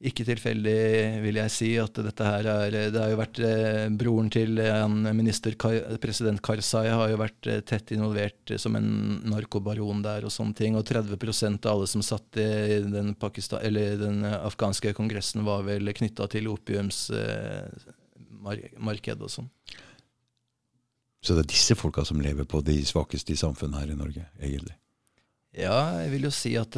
Ikke 0.00 0.24
tilfeldig, 0.24 1.20
vil 1.20 1.36
jeg 1.36 1.52
si, 1.52 1.66
at 1.76 1.92
dette 2.00 2.24
her 2.24 2.46
er 2.48 2.72
Det 2.72 2.96
har 2.96 3.10
jo 3.12 3.18
vært 3.18 3.36
eh, 3.44 3.84
Broren 3.92 4.30
til 4.32 4.56
en 4.64 5.04
minister, 5.12 5.52
president 6.00 6.40
Karzai, 6.40 6.88
har 6.88 7.12
jo 7.12 7.18
vært 7.20 7.44
eh, 7.52 7.60
tett 7.68 7.92
involvert 7.92 8.48
som 8.56 8.80
en 8.80 9.20
narkobaron 9.28 10.00
der 10.06 10.24
og 10.24 10.32
sånne 10.32 10.56
ting. 10.56 10.72
Og 10.80 10.88
30% 10.88 11.68
av 11.68 11.74
alle 11.74 11.84
som 11.92 12.00
satt 12.06 12.40
i 12.40 12.80
den, 12.86 13.12
Pakistan, 13.20 13.60
den 14.00 14.24
afghanske 14.24 14.96
kongressen, 14.96 15.44
var 15.44 15.68
vel 15.68 15.84
knytta 15.92 16.24
til 16.32 16.48
opiumsmarkedet 16.48 19.20
eh, 19.20 19.20
og 19.20 19.28
sånn. 19.36 19.52
Så 21.20 21.36
det 21.36 21.44
er 21.44 21.52
disse 21.52 21.76
folka 21.76 22.08
som 22.08 22.24
lever 22.24 22.48
på 22.48 22.64
de 22.64 22.80
svakeste 22.88 23.36
i 23.36 23.38
samfunnet 23.44 23.76
her 23.82 23.92
i 23.92 24.00
Norge, 24.00 24.24
egentlig? 24.40 24.79
Ja, 25.56 26.02
jeg 26.04 26.12
vil 26.12 26.28
jo 26.28 26.32
si 26.34 26.52
at 26.58 26.76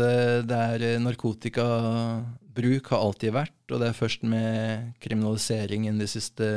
det 0.49 0.59
er 0.59 1.01
narkotikabruk 1.03 2.87
har 2.89 3.03
alltid 3.03 3.35
vært, 3.37 3.59
og 3.69 3.83
det 3.83 3.91
er 3.91 3.99
først 3.99 4.25
med 4.25 4.95
kriminaliseringen 5.05 6.01
de 6.01 6.09
siste 6.09 6.49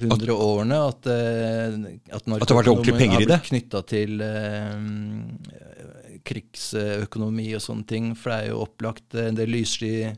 100 0.00 0.34
årene 0.34 0.78
at, 0.88 1.06
eh, 1.06 1.76
at, 2.10 2.26
at 2.26 2.48
det 2.48 2.56
har 2.56 3.22
blitt 3.22 3.48
knytta 3.48 3.82
til 3.86 4.24
eh, 4.26 4.74
krigsøkonomi 6.26 7.52
og 7.54 7.62
sånne 7.62 7.86
ting. 7.88 8.10
For 8.18 8.32
det 8.32 8.38
er 8.38 8.50
jo 8.50 8.62
opplagt 8.64 9.14
en 9.20 9.38
del 9.38 9.52
lyssky 9.54 10.10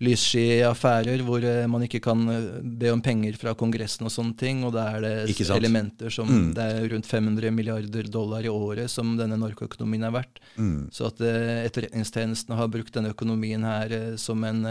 lyssky 0.00 0.60
affærer 0.66 1.22
hvor 1.26 1.44
eh, 1.44 1.66
man 1.70 1.84
ikke 1.86 2.00
kan 2.04 2.22
eh, 2.32 2.60
be 2.62 2.90
om 2.92 3.02
penger 3.04 3.36
fra 3.40 3.54
Kongressen 3.58 4.08
og 4.08 4.14
sånne 4.14 4.36
ting. 4.40 4.62
Og 4.66 4.74
da 4.76 4.86
er 4.94 5.04
det 5.04 5.50
elementer 5.56 6.12
som 6.14 6.28
mm. 6.30 6.46
Det 6.56 6.66
er 6.66 6.88
rundt 6.94 7.08
500 7.10 7.54
milliarder 7.54 8.10
dollar 8.12 8.46
i 8.46 8.52
året 8.52 8.92
som 8.92 9.16
denne 9.18 9.38
narkoøkonomien 9.40 10.08
er 10.08 10.14
verdt. 10.14 10.40
Mm. 10.56 10.88
Så 10.94 11.08
at 11.10 11.20
uh, 11.22 11.60
etterretningstjenestene 11.64 12.58
har 12.58 12.70
brukt 12.72 12.94
denne 12.96 13.12
økonomien 13.14 13.64
her 13.66 13.94
som 14.20 14.42
en 14.46 14.64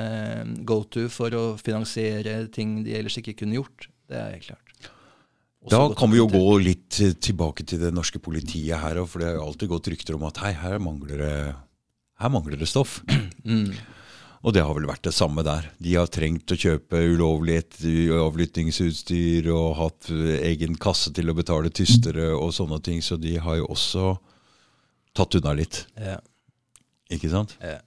go-to 0.67 1.07
for 1.13 1.33
å 1.35 1.45
finansiere 1.59 2.41
ting 2.53 2.81
de 2.85 2.97
ellers 2.99 3.17
ikke 3.21 3.37
kunne 3.41 3.57
gjort, 3.59 3.89
det 4.09 4.17
er 4.19 4.33
helt 4.35 4.49
klart. 4.51 4.69
Da 5.67 5.81
kan 5.97 6.11
vi 6.11 6.21
jo 6.21 6.27
gå 6.31 6.43
litt 6.63 6.99
eh, 7.03 7.15
tilbake 7.19 7.65
til 7.67 7.81
det 7.83 7.91
norske 7.91 8.21
politiet 8.23 8.79
her 8.79 9.01
òg, 9.01 9.09
for 9.11 9.19
det 9.19 9.27
har 9.29 9.39
jo 9.39 9.47
alltid 9.49 9.71
gått 9.73 9.89
rykter 9.91 10.15
om 10.15 10.23
at 10.29 10.39
hei, 10.45 10.53
her 10.55 10.79
mangler 10.79 11.19
det, 11.19 11.37
her 12.23 12.31
mangler 12.31 12.59
det 12.59 12.69
stoff. 12.71 13.01
Mm. 13.39 13.71
Og 14.39 14.55
det 14.55 14.63
har 14.63 14.75
vel 14.75 14.87
vært 14.87 15.03
det 15.03 15.15
samme 15.15 15.43
der. 15.43 15.67
De 15.83 15.97
har 15.99 16.07
trengt 16.11 16.51
å 16.53 16.57
kjøpe 16.59 17.01
ulovlig 17.11 17.59
avlyttingsutstyr 18.15 19.49
og 19.51 19.67
hatt 19.81 20.11
eh, 20.15 20.39
egen 20.53 20.77
kasse 20.79 21.11
til 21.15 21.31
å 21.31 21.35
betale 21.35 21.71
tystere 21.75 22.31
og 22.37 22.53
sånne 22.55 22.79
ting, 22.85 23.03
så 23.03 23.19
de 23.19 23.35
har 23.41 23.59
jo 23.59 23.67
også 23.75 24.13
tatt 25.17 25.35
unna 25.41 25.55
litt. 25.59 25.83
Ja. 25.99 26.19
Ikke 27.11 27.31
sant? 27.31 27.57
Ja. 27.59 27.81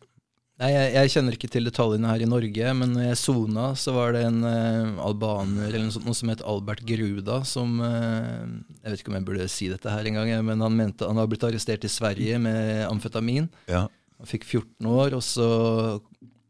Nei, 0.61 0.69
jeg, 0.77 0.91
jeg 0.95 1.11
kjenner 1.15 1.35
ikke 1.35 1.49
til 1.51 1.67
detaljene 1.67 2.11
her 2.11 2.23
i 2.23 2.29
Norge, 2.29 2.75
men 2.79 2.93
når 2.95 3.07
jeg 3.09 3.21
sona, 3.23 3.65
så 3.79 3.95
var 3.97 4.13
det 4.15 4.21
en 4.29 4.45
uh, 4.45 5.01
albaner 5.03 5.73
eller 5.73 5.89
noe, 5.89 5.95
sånt, 5.95 6.05
noe 6.07 6.19
som 6.19 6.31
het 6.31 6.45
Albert 6.47 6.85
Gruda, 6.87 7.41
som 7.49 7.81
uh, 7.81 8.45
Jeg 8.77 8.93
vet 8.93 9.01
ikke 9.01 9.11
om 9.11 9.17
jeg 9.19 9.27
burde 9.27 9.49
si 9.51 9.71
dette 9.73 9.91
her 9.91 10.07
engang, 10.07 10.31
men 10.47 10.63
han 10.63 10.77
mente 10.77 11.09
han 11.09 11.19
var 11.19 11.31
blitt 11.33 11.49
arrestert 11.49 11.89
i 11.89 11.91
Sverige 11.91 12.39
med 12.45 12.85
amfetamin. 12.91 13.49
Ja. 13.73 13.87
Han 14.21 14.31
fikk 14.31 14.47
14 14.47 14.93
år, 14.93 15.17
og 15.19 15.25
så 15.27 15.49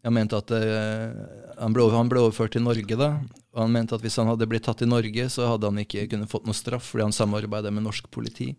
Han 0.03 0.17
mente 0.17 0.39
at 0.39 0.51
uh, 0.51 1.13
han, 1.61 1.75
ble, 1.75 1.87
han 1.95 2.09
ble 2.11 2.25
overført 2.25 2.57
til 2.57 2.65
Norge, 2.65 2.97
da. 2.99 3.13
Og 3.55 3.61
han 3.63 3.75
mente 3.75 3.95
at 3.95 4.03
hvis 4.03 4.19
han 4.19 4.31
hadde 4.31 4.49
blitt 4.51 4.65
tatt 4.67 4.83
i 4.83 4.89
Norge, 4.89 5.29
så 5.31 5.53
hadde 5.53 5.69
han 5.71 5.83
ikke 5.83 6.09
kunnet 6.11 6.31
fått 6.31 6.49
noe 6.49 6.59
straff, 6.59 6.89
fordi 6.91 7.07
han 7.07 7.15
samarbeidet 7.15 7.71
med 7.75 7.87
norsk 7.87 8.09
politi. 8.11 8.51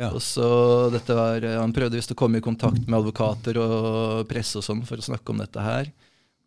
Ja. 0.00 0.12
Og 0.14 0.22
så 0.24 0.46
dette 0.92 1.12
var, 1.16 1.44
Han 1.60 1.74
prøvde 1.76 1.98
visst 1.98 2.14
å 2.14 2.16
komme 2.16 2.38
i 2.38 2.44
kontakt 2.44 2.86
med 2.86 3.00
advokater 3.00 3.58
og 3.60 4.28
presse 4.30 4.60
og 4.60 4.64
sånn 4.64 4.86
for 4.88 5.00
å 5.00 5.04
snakke 5.10 5.34
om 5.34 5.42
dette 5.42 5.64
her. 5.64 5.90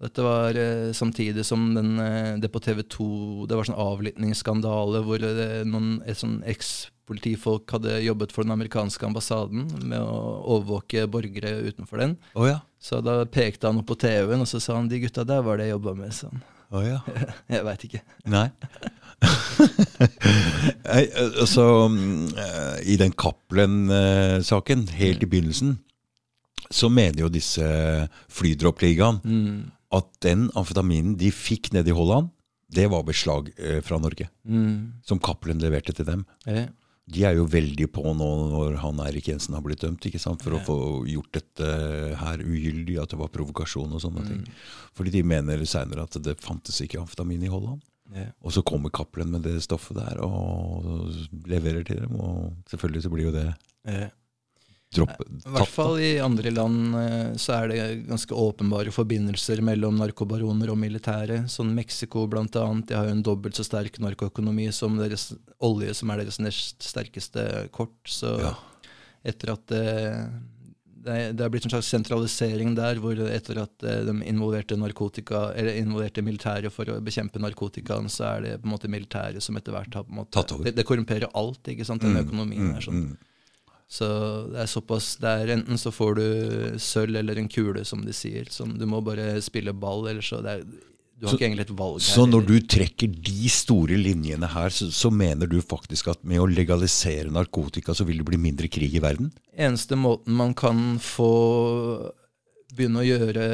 Dette 0.04 0.26
var 0.26 0.58
eh, 0.58 0.92
samtidig 0.96 1.46
som 1.46 1.68
den, 1.76 1.94
eh, 2.02 2.34
det 2.42 2.50
på 2.52 2.60
TV 2.60 2.82
2 2.84 3.46
Det 3.48 3.56
var 3.56 3.68
sånn 3.68 3.80
avlyttingsskandale 3.80 5.04
hvor 5.06 5.22
det, 5.22 5.64
noen 5.70 6.02
et 6.10 6.20
sånn 6.20 6.42
eks-politifolk 7.04 7.70
hadde 7.72 7.98
jobbet 8.04 8.32
for 8.32 8.44
den 8.44 8.54
amerikanske 8.54 9.06
ambassaden 9.06 9.68
med 9.84 10.00
å 10.00 10.44
overvåke 10.56 11.06
borgere 11.08 11.68
utenfor 11.68 12.00
den. 12.00 12.18
Oh, 12.36 12.48
ja. 12.48 12.62
Så 12.80 13.02
da 13.04 13.26
pekte 13.26 13.68
han 13.68 13.80
opp 13.82 13.88
på 13.88 13.96
TV-en 14.00 14.42
og 14.42 14.48
så 14.48 14.60
sa 14.60 14.78
han, 14.78 14.88
de 14.90 15.00
gutta 15.04 15.24
der 15.28 15.44
var 15.44 15.58
det 15.58 15.68
jeg 15.68 15.76
jobba 15.76 15.94
med. 15.96 16.14
Sånn. 16.14 16.42
Oh, 16.74 16.82
ja. 16.82 17.02
Jeg 17.54 17.64
veit 17.68 17.84
ikke. 17.86 18.00
Nei. 18.26 18.48
så 20.84 21.44
altså, 21.44 21.66
mm, 21.94 22.32
eh, 22.34 22.78
I 22.90 22.96
den 22.98 23.14
Cappelen-saken, 23.14 24.88
helt 24.98 25.22
i 25.22 25.30
begynnelsen, 25.30 25.76
så 26.74 26.90
mener 26.90 27.22
jo 27.22 27.30
disse 27.30 27.68
flydroppligaen 28.34 29.22
Mm. 29.22 29.70
at 29.94 30.08
den 30.26 30.48
amfetaminen 30.58 31.14
de 31.20 31.30
fikk 31.30 31.70
nede 31.76 31.94
i 31.94 31.94
Holland, 31.94 32.32
det 32.74 32.88
var 32.90 33.06
beslag 33.06 33.52
eh, 33.60 33.78
fra 33.86 34.00
Norge. 34.02 34.32
Mm. 34.42 35.04
Som 35.06 35.20
Cappelen 35.22 35.62
leverte 35.62 35.94
til 35.94 36.08
dem. 36.10 36.26
Ja. 36.50 36.72
De 37.12 37.24
er 37.28 37.36
jo 37.36 37.44
veldig 37.52 37.90
på 37.92 38.04
nå 38.16 38.28
når 38.54 38.78
han 38.80 39.02
Erik 39.04 39.28
Jensen 39.28 39.58
har 39.58 39.64
blitt 39.66 39.82
dømt, 39.84 40.06
ikke 40.08 40.22
sant? 40.22 40.44
for 40.46 40.56
å 40.56 40.62
få 40.64 40.78
gjort 41.10 41.34
dette 41.36 41.72
her 42.22 42.44
ugyldig, 42.44 42.96
at 43.02 43.12
det 43.12 43.20
var 43.20 43.32
provokasjon 43.34 43.92
og 43.92 44.04
sånne 44.04 44.24
ting. 44.30 44.46
Fordi 44.96 45.12
de 45.18 45.24
mener 45.28 45.66
seinere 45.68 46.08
at 46.08 46.16
det 46.24 46.38
fantes 46.40 46.80
ikke 46.86 47.02
amfetamin 47.02 47.44
i 47.44 47.52
Holland. 47.52 47.84
Ja. 48.14 48.30
Og 48.46 48.54
så 48.56 48.64
kommer 48.64 48.92
Cappelen 48.94 49.32
med 49.34 49.44
det 49.48 49.58
stoffet 49.66 49.98
der 49.98 50.20
og 50.24 51.12
leverer 51.50 51.84
til 51.88 52.04
dem. 52.04 52.16
Og 52.20 52.54
selvfølgelig 52.72 53.04
så 53.06 53.14
blir 53.14 53.30
jo 53.30 53.36
det 53.36 53.48
Ja. 53.84 54.08
Droppet. 54.96 55.30
I 55.46 55.54
hvert 55.56 55.72
fall 55.74 56.00
i 56.04 56.12
andre 56.24 56.52
land 56.54 56.98
eh, 57.00 57.34
så 57.42 57.56
er 57.58 57.72
det 57.72 57.80
ganske 58.08 58.38
åpenbare 58.38 58.94
forbindelser 58.94 59.62
mellom 59.66 59.98
narkobaroner 60.02 60.72
og 60.74 60.80
militære. 60.82 61.44
Sånn 61.52 61.74
Mexico 61.76 62.26
annet, 62.28 62.88
de 62.90 62.98
har 62.98 63.10
jo 63.10 63.16
en 63.18 63.26
dobbelt 63.26 63.58
så 63.60 63.66
sterk 63.68 64.00
narkoøkonomi 64.04 64.70
som 64.74 64.98
deres 65.02 65.32
olje, 65.64 65.94
som 65.98 66.10
er 66.14 66.24
deres 66.24 66.40
nest 66.44 66.84
sterkeste 66.84 67.70
kort. 67.72 67.98
Så 68.06 68.38
Ja. 68.40 68.56
etter 69.24 69.54
at 69.54 69.68
det, 69.68 69.84
det, 71.04 71.18
det 71.38 71.44
har 71.44 71.50
blitt 71.52 71.66
en 71.68 71.74
slags 71.74 71.90
sentralisering 71.92 72.76
der, 72.76 73.00
hvor 73.04 73.18
etter 73.28 73.60
at 73.64 73.84
eh, 73.84 74.04
de 74.08 74.16
involverte 74.30 74.78
narkotika, 74.80 75.50
eller 75.56 75.76
involverte 75.82 76.24
militære 76.24 76.72
for 76.72 76.90
å 76.92 77.00
bekjempe 77.04 77.42
narkotikaen, 77.44 78.10
så 78.12 78.30
er 78.38 78.42
det 78.46 78.56
på 78.62 78.70
en 78.70 78.76
måte 78.76 78.92
militære 78.92 79.42
som 79.44 79.58
etter 79.60 79.76
hvert 79.76 79.94
har 80.00 80.08
på 80.08 80.14
en 80.16 80.22
måte 80.22 80.36
Tatt 80.38 80.56
over. 80.56 80.68
Det, 80.68 80.76
det 80.80 80.88
korrumperer 80.88 81.32
alt, 81.34 81.64
ikke 81.68 81.88
sant, 81.88 82.04
den 82.06 82.20
økonomien 82.24 82.76
er 82.76 82.84
sånn. 82.86 83.08
Mm. 83.12 83.30
Så 83.90 84.08
det 84.52 84.60
er 84.64 84.70
såpass 84.72 85.16
det 85.22 85.30
er 85.30 85.52
Enten 85.58 85.78
så 85.78 85.92
får 85.94 86.16
du 86.18 86.80
sølv 86.82 87.16
eller 87.20 87.38
en 87.38 87.50
kule, 87.52 87.84
som 87.86 88.02
de 88.06 88.14
sier. 88.14 88.50
Som 88.50 88.78
du 88.78 88.86
må 88.90 89.04
bare 89.06 89.40
spille 89.42 89.74
ball, 89.74 90.08
eller 90.08 90.22
så 90.26 90.42
det 90.44 90.60
er, 90.60 90.66
Du 91.20 91.28
har 91.28 91.32
Så- 91.32 91.38
ikke 91.38 91.46
egentlig 91.46 91.70
et 91.70 91.78
valg 91.78 91.94
her. 92.02 92.16
Så 92.16 92.26
når 92.28 92.46
du 92.48 92.60
trekker 92.60 93.08
de 93.24 93.48
store 93.48 93.96
linjene 93.96 94.48
her, 94.50 94.70
så, 94.70 94.90
så 94.92 95.12
mener 95.14 95.48
du 95.48 95.62
faktisk 95.62 96.10
at 96.12 96.24
med 96.26 96.40
å 96.42 96.48
legalisere 96.50 97.30
narkotika, 97.32 97.94
så 97.96 98.04
vil 98.04 98.18
det 98.18 98.26
bli 98.26 98.38
mindre 98.38 98.68
krig 98.68 98.96
i 98.96 99.00
verden? 99.00 99.32
Eneste 99.56 99.96
måten 99.96 100.34
man 100.36 100.54
kan 100.54 100.98
få 101.00 102.12
begynne 102.76 103.04
å 103.04 103.08
gjøre 103.08 103.46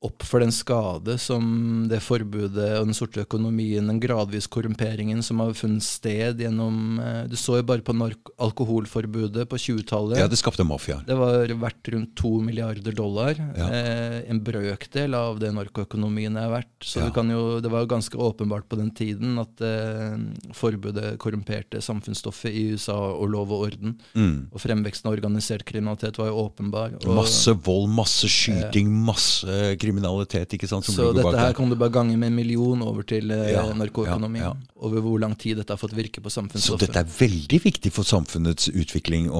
opp 0.00 0.22
for 0.24 0.40
den 0.40 0.52
skade 0.52 1.18
som 1.20 1.44
det 1.90 1.98
forbudet 2.00 2.70
og 2.78 2.86
den 2.88 2.96
sorte 2.96 3.20
økonomien, 3.26 3.84
den 3.84 3.98
gradvis 4.00 4.46
korrumperingen 4.48 5.20
som 5.24 5.42
har 5.44 5.52
funnet 5.56 5.84
sted 5.84 6.40
gjennom 6.40 6.96
eh, 7.04 7.26
Du 7.28 7.36
så 7.36 7.58
jo 7.58 7.66
bare 7.68 7.84
på 7.84 7.92
alkoholforbudet 8.40 9.44
på 9.50 9.58
20-tallet. 9.60 10.22
Ja, 10.22 10.28
det 10.30 10.38
skapte 10.40 10.64
mafia. 10.64 11.02
Det 11.04 11.16
var 11.20 11.52
verdt 11.52 11.90
rundt 11.92 12.14
to 12.16 12.30
milliarder 12.40 12.96
dollar. 12.96 13.36
Ja. 13.36 13.66
Eh, 13.68 14.16
en 14.32 14.40
brøkdel 14.44 15.16
av 15.18 15.36
det 15.42 15.52
narkoøkonomien 15.56 16.38
er 16.40 16.48
verdt. 16.54 16.72
Så 16.80 17.04
Ja. 17.04 17.12
jo, 17.12 17.60
det 17.60 17.70
var 17.70 17.84
jo 17.84 17.92
ganske 17.92 18.16
åpenbart 18.16 18.68
på 18.72 18.80
den 18.80 18.90
tiden 18.96 19.36
at 19.38 19.60
eh, 19.60 20.16
forbudet 20.56 21.18
korrumperte 21.20 21.82
samfunnsstoffet 21.84 22.48
i 22.56 22.70
USA 22.72 22.96
og 22.96 23.28
lov 23.36 23.52
og 23.52 23.68
orden. 23.68 23.98
Mm. 24.16 24.48
Og 24.48 24.64
fremveksten 24.64 25.10
av 25.10 25.18
organisert 25.18 25.66
kriminalitet 25.68 26.16
var 26.16 26.32
jo 26.32 26.40
åpenbar. 26.48 26.96
Og, 27.04 27.14
Masse 27.20 27.52
vold, 27.52 27.90
masse 27.92 28.32
skyting, 28.32 28.88
masse 28.88 29.44
kriminalitet. 29.44 29.89
Ikke 29.90 30.68
sant? 30.68 30.84
som 30.84 30.94
så 30.94 31.12
dette 31.14 31.36
her 31.38 31.52
kan 31.56 31.68
du 31.70 31.76
bare 31.76 31.90
gange 31.90 32.16
med 32.16 32.30
en 32.30 32.36
million 32.36 32.82
over 32.82 33.02
til 33.02 33.30
eh, 33.30 33.52
Ja, 33.52 33.66
narkoøkonomi? 33.74 34.38
ja, 34.38 34.52
ja. 34.54 34.54
Over 34.76 35.00
hvor 35.00 35.20
lang 35.20 35.36
tid 35.38 35.56
dette 35.56 35.72
har 35.74 35.80
fått 35.80 35.94
virke 35.96 36.20
på 36.22 36.30
Så 36.30 36.78
dette 36.78 36.98
er 36.98 37.04
veldig 37.04 37.60
viktig 37.64 37.92
for 37.92 38.04
samfunnets 38.04 38.68
utvikling 38.68 39.30
og, 39.30 39.36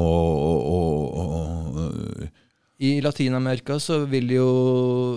og, 0.77 1.19
og, 1.21 1.77
og 1.77 2.29
I 2.81 3.01
Latin-Amerika 3.05 3.79
så 3.81 4.05
vil 4.09 4.31
jo 4.33 4.49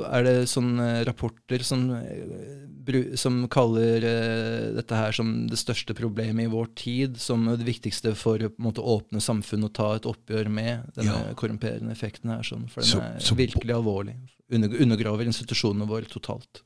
Er 0.09 0.23
det 0.23 0.37
sånne 0.51 1.05
rapporter 1.07 1.63
som, 1.63 1.89
eh, 1.95 3.15
som 3.15 3.47
kaller 3.47 4.03
uh, 4.03 4.75
dette 4.75 4.97
her 4.97 5.15
som 5.15 5.47
det 5.47 5.55
største 5.61 5.95
problemet 5.95 6.43
i 6.43 6.51
vår 6.51 6.67
tid, 6.75 7.15
som 7.21 7.45
det 7.47 7.63
viktigste 7.63 8.11
for 8.19 8.43
å 8.43 8.49
måte, 8.59 8.83
åpne 8.83 9.21
samfunnet 9.23 9.69
og 9.69 9.73
ta 9.77 9.89
et 9.95 10.07
oppgjør 10.09 10.49
med 10.51 10.91
denne 10.97 11.13
Ja. 11.29 11.33
korrumperende 11.39 11.91
effekten 11.95 12.33
her. 12.33 12.43
Sånn, 12.43 12.67
for 12.69 12.81
den 12.81 12.89
Så- 12.89 12.99
er 13.01 13.19
så- 13.19 13.35
virkelig 13.35 13.71
alvorlig. 13.73 14.15
Under, 14.53 14.77
undergraver 14.85 15.27
institusjonene 15.29 15.89
våre 15.89 16.09
totalt. 16.09 16.61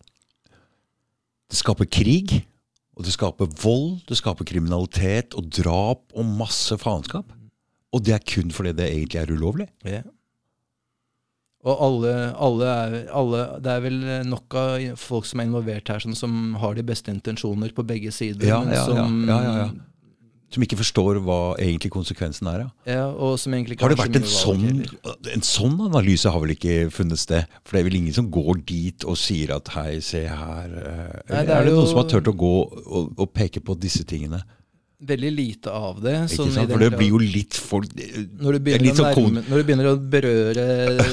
Det 1.47 1.55
skaper 1.59 1.88
krig, 1.88 2.41
og 2.97 3.05
det 3.07 3.13
skaper 3.13 3.49
vold, 3.61 4.01
det 4.09 4.17
skaper 4.19 4.47
kriminalitet 4.49 5.38
og 5.38 5.47
drap 5.53 6.03
og 6.17 6.38
masse 6.39 6.75
faenskap. 6.81 7.31
Og 7.95 8.03
det 8.03 8.17
er 8.17 8.23
kun 8.27 8.51
fordi 8.51 8.73
det 8.75 8.89
egentlig 8.91 9.21
er 9.21 9.31
ulovlig. 9.31 9.67
Ja. 9.88 10.03
Og 11.67 11.83
alle, 11.83 12.11
alle, 12.38 12.67
er, 12.69 12.95
alle 13.17 13.39
Det 13.63 13.71
er 13.71 13.81
vel 13.83 13.97
nok 14.29 14.55
av 14.59 14.83
folk 15.01 15.25
som 15.27 15.41
er 15.41 15.47
involvert 15.49 15.89
her, 15.91 16.03
sånn, 16.03 16.15
som 16.15 16.55
har 16.61 16.77
de 16.77 16.85
beste 16.85 17.11
intensjoner 17.11 17.73
på 17.75 17.85
begge 17.88 18.13
sider. 18.15 18.47
Ja, 18.47 18.61
men 18.63 18.75
ja, 18.75 18.83
som, 18.88 19.23
ja, 19.27 19.39
ja, 19.43 19.55
ja. 19.65 19.69
Som 20.49 20.63
ikke 20.63 20.77
forstår 20.79 21.17
hva 21.25 21.57
egentlig 21.59 21.89
konsekvensen 21.91 22.47
er. 22.47 22.61
Ja. 22.63 22.93
Ja, 22.93 23.05
og 23.11 23.33
som 23.41 23.51
egentlig 23.53 23.75
Har 23.81 23.91
det 23.91 23.97
vært 23.99 24.15
en 24.15 24.23
sånn, 24.31 24.85
en 25.33 25.43
sånn 25.43 25.75
analyse 25.83 26.31
har 26.31 26.39
vel 26.39 26.53
ikke 26.55 26.89
funnet 26.95 27.19
sted? 27.19 27.49
For 27.65 27.75
det 27.75 27.81
er 27.81 27.89
vel 27.89 27.97
ingen 27.99 28.15
som 28.15 28.29
går 28.31 28.61
dit 28.65 29.03
og 29.03 29.17
sier 29.19 29.51
at 29.57 29.67
hei, 29.75 29.97
se 29.99 30.21
her 30.23 30.71
eh, 30.71 31.17
Nei, 31.33 31.41
det 31.43 31.51
er 31.51 31.59
er 31.59 31.65
det 31.67 31.73
jo- 31.73 31.81
noen 31.81 31.89
som 31.91 31.99
har 31.99 32.07
turt 32.13 32.31
å 32.31 32.35
gå 32.39 32.53
og, 32.63 33.11
og 33.19 33.33
peke 33.35 33.59
på 33.59 33.75
disse 33.79 34.05
tingene? 34.07 34.39
Veldig 34.97 35.29
lite 35.29 35.69
av 35.69 35.99
det. 36.01 36.15
Ikke 36.25 36.39
sånn 36.39 36.53
sant? 36.55 36.71
For 36.73 36.81
det 36.81 36.87
blir 36.97 37.11
jo 37.11 37.19
litt 37.21 37.53
folk 37.61 37.91
når 37.93 38.55
du, 38.55 38.55
er 38.57 38.63
begynner 38.65 38.85
litt 38.87 38.97
å 38.97 39.03
sånn 39.03 39.27
nærme, 39.27 39.43
når 39.45 39.59
du 39.61 39.67
begynner 39.67 39.89
å 39.91 39.97
berøre 40.13 40.63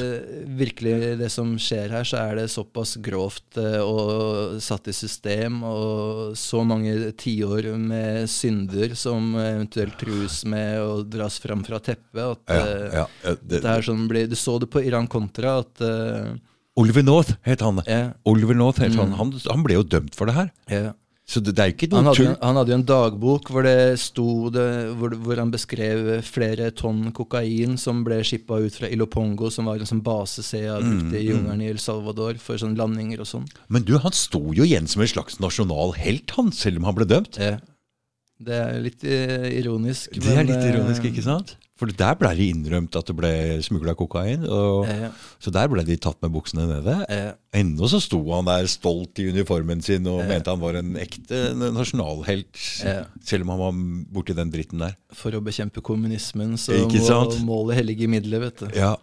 virkelig 0.62 0.94
det 1.20 1.28
som 1.34 1.50
skjer 1.60 1.92
her, 1.92 2.06
så 2.08 2.22
er 2.22 2.38
det 2.38 2.46
såpass 2.54 2.94
grovt 3.04 3.58
eh, 3.60 3.82
og 3.84 4.56
satt 4.64 4.88
i 4.88 4.96
system, 4.96 5.60
og 5.68 6.32
så 6.38 6.62
mange 6.64 7.12
tiår 7.20 7.74
med 7.76 8.30
synder 8.32 8.96
som 8.96 9.34
eventuelt 9.36 10.00
trues 10.00 10.40
med 10.48 10.80
å 10.80 11.02
dras 11.04 11.36
fram 11.44 11.66
fra 11.68 11.82
teppet, 11.84 12.24
at 12.24 12.56
ja, 12.56 12.64
eh, 12.64 12.98
ja, 13.02 13.06
det, 13.36 13.60
det, 13.60 13.78
sånn 13.84 14.08
blir, 14.08 14.32
Du 14.32 14.38
så 14.38 14.56
det 14.64 14.72
på 14.72 14.80
Iran 14.80 15.10
Contra, 15.12 15.58
at 15.60 15.84
eh, 15.84 16.34
Oliver 16.80 17.04
North 17.04 17.36
het 17.44 17.60
han. 17.60 17.84
ja, 17.84 18.14
Oliver 18.24 18.56
North 18.56 18.80
het 18.80 18.96
han. 18.96 19.12
Mm. 19.12 19.18
han. 19.20 19.40
Han 19.52 19.68
ble 19.68 19.76
jo 19.76 19.84
dømt 19.86 20.16
for 20.16 20.32
det 20.32 20.40
her. 20.40 20.54
ja. 20.72 20.94
Så 21.24 21.40
det, 21.40 21.54
det 21.56 21.62
er 21.62 21.70
jo 21.70 21.74
ikke 21.78 21.96
Han 21.96 22.08
hadde, 22.10 22.24
han 22.36 22.58
hadde 22.60 22.72
jo 22.74 22.76
en 22.76 22.86
dagbok 22.88 23.48
hvor 23.52 23.64
det 23.64 23.96
sto 24.02 24.50
det, 24.52 24.66
hvor, 25.00 25.14
hvor 25.24 25.40
han 25.40 25.52
beskrev 25.54 26.10
flere 26.26 26.68
tonn 26.76 27.14
kokain 27.16 27.78
som 27.80 28.02
ble 28.04 28.18
skippa 28.28 28.58
ut 28.60 28.76
fra 28.76 28.90
Ilopongo, 28.92 29.48
som 29.52 29.70
var 29.70 29.80
en 29.80 29.88
sånn 29.88 30.04
base 30.04 30.44
CA 30.44 30.76
brukte 30.82 31.22
i 31.22 31.30
mm. 31.32 31.48
i 31.64 31.70
El 31.72 31.80
Salvador 31.80 32.36
for 32.42 32.60
sånne 32.60 32.76
landinger 32.76 33.24
og 33.24 33.30
sånn. 33.30 33.48
Men 33.72 33.88
du, 33.88 33.96
han 34.04 34.12
sto 34.12 34.42
jo 34.52 34.68
igjen 34.68 34.90
som 34.90 35.00
en 35.00 35.14
slags 35.14 35.40
nasjonal 35.40 35.96
helt, 35.96 36.36
han, 36.36 36.52
selv 36.52 36.82
om 36.82 36.90
han 36.90 36.98
ble 37.00 37.08
dømt. 37.08 37.40
Eh, 37.40 37.56
Det 38.44 38.60
er 38.60 38.80
litt 38.84 39.04
eh, 39.08 39.48
ironisk. 39.62 40.12
Det 40.12 40.28
er 40.28 40.42
men, 40.42 40.52
litt 40.52 40.60
eh, 40.60 40.72
ironisk, 40.74 41.08
ikke 41.08 41.24
sant? 41.24 41.56
For 41.74 41.90
der 41.90 42.14
ble 42.14 42.28
det 42.38 42.44
innrømt 42.52 42.94
at 42.94 43.08
det 43.10 43.16
ble 43.18 43.30
smugla 43.66 43.96
kokain. 43.98 44.44
Og, 44.46 44.84
eh, 44.86 45.08
så 45.42 45.50
der 45.50 45.66
ble 45.72 45.82
de 45.82 45.96
tatt 45.98 46.20
med 46.22 46.30
buksene 46.36 46.68
nede. 46.70 46.94
eh, 47.10 47.32
Ennå 47.58 47.88
så 47.90 47.98
sto 48.02 48.20
han 48.30 48.46
der 48.46 48.68
stolt 48.70 49.18
i 49.18 49.26
uniformen 49.34 49.82
sin 49.82 50.06
og 50.06 50.20
Ja. 50.22 50.28
mente 50.28 50.50
han 50.54 50.60
var 50.60 50.74
en 50.78 50.94
ekte 50.94 51.50
nasjonalhelt. 51.58 52.54
Ja. 52.84 53.06
Selv 53.26 53.42
om 53.42 53.48
han 53.48 53.58
var 53.58 53.72
borti 54.14 54.36
den 54.38 54.52
dritten 54.54 54.78
der. 54.78 54.94
For 55.12 55.32
å 55.34 55.42
bekjempe 55.42 55.82
kommunismen 55.82 56.54
så 56.56 56.78
må 56.78 57.44
målet 57.44 57.76
hellige 57.82 58.06
midler, 58.08 58.38
vet 58.46 58.56
du. 58.62 58.68
Ja. 58.78 58.94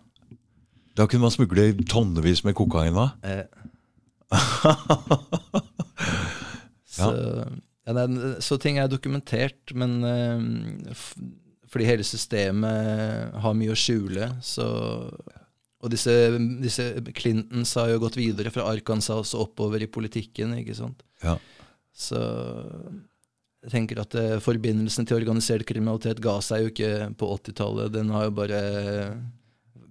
Da 0.96 1.08
kunne 1.08 1.22
man 1.28 1.32
smugle 1.32 1.74
tonnevis 1.84 2.44
med 2.46 2.56
kokain, 2.56 2.94
hva? 2.94 3.12
Eh. 3.24 3.44
så, 6.88 7.12
ja, 7.88 8.08
så 8.40 8.58
ting 8.62 8.78
er 8.80 8.88
dokumentert, 8.92 9.74
men 9.76 10.04
uh, 10.04 10.40
fordi 11.72 11.88
hele 11.88 12.04
systemet 12.04 13.38
har 13.44 13.56
mye 13.56 13.72
å 13.72 13.80
skjule, 13.80 14.34
så 14.44 14.68
Og 15.82 15.90
disse, 15.90 16.14
disse 16.62 16.84
Clintons 17.18 17.72
har 17.80 17.88
jo 17.90 18.02
gått 18.04 18.20
videre 18.20 18.52
fra 18.54 18.68
Arkansas 18.70 19.32
og 19.34 19.48
oppover 19.48 19.82
i 19.82 19.88
politikken, 19.90 20.54
ikke 20.60 20.76
sant. 20.78 21.02
Ja. 21.24 21.40
Så 21.90 22.20
jeg 23.62 23.72
tenker 23.74 24.02
at 24.04 24.14
eh, 24.14 24.36
forbindelsen 24.42 25.10
til 25.10 25.18
organisert 25.18 25.66
kriminalitet 25.66 26.22
ga 26.22 26.36
seg 26.46 26.64
jo 26.64 26.70
ikke 26.70 26.92
på 27.18 27.32
80-tallet. 27.34 27.94
Den 27.94 28.14
har 28.14 28.28
jo 28.28 28.36
bare 28.44 28.62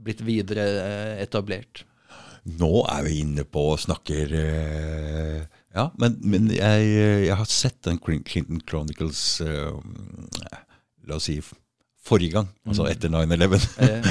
blitt 0.00 0.22
videre 0.26 0.66
eh, 0.80 1.14
etablert. 1.22 1.84
Nå 2.58 2.70
er 2.88 3.04
vi 3.04 3.20
inne 3.20 3.44
på 3.44 3.66
og 3.74 3.82
snakker 3.82 4.30
eh, 4.32 5.40
Ja, 5.76 5.90
men, 6.00 6.16
men 6.24 6.48
jeg, 6.54 6.86
jeg 7.26 7.36
har 7.36 7.50
sett 7.50 7.82
den 7.84 8.00
Clinton 8.00 8.62
Chronicles 8.64 9.42
eh, 9.44 9.74
La 11.06 11.18
oss 11.18 11.28
si 11.28 11.36
forrige 12.04 12.32
gang, 12.32 12.48
altså 12.66 12.82
Mm. 12.84 12.90
etter 12.90 13.08
9-11. 13.08 13.60
Eh, 13.82 14.04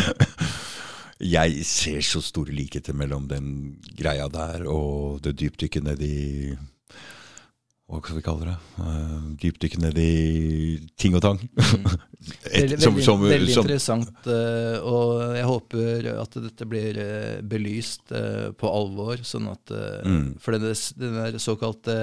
Jeg 1.36 1.66
ser 1.68 2.00
så 2.02 2.22
store 2.24 2.54
likheter 2.56 2.94
mellom 2.96 3.26
den 3.28 3.76
greia 4.00 4.28
der 4.32 4.64
og 4.72 5.20
det 5.24 5.34
dypdykket 5.40 5.84
ned 5.84 6.00
i 6.02 6.56
Hva 7.90 8.00
skal 8.06 8.20
vi 8.20 8.22
kalle 8.22 8.46
det? 8.46 8.58
Uh, 8.78 9.32
dypdykke 9.42 9.80
ned 9.82 9.98
i 9.98 10.10
ting 11.02 11.16
og 11.18 11.24
tang. 11.26 11.40
Et- 12.52 12.68
Veldig, 12.70 12.78
som- 12.84 12.94
veldig, 12.94 13.04
som- 13.06 13.22
veldig 13.24 13.54
som- 13.56 13.64
interessant, 13.66 14.28
uh, 14.28 14.78
og 14.86 15.36
jeg 15.38 15.46
håper 15.48 16.10
at 16.22 16.36
dette 16.44 16.68
blir 16.70 17.00
uh, 17.00 17.40
belyst 17.42 18.12
uh, 18.14 18.52
på 18.60 18.70
alvor. 18.70 19.18
sånn 19.26 19.48
at, 19.50 19.72
eh, 19.72 20.06
Mm. 20.06 20.38
For 20.40 20.52
den, 20.52 20.62
den 21.00 21.14
der 21.18 21.40
såkalte 21.40 21.96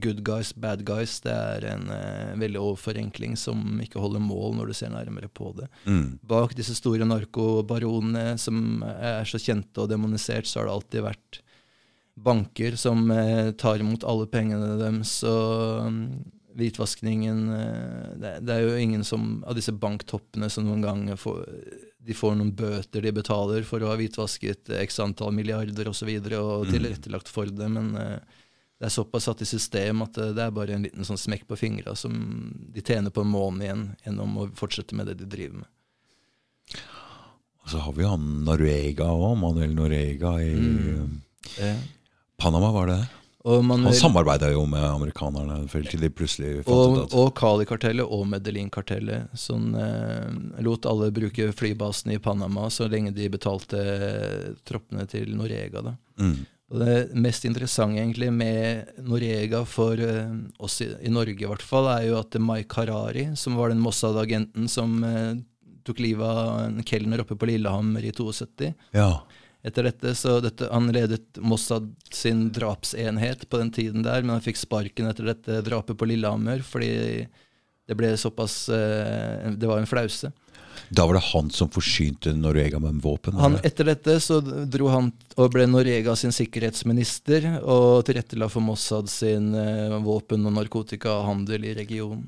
good 0.00 0.22
guys, 0.24 0.52
bad 0.52 0.84
guys, 0.84 1.18
det 1.20 1.32
er 1.32 1.66
en 1.74 1.88
eh, 1.90 2.36
veldig 2.38 2.60
overforenkling 2.62 3.34
som 3.36 3.80
ikke 3.82 3.98
holder 4.00 4.20
mål 4.22 4.54
når 4.60 4.66
du 4.70 4.74
ser 4.74 4.90
nærmere 4.94 5.28
på 5.32 5.50
det. 5.56 5.66
Mm. 5.86 6.18
Bak 6.22 6.54
disse 6.54 6.74
store 6.78 7.04
narkobaronene 7.08 8.38
som 8.38 8.82
er 8.84 9.24
så 9.28 9.38
kjente 9.42 9.82
og 9.82 9.90
demonisert, 9.90 10.46
så 10.46 10.60
har 10.60 10.66
det 10.70 10.76
alltid 10.76 11.02
vært 11.08 11.40
banker 12.16 12.76
som 12.80 13.10
eh, 13.12 13.50
tar 13.60 13.82
imot 13.84 14.04
alle 14.08 14.26
pengene 14.32 14.76
deres. 14.80 15.18
Og 15.28 15.90
mm, 15.92 16.06
hvitvaskningen 16.56 17.42
eh, 17.52 18.14
det, 18.22 18.30
det 18.48 18.54
er 18.56 18.62
jo 18.64 18.78
ingen 18.80 19.04
som, 19.04 19.42
av 19.46 19.54
disse 19.58 19.74
banktoppene 19.76 20.48
som 20.50 20.64
noen 20.68 20.82
gang 20.86 21.04
får, 21.20 21.42
de 22.06 22.14
får 22.16 22.36
noen 22.38 22.54
bøter 22.56 23.02
de 23.04 23.12
betaler 23.12 23.66
for 23.68 23.82
å 23.84 23.90
ha 23.92 23.98
hvitvasket 24.00 24.70
x 24.80 25.00
antall 25.04 25.34
milliarder 25.36 25.90
osv. 25.90 25.92
Og, 25.92 25.98
så 26.00 26.08
videre, 26.08 26.40
og 26.40 26.66
Mm. 26.66 26.72
tilrettelagt 26.72 27.28
for 27.28 27.46
det. 27.52 27.68
Men 27.68 27.92
eh, 28.00 28.18
det 28.80 28.88
er 28.88 28.92
såpass 28.92 29.24
satt 29.28 29.40
i 29.42 29.48
system 29.48 30.02
at 30.04 30.12
det 30.36 30.42
er 30.42 30.50
bare 30.52 30.74
en 30.76 30.82
liten 30.84 31.04
sånn 31.04 31.16
smekk 31.20 31.46
på 31.48 31.56
fingra 31.56 31.94
som 31.96 32.12
de 32.74 32.82
tjener 32.84 33.10
på 33.10 33.22
en 33.24 33.30
måned 33.32 33.64
igjen 33.64 33.84
gjennom 34.04 34.34
å 34.42 34.48
fortsette 34.56 34.96
med 34.96 35.08
det 35.08 35.14
de 35.22 35.28
driver 35.32 35.62
med. 35.62 35.70
Og 37.64 37.70
så 37.72 37.80
har 37.82 37.92
vi 37.96 38.04
han 38.06 38.26
Norega 38.46 39.08
òg, 39.10 39.32
Manuel 39.40 39.72
Norega 39.74 40.34
i 40.44 40.50
Mm. 40.54 41.20
Panama, 42.40 42.72
var 42.74 42.92
det 42.92 43.00
og 43.46 43.62
Han 43.62 43.94
samarbeida 43.94 44.48
jo 44.50 44.64
med 44.66 44.82
amerikanerne 44.82 45.68
før 45.70 45.84
til 45.86 46.02
de 46.02 46.08
plutselig 46.10 46.64
fant 46.66 46.72
Og, 46.74 46.96
ut 46.96 47.02
at 47.04 47.14
og 47.14 47.28
Kali-kartellet 47.38 48.14
og 48.16 48.24
Medellin-kartellet, 48.32 49.36
som 49.38 49.68
eh, 49.78 50.64
lot 50.66 50.88
alle 50.90 51.12
bruke 51.14 51.52
flybasen 51.54 52.16
i 52.16 52.18
Panama 52.22 52.66
så 52.74 52.88
lenge 52.90 53.14
de 53.14 53.28
betalte 53.30 53.78
eh, 53.78 54.50
troppene 54.66 55.06
til 55.10 55.30
Norega. 55.38 55.84
Da. 55.92 55.94
mm. 56.18 56.36
Og 56.74 56.80
det 56.82 56.94
mest 57.22 57.44
interessante 57.46 58.00
egentlig 58.02 58.32
med 58.34 58.88
Norega 59.06 59.62
for 59.70 60.00
eh, 60.02 60.32
oss 60.58 60.80
i, 60.82 60.90
i 61.06 61.12
Norge, 61.14 61.38
i 61.38 61.46
hvert 61.46 61.62
fall, 61.62 61.86
er 61.92 62.08
jo 62.08 62.18
at 62.18 62.34
Mike 62.42 62.80
Harari, 62.80 63.28
som 63.38 63.54
var 63.54 63.70
den 63.70 63.84
Mossad-agenten 63.84 64.66
som 64.66 64.98
eh, 65.06 65.36
tok 65.86 66.02
livet 66.02 66.26
av 66.26 66.64
en 66.64 66.82
kelner 66.82 67.22
oppe 67.22 67.38
på 67.38 67.46
Lillehammer 67.52 68.02
i 68.02 68.10
72 68.10 68.72
Ja. 68.96 69.12
Etter 69.66 69.88
dette, 69.88 70.14
så 70.14 70.38
dette, 70.44 70.68
Han 70.70 70.92
ledet 70.94 71.40
Mossad 71.42 71.88
sin 72.14 72.48
drapsenhet 72.54 73.48
på 73.50 73.58
den 73.58 73.72
tiden 73.74 74.06
der, 74.06 74.22
men 74.22 74.36
han 74.36 74.44
fikk 74.44 74.60
sparken 74.60 75.10
etter 75.10 75.32
dette 75.32 75.60
drapet 75.66 75.98
på 75.98 76.08
Lillehammer 76.08 76.62
fordi 76.66 77.26
det 77.86 77.94
ble 77.94 78.12
såpass 78.18 78.68
eh, 78.74 79.52
Det 79.54 79.68
var 79.70 79.78
en 79.78 79.90
flause. 79.90 80.32
Da 80.88 81.06
var 81.06 81.16
det 81.16 81.24
han 81.32 81.48
som 81.50 81.70
forsynte 81.72 82.32
Norega 82.36 82.78
med 82.78 83.00
våpen? 83.02 83.34
Han, 83.40 83.56
etter 83.66 83.88
dette 83.88 84.18
så 84.22 84.38
dro 84.40 84.90
han 84.92 85.08
og 85.34 85.48
ble 85.54 85.66
Norega 85.66 86.14
sin 86.18 86.34
sikkerhetsminister 86.34 87.48
og 87.62 88.04
tilrettela 88.06 88.48
for 88.52 88.62
Mossad 88.62 89.10
sin 89.10 89.52
eh, 89.58 89.96
våpen- 90.04 90.46
og 90.46 90.54
narkotikahandel 90.58 91.66
i 91.66 91.74
regionen. 91.78 92.26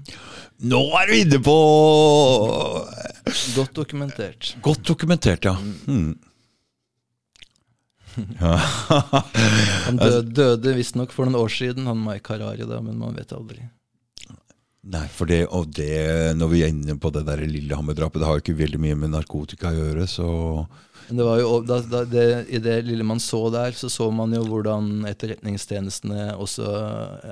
Nå 0.58 0.80
er 0.98 1.10
du 1.10 1.18
inne 1.20 1.42
på 1.44 1.58
Godt 3.54 3.76
dokumentert. 3.76 4.54
Godt 4.64 4.86
dokumentert, 4.88 5.44
ja. 5.46 5.54
Mm. 5.86 6.16
Han 8.40 9.98
døde, 10.02 10.22
døde 10.34 10.76
visstnok 10.78 11.14
for 11.14 11.28
noen 11.28 11.38
år 11.40 11.52
siden, 11.52 11.88
han 11.90 12.00
Mike 12.02 12.34
Harari, 12.34 12.66
da, 12.68 12.80
men 12.84 12.98
man 13.00 13.16
vet 13.18 13.34
aldri. 13.36 13.62
Nei, 14.88 15.04
for 15.12 15.28
det, 15.28 15.42
og 15.52 15.68
det, 15.74 16.34
når 16.38 16.50
vi 16.52 16.60
er 16.64 16.70
inne 16.72 16.94
på 17.00 17.10
det 17.12 17.24
der 17.26 17.42
Lillehammer-drapet, 17.42 18.22
det 18.22 18.28
har 18.28 18.38
jo 18.38 18.44
ikke 18.44 18.60
veldig 18.60 18.80
mye 18.80 18.98
med 19.00 19.12
narkotika 19.12 19.72
å 19.72 19.76
gjøre, 19.76 20.06
så 20.08 20.28
Men 21.08 21.20
det 21.20 21.26
var 21.26 21.40
jo, 21.40 21.50
da, 21.66 21.78
da, 21.82 22.02
det, 22.08 22.24
I 22.52 22.60
det 22.62 22.76
lille 22.86 23.04
man 23.04 23.20
så 23.20 23.42
der, 23.52 23.76
så 23.76 23.90
så 23.92 24.08
man 24.14 24.32
jo 24.36 24.44
hvordan 24.46 25.06
etterretningstjenestene 25.08 26.30
også 26.36 26.72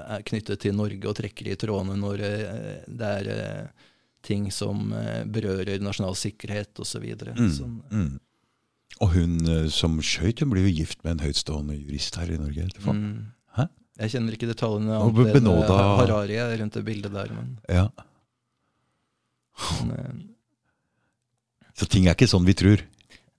er 0.03 0.25
knyttet 0.27 0.65
til 0.65 0.77
Norge 0.77 1.09
og 1.09 1.17
trekker 1.17 1.53
i 1.53 1.59
trådene 1.61 1.97
når 2.01 2.25
eh, 2.25 2.71
det 2.89 3.13
er 3.21 3.33
eh, 3.37 3.91
ting 4.27 4.51
som 4.53 4.91
eh, 4.97 5.23
berører 5.25 5.81
nasjonal 5.85 6.17
sikkerhet 6.19 6.83
osv. 6.83 7.05
mm, 7.05 7.51
Sånn. 7.55 7.77
mm. 7.93 8.15
Og 9.05 9.13
hun 9.13 9.37
eh, 9.45 9.69
som 9.73 9.99
skøyt, 10.01 10.41
hun 10.41 10.53
ble 10.53 10.65
jo 10.65 10.75
gift 10.79 11.03
med 11.05 11.17
en 11.17 11.27
høytstående 11.27 11.77
jurist 11.77 12.17
her 12.17 12.33
i 12.33 12.41
Norge 12.41 12.65
etterpå. 12.65 12.95
Mm. 12.97 13.29
Hæ? 13.59 13.69
Jeg 14.01 14.15
kjenner 14.15 14.37
ikke 14.37 14.49
detaljene 14.49 14.97
av 14.97 15.21
enn 15.21 15.53
eh, 15.53 15.81
Harari 16.01 16.41
rundt 16.63 16.79
det 16.79 16.85
bildet 16.87 17.17
der. 17.17 17.33
Men, 17.37 17.55
Ja. 17.69 17.89
men 19.85 19.97
eh, 20.01 21.73
Så 21.77 21.89
ting 21.93 22.07
er 22.07 22.17
ikke 22.17 22.31
sånn 22.31 22.49
vi 22.49 22.57
tror. 22.57 22.87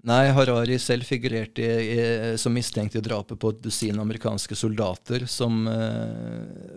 Nei, 0.07 0.29
Harari 0.31 0.77
selv 0.79 1.03
figurerte 1.03 2.37
som 2.39 2.53
mistenkt 2.55 2.93
i 2.95 3.01
drapet 3.03 3.35
på 3.41 3.49
et 3.51 3.57
dusin 3.65 3.97
amerikanske 3.99 4.55
soldater. 4.55 5.25
Som, 5.27 5.65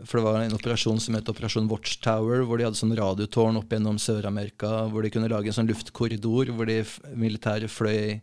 for 0.08 0.18
det 0.18 0.24
var 0.24 0.40
en 0.40 0.56
operasjon 0.56 0.98
som 0.98 1.14
het 1.14 1.28
Operasjon 1.30 1.68
Watchtower, 1.70 2.42
hvor 2.48 2.58
de 2.58 2.66
hadde 2.66 2.80
sånn 2.80 2.96
radiotårn 2.96 3.60
opp 3.60 3.70
gjennom 3.70 4.00
Sør-Amerika, 4.02 4.88
hvor 4.90 5.04
de 5.04 5.12
kunne 5.14 5.30
lage 5.30 5.52
en 5.52 5.58
sånn 5.60 5.70
luftkorridor 5.70 6.50
hvor 6.56 6.66
de 6.66 6.80
militære 7.14 7.70
fløy 7.70 8.18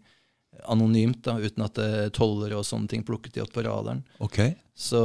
anonymt, 0.68 1.22
da, 1.24 1.38
uten 1.40 1.64
at 1.66 1.78
eh, 1.82 2.08
tollere 2.16 2.58
og 2.58 2.66
sånne 2.66 2.90
ting 2.92 3.04
plukket 3.06 3.36
de 3.38 3.44
opp 3.44 3.54
på 3.56 3.64
radaren. 3.68 4.04
Okay. 4.24 4.56
Så 4.78 5.00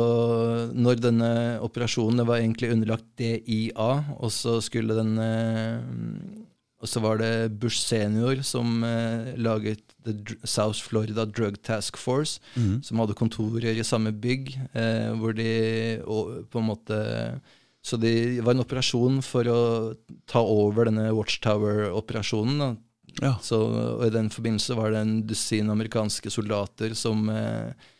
når 0.77 1.01
denne 1.01 1.33
operasjonen 1.65 2.27
var 2.29 2.41
egentlig 2.43 2.73
underlagt 2.75 3.07
DIA, 3.21 3.91
og 4.19 4.33
så 4.33 4.59
skulle 4.65 4.97
den 4.99 5.15
eh, 5.19 5.79
Og 6.83 6.89
så 6.91 6.99
var 6.99 7.21
det 7.23 7.55
Bush 7.63 7.79
senior 7.79 8.41
som 8.43 8.83
eh, 8.85 9.33
laget 9.39 9.95
The 10.03 10.17
South 10.43 10.83
Florida 10.83 11.25
Drug 11.25 11.61
Task 11.63 11.97
Force, 11.97 12.41
Mm. 12.57 12.83
som 12.83 12.99
hadde 12.99 13.15
kontorer 13.15 13.79
i 13.79 13.85
samme 13.87 14.11
bygg, 14.13 14.51
eh, 14.75 15.13
hvor 15.15 15.33
de 15.33 16.03
og, 16.05 16.49
på 16.51 16.59
en 16.59 16.67
måte 16.73 16.99
Så 17.85 17.97
det 17.99 18.43
var 18.43 18.55
en 18.55 18.63
operasjon 18.65 19.23
for 19.23 19.45
å 19.47 19.61
ta 20.27 20.39
over 20.43 20.85
denne 20.87 21.11
Watchtower-operasjonen. 21.15 22.77
Ja. 23.21 23.35
så, 23.45 23.59
og 23.99 24.07
I 24.07 24.13
den 24.15 24.31
forbindelse 24.33 24.77
var 24.79 24.95
det 24.95 25.03
en 25.03 25.17
dusin 25.29 25.71
amerikanske 25.73 26.31
soldater 26.33 26.95
som 26.97 27.27
eh, 27.29 27.91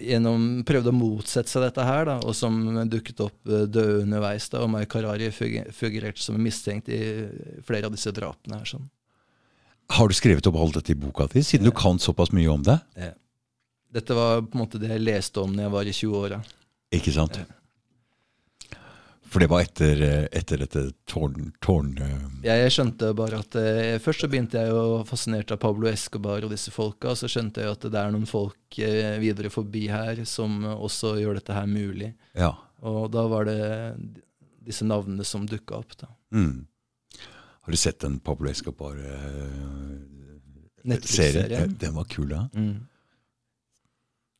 gjennom, 0.00 0.62
prøvde 0.66 0.92
å 0.92 0.96
motsette 0.96 1.52
seg 1.52 1.66
dette 1.66 1.84
her, 1.84 2.06
da, 2.08 2.16
og 2.24 2.34
som 2.36 2.56
dukket 2.88 3.20
opp 3.26 3.50
eh, 3.50 3.66
døde 3.68 4.02
underveis. 4.06 4.48
da, 4.52 4.62
og 4.64 4.72
Mai 4.72 4.84
Karari 4.88 5.30
fungerte 5.34 6.22
som 6.22 6.40
mistenkt 6.40 6.88
i 6.88 7.02
flere 7.66 7.90
av 7.90 7.96
disse 7.96 8.14
drapene. 8.14 8.62
her. 8.62 8.74
sånn. 8.74 8.88
Har 9.92 10.08
du 10.08 10.16
skrevet 10.16 10.46
opp 10.48 10.56
alt 10.56 10.78
dette 10.78 10.94
i 10.94 10.98
boka 10.98 11.28
di, 11.32 11.42
siden 11.44 11.68
du 11.68 11.74
kan 11.76 12.00
såpass 12.00 12.32
mye 12.32 12.48
om 12.48 12.62
det? 12.64 12.78
Ja. 12.96 13.12
Dette 13.92 14.14
var 14.16 14.40
på 14.40 14.56
en 14.56 14.62
måte 14.62 14.80
det 14.80 14.88
jeg 14.88 15.04
leste 15.04 15.42
om 15.42 15.52
når 15.52 15.66
jeg 15.66 15.72
var 15.74 15.88
i 15.88 15.92
20-åra. 15.98 16.38
Ikke 16.96 17.12
sant? 17.12 17.36
For 19.32 19.40
det 19.40 19.48
var 19.48 19.62
etter, 19.64 20.00
eh, 20.04 20.24
etter 20.36 20.60
dette 20.60 20.82
tårn... 21.08 21.52
tårn 21.64 21.94
eh, 22.04 22.24
Ja, 22.44 22.56
jeg 22.60 22.74
skjønte 22.74 23.14
bare 23.16 23.38
at 23.40 23.56
eh, 23.56 23.96
Først 24.02 24.26
så 24.26 24.28
begynte 24.28 24.60
jeg 24.60 24.74
å 24.76 25.00
fascinert 25.08 25.54
av 25.54 25.60
Pablo 25.62 25.88
Escobar 25.88 26.44
og 26.44 26.52
disse 26.52 26.72
folka. 26.74 27.14
Så 27.16 27.30
skjønte 27.32 27.64
jeg 27.64 27.72
at 27.72 27.86
det 27.88 28.00
er 28.00 28.12
noen 28.12 28.28
folk 28.28 28.76
eh, 28.76 29.16
videre 29.22 29.48
forbi 29.52 29.86
her 29.88 30.20
som 30.28 30.60
også 30.74 31.14
gjør 31.22 31.40
dette 31.40 31.56
her 31.56 31.70
mulig. 31.70 32.12
ja. 32.36 32.52
Og 32.82 33.12
da 33.14 33.22
var 33.30 33.46
det 33.46 33.60
disse 34.66 34.82
navnene 34.82 35.22
som 35.22 35.44
dukka 35.46 35.76
opp. 35.78 35.92
da. 36.00 36.08
Mm. 36.34 36.66
Har 37.62 37.70
du 37.70 37.78
sett 37.78 38.00
den 38.02 38.16
Pablo 38.18 38.50
Escobar-serien? 38.50 40.00
Netflix-serien. 40.82 41.76
Den 41.78 41.94
var 41.94 42.08
kul, 42.10 42.26
da. 42.32 42.48
Mm. 42.58 42.88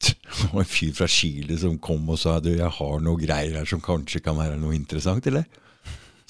Det 0.42 0.48
var 0.52 0.62
en 0.64 0.68
fyr 0.68 0.94
fra 0.96 1.08
Chile 1.10 1.58
som 1.60 1.76
kom 1.78 2.08
og 2.10 2.18
sa 2.20 2.38
du, 2.42 2.50
jeg 2.56 2.70
har 2.78 3.02
noe 3.04 3.20
greier 3.20 3.58
her 3.60 3.68
som 3.68 3.82
kanskje 3.84 4.22
kan 4.24 4.38
være 4.38 4.56
noe 4.60 4.74
interessant, 4.76 5.26
eller? 5.30 5.44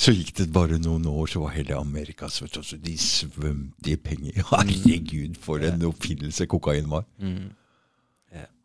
Så 0.02 0.12
gikk 0.14 0.32
det 0.40 0.48
bare 0.52 0.80
noen 0.82 1.04
år, 1.06 1.28
så 1.30 1.42
var 1.44 1.54
hele 1.54 1.76
Amerika 1.78 2.28
så 2.32 2.48
De 2.50 2.94
svømte 2.98 3.92
i 3.92 3.96
penger. 3.96 4.42
Herregud, 4.50 5.36
for 5.40 5.62
en 5.62 5.84
oppfinnelse 5.86 6.48
kokain 6.50 6.88
var. 6.90 7.06
Mm. 7.22 7.52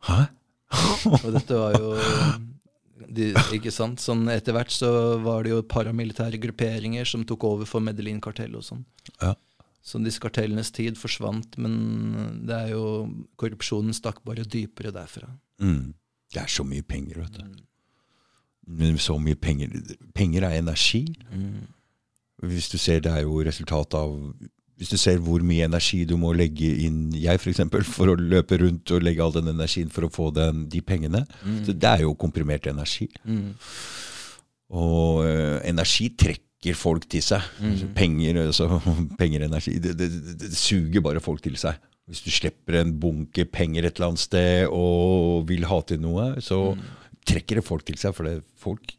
Hæ? 0.07 0.21
Og 1.23 1.31
dette 1.31 1.57
var 1.57 1.77
jo 1.79 1.93
de, 3.07 3.29
Ikke 3.55 3.71
sant? 3.71 4.01
Sånn 4.03 4.25
Etter 4.33 4.55
hvert 4.55 4.73
så 4.73 4.89
var 5.23 5.45
det 5.45 5.53
jo 5.53 5.61
paramilitære 5.63 6.39
grupperinger 6.43 7.07
som 7.07 7.23
tok 7.27 7.45
over 7.47 7.69
for 7.69 7.83
Medellin-kartellet 7.85 8.59
og 8.59 8.65
sånn. 8.65 8.83
Ja. 9.21 9.35
Så 9.87 10.01
disse 10.03 10.19
kartellenes 10.19 10.73
tid 10.75 10.97
forsvant, 10.99 11.55
men 11.63 12.41
det 12.47 12.57
er 12.57 12.73
jo 12.73 13.07
korrupsjonen 13.39 13.95
stakk 13.95 14.19
bare 14.27 14.43
dypere 14.43 14.91
derfra. 14.91 15.29
Mm. 15.63 15.93
Det 16.33 16.41
er 16.41 16.51
så 16.51 16.65
mye 16.67 16.83
penger, 16.83 17.21
vet 17.23 17.39
du. 17.39 17.63
Men 18.67 18.97
så 18.99 19.15
mye 19.15 19.37
penger 19.39 19.71
Penger 20.15 20.43
er 20.43 20.57
energi. 20.59 21.05
Hvis 22.43 22.67
du 22.69 22.75
ser, 22.77 22.99
det 23.05 23.13
er 23.13 23.23
jo 23.23 23.39
resultatet 23.47 23.95
av 23.95 24.11
Hvis 24.77 24.91
du 24.91 24.97
ser 24.99 25.21
hvor 25.23 25.41
mye 25.41 25.65
energi 25.65 26.03
du 26.05 26.17
må 26.21 26.33
legge 26.37 26.67
inn, 26.85 27.07
jeg 27.15 27.39
f.eks., 27.39 27.45
for, 27.45 27.53
eksempel, 27.55 27.87
for 27.87 28.11
å 28.11 28.17
løpe 28.19 28.59
rundt 28.61 28.91
og 28.93 29.01
legge 29.07 29.23
all 29.23 29.33
den 29.33 29.47
energien 29.49 29.89
for 29.89 30.05
å 30.05 30.11
få 30.13 30.27
den, 30.35 30.67
de 30.69 30.83
pengene. 30.85 31.23
Så 31.65 31.73
det 31.73 31.89
er 31.89 32.03
jo 32.03 32.11
komprimert 32.13 32.67
energi. 32.69 33.07
Mm. 33.23 33.55
Og 34.77 35.23
ø, 35.25 35.31
energi 35.65 36.11
trekker 36.13 36.46
folk 36.77 37.07
til 37.09 37.21
seg. 37.23 37.41
Mm. 37.61 37.93
Penger, 37.95 38.41
altså, 38.47 38.81
penger 39.21 39.45
energi, 39.45 39.77
det, 39.79 39.97
det, 39.97 40.09
det, 40.41 40.51
suger 40.57 41.01
bare 41.01 41.23
folk 41.23 41.41
til 41.43 41.57
seg. 41.57 41.79
Hvis 42.07 42.23
du 42.23 42.31
slipper 42.31 42.79
en 42.81 42.99
bunke 42.99 43.45
penger 43.45 43.85
et 43.85 43.97
eller 43.97 44.13
annet 44.13 44.23
sted 44.23 44.67
og 44.71 45.47
vil 45.49 45.67
ha 45.67 45.81
til 45.83 45.99
noe, 45.99 46.37
så 46.39 46.75
trekker 47.27 47.59
det 47.59 47.67
folk 47.67 47.83
til 47.85 47.97
seg, 47.99 48.15
for 48.15 48.27
det 48.27 48.39
folk 48.55 48.95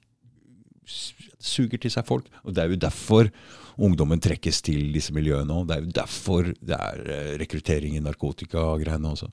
suger 1.38 1.80
til 1.80 1.92
seg 1.92 2.06
folk. 2.08 2.28
Og 2.44 2.54
det 2.54 2.64
er 2.64 2.74
jo 2.74 2.80
derfor 2.80 3.30
ungdommen 3.78 4.20
trekkes 4.20 4.60
til 4.66 4.90
disse 4.94 5.14
miljøene 5.14 5.54
òg. 5.54 5.68
Det 5.68 5.76
er 5.76 5.84
jo 5.84 5.96
derfor 6.00 6.50
det 6.52 6.78
er 6.78 7.12
eh, 7.14 7.34
rekruttering 7.40 7.96
i 7.96 8.02
narkotikagreiene 8.04 9.12
også. 9.14 9.30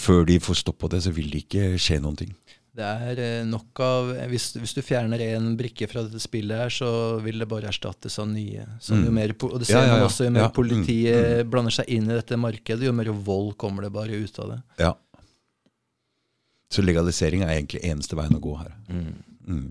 Før 0.00 0.24
de 0.28 0.40
får 0.42 0.62
stopp 0.62 0.80
på 0.80 0.90
det, 0.92 1.02
så 1.04 1.12
vil 1.14 1.30
det 1.32 1.44
ikke 1.44 1.74
skje 1.80 2.00
noen 2.00 2.18
ting. 2.22 2.32
Det 2.80 2.88
er 2.88 3.20
eh, 3.24 3.42
nok 3.48 3.82
av 3.84 4.10
hvis, 4.30 4.50
hvis 4.56 4.72
du 4.76 4.80
fjerner 4.84 5.20
en 5.26 5.52
brikke 5.58 5.88
fra 5.90 6.04
dette 6.06 6.22
spillet, 6.22 6.56
her, 6.64 6.72
så 6.72 6.90
vil 7.24 7.42
det 7.42 7.48
bare 7.50 7.68
erstattes 7.70 8.16
av 8.22 8.30
nye. 8.30 8.64
Så 8.80 8.96
jo 8.96 9.12
mer, 9.14 9.34
og 9.36 9.58
det 9.60 9.68
ser 9.68 9.82
ja, 9.82 9.84
Ja, 9.84 9.90
ja, 9.90 9.98
man 9.98 10.06
også, 10.08 10.26
jo 10.26 10.34
mer 10.36 10.46
Ja. 10.46 10.48
Mm, 10.48 10.56
politiet 10.56 11.52
blander 11.52 11.76
seg 11.76 11.92
inn 11.92 12.08
i 12.08 12.16
dette 12.16 12.40
markedet, 12.40 12.86
jo 12.88 12.96
mer 12.96 13.12
vold 13.28 13.52
kommer 13.60 13.86
det 13.86 13.92
bare 13.94 14.16
ut 14.16 14.42
av 14.42 14.54
det. 14.54 14.58
Ja. 14.80 14.94
Så 16.70 16.84
legalisering 16.86 17.44
er 17.44 17.56
egentlig 17.56 17.82
eneste 17.84 18.16
veien 18.18 18.38
å 18.38 18.42
gå 18.42 18.56
her. 18.60 18.74
Mm. 18.88 19.70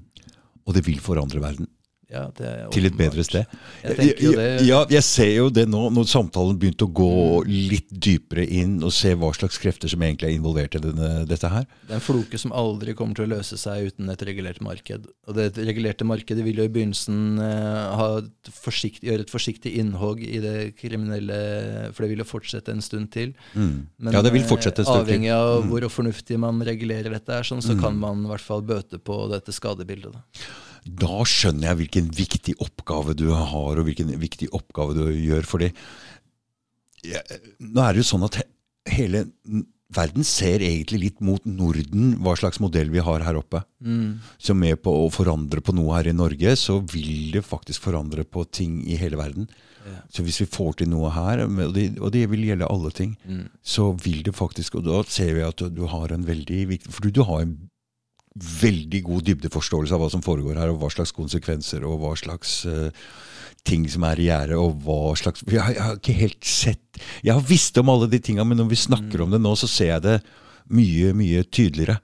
Og 0.68 0.76
det 0.76 0.84
vil 0.86 1.00
forandre 1.02 1.42
verden 1.42 1.70
Ja, 2.10 2.24
det 2.34 2.52
til 2.74 2.88
et 2.88 2.96
bedre 2.98 3.22
sted. 3.22 3.46
Jeg 3.84 4.16
det. 4.18 4.46
Ja, 4.66 4.80
jeg 4.90 5.06
ser 5.06 5.30
jo 5.30 5.50
det 5.54 5.68
nå, 5.70 5.82
når 5.94 6.08
samtalen 6.10 6.58
begynte 6.58 6.88
å 6.88 6.94
gå 6.98 7.10
litt 7.46 7.92
dypere 7.94 8.48
inn, 8.50 8.80
og 8.82 8.94
se 8.96 9.12
hva 9.14 9.30
slags 9.38 9.60
krefter 9.62 9.92
som 9.92 10.02
egentlig 10.02 10.32
er 10.32 10.38
involvert 10.40 10.74
i 10.80 10.82
denne, 10.82 11.10
dette 11.30 11.52
her. 11.54 11.68
Det 11.86 11.94
er 11.94 12.00
en 12.00 12.06
floke 12.08 12.40
som 12.42 12.56
aldri 12.58 12.96
kommer 12.98 13.20
til 13.20 13.28
å 13.28 13.32
løse 13.36 13.60
seg 13.62 13.92
uten 13.92 14.10
et 14.10 14.24
regulert 14.26 14.58
marked. 14.66 15.06
Og 15.30 15.38
det 15.38 15.52
regulerte 15.62 16.08
markedet 16.08 16.46
vil 16.48 16.64
jo 16.64 16.66
i 16.66 16.72
begynnelsen 16.80 17.44
eh, 17.46 18.00
ha 18.02 18.08
et 18.24 18.52
forsikt, 18.58 19.06
gjøre 19.06 19.28
et 19.28 19.34
forsiktig 19.36 19.76
innhogg 19.78 20.24
i 20.26 20.42
det 20.42 20.56
kriminelle, 20.80 21.38
for 21.94 22.08
det 22.08 22.12
vil 22.16 22.24
jo 22.24 22.30
fortsette 22.32 22.74
en 22.74 22.82
stund 22.86 23.12
til. 23.14 23.36
Men 23.54 23.86
Mm. 24.00 24.14
ja, 24.14 24.22
det 24.26 24.32
vil 24.34 24.42
eh, 24.42 24.50
fortsette 24.50 24.82
en 24.82 24.90
stund. 24.90 25.04
Mm. 25.04 25.06
avhengig 25.06 25.32
av 25.36 25.68
hvor 25.70 25.86
fornuftig 25.94 26.40
man 26.42 26.62
regulerer 26.66 27.14
dette, 27.14 27.38
er, 27.38 27.46
sånn, 27.46 27.62
så 27.62 27.78
kan 27.80 27.98
man 28.00 28.26
i 28.26 28.32
hvert 28.34 28.46
fall 28.46 28.66
bøte 28.66 28.98
på 28.98 29.22
dette 29.30 29.54
skadebildet. 29.54 30.18
Da. 30.18 30.24
Da 30.86 31.24
skjønner 31.28 31.72
jeg 31.72 31.82
hvilken 31.84 32.12
viktig 32.16 32.56
oppgave 32.64 33.16
du 33.18 33.30
har, 33.34 33.80
og 33.80 33.84
hvilken 33.88 34.14
viktig 34.22 34.52
oppgave 34.56 34.96
du 34.98 35.04
gjør. 35.12 35.48
Fordi 35.50 35.72
ja, 37.08 37.24
nå 37.60 37.84
er 37.84 37.94
det 37.94 38.04
jo 38.04 38.10
sånn 38.12 38.28
at 38.28 38.42
he, 38.42 38.48
hele 38.90 39.26
verden 39.96 40.26
ser 40.28 40.62
egentlig 40.62 41.00
litt 41.02 41.22
mot 41.26 41.46
Norden, 41.50 42.12
hva 42.22 42.36
slags 42.38 42.60
modell 42.62 42.92
vi 42.94 43.02
har 43.02 43.24
her 43.26 43.40
oppe. 43.40 43.64
Så 44.38 44.54
med 44.54 44.82
på 44.86 44.94
å 44.94 45.10
forandre 45.14 45.64
på 45.66 45.74
noe 45.74 45.96
her 45.98 46.12
i 46.12 46.14
Norge, 46.14 46.54
så 46.60 46.78
vil 46.94 47.32
det 47.34 47.46
faktisk 47.48 47.88
forandre 47.88 48.24
på 48.24 48.46
ting 48.54 48.84
i 48.86 49.00
hele 49.02 49.18
verden. 49.18 49.50
Så 50.14 50.22
hvis 50.22 50.42
vi 50.44 50.46
får 50.46 50.82
til 50.82 50.90
noe 50.92 51.10
her, 51.16 51.42
og 51.48 51.74
det, 51.74 51.88
og 51.98 52.12
det 52.14 52.28
vil 52.30 52.46
gjelde 52.46 52.70
alle 52.70 52.92
ting, 52.94 53.16
så 53.64 53.90
vil 53.98 54.22
det 54.28 54.36
faktisk 54.38 54.76
Og 54.76 54.84
da 54.86 55.02
ser 55.10 55.34
vi 55.34 55.42
at 55.42 55.58
du, 55.58 55.70
du 55.74 55.88
har 55.90 56.12
en 56.14 56.28
veldig 56.28 56.68
viktig 56.70 56.92
For 56.92 57.10
du 57.10 57.24
har 57.24 57.42
en 57.42 57.56
veldig 58.40 59.02
god 59.08 59.26
dybdeforståelse 59.30 59.96
av 59.96 60.04
hva 60.04 60.10
som 60.14 60.22
foregår 60.26 60.60
her, 60.62 60.72
og 60.74 60.80
hva 60.84 60.90
slags 60.94 61.12
konsekvenser 61.16 61.84
og 61.88 62.00
hva 62.04 62.14
slags 62.20 62.60
uh, 62.70 62.90
ting 63.68 63.84
som 63.92 64.06
er 64.08 64.22
i 64.24 64.28
gjære, 64.30 64.56
og 64.60 64.78
hva 64.86 65.16
slags 65.20 65.44
jeg, 65.46 65.60
har- 65.60 65.74
jeg 65.76 65.84
har 65.84 65.98
ikke 66.00 66.16
helt 66.20 66.46
sett 66.48 67.02
Jeg 67.24 67.34
har 67.36 67.42
visst 67.50 67.78
om 67.82 67.90
alle 67.92 68.08
de 68.12 68.20
tinga, 68.24 68.44
men 68.48 68.58
når 68.62 68.70
vi 68.72 68.80
snakker 68.88 69.22
om 69.26 69.32
det 69.36 69.42
nå, 69.44 69.56
så 69.60 69.68
ser 69.68 69.94
jeg 69.96 70.06
det 70.06 70.18
mye, 70.70 71.14
mye 71.18 71.44
tydeligere. 71.50 71.98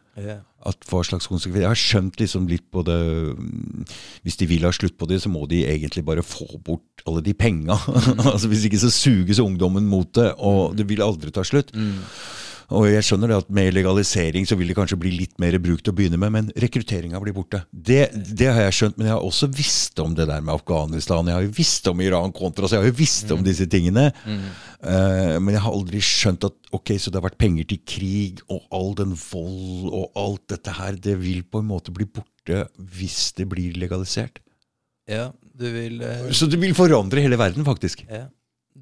At 0.66 0.82
hva 0.90 1.04
slags 1.06 1.28
konsekvenser 1.30 1.62
Jeg 1.62 1.70
har 1.70 1.78
skjønt 1.78 2.16
liksom 2.20 2.48
litt 2.50 2.64
på 2.74 2.82
det 2.88 2.96
mm, 3.38 3.84
Hvis 4.26 4.38
de 4.40 4.48
vil 4.50 4.64
ha 4.66 4.72
slutt 4.74 4.96
på 4.98 5.06
det, 5.12 5.20
så 5.22 5.30
må 5.30 5.44
de 5.52 5.60
egentlig 5.70 6.02
bare 6.08 6.24
få 6.26 6.48
bort 6.66 7.04
alle 7.06 7.22
de 7.22 7.36
penga. 7.38 7.76
altså, 8.32 8.48
hvis 8.50 8.64
ikke 8.66 8.80
så 8.82 8.90
suges 8.90 9.38
ungdommen 9.44 9.86
mot 9.86 10.10
det, 10.18 10.32
og 10.42 10.74
det 10.80 10.88
vil 10.90 11.04
aldri 11.06 11.30
ta 11.36 11.44
slutt. 11.46 11.70
Og 12.74 12.88
jeg 12.90 13.06
skjønner 13.06 13.30
det 13.30 13.38
at 13.44 13.50
med 13.54 13.74
legalisering 13.76 14.48
så 14.50 14.58
vil 14.58 14.72
det 14.72 14.78
kanskje 14.78 14.98
bli 14.98 15.12
litt 15.14 15.36
mer 15.42 15.58
bruk 15.62 15.84
til 15.84 15.94
å 15.94 15.98
begynne 15.98 16.18
med, 16.22 16.34
men 16.34 16.48
rekrutteringa 16.62 17.20
blir 17.22 17.36
borte. 17.36 17.62
Det, 17.70 18.08
det 18.14 18.50
har 18.50 18.66
jeg 18.66 18.78
skjønt, 18.80 18.98
men 18.98 19.10
jeg 19.10 19.14
har 19.14 19.26
også 19.28 19.50
visst 19.54 20.02
om 20.02 20.16
det 20.18 20.26
der 20.32 20.42
med 20.42 20.56
Afghanistan. 20.56 21.30
Jeg 21.30 21.38
har 21.38 21.46
jo 21.46 21.54
visst 21.58 21.90
om 21.92 22.02
Iran-kontra, 22.02 22.70
så 22.70 22.78
jeg 22.78 22.86
har 22.86 22.90
jo 22.90 22.98
visst 22.98 23.34
om 23.36 23.44
disse 23.46 23.68
tingene. 23.70 24.08
Eh, 24.26 25.36
men 25.38 25.54
jeg 25.54 25.64
har 25.66 25.78
aldri 25.78 26.02
skjønt 26.04 26.48
at 26.50 26.74
ok, 26.76 26.96
så 26.98 27.12
det 27.12 27.22
har 27.22 27.28
vært 27.28 27.42
penger 27.42 27.70
til 27.70 27.82
krig, 27.86 28.42
og 28.50 28.66
all 28.74 28.96
den 28.98 29.14
vold 29.14 29.92
og 29.92 30.22
alt 30.26 30.48
dette 30.56 30.74
her, 30.80 30.98
det 30.98 31.20
vil 31.22 31.46
på 31.46 31.62
en 31.62 31.70
måte 31.70 31.94
bli 31.96 32.10
borte 32.10 32.66
hvis 32.98 33.30
det 33.38 33.48
blir 33.52 33.78
legalisert. 33.82 34.42
Ja, 35.10 35.30
du 35.54 35.68
vil 35.70 36.02
Uh... 36.02 36.32
Så 36.34 36.50
det 36.50 36.58
vil 36.62 36.74
forandre 36.78 37.22
hele 37.22 37.38
verden, 37.38 37.66
faktisk. 37.68 38.08
ja. 38.10 38.26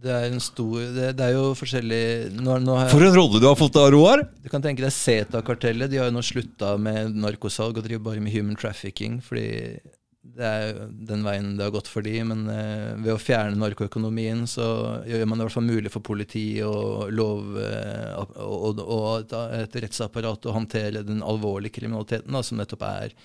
Det 0.03 0.11
er 0.11 0.27
en 0.27 0.43
stor 0.43 0.80
Det, 0.95 1.09
det 1.15 1.25
er 1.25 1.35
jo 1.38 1.53
forskjellig 1.55 2.03
nå, 2.35 2.57
nå 2.65 2.75
har 2.75 2.91
For 2.91 3.05
en 3.05 3.15
rolle 3.15 3.39
du 3.39 3.47
har 3.47 3.57
fått 3.59 3.80
av 3.80 3.89
Roar! 3.93 4.25
Du 4.43 4.49
kan 4.51 4.63
tenke 4.63 4.84
deg 4.84 4.91
Zeta-kartellet. 4.91 5.91
De 5.91 6.01
har 6.01 6.09
jo 6.09 6.17
nå 6.17 6.23
slutta 6.25 6.75
med 6.81 7.15
narkosalg 7.15 7.80
og 7.80 7.85
driver 7.85 8.09
bare 8.11 8.23
med 8.23 8.35
human 8.35 8.59
trafficking. 8.59 9.21
Fordi 9.23 9.47
det 10.34 10.49
er 10.49 10.77
den 11.07 11.23
veien 11.25 11.53
det 11.57 11.65
har 11.67 11.73
gått 11.75 11.89
for 11.91 12.05
de, 12.05 12.15
Men 12.27 12.45
eh, 12.51 12.93
ved 12.99 13.13
å 13.13 13.21
fjerne 13.21 13.59
narkoøkonomien 13.59 14.45
så 14.49 14.67
gjør 15.07 15.25
man 15.27 15.39
det 15.39 15.43
i 15.43 15.47
hvert 15.47 15.57
fall 15.57 15.67
mulig 15.67 15.91
for 15.93 16.05
politi 16.05 16.45
og 16.65 17.11
lov 17.13 17.57
eh, 17.59 18.13
og, 18.43 18.80
og, 18.84 19.35
et 19.59 19.80
rettsapparat 19.84 20.47
å 20.47 20.55
håndtere 20.55 21.03
den 21.07 21.23
alvorlige 21.23 21.80
kriminaliteten, 21.80 22.31
da, 22.34 22.43
som 22.43 22.59
nettopp 22.59 22.88
er 22.88 23.17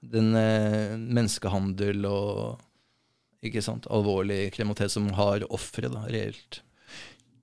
den 0.00 0.34
eh, 0.38 0.98
menneskehandel 0.98 2.06
og 2.08 2.66
ikke 3.46 3.62
sant, 3.64 3.88
alvorlig 3.92 4.50
kriminalitet 4.54 4.92
som 4.92 5.08
har 5.16 5.46
ofre, 5.52 5.88
reelt. 6.12 6.60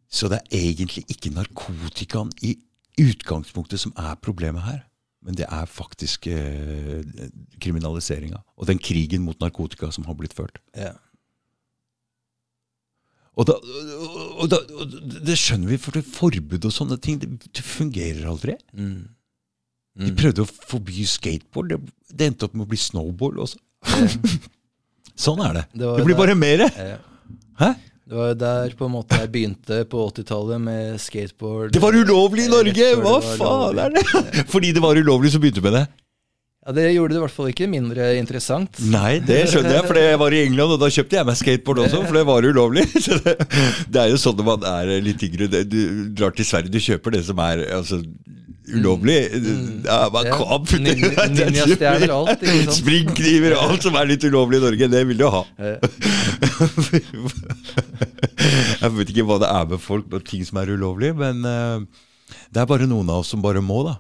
Så 0.08 0.30
det 0.32 0.40
er 0.46 0.70
egentlig 0.70 1.04
ikke 1.12 1.34
narkotikaen 1.36 2.32
i 2.46 2.56
utgangspunktet 3.02 3.82
som 3.82 3.96
er 4.00 4.16
problemet 4.24 4.66
her. 4.66 4.86
Men 5.26 5.36
det 5.36 5.48
er 5.50 5.66
faktisk 5.68 6.30
eh, 6.30 7.02
kriminaliseringa 7.60 8.38
og 8.56 8.70
den 8.70 8.80
krigen 8.80 9.26
mot 9.26 9.40
narkotika 9.42 9.90
som 9.92 10.06
har 10.08 10.16
blitt 10.16 10.36
ført. 10.38 10.62
Ja. 10.78 10.94
Og, 13.38 13.46
da, 13.50 13.58
og, 14.38 14.48
da, 14.50 14.62
og 14.78 14.94
det 15.28 15.36
skjønner 15.38 15.74
vi, 15.74 15.78
for 15.82 15.98
det 15.98 16.08
forbud 16.10 16.64
og 16.64 16.74
sånne 16.74 16.98
ting, 17.02 17.20
det, 17.22 17.50
det 17.54 17.66
fungerer 17.66 18.30
aldri. 18.30 18.56
Mm. 18.74 19.10
De 19.98 20.14
prøvde 20.18 20.46
å 20.46 20.50
forby 20.50 21.06
skateboard, 21.10 21.74
det, 21.74 21.98
det 22.14 22.32
endte 22.32 22.48
opp 22.48 22.56
med 22.58 22.68
å 22.68 22.72
bli 22.72 22.80
snowboard 22.82 23.42
også. 23.46 23.62
Sånn 25.18 25.42
er 25.48 25.54
det. 25.62 25.66
Det 25.74 25.92
Det 25.98 26.06
blir 26.06 26.16
der- 26.16 26.22
bare 26.24 26.36
mer. 26.40 26.66
Ja. 26.70 26.98
Hæ? 27.60 27.74
Det 28.08 28.16
var 28.16 28.28
jo 28.32 28.36
der 28.40 28.74
på 28.80 28.86
en 28.88 28.92
måte 28.94 29.18
jeg 29.20 29.32
begynte 29.34 29.82
på 29.92 30.06
80-tallet 30.14 30.62
med 30.64 31.00
skateboard. 31.04 31.74
Det 31.76 31.82
var 31.84 31.92
ulovlig 31.98 32.46
i 32.46 32.52
Norge! 32.54 32.86
Hva 33.04 33.16
faen 33.36 33.80
er 33.84 33.90
det? 33.98 34.04
Fordi 34.54 34.70
det 34.78 34.84
var 34.86 34.96
ulovlig, 34.96 35.34
så 35.34 35.42
begynte 35.44 35.60
du 35.60 35.66
med 35.68 35.76
det? 35.82 35.88
Ja, 36.68 36.72
Det 36.76 36.86
gjorde 36.94 37.14
det 37.14 37.20
i 37.20 37.24
hvert 37.26 37.36
fall 37.36 37.50
ikke 37.52 37.68
mindre 37.72 38.06
interessant. 38.20 38.80
Nei, 38.92 39.20
det 39.24 39.42
skjønner 39.52 39.76
jeg, 39.80 39.86
for 39.88 40.00
jeg 40.00 40.18
var 40.20 40.32
i 40.36 40.42
England, 40.46 40.72
og 40.76 40.80
da 40.80 40.90
kjøpte 40.92 41.16
jeg 41.20 41.28
meg 41.28 41.38
skateboard 41.40 41.84
også, 41.84 42.02
for 42.08 42.16
det 42.20 42.26
var 42.28 42.48
ulovlig. 42.48 42.84
Det, 43.28 43.36
det 43.92 44.02
er 44.06 44.10
jo 44.14 44.18
sånn 44.24 44.36
når 44.40 44.48
man 44.54 44.66
er 44.72 44.94
litt 45.04 45.24
yngre. 45.28 45.48
Du 45.68 45.78
drar 46.16 46.32
til 46.36 46.48
Sverige, 46.48 46.72
du 46.72 46.80
kjøper 46.80 47.16
det 47.16 47.26
som 47.28 47.40
er 47.44 47.66
altså, 47.76 48.00
ulovlig. 48.76 49.18
Ja, 49.86 50.00
bare 50.12 50.28
Ja. 50.32 50.36
kan 50.40 50.66
putte 50.68 50.82
ninjastjerner 51.38 52.12
og 52.16 52.32
alt. 52.34 52.44
Springkniver 52.76 53.56
og 53.58 53.62
alt 53.72 53.82
som 53.88 53.96
er 54.00 54.10
litt 54.12 54.24
ulovlig 54.28 54.60
i 54.60 54.64
Norge, 54.66 54.86
det 54.96 55.04
vil 55.12 55.20
du 55.22 55.28
ha. 55.32 55.44
Jeg 58.82 58.94
vet 58.96 59.12
ikke 59.14 59.26
hva 59.28 59.38
det 59.42 59.50
er 59.52 59.70
med 59.72 59.82
folk 59.84 60.12
og 60.14 60.26
ting 60.28 60.44
som 60.48 60.60
er 60.62 60.72
ulovlig, 60.76 61.14
men 61.18 61.44
eh, 61.48 61.86
det 62.54 62.62
er 62.64 62.70
bare 62.70 62.88
noen 62.90 63.10
av 63.12 63.24
oss 63.24 63.32
som 63.34 63.44
bare 63.44 63.62
må, 63.64 63.82
da. 63.88 63.96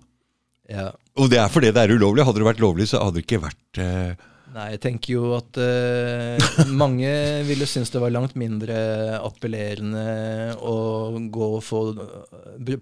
Ja. 0.72 0.88
Og 1.18 1.30
det 1.31 1.39
er 1.41 1.52
fordi 1.52 1.72
det 1.73 1.84
er 1.85 1.94
ulovlig. 1.95 2.26
Hadde 2.27 2.41
det 2.44 2.48
vært 2.49 2.61
lovlig, 2.64 2.89
så 2.91 2.99
hadde 3.02 3.18
det 3.19 3.26
ikke 3.26 3.41
vært 3.45 3.81
eh, 3.81 4.11
Nei, 4.56 4.68
jeg 4.74 4.82
tenker 4.84 5.11
jo 5.11 5.32
at 5.36 5.57
uh, 5.60 6.68
mange 6.82 7.10
ville 7.48 7.68
synes 7.69 7.91
det 7.94 8.02
var 8.02 8.14
langt 8.14 8.38
mindre 8.40 8.78
appellerende 9.19 10.56
å 10.64 10.76
gå 11.34 11.49
og 11.57 11.64
få 11.65 11.82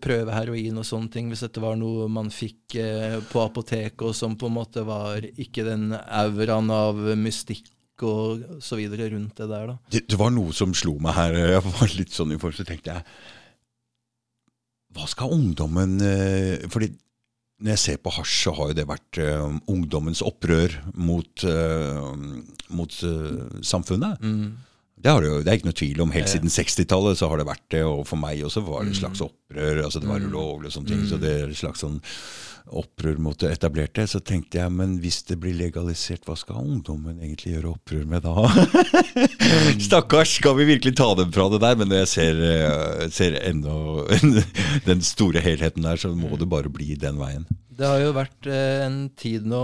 prøve 0.02 0.36
heroin 0.36 0.82
og 0.82 0.88
sånne 0.88 1.12
ting, 1.12 1.32
hvis 1.32 1.46
dette 1.48 1.64
var 1.64 1.78
noe 1.80 2.08
man 2.12 2.30
fikk 2.34 2.78
uh, 2.78 3.18
på 3.32 3.42
apoteket, 3.44 4.06
og 4.06 4.16
som 4.18 4.38
på 4.40 4.52
en 4.52 4.58
måte 4.60 4.86
var 4.88 5.26
ikke 5.26 5.66
den 5.68 5.90
auraen 5.96 6.70
av 6.74 7.02
mystikk 7.18 7.72
og 8.04 8.62
så 8.64 8.76
videre 8.76 9.08
rundt 9.14 9.38
det 9.40 9.48
der, 9.48 9.72
da. 9.72 9.78
det, 9.92 10.04
det 10.12 10.20
var 10.20 10.34
noe 10.36 10.54
som 10.56 10.74
slo 10.76 10.98
meg 11.02 11.16
her. 11.16 11.38
Jeg 11.56 11.64
var 11.66 11.96
litt 11.96 12.14
sånn 12.14 12.36
i 12.36 12.40
forhold, 12.40 12.60
så 12.60 12.68
tenkte 12.68 12.92
jeg 12.92 13.08
Hva 14.96 15.08
skal 15.12 15.32
ungdommen 15.36 15.96
eh, 16.04 16.66
Fordi 16.72 16.90
når 17.62 17.72
jeg 17.76 17.80
ser 17.80 17.98
på 18.04 18.12
hasj, 18.12 18.34
så 18.44 18.52
har 18.58 18.68
jo 18.72 18.76
det 18.82 18.88
vært 18.90 19.20
uh, 19.24 19.48
ungdommens 19.72 20.22
opprør 20.26 20.74
mot, 21.00 21.44
uh, 21.48 22.12
mot 22.76 22.98
uh, 23.08 23.62
samfunnet. 23.64 24.20
Mm. 24.22 24.50
Det, 25.00 25.12
har 25.12 25.22
det, 25.24 25.30
jo, 25.30 25.40
det 25.44 25.52
er 25.54 25.60
ikke 25.60 25.70
noe 25.70 25.78
tvil 25.80 26.02
om. 26.04 26.12
Helt 26.12 26.32
siden 26.32 26.52
60-tallet 26.52 27.20
så 27.20 27.30
har 27.32 27.38
det 27.40 27.48
vært 27.48 27.66
det, 27.72 27.84
og 27.88 28.04
for 28.10 28.20
meg 28.20 28.42
også 28.44 28.64
var 28.66 28.84
det 28.84 28.96
et 28.96 29.00
slags 29.02 29.22
Mm. 29.22 29.28
opprør. 29.30 29.84
altså 29.86 30.00
Det 30.02 30.10
var 30.10 30.20
Mm. 30.20 30.30
ulovlig 30.32 30.68
og 30.68 30.74
sånne 30.76 30.88
ting. 30.92 31.02
Mm. 31.06 31.10
Så 31.10 31.20
det 31.22 31.32
er 31.42 31.48
et 31.48 31.56
slags 31.64 31.80
sånn 31.84 32.02
opprør 32.66 33.20
mot 33.22 33.38
det 33.40 33.52
etablerte. 33.56 34.06
Så 34.10 34.22
tenkte 34.26 34.60
jeg, 34.62 34.74
men 34.74 34.98
hvis 35.04 35.22
det 35.30 35.38
blir 35.42 35.56
legalisert, 35.58 36.26
hva 36.26 36.38
skal 36.40 36.64
ungdommen 36.64 37.20
egentlig 37.20 37.56
gjøre 37.56 37.74
opprør 37.76 38.06
med 38.10 38.26
da? 38.26 38.48
Stakkars, 39.88 40.38
skal 40.40 40.58
vi 40.60 40.70
virkelig 40.74 40.96
ta 40.98 41.12
dem 41.20 41.34
fra 41.36 41.48
det 41.54 41.62
der? 41.64 41.78
Men 41.80 41.92
når 41.92 42.04
jeg 42.04 42.12
ser, 42.14 42.42
eh, 42.50 43.06
ser 43.14 43.38
ennå 43.42 44.08
den 44.90 45.06
store 45.06 45.44
helheten 45.46 45.86
der, 45.86 46.02
så 46.02 46.14
må 46.16 46.34
det 46.40 46.50
bare 46.52 46.74
bli 46.74 46.98
den 47.00 47.22
veien. 47.22 47.46
Det 47.76 47.86
har 47.90 48.00
jo 48.00 48.16
vært 48.16 48.48
eh, 48.48 48.86
en 48.86 49.06
tid 49.20 49.46
nå, 49.52 49.62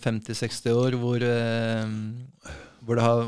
50-60 0.00 0.74
år, 0.74 0.96
hvor, 1.00 1.22
eh, 1.22 2.58
hvor, 2.90 2.98
det 2.98 3.04
har, 3.06 3.20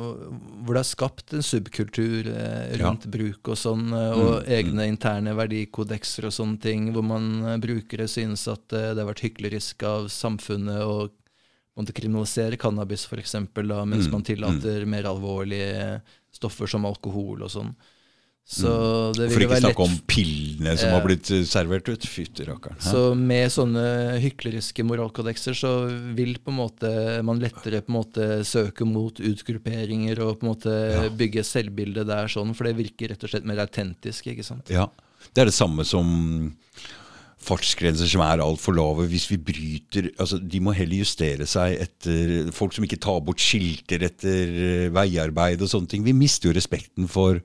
hvor 0.67 0.75
det 0.75 0.81
har 0.83 0.89
skapt 0.89 1.33
en 1.39 1.45
subkultur 1.47 2.27
eh, 2.33 2.73
rundt 2.83 3.07
bruk 3.15 3.53
og 3.53 3.59
sånn, 3.61 3.85
eh, 3.95 4.13
og 4.19 4.33
Mm, 4.43 4.49
egne 4.59 4.87
interne 4.91 5.35
verdikodekser 5.39 6.27
og 6.27 6.35
sånne 6.35 6.59
ting, 6.65 6.89
hvor 6.93 7.07
man 7.07 7.61
brukere 7.63 8.09
synes 8.11 8.49
at 8.51 8.75
eh, 8.75 8.91
det 8.91 9.05
har 9.05 9.11
vært 9.13 9.23
hyklerisk 9.23 9.85
av 9.87 10.09
samfunnet 10.11 10.83
å 10.83 10.97
måtte 11.79 11.95
kriminalisere 11.97 12.59
cannabis, 12.61 13.07
f.eks., 13.07 13.37
mens 13.55 14.11
Mm, 14.11 14.13
man 14.13 14.23
tillater 14.27 14.85
mer 14.85 15.07
alvorlige 15.09 16.03
stoffer 16.35 16.67
som 16.69 16.85
alkohol 16.85 17.47
og 17.47 17.51
sånn. 17.55 17.71
Så 18.45 19.13
det 19.17 19.31
For 19.33 19.41
ikke 19.45 19.61
snakke 19.63 19.85
om 19.85 19.95
pillene 20.11 20.75
som 20.77 20.91
Ja. 20.91 20.99
har 20.99 21.07
blitt 21.07 21.29
servert 21.49 21.89
ut. 21.89 22.03
Fytti 22.03 22.45
rakkeren. 22.45 22.77
Så 22.83 23.15
med 23.17 23.49
sånne 23.55 24.19
hykleriske 24.21 24.83
moralkodekser 24.85 25.55
så 25.57 25.71
vil 26.15 26.35
på 26.43 26.51
en 26.51 26.59
måte 26.59 27.23
man 27.25 27.41
lettere 27.41 27.81
på 27.81 27.89
en 27.95 28.01
måte 28.03 28.27
søke 28.45 28.85
mot 28.85 29.15
utgrupperinger 29.15 30.19
og 30.21 30.41
på 30.41 30.43
en 30.47 30.55
måte 30.55 30.75
Ja. 30.93 31.09
bygge 31.09 31.45
selvbilde 31.47 32.05
der 32.05 32.27
sånn, 32.27 32.55
for 32.55 32.65
det 32.65 32.77
virker 32.77 33.09
rett 33.11 33.25
og 33.25 33.31
slett 33.31 33.45
mer 33.45 33.57
autentisk, 33.65 34.27
ikke 34.27 34.45
sant. 34.45 34.69
Ja, 34.69 34.89
Det 35.33 35.41
er 35.43 35.45
det 35.47 35.55
samme 35.55 35.85
som 35.87 36.53
fartsgrenser 37.43 38.09
som 38.11 38.21
er 38.23 38.39
altfor 38.43 38.75
lave. 38.75 39.09
Hvis 39.09 39.29
vi 39.31 39.37
bryter 39.39 40.11
altså 40.19 40.39
De 40.47 40.61
må 40.61 40.75
heller 40.75 40.99
justere 41.05 41.47
seg 41.47 41.79
etter 41.81 42.51
folk 42.55 42.73
som 42.73 42.85
ikke 42.85 43.01
tar 43.01 43.21
bort 43.21 43.39
skilter 43.39 44.03
etter 44.03 44.91
veiarbeid 44.91 45.63
og 45.63 45.69
sånne 45.69 45.89
ting. 45.89 46.05
Vi 46.05 46.13
mister 46.13 46.51
jo 46.53 46.59
respekten 46.59 47.09
for, 47.09 47.41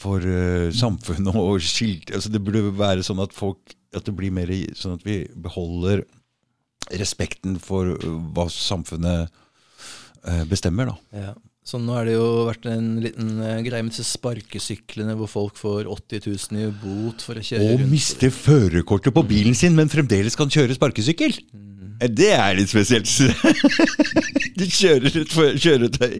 for 0.00 0.24
uh, 0.24 0.70
samfunnet 0.74 1.36
og 1.36 1.60
skilt. 1.64 2.12
Altså 2.14 2.32
det 2.32 2.42
burde 2.44 2.70
være 2.78 3.04
sånn 3.06 3.20
at 3.22 3.36
folk 3.36 3.76
At 3.90 4.06
det 4.06 4.14
blir 4.14 4.30
mer 4.30 4.50
sånn 4.78 4.94
at 4.94 5.04
vi 5.06 5.24
beholder 5.34 6.04
respekten 6.94 7.56
for 7.62 7.90
eh, 7.92 8.18
hva 8.34 8.44
samfunnet 8.50 9.30
uh, 9.30 10.44
bestemmer, 10.50 10.90
da. 10.90 11.24
Ja. 11.26 11.32
Så 11.66 11.78
nå 11.78 11.92
har 11.94 12.06
det 12.08 12.14
jo 12.14 12.46
vært 12.48 12.64
en 12.70 12.86
liten 13.04 13.34
greie 13.66 13.84
med 13.84 13.92
disse 13.92 14.06
sparkesyklene 14.08 15.14
hvor 15.18 15.28
folk 15.30 15.58
får 15.60 15.90
80 15.90 16.24
000 16.54 16.62
i 16.62 16.70
bot 16.80 17.22
for 17.22 17.38
å 17.38 17.44
kjøre 17.44 17.66
Og 17.66 17.82
rundt. 17.82 17.92
mister 17.92 18.32
førerkortet 18.32 19.14
på 19.14 19.26
bilen 19.28 19.58
sin, 19.58 19.76
men 19.78 19.92
fremdeles 19.92 20.38
kan 20.38 20.50
kjøre 20.50 20.78
sparkesykkel. 20.78 21.36
Eh, 21.36 21.79
Det 22.08 22.30
er 22.32 22.54
litt 22.56 22.70
spesielt. 22.72 23.10
Du 24.60 24.66
kjører 24.68 25.14
et 25.22 25.30
kjøretøy, 25.62 26.16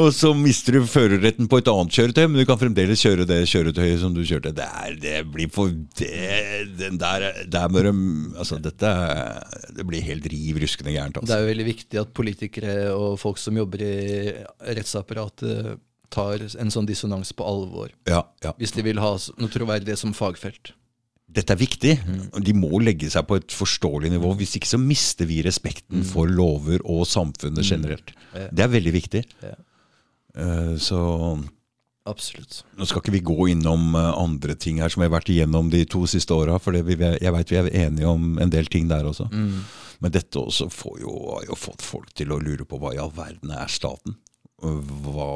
og 0.00 0.06
så 0.16 0.30
mister 0.32 0.78
du 0.78 0.86
førerretten 0.88 1.48
på 1.52 1.58
et 1.60 1.68
annet 1.68 1.92
kjøretøy, 1.92 2.22
men 2.30 2.38
du 2.40 2.46
kan 2.48 2.56
fremdeles 2.56 3.02
kjøre 3.04 3.26
det 3.28 3.42
kjøretøyet 3.50 4.00
som 4.00 4.14
du 4.16 4.22
kjørte. 4.24 4.54
Det, 4.56 4.64
er, 4.64 4.94
det 5.02 5.18
blir 5.34 5.50
for 5.52 5.68
det, 6.00 6.08
den 6.80 6.96
der, 7.02 7.26
der 7.52 7.68
må 7.68 7.82
de, 7.84 7.92
altså 8.40 8.56
dette 8.62 8.92
Det 9.76 9.84
blir 9.90 10.00
helt 10.06 10.30
riv 10.32 10.62
ruskende 10.64 10.94
gærent. 10.96 11.18
Det 11.18 11.26
Altså. 11.26 11.36
er 11.36 11.44
jo 11.44 11.50
veldig 11.52 11.68
viktig 11.68 12.00
at 12.06 12.14
politikere 12.16 12.76
og 12.96 13.18
folk 13.20 13.42
som 13.42 13.58
jobber 13.60 13.84
i 13.84 13.96
rettsapparatet, 14.78 15.74
tar 16.12 16.42
en 16.60 16.72
sånn 16.72 16.88
dissonans 16.88 17.34
på 17.36 17.44
alvor. 17.44 17.92
Ja, 18.08 18.22
ja. 18.44 18.54
Hvis 18.56 18.72
de 18.76 18.84
vil 18.88 19.00
ha 19.00 19.12
noe 19.40 19.52
troverdig 19.52 19.98
som 20.00 20.16
fagfelt. 20.16 20.72
Dette 21.32 21.54
er 21.54 21.60
viktig. 21.60 21.92
De 22.44 22.52
må 22.56 22.80
legge 22.82 23.08
seg 23.12 23.24
på 23.28 23.38
et 23.40 23.54
forståelig 23.56 24.10
nivå. 24.12 24.34
Hvis 24.36 24.56
ikke 24.58 24.68
så 24.68 24.80
mister 24.80 25.28
vi 25.28 25.40
respekten 25.46 26.04
for 26.04 26.28
lover 26.28 26.82
og 26.84 27.06
samfunnet 27.08 27.64
generelt. 27.64 28.12
Det 28.52 28.64
er 28.66 28.72
veldig 28.72 28.92
viktig. 28.92 29.24
Eh, 29.42 30.76
Så 30.80 30.98
Absolutt. 32.04 32.64
nå 32.76 32.86
skal 32.88 32.98
ikke 33.02 33.14
vi 33.14 33.20
gå 33.22 33.48
innom 33.52 33.94
eh, 33.94 34.08
andre 34.18 34.56
ting 34.58 34.80
her 34.82 34.90
som 34.90 35.02
vi 35.02 35.06
har 35.06 35.14
vært 35.14 35.30
igjennom 35.30 35.68
de 35.70 35.84
to 35.86 36.02
siste 36.10 36.34
åra, 36.34 36.56
for 36.58 36.74
vi, 36.74 36.96
jeg 36.98 37.32
veit 37.36 37.52
vi 37.52 37.60
er 37.60 37.70
enige 37.86 38.08
om 38.10 38.38
en 38.42 38.50
del 38.50 38.66
ting 38.66 38.88
der 38.90 39.06
også. 39.06 39.28
Mm. 39.30 39.62
Men 40.02 40.10
dette 40.10 40.40
også 40.40 40.66
får 40.72 40.96
jo, 41.04 41.12
har 41.36 41.44
jo 41.46 41.54
fått 41.54 41.84
folk 41.86 42.10
til 42.18 42.32
å 42.34 42.40
lure 42.42 42.66
på 42.66 42.80
hva 42.82 42.90
i 42.96 42.98
all 42.98 43.12
verden 43.14 43.54
er 43.54 43.70
staten? 43.70 44.16
Hva 44.62 45.28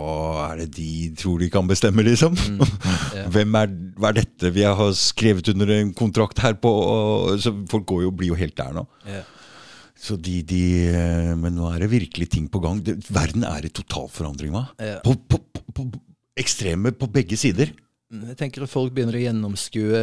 er 0.52 0.60
det 0.62 0.68
de 0.76 0.90
tror 1.18 1.40
de 1.42 1.48
kan 1.50 1.66
bestemme, 1.66 2.04
liksom? 2.06 2.36
ja. 3.16 3.24
Hvem 3.34 3.56
er, 3.58 3.72
hva 3.98 4.12
er 4.12 4.20
dette 4.20 4.52
vi 4.54 4.62
har 4.66 4.92
skrevet 4.98 5.50
under 5.50 5.72
en 5.74 5.90
kontrakt 5.96 6.42
her 6.44 6.54
på? 6.62 6.70
Og, 6.70 7.32
så 7.42 7.52
folk 7.70 7.88
går 7.90 8.04
jo, 8.06 8.12
blir 8.14 8.30
jo 8.30 8.38
helt 8.38 8.56
der 8.58 8.76
nå. 8.76 8.86
Ja. 9.10 9.24
Så 9.96 10.18
de, 10.20 10.38
de, 10.46 10.62
men 11.40 11.56
nå 11.56 11.70
er 11.72 11.82
det 11.82 11.90
virkelig 11.90 12.28
ting 12.36 12.46
på 12.52 12.60
gang. 12.62 12.82
Det, 12.84 12.98
verden 13.10 13.46
er 13.48 13.66
i 13.66 13.72
total 13.72 14.10
forandring, 14.12 14.52
hva? 14.54 14.66
Ja. 14.78 15.00
På, 15.02 15.16
på, 15.16 15.40
på, 15.74 15.88
ekstreme 16.38 16.92
på 16.94 17.08
begge 17.10 17.38
sider. 17.40 17.72
Jeg 18.12 18.36
tenker 18.38 18.62
at 18.62 18.70
folk 18.70 18.92
begynner 18.94 19.16
å 19.18 19.24
gjennomskue 19.24 20.00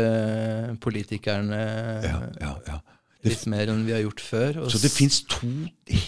politikerne 0.84 1.62
Ja, 2.04 2.18
ja, 2.42 2.52
ja. 2.68 2.82
Det, 3.24 3.32
litt 3.32 3.46
mer 3.48 3.70
enn 3.72 3.86
vi 3.88 3.94
har 3.96 4.02
gjort 4.04 4.20
før. 4.20 4.58
så 4.68 4.82
det 4.84 4.92
fins 4.92 5.22
to 5.32 5.48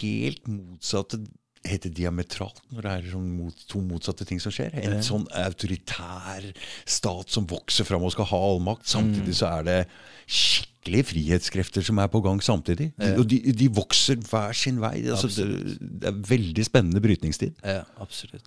helt 0.02 0.50
motsatte 0.52 1.22
Heter 1.66 1.90
diametralt 1.98 2.62
når 2.70 2.86
det 2.86 2.94
er 2.94 3.10
sånn 3.16 3.28
mot, 3.40 3.66
to 3.72 3.82
motsatte 3.82 4.28
ting 4.28 4.42
som 4.44 4.54
skjer? 4.54 4.76
En 4.84 5.02
sånn 5.06 5.26
autoritær 5.42 6.46
stat 6.86 7.34
som 7.34 7.48
vokser 7.50 7.88
fram 7.88 8.06
og 8.06 8.14
skal 8.14 8.30
ha 8.30 8.42
all 8.52 8.62
makt. 8.64 8.88
Samtidig 8.92 9.38
så 9.40 9.50
er 9.60 9.68
det 9.68 9.80
skikkelige 10.26 11.10
frihetskrefter 11.12 11.86
som 11.86 12.02
er 12.02 12.12
på 12.14 12.22
gang 12.26 12.42
samtidig. 12.46 12.92
Ja. 13.02 13.16
Og 13.18 13.26
de, 13.32 13.42
de 13.58 13.70
vokser 13.74 14.20
hver 14.30 14.54
sin 14.58 14.78
vei. 14.84 15.00
Altså, 15.10 15.32
det, 15.34 15.80
det 15.82 16.12
er 16.12 16.22
veldig 16.30 16.68
spennende 16.68 17.02
brytningstid. 17.02 17.58
Ja, 17.66 17.82
absolutt. 18.02 18.46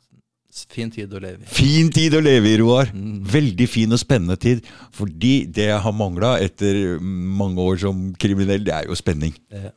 Fin 0.73 0.91
tid 0.91 1.13
å 1.15 1.21
leve 1.23 1.45
i. 1.45 1.49
Fin 1.53 1.91
tid 1.95 2.15
å 2.17 2.23
leve 2.25 2.51
i, 2.51 2.57
Roar. 2.59 2.89
Veldig 3.35 3.67
fin 3.71 3.95
og 3.95 4.01
spennende 4.01 4.39
tid. 4.41 4.65
Fordi 4.97 5.35
det 5.55 5.69
jeg 5.69 5.83
har 5.85 5.95
mangla 5.95 6.37
etter 6.43 6.99
mange 7.03 7.63
år 7.63 7.79
som 7.85 8.09
kriminell, 8.19 8.65
det 8.67 8.75
er 8.75 8.89
jo 8.89 8.97
spenning. 8.99 9.37
Ja. 9.55 9.71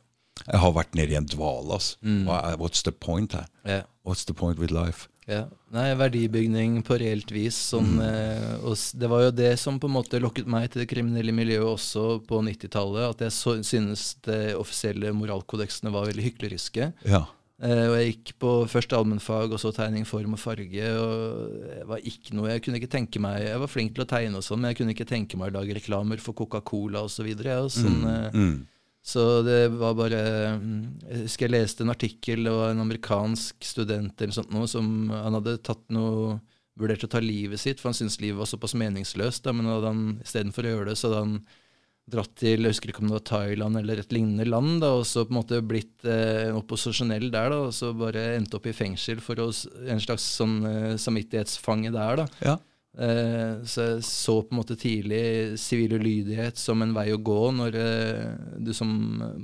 Jeg 0.46 0.60
har 0.60 0.72
vært 0.72 0.94
nede 0.98 1.12
i 1.12 1.16
en 1.20 1.26
dvale. 1.26 1.72
Altså. 1.78 1.96
Er- 2.02 2.56
What's 2.58 2.82
the 2.82 2.92
point 2.92 3.32
her? 3.32 3.46
Yeah. 3.66 3.82
What's 4.04 4.24
the 4.26 4.34
point 4.34 4.58
with 4.58 4.70
life? 4.72 5.08
Yeah. 5.28 5.44
Nei, 5.70 5.94
verdibygning 5.94 6.82
på 6.82 6.96
reelt 6.98 7.30
vis. 7.30 7.54
Sånn, 7.70 8.00
eh, 8.02 8.56
og 8.66 8.74
det 8.98 9.08
var 9.08 9.22
jo 9.22 9.30
det 9.30 9.52
som 9.58 9.78
på 9.78 9.86
en 9.86 9.94
måte 9.94 10.18
lokket 10.20 10.46
meg 10.50 10.68
til 10.70 10.82
det 10.82 10.88
kriminelle 10.90 11.32
miljøet 11.32 11.62
også 11.78 12.26
på 12.26 12.40
90-tallet. 12.42 13.10
At 13.14 13.18
jeg 13.20 13.30
så, 13.36 13.54
synes 13.62 14.16
de 14.26 14.54
offisielle 14.58 15.12
moralkodeksene 15.14 15.92
var 15.94 16.06
veldig 16.10 16.24
hykleriske. 16.26 16.92
Ja. 17.06 17.22
Eh, 17.62 17.84
og 17.86 17.94
jeg 17.94 18.08
gikk 18.16 18.32
på 18.42 18.50
først 18.66 18.90
allmennfag 18.98 19.52
og 19.54 19.60
så 19.62 19.70
tegning, 19.72 20.04
form 20.04 20.34
og 20.34 20.40
farge. 20.42 20.82
og 20.98 21.78
Jeg 21.78 21.86
var 21.86 21.98
ikke 22.02 22.34
noe, 22.34 22.48
jeg 22.50 22.62
kunne 22.64 22.80
ikke 22.82 22.90
tenke 22.90 23.20
meg, 23.22 23.44
jeg 23.46 23.60
var 23.62 23.70
flink 23.70 23.94
til 23.94 24.02
å 24.04 24.08
tegne, 24.10 24.34
og 24.36 24.42
sånn, 24.42 24.58
men 24.58 24.72
jeg 24.74 24.80
kunne 24.82 24.90
ikke 24.96 25.06
tenke 25.06 25.38
meg 25.38 25.52
å 25.54 25.60
lage 25.60 25.78
reklamer 25.78 26.18
for 26.18 26.34
Coca-Cola 26.34 27.04
osv. 27.06 27.30
Sånn, 27.70 28.02
eh, 28.10 28.30
Mm. 28.34 28.66
Så 29.02 29.42
det 29.42 29.72
var 29.74 29.96
bare 29.98 30.18
mm, 30.62 30.82
Jeg 31.08 31.24
husker 31.24 31.48
jeg 31.48 31.54
leste 31.56 31.82
en 31.82 31.90
artikkel, 31.90 32.46
av 32.46 32.68
en 32.70 32.84
amerikansk 32.84 33.66
student 33.66 34.20
eller 34.22 34.36
sånt 34.36 34.52
noe, 34.54 34.68
som 34.70 35.10
han 35.10 35.40
hadde 35.40 35.58
tatt 35.66 35.82
noe 35.94 36.38
vurdert 36.78 37.04
å 37.04 37.10
ta 37.10 37.20
livet 37.20 37.60
sitt, 37.60 37.80
for 37.80 37.90
han 37.90 37.98
syntes 37.98 38.20
livet 38.22 38.38
var 38.38 38.48
såpass 38.48 38.76
meningsløst. 38.78 39.42
Da, 39.44 39.52
men 39.52 39.68
hadde 39.68 39.90
han 39.90 40.06
istedenfor 40.22 40.64
å 40.64 40.76
gjøre 40.76 40.88
det, 40.92 40.96
så 41.00 41.10
hadde 41.10 41.24
han 41.26 41.34
dratt 42.12 42.32
til 42.40 42.64
jeg 42.64 42.74
husker 42.74 42.90
ikke 42.90 43.04
om 43.04 43.10
det 43.10 43.14
var 43.14 43.26
Thailand 43.28 43.78
eller 43.78 44.00
et 44.02 44.14
lignende 44.14 44.46
land, 44.48 44.80
da, 44.82 44.90
og 44.98 45.04
så 45.06 45.22
på 45.26 45.34
en 45.34 45.38
måte 45.38 45.60
blitt 45.66 46.06
eh, 46.08 46.50
opposisjonell 46.56 47.28
der, 47.30 47.52
da, 47.52 47.60
og 47.68 47.74
så 47.76 47.92
bare 47.94 48.32
endte 48.36 48.58
opp 48.58 48.66
i 48.66 48.74
fengsel 48.74 49.22
for 49.22 49.38
å, 49.42 49.48
en 49.86 50.02
slags 50.02 50.26
sånn 50.40 50.56
eh, 50.66 50.94
samvittighetsfange 51.00 51.92
der. 51.94 52.24
da. 52.24 52.26
Ja. 52.42 52.56
Eh, 52.92 53.62
så 53.64 53.84
jeg 53.86 54.04
så 54.04 54.34
på 54.44 54.52
en 54.52 54.58
måte 54.58 54.76
tidlig 54.76 55.56
sivil 55.60 55.94
ulydighet 55.96 56.58
som 56.60 56.82
en 56.84 56.92
vei 56.92 57.06
å 57.14 57.20
gå 57.24 57.38
når 57.56 57.76
eh, 57.80 58.26
du 58.60 58.68
som 58.76 58.90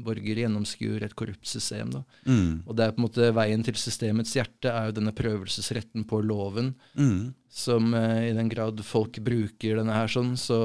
borger 0.04 0.42
gjennomskuer 0.42 1.06
et 1.06 1.16
korrupt 1.16 1.48
system. 1.48 1.94
Mm. 2.28 2.66
Og 2.66 2.76
det 2.76 2.84
er 2.84 2.92
på 2.92 3.00
en 3.00 3.06
måte 3.06 3.30
veien 3.36 3.64
til 3.64 3.78
systemets 3.80 4.34
hjerte 4.36 4.72
er 4.72 4.90
jo 4.90 4.98
denne 4.98 5.16
prøvelsesretten 5.16 6.04
på 6.10 6.20
loven. 6.28 6.74
Mm. 6.98 7.32
Som 7.48 7.94
eh, 7.96 8.28
i 8.28 8.36
den 8.36 8.52
grad 8.52 8.84
folk 8.84 9.16
bruker 9.24 9.80
denne 9.80 9.96
her 9.96 10.12
sånn, 10.12 10.34
så 10.36 10.60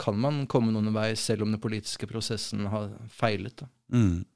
kan 0.00 0.20
man 0.20 0.44
komme 0.52 0.74
noen 0.74 0.92
vei 0.92 1.14
selv 1.16 1.46
om 1.46 1.56
den 1.56 1.64
politiske 1.64 2.10
prosessen 2.10 2.68
har 2.68 2.92
feilet. 3.08 3.64
Mm. 3.88 4.26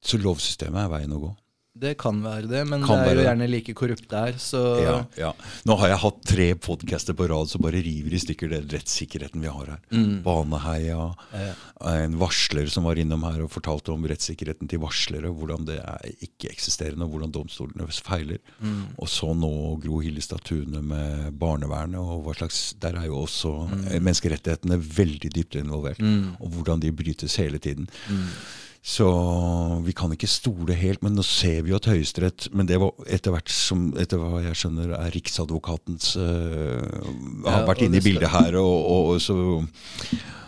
Så 0.00 0.16
lovsystemet 0.16 0.86
er 0.86 0.92
veien 0.96 1.12
å 1.12 1.20
gå? 1.28 1.34
Det 1.70 1.92
kan 2.02 2.16
være 2.18 2.48
det, 2.50 2.64
men 2.66 2.82
Kan 2.82 2.98
det 3.04 3.12
er 3.12 3.18
jo 3.20 3.24
gjerne 3.28 3.46
like 3.46 3.72
korrupt 3.78 4.08
der, 4.10 4.34
så 4.42 4.58
Ja, 4.82 4.94
ja. 5.16 5.28
Nå 5.64 5.76
har 5.78 5.92
jeg 5.92 6.00
hatt 6.02 6.16
tre 6.26 6.46
podcaster 6.58 7.14
på 7.14 7.28
rad 7.30 7.46
som 7.46 7.62
bare 7.62 7.78
river 7.78 8.16
i 8.16 8.18
stykker 8.18 8.50
den 8.50 8.66
rettssikkerheten 8.72 9.38
vi 9.40 9.52
har 9.54 9.76
her. 9.76 9.78
Mm. 9.94 10.22
Baneheia, 10.24 11.14
Ja. 11.30 11.52
en 11.94 12.18
varsler 12.18 12.66
som 12.66 12.84
var 12.84 12.98
innom 12.98 13.22
her 13.22 13.44
og 13.44 13.52
fortalte 13.52 13.92
om 13.92 14.02
rettssikkerheten 14.02 14.68
til 14.68 14.80
varslere, 14.80 15.30
hvordan 15.30 15.64
det 15.64 15.78
er 15.78 16.10
ikke-eksisterende, 16.26 17.04
og 17.06 17.10
hvordan 17.14 17.30
domstolene 17.30 17.86
feiler. 17.86 18.38
Mm. 18.60 18.96
Og 18.98 19.06
så 19.06 19.30
nå 19.32 19.80
Gro 19.80 20.00
Hillestad 20.00 20.42
Tune 20.42 20.82
med 20.82 21.38
barnevernet, 21.38 22.00
og 22.00 22.24
hva 22.24 22.34
slags 22.34 22.74
Der 22.80 22.96
er 22.98 23.06
jo 23.06 23.22
også 23.22 23.68
mm. 23.70 24.02
menneskerettighetene 24.02 24.76
veldig 24.76 25.30
dypt 25.30 25.54
involvert. 25.54 26.00
Mm. 26.00 26.34
Og 26.40 26.50
hvordan 26.50 26.80
de 26.80 26.90
brytes 26.90 27.36
hele 27.36 27.58
tiden. 27.58 27.88
Så 28.80 29.06
vi 29.84 29.92
kan 29.92 30.12
ikke 30.14 30.28
stole 30.30 30.72
helt, 30.72 31.02
men 31.04 31.12
nå 31.12 31.24
ser 31.26 31.58
vi 31.66 31.74
jo 31.74 31.76
at 31.76 31.84
Høyesterett 31.90 32.46
Men 32.56 32.64
det 32.64 32.78
var 32.80 32.94
etter 33.12 33.34
hvert 33.34 33.52
som, 33.52 33.90
etter 34.00 34.16
hva 34.16 34.40
jeg 34.40 34.56
skjønner, 34.56 34.94
er 34.96 35.12
Riksadvokatens 35.12 36.14
Ja, 36.16 37.58
Har 37.58 37.68
vært 37.68 37.84
inne 37.84 38.00
i 38.00 38.04
bildet 38.04 38.32
her, 38.32 38.56
og, 38.62 38.88
og 38.88 39.20
så 39.20 39.36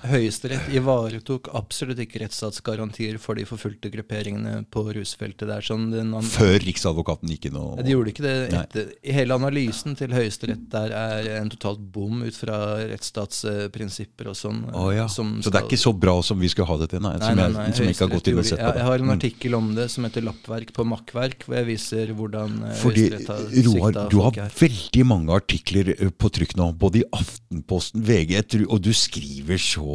Høyesterett 0.03 0.67
ivaretok 0.75 1.49
absolutt 1.55 2.01
ikke 2.03 2.23
rettsstatsgarantier 2.25 3.19
for 3.23 3.39
de 3.39 3.45
forfulgte 3.47 3.91
grupperingene 3.93 4.65
på 4.73 4.83
rusfeltet. 4.97 5.47
Det 5.47 5.55
er 5.61 5.67
sånn 5.67 5.87
Før 6.27 6.57
Riksadvokaten 6.65 7.31
gikk 7.31 7.47
inn 7.51 7.59
og 7.61 7.83
De 7.85 7.95
gjorde 7.95 8.13
ikke 8.13 8.25
det 8.27 8.35
etter. 8.59 8.91
Hele 9.15 9.37
analysen 9.39 9.95
til 9.99 10.11
Høyesterett 10.17 10.65
der 10.73 10.95
er 10.97 11.29
en 11.41 11.51
totalt 11.53 11.81
bom 11.95 12.23
ut 12.27 12.35
fra 12.37 12.59
rettsstatsprinsipper 12.91 14.31
og 14.33 14.37
sånn. 14.39 14.63
Oh, 14.75 14.91
ja. 14.95 15.07
Så 15.09 15.23
det 15.51 15.61
er 15.61 15.69
ikke 15.69 15.81
så 15.81 15.93
bra 15.95 16.17
som 16.25 16.41
vi 16.43 16.51
skulle 16.53 16.69
ha 16.71 16.79
det 16.83 16.91
til, 16.95 17.03
nei? 17.05 17.15
Nei, 17.19 17.29
som, 17.29 17.39
nei, 17.39 17.49
nei, 17.57 17.69
som 17.77 17.87
jeg 17.87 17.97
ikke 17.97 18.07
har 18.09 18.15
gått 18.17 18.31
inn 18.33 18.41
og 18.43 18.49
sett 18.49 18.59
på 18.63 18.69
det. 18.73 18.83
Jeg 18.83 18.89
har 18.91 18.99
en 18.99 19.11
Mm. 19.13 19.17
artikkel 19.19 19.55
om 19.59 19.75
det 19.75 19.91
som 19.91 20.05
heter 20.05 20.23
'Lappverk 20.23 20.73
på 20.73 20.85
makkverk', 20.89 21.43
hvor 21.45 21.57
jeg 21.59 21.67
viser 21.67 22.13
hvordan 22.15 22.63
eh, 22.65 22.75
Fordi, 22.81 23.03
Høyesterett 23.11 23.29
har 23.29 23.93
Roar, 23.93 24.09
du 24.11 24.19
har 24.23 24.33
veldig 24.33 25.05
mange 25.07 25.31
artikler 25.37 25.91
eh, 25.99 26.09
på 26.11 26.31
trykk 26.31 26.57
nå, 26.57 26.73
både 26.79 27.03
i 27.03 27.05
Aftenposten, 27.13 28.03
VG, 28.03 28.67
og 28.69 28.81
du 28.81 28.93
skriver 28.97 29.59
så 29.61 29.92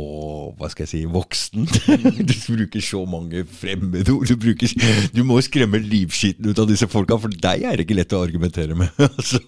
hva 0.58 0.70
skal 0.72 0.86
jeg 0.86 0.92
si, 0.92 1.02
voksen. 1.12 1.68
du 2.30 2.34
bruker 2.48 2.84
så 2.84 3.04
mange 3.10 3.44
fremmedord. 3.60 4.28
Du, 4.30 4.36
bruker, 4.40 4.74
du 5.14 5.22
må 5.28 5.40
skremme 5.46 5.82
livskiten 5.84 6.50
ut 6.50 6.62
av 6.62 6.70
disse 6.70 6.90
folka, 6.92 7.20
for 7.22 7.34
deg 7.34 7.68
er 7.68 7.78
det 7.78 7.88
ikke 7.88 8.00
lett 8.00 8.16
å 8.18 8.24
argumentere 8.26 8.78
med. 8.78 8.92
altså. 9.10 9.42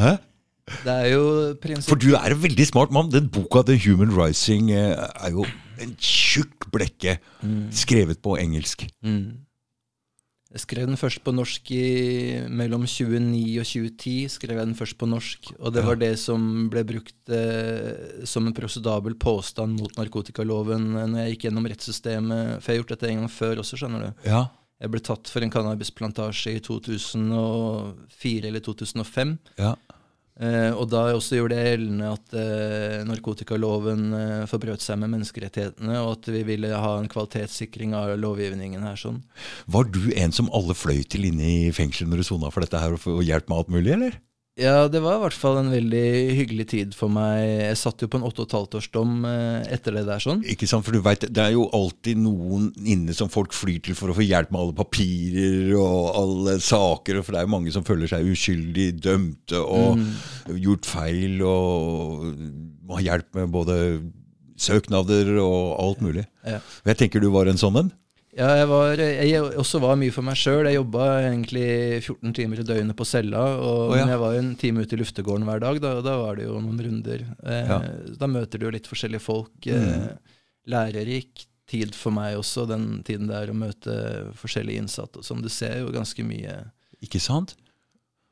Hæ? 0.00 0.16
Det 0.82 0.92
er 0.92 1.08
jo 1.12 1.24
prinsipp... 1.60 1.90
For 1.90 2.00
du 2.00 2.12
er 2.14 2.34
en 2.34 2.42
veldig 2.42 2.66
smart 2.68 2.92
mann. 2.94 3.10
Den 3.12 3.28
boka 3.32 3.64
The 3.66 3.76
Human 3.84 4.14
Rising 4.14 4.70
eh, 4.72 4.94
er 4.94 5.34
jo 5.34 5.46
en 5.82 5.96
tjukk 5.98 6.68
blekke, 6.72 7.16
skrevet 7.74 8.20
på 8.22 8.36
engelsk. 8.38 8.86
Mm. 9.02 9.42
Jeg 10.52 10.60
skrev 10.66 10.88
den 10.90 10.98
først 11.00 11.22
på 11.24 11.32
norsk 11.32 11.70
i 11.72 11.84
mellom 12.52 12.82
2009 12.84 13.40
og 13.62 13.68
2010. 13.68 14.16
skrev 14.34 14.58
jeg 14.58 14.68
den 14.68 14.76
først 14.76 14.98
på 15.00 15.08
norsk, 15.08 15.52
Og 15.58 15.72
det 15.72 15.84
var 15.86 15.96
det 15.96 16.12
som 16.20 16.68
ble 16.72 16.82
brukt 16.84 17.32
eh, 17.32 18.24
som 18.28 18.46
en 18.46 18.56
prosedabel 18.56 19.16
påstand 19.16 19.80
mot 19.80 19.96
narkotikaloven 19.96 20.90
eh, 20.92 21.06
når 21.08 21.22
jeg 21.22 21.32
gikk 21.32 21.46
gjennom 21.48 21.68
rettssystemet. 21.72 22.60
For 22.60 22.68
jeg 22.68 22.76
har 22.76 22.82
gjort 22.82 22.92
dette 22.92 23.08
en 23.08 23.22
gang 23.22 23.32
før 23.32 23.62
også, 23.64 23.80
skjønner 23.80 24.04
du. 24.04 24.28
Ja. 24.28 24.42
Jeg 24.82 24.92
ble 24.92 25.00
tatt 25.06 25.30
for 25.30 25.46
en 25.46 25.54
cannabisplantasje 25.54 26.56
i 26.58 26.62
2004 26.68 28.50
eller 28.50 28.64
2005. 28.68 29.36
ja. 29.62 29.72
Eh, 30.40 30.72
og 30.72 30.86
da 30.88 31.02
også 31.12 31.36
gjorde 31.36 31.58
det 31.58 31.64
gjeldende 31.66 32.12
at 32.14 32.34
eh, 32.40 33.02
narkotikaloven 33.04 34.06
eh, 34.16 34.44
forbrøt 34.48 34.80
seg 34.80 34.96
med 35.02 35.12
menneskerettighetene, 35.12 35.98
og 36.00 36.14
at 36.16 36.30
vi 36.32 36.40
ville 36.48 36.72
ha 36.72 36.94
en 36.96 37.10
kvalitetssikring 37.12 37.92
av 37.98 38.14
lovgivningen 38.20 38.86
her. 38.86 38.96
sånn. 38.96 39.20
Var 39.68 39.90
du 39.92 40.06
en 40.16 40.32
som 40.32 40.48
alle 40.56 40.76
fløy 40.78 41.02
til 41.04 41.28
inne 41.28 41.44
i 41.68 41.72
fengselet 41.76 42.08
når 42.10 42.22
du 42.22 42.28
sona 42.30 42.52
for 42.54 42.64
dette 42.64 42.80
her, 42.80 42.96
og 42.96 43.08
og 43.12 43.24
hjelp 43.26 43.50
med 43.50 43.58
alt 43.58 43.74
mulig, 43.76 43.92
eller? 43.98 44.20
Ja, 44.60 44.84
det 44.92 45.00
var 45.00 45.16
i 45.16 45.20
hvert 45.22 45.36
fall 45.36 45.56
en 45.62 45.70
veldig 45.72 46.00
hyggelig 46.36 46.66
tid 46.68 46.90
for 46.96 47.08
meg. 47.08 47.40
Jeg 47.40 47.76
satt 47.80 48.02
jo 48.04 48.08
på 48.12 48.18
en 48.18 48.26
åtte 48.28 48.42
og 48.42 48.50
et 48.50 48.56
halvt 48.58 48.74
års 48.76 48.88
dom 48.92 49.22
eh, 49.24 49.62
etter 49.72 49.96
det 49.96 50.02
der. 50.04 50.20
sånn. 50.20 50.42
Ikke 50.44 50.68
sant, 50.68 50.84
for 50.84 50.92
du 50.92 51.00
vet, 51.00 51.24
Det 51.24 51.40
er 51.40 51.54
jo 51.54 51.70
alltid 51.72 52.20
noen 52.20 52.66
inne 52.84 53.16
som 53.16 53.30
folk 53.32 53.56
flyr 53.56 53.80
til 53.86 53.96
for 53.96 54.12
å 54.12 54.16
få 54.18 54.26
hjelp 54.26 54.52
med 54.52 54.60
alle 54.60 54.76
papirer 54.76 55.72
og 55.80 56.10
alle 56.20 56.58
saker. 56.60 57.22
For 57.22 57.32
det 57.32 57.40
er 57.40 57.48
jo 57.48 57.54
mange 57.54 57.72
som 57.72 57.86
føler 57.88 58.12
seg 58.12 58.28
uskyldig 58.28 58.90
dømte 59.00 59.62
og 59.62 60.04
gjort 60.52 60.90
feil 60.90 61.40
og 61.48 62.28
må 62.84 63.00
ha 63.00 63.06
hjelp 63.08 63.32
med 63.40 63.56
både 63.56 63.78
søknader 64.60 65.32
og 65.40 65.80
alt 65.80 66.04
mulig. 66.04 66.26
Ja. 66.44 66.60
Jeg 66.92 67.00
tenker 67.00 67.24
du 67.24 67.30
var 67.32 67.48
en 67.48 67.60
sånn 67.60 67.80
en. 67.80 67.92
Ja, 68.32 68.48
jeg, 68.56 68.68
var, 68.70 68.96
jeg 68.96 69.40
også 69.60 69.78
var 69.82 69.98
mye 70.00 70.12
for 70.14 70.24
meg 70.24 70.38
sjøl. 70.40 70.64
Jeg 70.64 70.78
jobba 70.78 71.06
egentlig 71.26 71.66
14 72.00 72.32
timer 72.38 72.62
i 72.62 72.64
døgnet 72.64 72.96
på 72.96 73.04
cella. 73.04 73.42
Og 73.60 73.90
oh, 73.90 73.92
ja. 73.92 74.06
men 74.06 74.12
jeg 74.14 74.22
var 74.22 74.34
jo 74.34 74.40
en 74.40 74.52
time 74.62 74.84
ute 74.84 74.96
i 74.96 75.00
luftegården 75.02 75.44
hver 75.48 75.60
dag, 75.60 75.80
da, 75.84 75.90
og 75.98 76.06
da 76.06 76.14
var 76.16 76.38
det 76.40 76.46
jo 76.46 76.60
noen 76.64 76.80
runder. 76.86 77.26
Eh, 77.44 77.72
Ja. 77.72 77.80
Da 78.16 78.28
møter 78.32 78.58
du 78.60 78.66
jo 78.66 78.72
litt 78.72 78.88
forskjellige 78.88 79.24
folk. 79.24 79.68
Eh, 79.68 80.38
lærerik 80.72 81.44
tid 81.68 81.92
for 81.96 82.14
meg 82.14 82.38
også, 82.40 82.64
den 82.68 83.02
tiden 83.06 83.28
det 83.28 83.36
er 83.36 83.52
å 83.52 83.56
møte 83.56 83.96
forskjellige 84.40 84.80
innsatte. 84.80 85.20
og 85.20 85.28
sånn. 85.28 85.44
Du 85.44 85.52
ser 85.52 85.82
jo 85.82 85.92
ganske 85.92 86.24
mye. 86.24 86.56
Ikke 87.04 87.20
sant? 87.20 87.52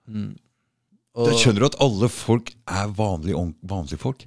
Mm. 0.09 0.33
Da 1.21 1.33
skjønner 1.37 1.65
du 1.65 1.69
at 1.69 1.81
alle 1.83 2.09
folk 2.13 2.53
er 2.71 2.93
vanlige, 2.97 3.37
vanlige 3.67 4.01
folk. 4.01 4.25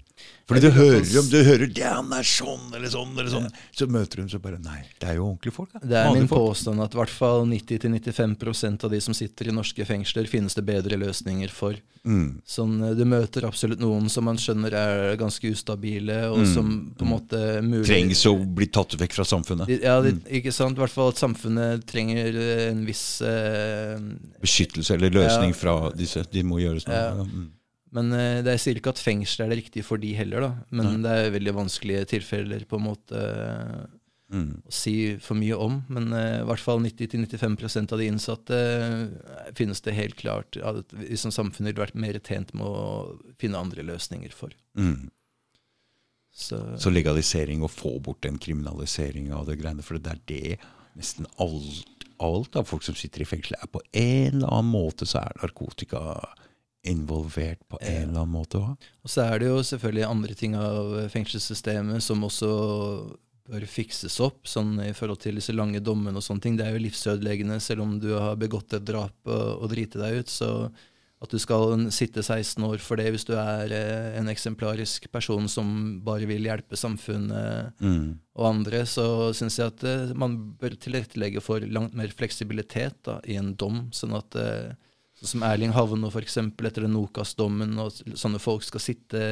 Fordi 0.47 0.59
du 0.61 0.69
hører 0.75 1.07
om 1.19 1.27
du 1.31 1.37
hører, 1.43 1.71
ja, 1.79 1.93
han 1.97 2.11
er 2.13 2.25
sånn 2.27 2.67
eller 2.75 2.91
sånn, 2.91 3.13
eller 3.17 3.31
sånn. 3.31 3.47
så 3.73 3.87
møter 3.89 4.19
du 4.19 4.21
dem 4.23 4.29
så 4.29 4.39
bare 4.43 4.59
Nei, 4.61 4.81
det 4.99 5.07
er 5.09 5.15
jo 5.17 5.29
ordentlige 5.31 5.55
folk. 5.55 5.71
Da. 5.73 5.79
Det 5.87 5.97
er 5.97 6.11
min 6.13 6.27
påstand 6.29 6.83
at 6.83 6.93
i 6.93 6.99
hvert 6.99 7.09
fall 7.13 7.45
90-95% 7.47 8.83
av 8.85 8.91
de 8.91 8.99
som 9.01 9.15
sitter 9.17 9.49
i 9.49 9.55
norske 9.55 9.85
fengsler, 9.87 10.27
finnes 10.29 10.53
det 10.57 10.65
bedre 10.67 10.99
løsninger 10.99 11.49
for. 11.49 11.79
Mm. 12.05 12.41
Sånn, 12.45 12.75
eh, 12.83 12.93
du 12.99 13.05
møter 13.07 13.47
absolutt 13.47 13.79
noen 13.79 14.09
som 14.11 14.27
man 14.27 14.37
skjønner 14.37 14.75
er 14.75 15.15
ganske 15.17 15.47
ustabile, 15.49 16.19
og 16.29 16.43
Mm. 16.43 16.53
som 16.53 16.93
på 16.99 17.01
en 17.07 17.13
måte 17.13 17.41
mulig 17.63 17.85
Trengs 17.87 18.25
å 18.27 18.35
bli 18.55 18.67
tatt 18.67 18.97
vekk 18.99 19.13
fra 19.13 19.23
samfunnet. 19.23 19.67
Ja, 19.69 19.95
Ja, 19.95 20.01
mm. 20.01 20.21
ikke 20.29 20.51
sant? 20.53 20.77
I 20.77 20.81
hvert 20.83 20.91
fall 20.91 21.09
at 21.09 21.15
samfunnet 21.23 21.85
trenger 21.87 22.35
eh, 22.35 22.69
en 22.71 22.85
viss 22.85 23.21
eh, 23.21 23.97
Beskyttelse 24.43 24.91
eller 24.95 25.09
løsning 25.09 25.49
Ja. 25.55 25.57
fra 25.57 25.91
disse. 25.95 26.23
De 26.29 26.43
må 26.43 26.59
gjøres 26.59 26.85
noe. 26.87 26.95
Ja. 26.95 27.25
Men 27.93 28.13
jeg 28.17 28.45
det 28.45 28.53
er 28.53 28.61
sier 28.61 28.79
ikke 28.79 28.93
at 28.95 29.01
fengsel 29.01 29.45
er 29.45 29.51
det 29.53 29.59
riktige 29.63 29.85
for 29.85 30.01
de 30.01 30.13
heller, 30.17 30.47
da. 30.47 30.51
Men 30.73 31.03
det 31.05 31.11
er 31.13 31.33
veldig 31.35 31.53
vanskelige 31.59 32.07
tilfeller 32.15 32.63
på 32.69 32.79
en 32.79 32.87
måte 32.87 33.19
eh, 33.21 33.83
Mm. 34.33 34.63
å 34.65 34.73
si 34.73 34.93
for 35.21 35.37
mye 35.37 35.57
om. 35.59 35.79
Men 35.93 36.09
uh, 36.13 36.41
i 36.41 36.45
hvert 36.49 36.63
fall 36.63 36.81
90-95% 36.83 37.93
av 37.93 38.01
de 38.01 38.09
innsatte 38.09 38.59
eh, 38.59 39.49
finnes 39.57 39.83
det 39.85 39.97
helt 39.97 40.17
klart 40.19 40.57
at 40.57 40.93
vi 40.97 41.17
som 41.19 41.33
samfunn 41.33 41.69
ville 41.69 41.83
vært 41.83 41.99
mer 41.99 42.17
tjent 42.23 42.53
med 42.57 42.65
å 42.65 43.35
finne 43.41 43.61
andre 43.61 43.85
løsninger 43.85 44.33
for. 44.35 44.55
Mm. 44.79 45.11
Så, 46.33 46.57
Så 46.81 46.89
legalisering 46.89 47.61
og 47.61 47.75
få 47.75 47.99
bort 48.01 48.23
den 48.25 48.39
kriminaliseringa 48.41 49.37
av 49.37 49.51
det 49.51 49.59
greiene. 49.61 49.85
For 49.85 50.01
det 50.01 50.15
er 50.15 50.23
det 50.31 50.55
nesten 50.97 51.29
alt, 51.41 52.07
alt 52.23 52.57
av 52.57 52.65
folk 52.69 52.85
som 52.85 52.97
sitter 52.97 53.21
i 53.21 53.29
fengsel, 53.29 53.59
er 53.59 53.69
på 53.69 53.83
en 53.91 54.39
eller 54.39 54.49
annen 54.49 54.73
måte 54.73 55.05
så 55.09 55.21
er 55.21 55.37
narkotika 55.43 56.01
involvert 56.83 57.61
på 57.71 57.79
en 57.81 58.09
eller 58.09 58.23
annen 58.23 58.33
måte 58.35 58.59
òg. 58.59 58.87
Og 59.03 59.11
så 59.11 59.23
er 59.25 59.39
det 59.39 59.47
jo 59.51 59.59
selvfølgelig 59.63 60.07
andre 60.07 60.35
ting 60.39 60.55
av 60.59 60.95
fengselssystemet 61.13 62.03
som 62.03 62.23
også 62.27 62.49
bør 63.49 63.65
fikses 63.67 64.15
opp, 64.23 64.45
sånn 64.47 64.77
i 64.85 64.93
forhold 64.95 65.19
til 65.23 65.35
disse 65.39 65.55
lange 65.55 65.81
dommene 65.83 66.19
og 66.19 66.23
sånne 66.23 66.43
ting. 66.43 66.57
Det 66.59 66.65
er 66.67 66.75
jo 66.75 66.83
livsødeleggende, 66.85 67.59
selv 67.63 67.83
om 67.83 67.97
du 67.99 68.13
har 68.15 68.39
begått 68.39 68.75
et 68.75 68.85
drap 68.87 69.15
og, 69.27 69.63
og 69.63 69.71
driti 69.71 69.99
deg 69.99 70.23
ut. 70.23 70.31
Så 70.31 70.49
at 71.23 71.31
du 71.31 71.39
skal 71.39 71.85
sitte 71.95 72.19
16 72.19 72.63
år 72.67 72.81
for 72.83 72.99
det 72.99 73.07
hvis 73.13 73.23
du 73.27 73.31
er 73.39 73.71
eh, 73.71 74.15
en 74.19 74.27
eksemplarisk 74.31 75.05
person 75.11 75.47
som 75.51 75.69
bare 76.03 76.27
vil 76.27 76.43
hjelpe 76.49 76.75
samfunnet 76.79 77.79
Mm. 77.79 78.19
og 78.35 78.47
andre, 78.49 78.83
så 78.87 79.31
syns 79.35 79.59
jeg 79.59 79.71
at 79.71 79.83
eh, 79.87 80.11
man 80.19 80.35
bør 80.59 80.75
tilrettelegge 80.75 81.43
for 81.43 81.63
langt 81.63 81.95
mer 81.95 82.11
fleksibilitet 82.11 82.99
da, 83.07 83.21
i 83.23 83.37
en 83.39 83.53
dom. 83.55 83.85
Sånn 83.95 84.15
at 84.19 84.35
eh, 84.35 84.73
som 85.23 85.43
Erling 85.47 85.73
Havno 85.75 86.09
f.eks. 86.11 86.37
etter 86.37 86.83
den 86.85 86.93
Nokas-dommen, 86.95 87.77
og 87.79 87.95
sånne 88.19 88.41
folk 88.43 88.65
skal 88.67 88.83
sitte 88.83 89.23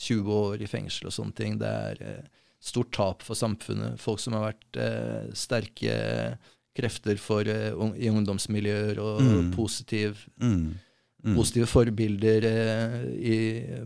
20 0.00 0.30
år 0.34 0.62
i 0.64 0.68
fengsel 0.70 1.10
og 1.10 1.14
sånne 1.16 1.36
ting. 1.38 1.58
Det 1.60 1.70
er 1.70 2.04
eh, 2.04 2.28
stort 2.60 2.92
tap 2.96 3.24
for 3.26 3.38
samfunnet. 3.38 4.00
Folk 4.02 4.20
som 4.22 4.36
har 4.36 4.50
vært 4.50 4.80
eh, 4.80 5.30
sterke 5.38 5.96
krefter 6.76 7.18
for, 7.18 7.48
uh, 7.50 7.90
i 7.98 8.08
ungdomsmiljøer 8.12 9.00
og 9.02 9.20
Mm. 9.20 9.50
positiv 9.56 10.20
Mm. 10.40 10.78
Mm. 11.20 11.34
positive 11.36 11.66
forbilder 11.66 12.44
eh, 12.48 13.02
i, 13.20 13.38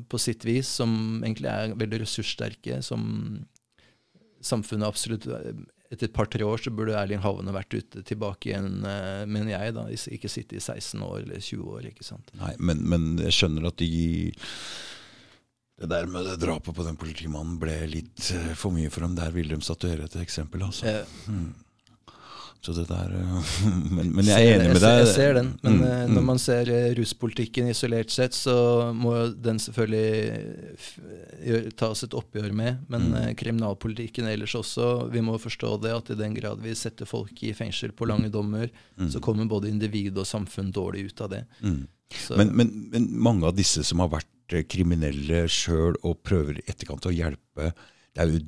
på 0.07 0.19
sitt 0.23 0.45
vis, 0.45 0.69
som 0.69 1.21
egentlig 1.25 1.51
er 1.51 1.75
veldig 1.75 1.99
ressurssterke, 2.05 2.81
som 2.83 3.45
samfunnet 4.45 4.87
absolutt 4.87 5.27
eh, 5.27 5.57
Etter 5.95 6.11
et 6.11 6.15
par-tre 6.17 6.45
år 6.47 6.61
så 6.65 6.73
burde 6.75 6.97
Erling 6.99 7.23
Havne 7.25 7.55
vært 7.55 7.75
ute 7.79 8.03
tilbake 8.07 8.51
igjen, 8.53 8.83
eh, 8.89 9.25
mener 9.31 9.55
jeg. 9.55 9.75
da, 9.77 9.87
Ikke 10.19 10.31
sitte 10.33 10.59
i 10.59 10.63
16 10.63 11.01
år 11.07 11.23
eller 11.23 11.41
20 11.41 11.65
år. 11.79 11.89
ikke 11.93 12.07
sant? 12.07 12.35
Nei, 12.41 12.53
men, 12.59 12.83
men 12.91 13.09
jeg 13.23 13.37
skjønner 13.39 13.71
at 13.71 13.79
de 13.81 13.91
Det 15.81 15.89
der 15.91 16.07
med 16.07 16.27
det 16.29 16.37
drapet 16.45 16.75
på 16.77 16.85
den 16.87 16.97
politimannen 17.01 17.57
ble 17.59 17.75
litt 17.91 18.29
eh, 18.35 18.53
for 18.59 18.71
mye 18.75 18.91
for 18.95 19.03
dem. 19.07 19.17
Der 19.19 19.33
ville 19.35 19.57
de 19.57 19.67
statuere 19.67 20.07
et 20.07 20.19
eksempel, 20.23 20.63
altså. 20.63 20.87
Eh, 20.87 21.64
Så 22.65 22.73
det 22.73 22.87
der 22.89 23.11
eh, 23.13 23.49
men, 23.97 24.09
men 24.17 24.25
jeg 24.25 24.41
er 24.49 24.55
enig 24.57 24.71
med 24.73 24.81
deg. 24.81 25.03
Jeg 25.03 25.11
ser 25.13 25.35
den, 25.37 25.51
men 25.63 25.75
Mm, 25.75 25.83
eh, 25.85 26.05
mm. 26.09 26.15
når 26.17 26.23
man 26.31 26.39
ser 26.41 26.69
eh, 26.73 26.95
ruspolitikken 26.97 27.69
isolert 27.69 28.11
sett, 28.15 28.33
så 28.37 28.55
må 28.97 29.13
den 29.45 29.59
selvfølgelig 29.61 31.69
tas 31.77 32.05
et 32.07 32.15
oppgjør 32.17 32.53
med. 32.57 32.79
Men 32.89 33.03
Mm. 33.15 33.35
kriminalpolitikken 33.37 34.25
ellers 34.31 34.55
også, 34.57 35.11
vi 35.13 35.21
må 35.21 35.37
forstå 35.39 35.75
det 35.83 35.93
at 35.95 36.11
i 36.11 36.15
den 36.19 36.35
grad 36.35 36.61
vi 36.65 36.73
setter 36.75 37.05
folk 37.07 37.43
i 37.45 37.53
fengsel 37.53 37.93
på 37.93 38.07
lange 38.09 38.31
dommer, 38.33 38.71
Mm. 38.97 39.11
så 39.11 39.21
kommer 39.21 39.45
både 39.47 39.69
individ 39.69 40.17
og 40.19 40.25
samfunn 40.27 40.73
dårlig 40.73 41.05
ut 41.11 41.21
av 41.21 41.29
det. 41.31 41.45
Mm. 41.63 41.87
Men, 42.37 42.57
men, 42.57 42.89
men 42.93 43.09
mange 43.19 43.45
av 43.47 43.55
disse 43.57 43.83
som 43.85 43.99
har 44.01 44.09
vært 44.09 44.27
kriminelle 44.69 45.49
sjøl 45.49 45.95
og 46.05 46.23
prøver 46.23 46.59
i 46.59 46.63
etterkant 46.69 47.07
å 47.09 47.13
hjelpe, 47.13 47.73
det 48.15 48.23
er 48.23 48.27
jo 48.31 48.39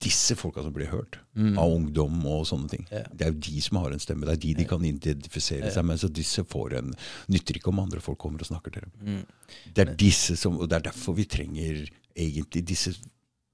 disse 0.00 0.36
folka 0.38 0.62
som 0.62 0.72
blir 0.72 0.86
hørt. 0.92 1.18
mm, 1.36 1.58
Av 1.58 1.72
ungdom 1.74 2.20
og 2.26 2.44
sånne 2.46 2.68
ting. 2.70 2.86
Ja. 2.90 3.02
Det 3.12 3.26
er 3.26 3.32
jo 3.32 3.40
de 3.40 3.60
som 3.60 3.78
har 3.82 3.90
en 3.90 3.98
stemme. 3.98 4.26
Det 4.26 4.36
er 4.36 4.42
de 4.44 4.54
de 4.54 4.64
kan 4.64 4.84
identifisere 4.84 5.64
Ja. 5.66 5.70
seg 5.74 5.84
med. 5.84 5.98
Så 5.98 6.08
disse 6.12 6.44
får 6.44 6.76
en 6.78 6.94
Nytter 7.28 7.54
ikke 7.58 7.68
om 7.72 7.80
andre 7.80 8.00
folk 8.00 8.18
kommer 8.18 8.40
og 8.40 8.46
snakker 8.46 8.70
til 8.72 8.82
dem. 8.82 8.92
mm, 9.02 9.26
Det 9.74 9.88
er 9.88 9.94
disse 9.96 10.36
som, 10.36 10.56
og 10.58 10.68
det 10.68 10.76
er 10.78 10.90
derfor 10.90 11.14
vi 11.16 11.24
trenger 11.24 11.88
egentlig 12.16 12.64
disse 12.64 12.94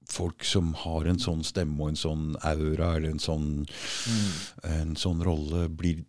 folk 0.07 0.43
som 0.43 0.73
har 0.73 1.05
en 1.07 1.17
sånn 1.17 1.43
stemme 1.43 1.79
og 1.81 1.89
en 1.89 1.95
sånn 1.95 2.35
aura 2.43 2.95
eller 2.95 3.09
en 3.09 3.17
sånn, 3.19 3.65
mm, 3.65 4.31
en 4.69 4.95
sånn 4.95 5.23
rolle, 5.25 5.67
blir 5.69 6.05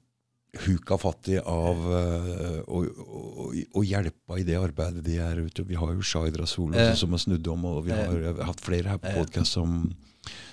huka 0.67 0.99
fatt 0.99 1.29
i 1.29 1.39
av 1.39 1.77
eh, 1.93 2.61
og, 2.69 2.87
og, 2.99 3.57
og 3.75 3.85
hjelpa 3.85 4.39
i 4.39 4.43
det 4.45 4.57
arbeidet 4.57 5.03
de 5.05 5.17
er 5.19 5.37
ute. 5.47 5.65
Vi 5.67 5.75
har 5.77 5.93
jo 5.95 6.01
Shaidra 6.03 6.47
Solo 6.47 6.77
Ja. 6.77 6.95
som 6.95 7.11
har 7.11 7.19
snudd 7.19 7.47
om, 7.49 7.65
og 7.65 7.85
vi 7.87 7.93
har, 7.93 8.07
har 8.35 8.45
hatt 8.45 8.61
flere 8.61 8.89
her 8.89 8.99
på 8.99 9.13
podkast 9.17 9.53
som, 9.53 9.95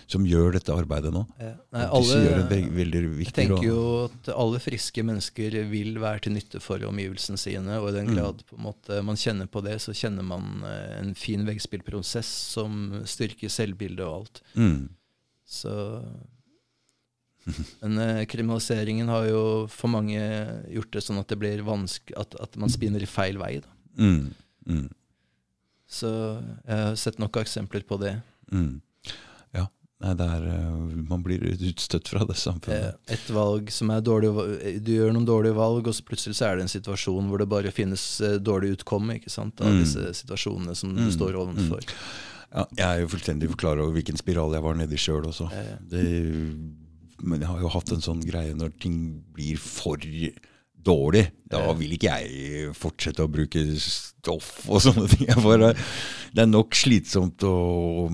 som 0.07 0.25
gjør 0.27 0.53
dette 0.57 0.73
arbeidet 0.73 1.11
nå. 1.13 1.21
ja. 1.39 1.53
Nei, 1.73 1.83
alle, 1.97 2.17
jeg 2.49 3.33
tenker 3.33 3.63
jo 3.65 3.79
at 4.09 4.29
alle 4.35 4.59
friske 4.61 5.03
mennesker 5.05 5.55
vil 5.71 5.97
være 6.01 6.25
til 6.25 6.35
nytte 6.35 6.61
for 6.63 6.83
omgivelsene 6.87 7.37
sine, 7.39 7.79
og 7.79 7.89
i 7.89 7.95
den 7.99 8.11
Mm. 8.11 8.15
grad 8.19 8.43
på 8.49 8.57
en 8.57 8.63
måte 8.67 9.01
man 9.03 9.15
kjenner 9.15 9.47
på 9.47 9.63
det, 9.63 9.79
så 9.81 9.93
kjenner 9.95 10.23
man 10.23 10.63
eh, 10.67 10.99
en 10.99 11.13
fin 11.15 11.45
veggspillprosess 11.47 12.29
som 12.53 13.01
styrker 13.05 13.49
selvbildet 13.49 14.05
og 14.05 14.13
alt. 14.19 14.41
Mm. 14.55 14.89
Så 15.45 15.73
Men 17.81 17.97
eh, 17.99 18.25
kriminaliseringen 18.25 19.09
har 19.11 19.25
jo 19.27 19.39
for 19.71 19.91
mange 19.91 20.19
gjort 20.71 20.93
det 20.95 21.01
sånn 21.03 21.19
at 21.19 21.27
det 21.31 21.39
blir 21.41 21.63
vanskelig 21.67 22.15
at, 22.21 22.37
at 22.39 22.55
man 22.61 22.71
spinner 22.71 23.03
i 23.03 23.09
feil 23.09 23.39
vei. 23.41 23.57
Da. 23.63 23.71
Mm. 23.99 24.29
Mm. 24.67 24.85
Så 25.93 26.09
jeg 26.63 26.79
har 26.85 26.95
sett 26.97 27.19
nok 27.21 27.35
eksempler 27.41 27.83
på 27.85 27.99
det. 28.01 28.13
Mm. 28.53 28.77
Ja. 30.03 30.13
Nei, 30.19 30.27
er 30.35 30.43
eh, 30.51 30.95
Man 31.09 31.23
blir 31.23 31.39
utstøtt 31.53 32.09
fra 32.11 32.25
det 32.27 32.35
Eh, 32.35 32.41
samfunnet. 32.43 32.97
Et 33.07 33.29
valg 33.33 33.71
som 33.71 33.89
er 33.95 34.01
dårlig 34.01 34.33
Du 34.83 34.91
gjør 34.91 35.13
noen 35.15 35.25
dårlige 35.25 35.55
valg, 35.55 35.87
og 35.87 35.93
så 35.95 36.03
plutselig 36.03 36.35
så 36.35 36.49
er 36.51 36.55
det 36.59 36.65
en 36.67 36.73
situasjon 36.73 37.29
hvor 37.31 37.39
det 37.39 37.47
bare 37.49 37.71
finnes 37.71 38.03
eh, 38.21 38.37
dårlig 38.43 38.75
utkomme 38.77 39.15
ikke 39.19 39.31
sant, 39.31 39.59
av 39.61 39.71
Mm. 39.71 39.79
disse 39.83 40.13
situasjonene 40.23 40.75
som 40.75 40.93
du 40.95 41.01
Mm. 41.07 41.11
står 41.15 41.33
overfor. 41.39 41.81
Ja, 42.53 42.65
jeg 42.77 42.85
er 42.85 42.99
jo 43.01 43.07
fullstendig 43.07 43.55
klar 43.57 43.79
over 43.81 43.93
hvilken 43.95 44.17
spiral 44.19 44.51
jeg 44.53 44.61
var 44.61 44.75
nedi 44.75 44.95
sjøl 44.99 45.23
også. 45.25 45.47
Eh, 45.51 45.77
Det, 45.89 46.03
men 47.23 47.39
jeg 47.39 47.47
har 47.47 47.59
jo 47.61 47.69
hatt 47.69 47.91
en 47.95 48.01
sånn 48.03 48.21
greie 48.25 48.53
når 48.53 48.73
ting 48.79 49.23
blir 49.33 49.57
for 49.57 49.97
dårlig. 50.83 51.31
Da 51.49 51.71
vil 51.73 51.93
ikke 51.95 52.11
jeg 52.19 52.73
fortsette 52.75 53.23
å 53.23 53.31
bruke 53.31 53.61
stoff 53.79 54.65
og 54.69 54.81
sånne 54.83 55.07
ting. 55.09 55.27
Bare, 55.43 55.73
det 56.33 56.43
er 56.43 56.49
nok 56.51 56.75
slitsomt 56.75 57.39
å 57.47 58.09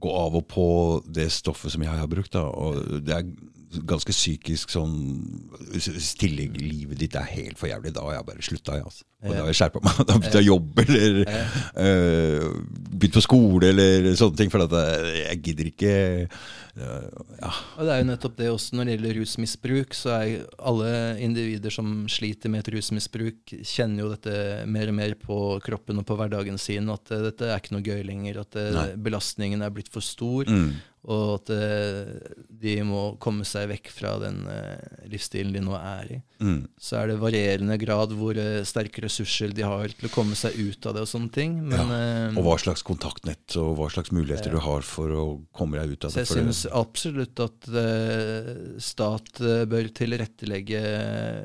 gå 0.00 0.12
av 0.12 0.36
og 0.38 0.46
på 0.50 0.68
det 1.06 1.30
stoffet 1.32 1.74
som 1.74 1.84
jeg 1.84 1.94
har 1.94 2.10
brukt. 2.10 2.32
Da. 2.34 2.46
Og 2.50 3.02
det 3.04 3.14
er 3.16 3.28
ganske 3.88 4.14
psykisk 4.14 4.70
sånn 4.74 4.94
Stille 5.80 6.46
livet 6.54 6.98
ditt 7.00 7.16
er 7.18 7.26
helt 7.34 7.58
for 7.58 7.68
jævlig. 7.70 7.92
Da 7.96 8.04
har 8.06 8.18
jeg 8.18 8.26
bare 8.28 8.44
slutta. 8.46 8.78
Altså. 8.78 9.04
Og 9.24 9.32
da 9.32 9.40
har 9.42 9.50
jeg 9.50 9.58
skjerpa 9.60 9.80
meg. 9.84 10.00
Da 10.04 10.14
har 10.14 10.20
jeg 10.20 10.24
begynt 10.24 10.40
å 10.40 10.44
jobbe 10.44 10.84
eller 10.84 11.20
eh, 11.24 12.48
begynt 12.94 13.16
på 13.18 13.24
skole 13.24 13.70
eller 13.72 14.10
sånne 14.18 14.38
ting. 14.38 14.52
For 14.52 14.64
at 14.66 14.76
jeg, 14.76 15.40
gidder 15.48 15.70
ikke 15.72 15.94
eh, 15.94 16.44
Ja. 16.74 17.50
Og 17.78 17.86
det 17.86 17.94
er 17.94 18.00
jo 18.02 18.08
nettopp 18.10 18.36
det 18.38 18.48
også 18.52 18.76
når 18.78 18.88
det 18.88 18.96
gjelder 18.96 19.18
rusmisbruk, 19.20 19.94
så 19.98 20.14
er 20.16 20.46
alle 20.58 20.90
individer 21.22 21.74
som 21.74 21.92
sliter 22.10 22.50
med 22.52 22.64
et 22.64 22.72
rusmisbruk, 22.76 23.54
kjenner 23.62 24.04
jo 24.04 24.10
dette 24.14 24.64
mer 24.70 24.90
og 24.90 24.98
mer 24.98 25.14
på 25.20 25.38
kroppen 25.64 26.02
og 26.02 26.08
på 26.08 26.16
hverdagen 26.18 26.58
sin, 26.60 26.90
at 26.92 27.14
eh, 27.14 27.22
dette 27.28 27.50
er 27.50 27.62
ikke 27.62 27.76
noe 27.76 27.86
gøy 27.86 28.02
lenger, 28.06 28.42
at 28.44 28.58
eh, 28.60 28.94
belastningen 28.98 29.62
er 29.64 29.74
blitt 29.74 29.92
for 29.94 30.04
stor, 30.04 30.44
Mm. 30.44 30.74
Og 31.04 31.34
at 31.36 31.50
eh, 31.52 32.12
de 32.48 32.78
må 32.86 33.02
komme 33.20 33.44
seg 33.44 33.68
vekk 33.68 33.90
fra 33.92 34.14
den 34.22 34.38
eh, 34.48 35.02
livsstilen 35.12 35.52
de 35.52 35.60
nå 35.60 35.74
er 35.76 36.14
i. 36.16 36.20
Mm. 36.40 36.62
Så 36.80 36.96
er 36.96 37.10
det 37.10 37.18
varierende 37.20 37.76
grad 37.80 38.14
hvor 38.16 38.38
eh, 38.40 38.62
sterke 38.64 39.04
ressurser 39.04 39.52
de 39.52 39.66
har 39.66 39.92
til 39.92 40.08
å 40.08 40.12
komme 40.14 40.36
seg 40.38 40.56
ut 40.56 40.88
av 40.88 40.96
det 40.96 41.02
og 41.04 41.10
sånne 41.10 41.32
ting. 41.34 41.58
Men, 41.60 41.92
ja. 41.92 42.30
Og 42.32 42.46
hva 42.46 42.56
slags 42.62 42.84
kontaktnett 42.86 43.56
og 43.60 43.74
hva 43.78 43.90
slags 43.92 44.14
muligheter 44.16 44.54
du 44.54 44.60
har 44.64 44.86
for 44.86 45.12
å 45.12 45.26
komme 45.56 45.82
deg 45.82 45.92
ut 45.92 46.08
av 46.08 46.14
Så 46.14 46.22
det. 46.22 46.24
jeg 46.24 46.32
synes 46.32 46.46
det- 46.46 46.54
syns 46.54 46.80
absolutt 46.80 47.40
at 47.44 47.68
stat 48.84 49.42
bør 49.68 49.88
tilrettelegge 49.96 50.82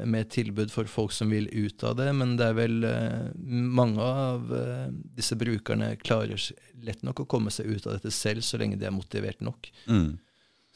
med 0.07 0.29
tilbud 0.31 0.71
for 0.71 0.87
folk 0.87 1.11
som 1.15 1.31
vil 1.33 1.49
ut 1.51 1.83
av 1.83 1.97
det, 1.99 2.09
men 2.15 2.37
det 2.39 2.47
er 2.47 2.57
vel 2.57 2.79
mange 3.79 3.99
av 3.99 4.47
disse 5.15 5.35
brukerne 5.39 5.95
klarer 5.99 6.39
lett 6.85 7.03
nok 7.03 7.23
å 7.23 7.27
komme 7.29 7.51
seg 7.53 7.69
ut 7.69 7.87
av 7.87 7.97
dette 7.97 8.11
selv, 8.13 8.43
så 8.45 8.59
lenge 8.59 8.79
de 8.79 8.87
er 8.87 8.95
motivert 8.95 9.41
nok. 9.49 9.71
Mm. 9.91 10.09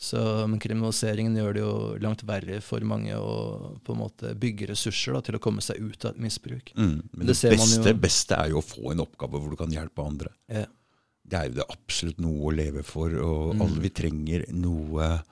Så, 0.04 0.20
men 0.52 0.60
kriminaliseringen 0.60 1.38
gjør 1.40 1.54
det 1.56 1.62
jo 1.64 1.74
langt 2.04 2.24
verre 2.28 2.58
for 2.66 2.84
mange 2.84 3.16
å 3.16 3.78
på 3.86 3.94
en 3.94 4.02
måte 4.02 4.34
bygge 4.36 4.68
ressurser 4.74 5.16
da, 5.16 5.22
til 5.24 5.38
å 5.38 5.42
komme 5.44 5.64
seg 5.64 5.80
ut 5.80 6.04
av 6.10 6.12
et 6.18 6.24
misbruk. 6.26 6.74
Mm. 6.76 6.98
Men 7.14 7.30
Det 7.30 7.38
det, 7.40 7.54
beste, 7.56 7.94
beste 8.04 8.36
er 8.36 8.52
jo 8.52 8.60
å 8.60 8.66
få 8.68 8.92
en 8.92 9.04
oppgave 9.06 9.40
hvor 9.40 9.54
du 9.54 9.60
kan 9.62 9.72
hjelpe 9.72 10.04
andre. 10.04 10.34
Ja. 10.52 10.66
Det 11.24 11.40
er 11.40 11.48
jo 11.48 11.56
det 11.62 11.70
absolutt 11.72 12.20
noe 12.20 12.50
å 12.50 12.52
leve 12.52 12.84
for, 12.84 13.14
og 13.24 13.54
Mm. 13.56 13.62
alle 13.64 13.80
vi 13.86 13.90
trenger 13.96 14.44
noe 14.52 15.24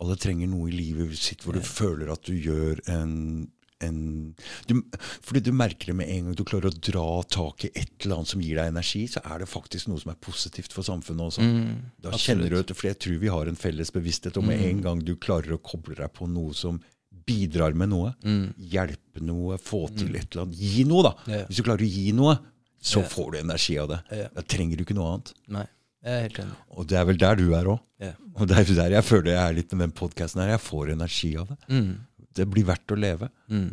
Alle 0.00 0.14
trenger 0.16 0.46
noe 0.46 0.68
i 0.70 0.76
livet 0.78 1.18
sitt 1.18 1.42
hvor 1.42 1.56
du 1.58 1.60
føler 1.60 2.12
at 2.12 2.22
du 2.22 2.32
gjør 2.38 2.78
en, 2.86 3.50
en 3.80 4.34
du, 4.66 4.82
Fordi 5.22 5.40
du 5.40 5.52
merker 5.52 5.86
det 5.92 5.96
med 5.96 6.08
en 6.08 6.24
gang 6.26 6.34
du 6.34 6.44
klarer 6.44 6.70
å 6.70 6.80
dra 6.80 7.22
tak 7.30 7.64
i 7.64 7.70
et 7.74 7.90
eller 8.04 8.16
annet 8.16 8.28
som 8.32 8.40
gir 8.40 8.56
deg 8.56 8.72
energi, 8.72 9.04
så 9.06 9.20
er 9.24 9.38
det 9.38 9.48
faktisk 9.48 9.88
noe 9.88 10.00
som 10.02 10.10
er 10.10 10.16
positivt 10.20 10.72
for 10.72 10.82
samfunnet 10.82 11.28
også. 11.30 11.42
Mm, 11.46 11.76
Da 12.02 12.10
absolutt. 12.10 12.24
kjenner 12.26 12.50
du, 12.50 12.58
at- 12.58 12.76
For 12.76 12.88
jeg 12.88 12.98
tror 12.98 13.18
vi 13.18 13.28
har 13.28 13.46
en 13.46 13.56
felles 13.56 13.90
bevissthet 13.90 14.36
Og 14.36 14.44
med 14.44 14.58
Mm. 14.60 14.64
en 14.70 14.80
gang 14.82 14.98
du 15.04 15.14
klarer 15.16 15.52
å 15.56 15.62
koble 15.62 15.94
deg 15.94 16.12
på 16.12 16.28
noe 16.28 16.52
som 16.54 16.80
bidrar 17.26 17.74
med 17.74 17.88
noe, 17.90 18.14
Mm. 18.24 18.54
hjelpe 18.58 19.20
noe, 19.20 19.58
få 19.58 19.88
til 19.96 20.14
et 20.16 20.34
eller 20.34 20.46
annet, 20.46 20.56
gi 20.58 20.84
noe, 20.84 21.02
da. 21.02 21.14
Ja. 21.26 21.44
Hvis 21.44 21.56
du 21.56 21.62
klarer 21.62 21.84
å 21.84 21.90
gi 21.92 22.12
noe, 22.12 22.38
så 22.82 23.02
Ja. 23.02 23.08
får 23.08 23.32
du 23.32 23.38
energi 23.38 23.78
av 23.78 23.88
det. 23.88 24.02
Ja. 24.10 24.28
Da 24.34 24.40
trenger 24.42 24.76
du 24.76 24.84
ikke 24.84 24.94
noe 24.94 25.14
annet. 25.14 25.32
Nei, 25.48 25.66
helt 26.04 26.34
enig. 26.38 26.56
Og 26.70 26.86
det 26.86 26.96
er 26.98 27.04
vel 27.04 27.16
der 27.18 27.34
du 27.36 27.52
er 27.54 27.64
òg. 27.64 27.80
Yeah. 28.00 28.14
Og 28.36 28.48
det 28.48 28.56
er 28.56 28.74
der 28.74 28.90
jeg 28.90 29.04
føler 29.04 29.24
jeg 29.34 29.50
er 29.50 29.54
litt 29.54 29.72
med 29.72 29.90
den 29.90 29.92
podkasten 29.92 30.40
her. 30.40 30.56
Jeg 30.56 30.60
får 30.60 30.90
energi 30.92 31.36
av 31.36 31.48
det. 31.48 31.58
Mm. 31.68 31.98
Det 32.38 32.48
blir 32.50 32.66
verdt 32.68 32.94
å 32.94 32.98
leve. 32.98 33.28
Mm. 33.52 33.68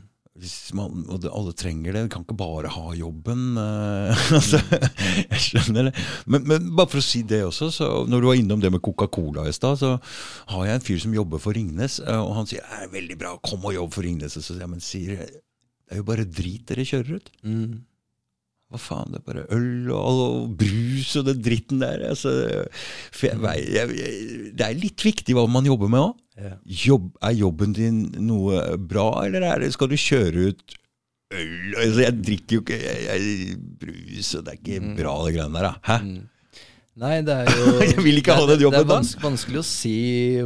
Man, 0.75 1.05
og 1.07 1.21
det, 1.23 1.29
alle 1.31 1.53
trenger 1.55 1.95
det. 1.95 2.01
Du 2.03 2.11
kan 2.11 2.25
ikke 2.25 2.35
bare 2.35 2.67
ha 2.73 2.89
jobben. 2.99 3.55
eh, 3.61 4.25
altså, 4.37 4.59
jeg 5.31 5.39
skjønner 5.45 5.87
det. 5.87 5.93
Men, 6.27 6.43
men 6.49 6.67
bare 6.75 6.91
for 6.91 6.99
å 6.99 7.05
si 7.05 7.21
det 7.23 7.39
også, 7.47 7.69
så 7.71 7.89
når 8.11 8.19
du 8.25 8.27
var 8.27 8.41
innom 8.41 8.59
det 8.63 8.73
med 8.73 8.83
Coca-Cola 8.83 9.47
i 9.47 9.55
stad, 9.55 9.79
så 9.79 9.93
har 10.51 10.67
jeg 10.67 10.81
en 10.81 10.85
fyr 10.89 10.99
som 11.05 11.15
jobber 11.15 11.39
for 11.39 11.55
Ringnes, 11.55 12.01
eh, 12.03 12.19
og 12.19 12.35
han 12.41 12.51
sier 12.51 12.67
det 12.67 12.83
er 12.83 12.93
veldig 12.97 13.19
bra, 13.21 13.35
kom 13.47 13.63
og 13.63 13.77
jobb 13.77 13.95
for 13.95 14.07
Ringnes. 14.07 14.35
Og 14.35 14.43
så 14.43 14.51
sier 14.51 14.65
jeg, 14.65 14.73
men 14.75 14.83
sier, 14.83 15.23
Det 15.23 15.95
er 15.95 16.01
jo 16.01 16.09
bare 16.11 16.27
drit 16.27 16.67
dere 16.67 16.87
kjører 16.89 17.21
ut. 17.21 17.31
Mm. 17.47 17.85
Hva 18.73 18.81
faen, 18.81 19.13
det 19.13 19.21
er 19.21 19.25
bare 19.29 19.47
øl 19.55 19.91
og, 19.93 20.21
og 20.25 20.53
brus 20.59 21.15
og 21.21 21.29
den 21.29 21.41
dritten 21.45 21.79
der. 21.79 22.01
Altså, 22.11 22.35
jeg, 23.21 23.39
jeg, 23.71 23.97
jeg, 24.01 24.53
det 24.57 24.67
er 24.67 24.79
litt 24.83 25.05
viktig 25.05 25.37
hva 25.37 25.45
man 25.47 25.69
jobber 25.69 25.91
med 25.93 26.09
òg. 26.09 26.15
Ja. 26.35 26.55
Jobb, 26.67 27.11
er 27.23 27.31
jobben 27.39 27.73
din 27.73 27.99
noe 28.27 28.77
bra, 28.77 29.23
eller 29.25 29.41
er 29.53 29.59
det, 29.63 29.69
skal 29.73 29.87
du 29.87 29.95
kjøre 29.95 30.49
ut 30.51 30.73
øl? 31.31 31.75
Altså, 31.79 32.01
jeg 32.03 32.15
drikker 32.27 32.57
jo 32.57 32.63
ikke 32.65 32.79
jeg, 32.81 33.03
jeg, 33.07 33.57
brus, 33.79 34.33
og 34.35 34.43
det 34.45 34.53
er 34.53 34.59
ikke 34.59 34.95
bra, 34.99 35.13
det 35.25 35.35
greiene 35.37 35.61
der. 35.63 35.77
Hæ? 35.87 35.97
Mm. 36.03 36.23
Nei, 36.95 37.15
det 37.27 37.33
er 37.35 37.49
jo 37.59 37.71
Jeg 37.83 38.03
vil 38.05 38.19
ikke 38.21 38.35
ha 38.37 38.43
det, 38.47 38.53
den 38.55 38.65
jobben, 38.67 38.77
Det 38.79 38.83
er 38.85 38.87
da. 38.87 38.97
vans 38.99 39.13
vanskelig 39.19 39.59
å 39.59 39.65
si 39.67 39.95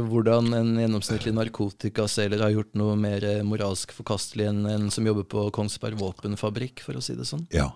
hvordan 0.02 0.48
en 0.58 0.70
gjennomsnittlig 0.82 1.34
narkotikaselger 1.36 2.42
har 2.42 2.54
gjort 2.54 2.72
noe 2.78 2.96
mer 2.98 3.26
moralsk 3.46 3.92
forkastelig 3.94 4.48
enn 4.50 4.64
en 4.66 4.88
som 4.90 5.06
jobber 5.06 5.26
på 5.30 5.44
Kongsberg 5.54 5.98
våpenfabrikk, 6.00 6.82
for 6.86 6.98
å 6.98 7.02
si 7.04 7.14
det 7.18 7.26
sånn. 7.28 7.44
Ja. 7.54 7.68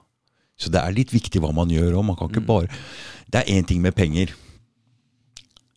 Så 0.58 0.70
det 0.70 0.82
er 0.82 0.94
litt 0.94 1.10
viktig 1.14 1.42
hva 1.42 1.50
man 1.54 1.70
gjør 1.70 1.96
òg. 2.00 2.04
Man 2.12 2.18
kan 2.18 2.30
ikke 2.30 2.42
Mm. 2.42 2.50
bare 2.50 2.68
Det 3.30 3.40
er 3.42 3.54
én 3.58 3.66
ting 3.66 3.80
med 3.82 3.94
penger. 3.94 4.30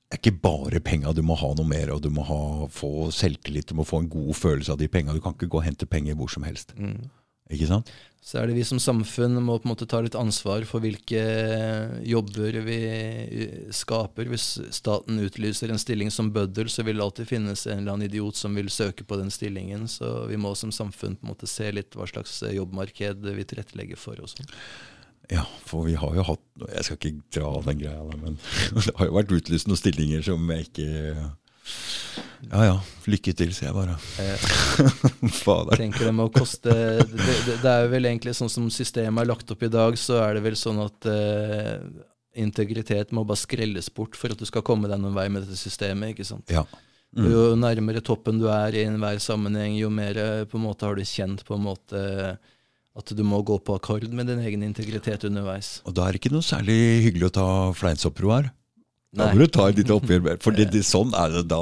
Det 0.07 0.15
er 0.15 0.21
ikke 0.21 0.39
bare 0.39 0.79
penga. 0.79 1.11
Du 1.11 1.19
må 1.25 1.35
ha 1.35 1.49
noe 1.57 1.67
mer, 1.67 1.89
og 1.91 1.99
du 2.05 2.07
må 2.13 2.23
ha, 2.29 2.41
få 2.71 3.09
selvtillit. 3.11 3.67
Du 3.67 3.75
må 3.75 3.83
få 3.83 3.99
en 3.99 4.11
god 4.11 4.31
følelse 4.39 4.71
av 4.71 4.79
de 4.79 4.87
penga. 4.87 5.11
Du 5.11 5.19
kan 5.23 5.35
ikke 5.35 5.49
gå 5.51 5.59
og 5.59 5.65
hente 5.67 5.89
penger 5.89 6.15
hvor 6.15 6.31
som 6.31 6.45
helst. 6.47 6.71
Mm. 6.79 7.09
Ikke 7.51 7.67
sant? 7.67 7.91
Så 8.23 8.39
er 8.39 8.49
det 8.49 8.57
vi 8.57 8.63
som 8.67 8.79
samfunn 8.81 9.37
må 9.39 9.55
på 9.59 9.67
en 9.67 9.71
måte 9.71 9.87
ta 9.87 10.01
litt 10.03 10.15
ansvar 10.19 10.65
for 10.67 10.83
hvilke 10.83 11.21
jobber 12.07 12.57
vi 12.65 12.79
skaper. 13.75 14.27
Hvis 14.31 14.47
staten 14.75 15.19
utlyser 15.23 15.71
en 15.71 15.79
stilling 15.79 16.11
som 16.11 16.33
bøddel, 16.35 16.67
så 16.71 16.83
vil 16.87 16.99
det 16.99 17.05
alltid 17.05 17.29
finnes 17.29 17.63
en 17.67 17.81
eller 17.81 17.95
annen 17.95 18.09
idiot 18.09 18.39
som 18.39 18.55
vil 18.55 18.71
søke 18.73 19.07
på 19.07 19.19
den 19.19 19.31
stillingen. 19.31 19.87
Så 19.91 20.25
vi 20.31 20.39
må 20.39 20.51
som 20.59 20.75
samfunn 20.75 21.15
på 21.15 21.27
en 21.27 21.35
måte 21.35 21.51
se 21.51 21.71
litt 21.71 21.95
hva 21.95 22.07
slags 22.07 22.41
jobbmarked 22.47 23.27
vi 23.27 23.47
tilrettelegger 23.47 23.99
for. 23.99 24.19
og 24.19 24.31
sånn. 24.31 24.51
Ja, 25.31 25.43
for 25.67 25.83
vi 25.87 25.97
har 25.99 26.13
jo 26.15 26.23
hatt 26.23 26.67
Jeg 26.71 26.85
skal 26.87 26.97
ikke 26.97 27.11
dra 27.35 27.49
den 27.65 27.81
greia 27.81 27.99
der, 27.99 28.19
men 28.21 28.37
det 28.75 28.95
har 28.95 29.09
jo 29.09 29.17
vært 29.17 29.33
utlyst 29.35 29.67
noen 29.67 29.79
stillinger 29.79 30.23
som 30.25 30.53
jeg 30.53 30.69
ikke 30.69 30.87
Ja 32.47 32.63
ja, 32.63 32.75
lykke 33.11 33.33
til, 33.35 33.51
sier 33.55 33.71
jeg 33.71 33.75
bare. 33.75 33.97
Eh, 34.23 34.45
Fader. 35.43 35.75
tenker 35.79 36.07
det 36.07 36.13
må 36.15 36.29
koste 36.31 36.71
det, 36.71 37.09
det, 37.11 37.57
det 37.63 37.71
er 37.71 37.87
jo 37.87 37.91
vel 37.91 38.07
egentlig 38.07 38.37
sånn 38.37 38.51
som 38.51 38.69
systemet 38.71 39.23
er 39.23 39.31
lagt 39.33 39.51
opp 39.51 39.65
i 39.67 39.71
dag, 39.73 39.97
så 39.99 40.21
er 40.23 40.37
det 40.37 40.45
vel 40.45 40.55
sånn 40.59 40.79
at 40.85 41.09
eh, 41.11 41.81
integritet 42.37 43.11
må 43.15 43.25
bare 43.27 43.41
skrelles 43.41 43.89
bort 43.93 44.15
for 44.15 44.31
at 44.31 44.39
du 44.39 44.47
skal 44.47 44.63
komme 44.65 44.87
deg 44.87 45.01
noen 45.01 45.17
vei 45.17 45.27
med 45.33 45.43
dette 45.43 45.59
systemet. 45.59 46.13
ikke 46.13 46.27
sant? 46.29 46.53
Ja. 46.53 46.63
Mm. 47.17 47.27
Jo 47.31 47.43
nærmere 47.57 48.03
toppen 48.05 48.39
du 48.39 48.45
er 48.51 48.75
i 48.75 48.83
enhver 48.85 49.19
sammenheng, 49.23 49.77
jo 49.79 49.89
mer 49.91 50.19
eh, 50.21 50.43
på 50.47 50.59
en 50.59 50.67
måte 50.67 50.87
har 50.87 50.95
du 50.95 51.03
kjent 51.07 51.43
på 51.47 51.57
en 51.57 51.65
måte 51.67 52.01
at 52.97 53.11
du 53.15 53.23
må 53.23 53.43
gå 53.45 53.59
på 53.61 53.75
akkord 53.77 54.07
med 54.09 54.27
din 54.31 54.39
egen 54.41 54.63
integritet 54.65 55.23
underveis. 55.29 55.77
Og 55.85 55.93
da 55.97 56.07
er 56.07 56.15
det 56.15 56.21
ikke 56.23 56.33
noe 56.33 56.45
særlig 56.45 56.77
hyggelig 57.05 57.29
å 57.29 57.35
ta 57.37 57.47
fleinsoppro 57.77 58.31
her. 58.33 58.47
Da 59.17 59.29
må 59.31 59.39
du 59.39 59.47
ta 59.49 59.69
et 59.71 59.77
lite 59.79 59.93
oppgjør 59.95 60.23
med 60.25 60.41
For 60.45 60.53
det, 60.53 60.65
det, 60.73 60.81
sånn 60.85 61.13
er 61.17 61.31
det 61.37 61.45
da. 61.49 61.61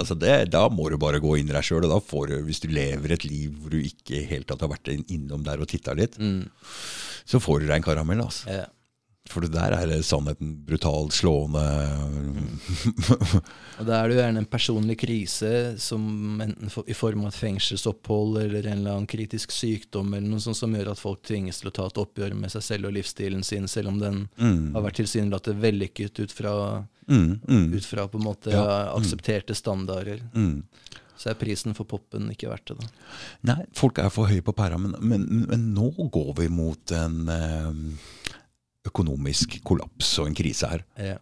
Altså 0.00 0.16
det, 0.18 0.36
da 0.54 0.62
må 0.72 0.88
du 0.90 0.96
bare 0.98 1.20
gå 1.22 1.34
inn 1.38 1.50
i 1.50 1.54
deg 1.54 1.66
sjøl. 1.66 1.84
Og 1.86 1.92
da 1.92 1.98
får 2.02 2.30
du, 2.32 2.36
hvis 2.48 2.62
du 2.64 2.68
lever 2.72 3.12
et 3.14 3.26
liv 3.28 3.52
hvor 3.60 3.74
du 3.74 3.82
ikke 3.82 4.22
helt 4.30 4.48
tatt 4.48 4.64
har 4.64 4.72
vært 4.72 4.88
innom 4.94 5.44
der 5.46 5.60
og 5.62 5.68
titta 5.70 5.94
litt, 5.98 6.16
Mm. 6.18 6.46
så 7.28 7.38
får 7.42 7.60
du 7.60 7.66
deg 7.68 7.76
en 7.80 7.84
karamell. 7.86 8.22
Altså. 8.24 8.48
Ja. 8.50 8.64
For 9.28 9.42
det 9.42 9.50
der 9.52 9.72
er 9.74 10.02
sannheten 10.06 10.52
brutalt 10.66 11.12
slående. 11.12 11.62
Og 13.78 13.84
da 13.84 13.98
er 13.98 14.08
det 14.08 14.14
jo 14.16 14.20
gjerne 14.22 14.40
en 14.42 14.48
personlig 14.48 14.96
krise 15.02 15.50
som 15.82 16.40
enten 16.40 16.70
for, 16.72 16.86
i 16.88 16.94
form 16.96 17.24
av 17.26 17.32
et 17.32 17.38
fengselsopphold 17.40 18.38
eller 18.44 18.68
en 18.70 18.78
eller 18.80 18.94
annen 18.96 19.08
kritisk 19.10 19.52
sykdom 19.52 20.14
eller 20.16 20.28
noe 20.30 20.40
sånt 20.44 20.56
som 20.58 20.72
gjør 20.76 20.92
at 20.94 21.02
folk 21.02 21.22
tvinges 21.26 21.60
til 21.60 21.70
å 21.72 21.74
ta 21.76 21.88
et 21.90 22.00
oppgjør 22.00 22.36
med 22.38 22.52
seg 22.54 22.64
selv 22.64 22.88
og 22.90 22.96
livsstilen 22.96 23.44
sin, 23.44 23.68
selv 23.68 23.92
om 23.92 23.98
den 24.02 24.22
Mm. 24.36 24.72
har 24.74 24.82
vært 24.82 24.98
tilsynelatende 25.02 25.60
vellykket 25.62 26.20
ut 26.24 26.32
fra, 26.32 26.84
Mm, 27.08 27.40
mm, 27.46 27.74
ut 27.76 27.84
fra 27.86 28.08
på 28.08 28.18
en 28.18 28.24
måte 28.24 28.50
Ja. 28.50 28.92
aksepterte 28.96 29.54
standarder. 29.54 30.20
mm. 30.34 30.62
Så 31.18 31.30
er 31.30 31.34
prisen 31.34 31.72
for 31.74 31.84
poppen 31.84 32.28
ikke 32.30 32.48
verdt 32.50 32.66
det, 32.66 32.78
da. 32.78 32.86
Nei, 33.54 33.64
folk 33.72 33.98
er 33.98 34.10
for 34.10 34.26
høye 34.26 34.42
på 34.42 34.52
pæra, 34.52 34.76
men, 34.78 34.94
men, 35.00 35.46
men 35.48 35.74
nå 35.74 35.90
går 36.10 36.34
vi 36.36 36.48
mot 36.48 36.92
en 36.92 37.28
eh, 37.28 37.72
økonomisk 38.88 39.58
kollaps 39.66 40.16
og 40.22 40.30
en 40.30 40.38
krise 40.38 40.70
her. 40.70 40.86
Ja. 41.00 41.18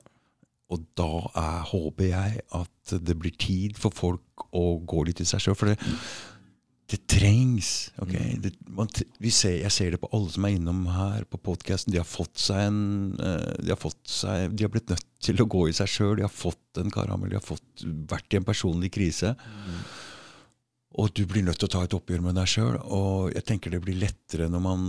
Og 0.72 0.84
da 0.98 1.08
er, 1.36 1.64
håper 1.70 2.06
jeg 2.08 2.44
at 2.56 2.94
det 3.06 3.16
blir 3.20 3.34
tid 3.40 3.76
for 3.80 3.94
folk 3.94 4.46
å 4.54 4.78
gå 4.80 5.04
litt 5.08 5.20
i 5.22 5.26
seg 5.28 5.42
sjøl. 5.44 5.58
For 5.58 5.70
det, 5.70 5.76
det 6.90 7.00
trengs. 7.10 7.90
Okay? 8.02 8.38
Det, 8.42 8.54
man, 8.72 8.88
vi 9.22 9.32
ser, 9.34 9.58
jeg 9.60 9.74
ser 9.74 9.94
det 9.94 10.00
på 10.02 10.10
alle 10.16 10.32
som 10.34 10.46
er 10.46 10.56
innom 10.56 10.84
her 10.94 11.28
på 11.30 11.40
podkasten. 11.50 11.92
De 11.94 12.00
har 12.00 12.08
fått 12.08 12.40
seg 12.40 12.64
en 12.68 12.80
eh, 13.18 13.52
de, 13.60 13.70
har 13.72 13.80
fått 13.80 14.00
seg, 14.10 14.56
de 14.56 14.66
har 14.66 14.72
blitt 14.72 14.92
nødt 14.92 15.06
til 15.24 15.44
å 15.44 15.48
gå 15.56 15.68
i 15.70 15.76
seg 15.76 15.90
sjøl. 15.90 16.16
De 16.18 16.26
har 16.26 16.32
fått 16.32 16.80
en 16.80 16.92
karamell. 16.94 17.32
De 17.32 17.40
har 17.40 17.46
fått, 17.46 17.86
vært 18.10 18.34
i 18.34 18.40
en 18.40 18.48
personlig 18.48 18.92
krise. 18.96 19.34
Og 20.94 21.10
du 21.16 21.24
blir 21.26 21.42
nødt 21.42 21.58
til 21.58 21.68
å 21.68 21.74
ta 21.74 21.84
et 21.84 21.96
oppgjør 21.96 22.22
med 22.24 22.38
deg 22.38 22.50
sjøl. 22.50 22.78
Og 22.82 23.32
jeg 23.34 23.46
tenker 23.48 23.74
det 23.74 23.82
blir 23.84 24.00
lettere 24.00 24.50
når 24.52 24.64
man 24.64 24.88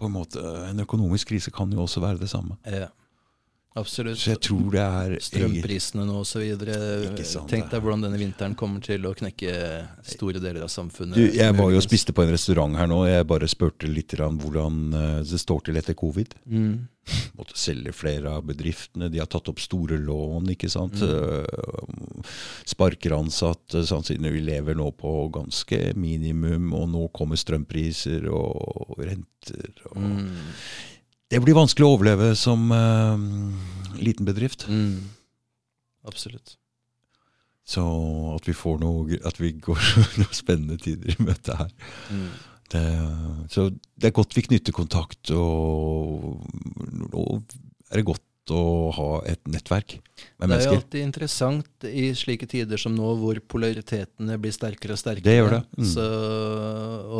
på 0.00 0.06
en 0.06 0.12
måte, 0.12 0.40
En 0.70 0.80
økonomisk 0.80 1.28
krise 1.28 1.50
kan 1.50 1.72
jo 1.72 1.82
også 1.82 2.00
være 2.00 2.18
det 2.18 2.30
samme. 2.30 2.56
ja. 2.66 2.86
Absolutt. 3.76 4.16
Så 4.18 4.32
jeg 4.32 4.40
tror 4.46 4.70
det 4.72 4.82
er 4.82 5.14
Strømprisene 5.20 6.06
nå 6.08 6.22
osv. 6.22 6.44
Tenk 7.50 7.68
deg 7.68 7.82
hvordan 7.84 8.06
denne 8.06 8.20
vinteren 8.20 8.56
kommer 8.56 8.80
til 8.84 9.04
å 9.04 9.12
knekke 9.16 9.52
store 10.06 10.40
deler 10.40 10.64
av 10.64 10.72
samfunnet. 10.72 11.18
Du, 11.18 11.36
jeg 11.36 11.56
var 11.58 11.72
jo 11.74 11.82
og 11.82 11.84
spiste 11.84 12.14
på 12.16 12.24
en 12.24 12.32
restaurant 12.32 12.78
her 12.80 12.88
nå. 12.88 13.02
Jeg 13.10 13.28
bare 13.28 13.48
spurte 13.50 13.90
litt 13.90 14.16
hvordan 14.16 14.80
eh, 14.96 15.18
det 15.28 15.42
står 15.42 15.66
til 15.66 15.76
etter 15.76 15.98
covid. 15.98 16.32
Mm. 16.48 16.88
Måtte 17.38 17.58
selge 17.60 17.92
flere 17.92 18.32
av 18.38 18.48
bedriftene. 18.48 19.10
De 19.12 19.20
har 19.20 19.28
tatt 19.30 19.52
opp 19.52 19.60
store 19.60 20.00
lån, 20.00 20.48
ikke 20.56 20.72
sant. 20.72 20.96
Mm. 21.04 22.24
Sparker 22.64 23.18
ansatte. 23.20 23.84
Sannsynligvis 23.86 24.40
vi 24.40 24.46
lever 24.48 24.78
nå 24.80 24.88
på 24.96 25.12
ganske 25.36 25.92
minimum, 26.00 26.72
og 26.76 26.88
nå 26.96 27.06
kommer 27.16 27.38
strømpriser 27.40 28.26
og 28.32 28.96
renter. 29.04 29.72
Og 29.92 30.00
Mm. 30.06 30.32
Det 31.32 31.40
blir 31.42 31.56
vanskelig 31.58 31.86
å 31.86 31.96
overleve 31.96 32.30
som 32.38 32.70
uh, 32.70 33.16
liten 33.98 34.28
bedrift. 34.28 34.66
Mm. 34.70 35.02
Absolutt. 36.06 36.54
Så 37.66 37.82
at 38.36 38.46
vi 38.46 38.54
får 38.54 38.76
noe 38.78 39.16
At 39.26 39.40
vi 39.42 39.50
går 39.58 39.80
noen 40.20 40.36
spennende 40.36 40.78
tider 40.78 41.16
i 41.16 41.26
møte 41.26 41.56
her. 41.58 41.72
Mm. 42.14 42.28
Det, 42.70 42.82
så 43.50 43.68
det 43.70 44.08
er 44.08 44.14
godt 44.14 44.34
vi 44.34 44.42
knytter 44.42 44.74
kontakt, 44.74 45.30
og, 45.30 46.40
nå 46.98 47.26
er 47.92 48.00
det 48.00 48.08
godt 48.08 48.50
å 48.50 48.62
ha 48.94 49.10
et 49.30 49.38
nettverk 49.46 49.96
med 50.38 50.48
mennesker. 50.48 50.56
Det 50.56 50.66
er 50.66 50.72
jo 50.72 50.80
alltid 50.80 51.04
interessant 51.04 51.86
i 51.86 52.08
slike 52.18 52.48
tider 52.50 52.80
som 52.82 52.94
nå, 52.94 53.12
hvor 53.20 53.38
polaritetene 53.54 54.38
blir 54.42 54.54
sterkere 54.54 54.96
og 54.96 55.00
sterkere. 55.02 55.26
Det 55.26 55.36
gjør 55.36 55.54
det. 55.54 55.62
Mm. 55.78 55.88
Så, 55.92 56.08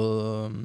og 0.00 0.58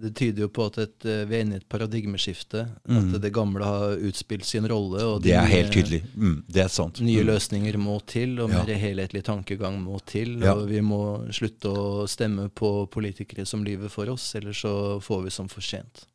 det 0.00 0.10
tyder 0.18 0.42
jo 0.42 0.48
på 0.50 0.64
at 0.66 0.78
et, 0.82 1.04
eh, 1.06 1.24
vi 1.30 1.36
er 1.36 1.44
inne 1.44 1.54
i 1.54 1.60
et 1.62 1.68
paradigmeskifte. 1.70 2.64
Mm. 2.88 3.14
At 3.14 3.20
det 3.22 3.30
gamle 3.32 3.64
har 3.64 3.96
utspilt 4.08 4.44
sin 4.44 4.66
rolle. 4.68 5.00
Og 5.06 5.22
Det 5.22 5.32
er 5.32 5.46
helt 5.46 5.72
tydelig. 5.72 6.02
Mm, 6.16 6.42
det 6.50 6.64
er 6.64 6.68
sant. 6.68 7.00
Nye 7.00 7.22
Mm. 7.22 7.28
løsninger 7.30 7.76
må 7.78 8.00
til, 8.06 8.40
og 8.40 8.50
Ja. 8.50 8.64
mer 8.64 8.74
helhetlig 8.74 9.22
tankegang 9.22 9.78
må 9.84 10.00
til. 10.04 10.40
Ja. 10.42 10.54
Og 10.54 10.68
vi 10.68 10.80
må 10.80 11.28
slutte 11.30 11.70
å 11.70 12.08
stemme 12.08 12.48
på 12.50 12.88
politikere 12.90 13.46
som 13.46 13.62
lyver 13.64 13.88
for 13.88 14.06
oss, 14.10 14.34
ellers 14.34 14.62
så 14.62 15.00
får 15.00 15.24
vi 15.24 15.30
som 15.30 15.48
for 15.48 15.60
sent. 15.60 16.06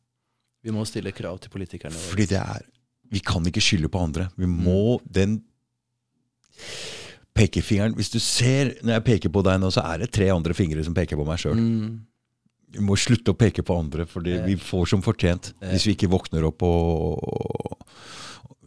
Vi 0.62 0.70
må 0.70 0.84
stille 0.86 1.10
krav 1.12 1.40
til 1.40 1.48
politikerne 1.50 1.92
våre. 1.92 2.10
Fordi 2.12 2.26
det 2.28 2.38
er 2.38 2.62
Vi 3.10 3.18
kan 3.18 3.42
ikke 3.42 3.60
skylde 3.60 3.88
på 3.88 3.98
andre. 4.00 4.28
Vi 4.38 4.46
må 4.46 5.00
den 5.10 5.42
pekefingeren 7.34 7.94
Hvis 7.96 8.10
du 8.12 8.18
ser 8.20 8.74
Når 8.84 8.92
jeg 8.98 9.04
peker 9.04 9.28
på 9.30 9.42
deg 9.42 9.60
nå, 9.60 9.70
så 9.72 9.82
er 9.84 9.98
det 10.04 10.12
tre 10.12 10.28
andre 10.28 10.52
fingre 10.54 10.84
som 10.84 10.94
peker 10.94 11.16
på 11.16 11.26
meg 11.26 11.38
sjøl. 11.38 11.56
Mm. 11.56 12.00
Vi 12.72 12.78
må 12.86 12.94
slutte 12.98 13.32
å 13.32 13.38
peke 13.38 13.62
på 13.66 13.74
andre, 13.78 14.06
for 14.06 14.22
Ja. 14.22 14.44
vi 14.46 14.54
får 14.56 14.88
som 14.88 15.02
fortjent. 15.02 15.52
Ja. 15.60 15.72
Hvis 15.72 15.86
vi 15.88 15.94
ikke 15.96 16.10
våkner 16.12 16.44
opp 16.46 16.62
og, 16.62 17.76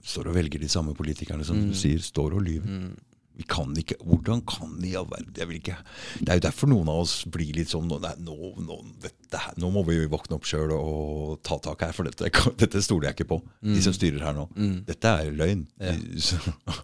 står 0.04 0.28
og 0.28 0.36
velger 0.36 0.60
de 0.60 0.68
samme 0.68 0.94
politikerne 0.94 1.46
som 1.46 1.56
Mm. 1.58 1.70
du 1.70 1.74
sier, 1.76 1.98
står 2.00 2.34
og 2.36 2.42
lyver. 2.44 2.68
Mm. 2.68 2.98
Vi 3.36 3.44
kan 3.50 3.74
ikke, 3.74 3.96
Hvordan 4.06 4.44
kan 4.46 4.80
de 4.80 4.96
all 4.96 5.06
verden 5.08 5.34
jeg 5.34 5.48
vil 5.48 5.58
ikke, 5.60 5.78
Det 6.20 6.30
er 6.30 6.34
jo 6.38 6.50
derfor 6.52 6.68
noen 6.70 6.88
av 6.88 7.00
oss 7.02 7.24
blir 7.26 7.52
litt 7.56 7.68
sånn 7.70 7.88
Nei, 7.90 8.14
nå, 8.22 8.36
nå, 8.62 8.78
dette, 9.02 9.40
nå 9.58 9.72
må 9.74 9.84
vi 9.88 10.06
våkne 10.06 10.36
opp 10.36 10.44
sjøl 10.46 10.70
og 10.72 11.42
ta 11.42 11.58
tak 11.58 11.82
her, 11.82 11.92
for 11.94 12.04
dette, 12.04 12.30
dette 12.58 12.82
stoler 12.84 13.10
jeg 13.10 13.16
ikke 13.16 13.30
på. 13.32 13.42
De 13.64 13.82
som 13.82 13.92
styrer 13.94 14.22
her 14.22 14.34
nå. 14.38 14.46
Mm. 14.56 14.86
Dette 14.86 15.06
er 15.08 15.32
løgn. 15.32 15.66
Ja. 15.80 15.96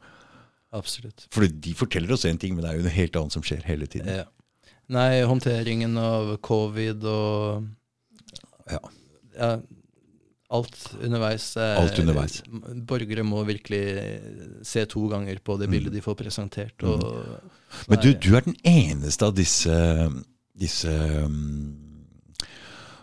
Absolutt. 0.72 1.28
for 1.32 1.46
de 1.48 1.74
forteller 1.74 2.12
oss 2.14 2.26
én 2.26 2.38
ting, 2.40 2.56
men 2.56 2.64
det 2.64 2.72
er 2.72 2.78
jo 2.78 2.84
noe 2.86 2.94
helt 2.94 3.16
annet 3.18 3.32
som 3.34 3.42
skjer 3.46 3.64
hele 3.66 3.88
tiden. 3.90 4.08
Ja. 4.08 4.26
Nei, 4.90 5.22
håndteringen 5.30 5.98
av 6.02 6.38
covid 6.42 7.04
og 7.06 7.68
Ja. 8.70 8.80
ja, 9.38 9.50
alt 10.50 10.78
underveis. 11.02 11.56
er- 11.58 11.78
Alt 11.82 12.00
underveis. 12.02 12.42
Borgere 12.90 13.24
må 13.24 13.44
virkelig 13.46 14.66
se 14.66 14.86
to 14.86 15.08
ganger 15.10 15.38
på 15.46 15.60
det 15.60 15.70
bildet 15.70 15.94
de 15.94 16.02
får 16.02 16.16
presentert. 16.18 16.84
Og, 16.84 17.04
Mm. 17.04 17.88
Men 17.88 18.00
du, 18.02 18.14
du 18.16 18.36
er 18.36 18.42
den 18.42 18.56
eneste 18.66 19.22
av 19.28 19.36
disse, 19.36 19.70
disse 20.58 20.90
um, 21.24 21.78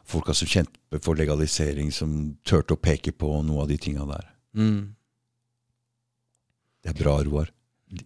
folka 0.04 0.34
som 0.34 0.48
kjemper 0.48 1.00
for 1.00 1.14
legalisering, 1.14 1.92
som 1.92 2.36
turte 2.44 2.74
å 2.74 2.80
peke 2.82 3.12
på 3.12 3.44
noe 3.46 3.62
av 3.62 3.68
de 3.68 3.76
tinga 3.78 4.04
der. 4.10 4.26
Mm. 4.56 4.94
Det 6.82 6.90
er 6.90 7.04
bra, 7.04 7.22
Roar. 7.22 7.50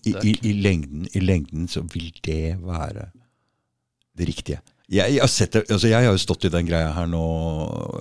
I, 0.04 0.12
i, 0.12 0.34
i, 0.50 0.52
lengden, 0.60 1.06
I 1.14 1.20
lengden 1.20 1.66
så 1.66 1.80
vil 1.94 2.12
det 2.22 2.58
være 2.60 3.10
det 4.20 4.28
riktige. 4.28 4.60
Jeg, 4.90 5.14
jeg, 5.14 5.22
har 5.22 5.30
sett 5.30 5.54
altså 5.60 5.86
jeg 5.86 6.02
har 6.02 6.10
jo 6.10 6.18
stått 6.18 6.48
i 6.48 6.50
den 6.50 6.66
greia 6.66 6.90
her 6.96 7.06
nå 7.06 7.22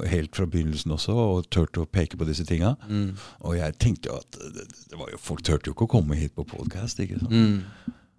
helt 0.10 0.34
fra 0.34 0.48
begynnelsen 0.50 0.96
også, 0.96 1.14
og 1.14 1.50
turt 1.54 1.78
å 1.78 1.86
peke 1.86 2.18
på 2.18 2.26
disse 2.26 2.46
tinga. 2.50 2.74
Mm. 2.90 3.12
Og 3.46 3.60
jeg 3.60 3.78
tenkte 3.82 4.10
jo 4.10 4.18
at 4.18 4.40
det, 4.56 4.66
det 4.90 4.98
var 4.98 5.12
jo, 5.14 5.20
folk 5.22 5.44
turte 5.46 5.70
jo 5.70 5.76
ikke 5.76 5.86
å 5.86 5.94
komme 6.00 6.18
hit 6.18 6.34
på 6.38 6.48
podkast. 6.50 7.04
Mm. 7.30 7.62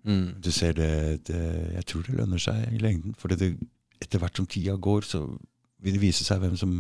Mm. 0.07 0.29
Du 0.39 0.53
ser 0.55 0.79
det, 0.79 0.93
det, 1.27 1.41
Jeg 1.75 1.89
tror 1.91 2.07
det 2.07 2.15
lønner 2.21 2.43
seg 2.43 2.71
i 2.71 2.79
lengden. 2.83 3.17
For 3.19 3.35
etter 3.35 4.23
hvert 4.23 4.39
som 4.39 4.47
tida 4.49 4.79
går, 4.79 5.09
så 5.09 5.25
vil 5.83 5.97
det 5.99 6.05
vise 6.05 6.27
seg 6.27 6.39
hvem 6.45 6.55
som 6.61 6.79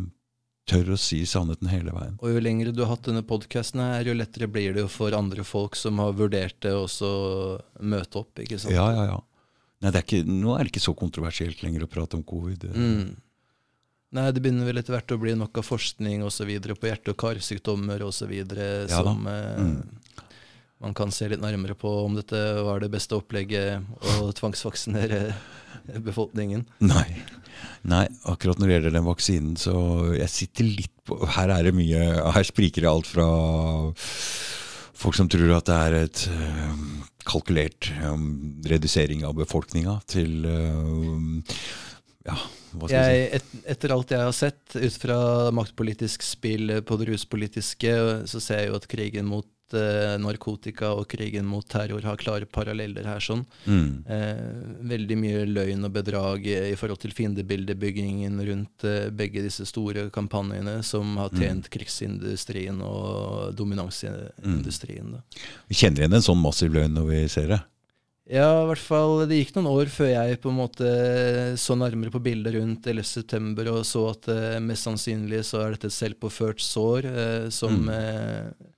tør 0.71 0.93
å 0.95 1.01
si 1.01 1.25
sannheten 1.27 1.71
hele 1.73 1.91
veien. 1.95 2.15
Og 2.23 2.37
jo 2.37 2.43
lengre 2.43 2.75
du 2.75 2.85
har 2.85 2.93
hatt 2.95 3.09
denne 3.09 3.25
podkasten 3.27 3.83
her, 3.83 4.07
jo 4.07 4.15
lettere 4.15 4.47
blir 4.51 4.77
det 4.77 4.85
jo 4.85 4.93
for 4.93 5.17
andre 5.17 5.43
folk 5.47 5.75
som 5.79 5.99
har 6.03 6.15
vurdert 6.19 6.61
det, 6.63 6.77
også 6.77 7.11
møte 7.83 8.23
opp. 8.23 8.45
ikke 8.45 8.61
sant? 8.61 8.77
Ja, 8.77 8.87
ja, 8.95 9.09
ja. 9.11 9.19
Nei, 9.81 9.91
er 9.95 10.03
ikke, 10.05 10.23
nå 10.29 10.55
er 10.55 10.67
det 10.67 10.75
ikke 10.75 10.85
så 10.85 10.93
kontroversielt 10.97 11.63
lenger 11.65 11.87
å 11.87 11.91
prate 11.91 12.19
om 12.19 12.25
covid. 12.27 12.67
Mm. 12.75 13.15
Nei, 14.17 14.27
det 14.35 14.43
begynner 14.43 14.67
vel 14.67 14.81
etter 14.81 14.97
hvert 14.97 15.15
å 15.15 15.21
bli 15.23 15.37
nok 15.39 15.63
av 15.63 15.67
forskning 15.69 16.25
og 16.27 16.33
så 16.35 16.45
videre 16.49 16.77
på 16.77 16.91
hjerte- 16.91 17.15
og 17.15 17.19
karsykdommer 17.23 18.03
osv. 18.05 18.33
Ja, 18.35 18.89
som 18.91 19.25
eh, 19.31 19.61
mm. 19.63 20.27
man 20.85 20.97
kan 20.99 21.15
se 21.15 21.31
litt 21.31 21.43
nærmere 21.43 21.79
på 21.79 21.93
om 22.03 22.19
dette 22.19 22.41
var 22.67 22.83
det 22.83 22.91
beste 22.93 23.17
opplegget 23.17 23.81
å 24.19 24.31
tvangsvaksinere 24.41 25.23
befolkningen. 26.03 26.67
Nei. 26.85 27.07
Nei, 27.89 28.07
akkurat 28.29 28.61
når 28.61 28.67
det 28.67 28.75
gjelder 28.77 28.97
den 28.99 29.09
vaksinen, 29.09 29.57
så 29.61 29.75
jeg 30.17 30.33
sitter 30.33 30.69
litt 30.69 30.93
på 31.09 31.17
Her 31.37 31.53
er 31.53 31.67
det 31.67 31.73
mye 31.77 32.01
Her 32.33 32.45
spriker 32.47 32.85
det 32.85 32.89
alt 32.91 33.09
fra 33.09 33.27
folk 35.01 35.17
som 35.17 35.29
tror 35.33 35.55
at 35.57 35.69
det 35.69 35.77
er 35.77 35.97
et 35.99 36.23
uh, 36.29 37.10
kalkulert 37.29 37.91
um, 38.05 38.61
redusering 38.69 39.25
av 39.29 39.37
befolkninga, 39.39 39.99
til 40.11 40.47
uh, 40.49 41.55
ja, 42.27 42.37
hva 42.77 42.89
skal 42.89 42.97
jeg, 42.97 43.21
jeg 43.21 43.29
si? 43.31 43.39
Et, 43.39 43.65
etter 43.75 43.95
alt 43.95 44.15
jeg 44.15 44.27
har 44.27 44.37
sett, 44.37 44.77
ut 44.77 44.99
fra 45.03 45.21
maktpolitisk 45.57 46.25
spill 46.27 46.77
på 46.87 47.01
det 47.01 47.11
ruspolitiske, 47.13 47.97
så 48.31 48.43
ser 48.43 48.65
jeg 48.65 48.73
jo 48.73 48.79
at 48.81 48.91
krigen 48.91 49.31
mot 49.31 49.49
eh, 49.77 50.17
narkotika 50.21 50.93
og 50.97 51.07
krigen 51.11 51.49
mot 51.49 51.67
terror 51.69 52.05
har 52.07 52.21
klare 52.21 52.49
paralleller 52.49 53.07
her. 53.09 53.21
sånn. 53.21 53.45
Mm. 53.67 53.89
Uh, 54.09 54.85
veldig 54.91 55.17
mye 55.21 55.43
løgn 55.49 55.87
og 55.87 55.93
bedrag 55.95 56.47
i 56.47 56.77
forhold 56.79 57.03
til 57.03 57.15
fiendebildebyggingen 57.17 58.41
rundt 58.49 58.87
uh, 58.89 59.11
begge 59.15 59.45
disse 59.45 59.67
store 59.69 60.09
kampanjene 60.15 60.81
som 60.87 61.17
har 61.21 61.33
tjent 61.35 61.69
mm. 61.69 61.73
krigsindustrien 61.75 62.81
og 62.85 63.53
dominansindustrien. 63.59 65.19
Mm. 65.19 65.45
Vi 65.69 65.83
kjenner 65.83 66.05
igjen 66.05 66.19
en 66.21 66.27
sånn 66.31 66.41
massiv 66.41 66.73
løgn 66.75 66.97
når 66.97 67.13
vi 67.13 67.27
ser 67.33 67.53
det. 67.55 67.63
Ja, 68.31 68.63
i 68.63 68.67
hvert 68.69 68.83
fall 68.85 69.25
Det 69.27 69.41
gikk 69.41 69.57
noen 69.57 69.71
år 69.73 69.89
før 69.91 70.11
jeg 70.13 70.39
på 70.43 70.53
en 70.53 70.59
måte 70.61 70.91
så 71.59 71.75
nærmere 71.79 72.13
på 72.15 72.21
bildet 72.23 72.55
rundt 72.55 72.87
11.9. 72.87 73.65
og 73.73 73.81
så 73.89 74.05
at 74.13 74.29
mest 74.63 74.87
sannsynlig 74.87 75.43
så 75.49 75.65
er 75.65 75.75
dette 75.75 75.91
et 75.91 75.97
selvpåført 75.97 76.63
sår 76.63 77.09
eh, 77.11 77.49
som 77.55 77.75
mm. 77.81 77.91
eh, 77.97 78.69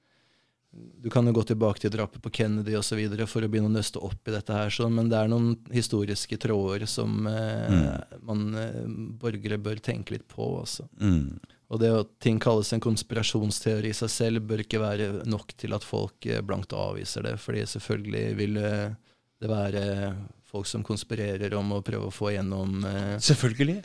du 0.73 1.11
kan 1.11 1.27
jo 1.27 1.35
gå 1.37 1.43
tilbake 1.45 1.83
til 1.83 1.93
drapet 1.93 2.23
på 2.25 2.31
Kennedy 2.33 2.75
osv. 2.79 3.01
for 3.29 3.45
å 3.45 3.49
begynne 3.51 3.69
å 3.69 3.75
nøste 3.75 4.01
opp 4.01 4.29
i 4.29 4.33
dette. 4.33 4.55
her, 4.57 4.71
så, 4.73 4.89
Men 4.89 5.11
det 5.11 5.19
er 5.19 5.29
noen 5.29 5.57
historiske 5.73 6.39
tråder 6.41 6.87
som 6.89 7.27
eh, 7.29 7.73
mm. 7.73 8.21
man 8.25 8.45
eh, 8.57 8.85
borgere 9.21 9.59
bør 9.61 9.83
tenke 9.85 10.17
litt 10.17 10.27
på. 10.33 10.47
Altså. 10.63 10.89
Mm. 11.01 11.37
Og 11.73 11.81
det 11.81 11.93
at 11.93 12.13
ting 12.25 12.41
kalles 12.41 12.73
en 12.73 12.85
konspirasjonsteori 12.85 13.93
i 13.93 13.97
seg 13.97 14.13
selv, 14.13 14.47
bør 14.49 14.65
ikke 14.65 14.81
være 14.81 15.11
nok 15.29 15.53
til 15.61 15.77
at 15.77 15.85
folk 15.85 16.25
eh, 16.25 16.41
blankt 16.41 16.73
avviser 16.73 17.29
det. 17.29 17.37
fordi 17.43 17.67
selvfølgelig 17.75 18.25
vil 18.41 18.61
det 18.63 19.51
være 19.51 19.83
folk 20.49 20.69
som 20.69 20.85
konspirerer 20.87 21.53
om 21.59 21.77
å 21.77 21.83
prøve 21.85 22.09
å 22.09 22.15
få 22.15 22.33
gjennom 22.33 22.81
Selvfølgelig. 23.21 23.83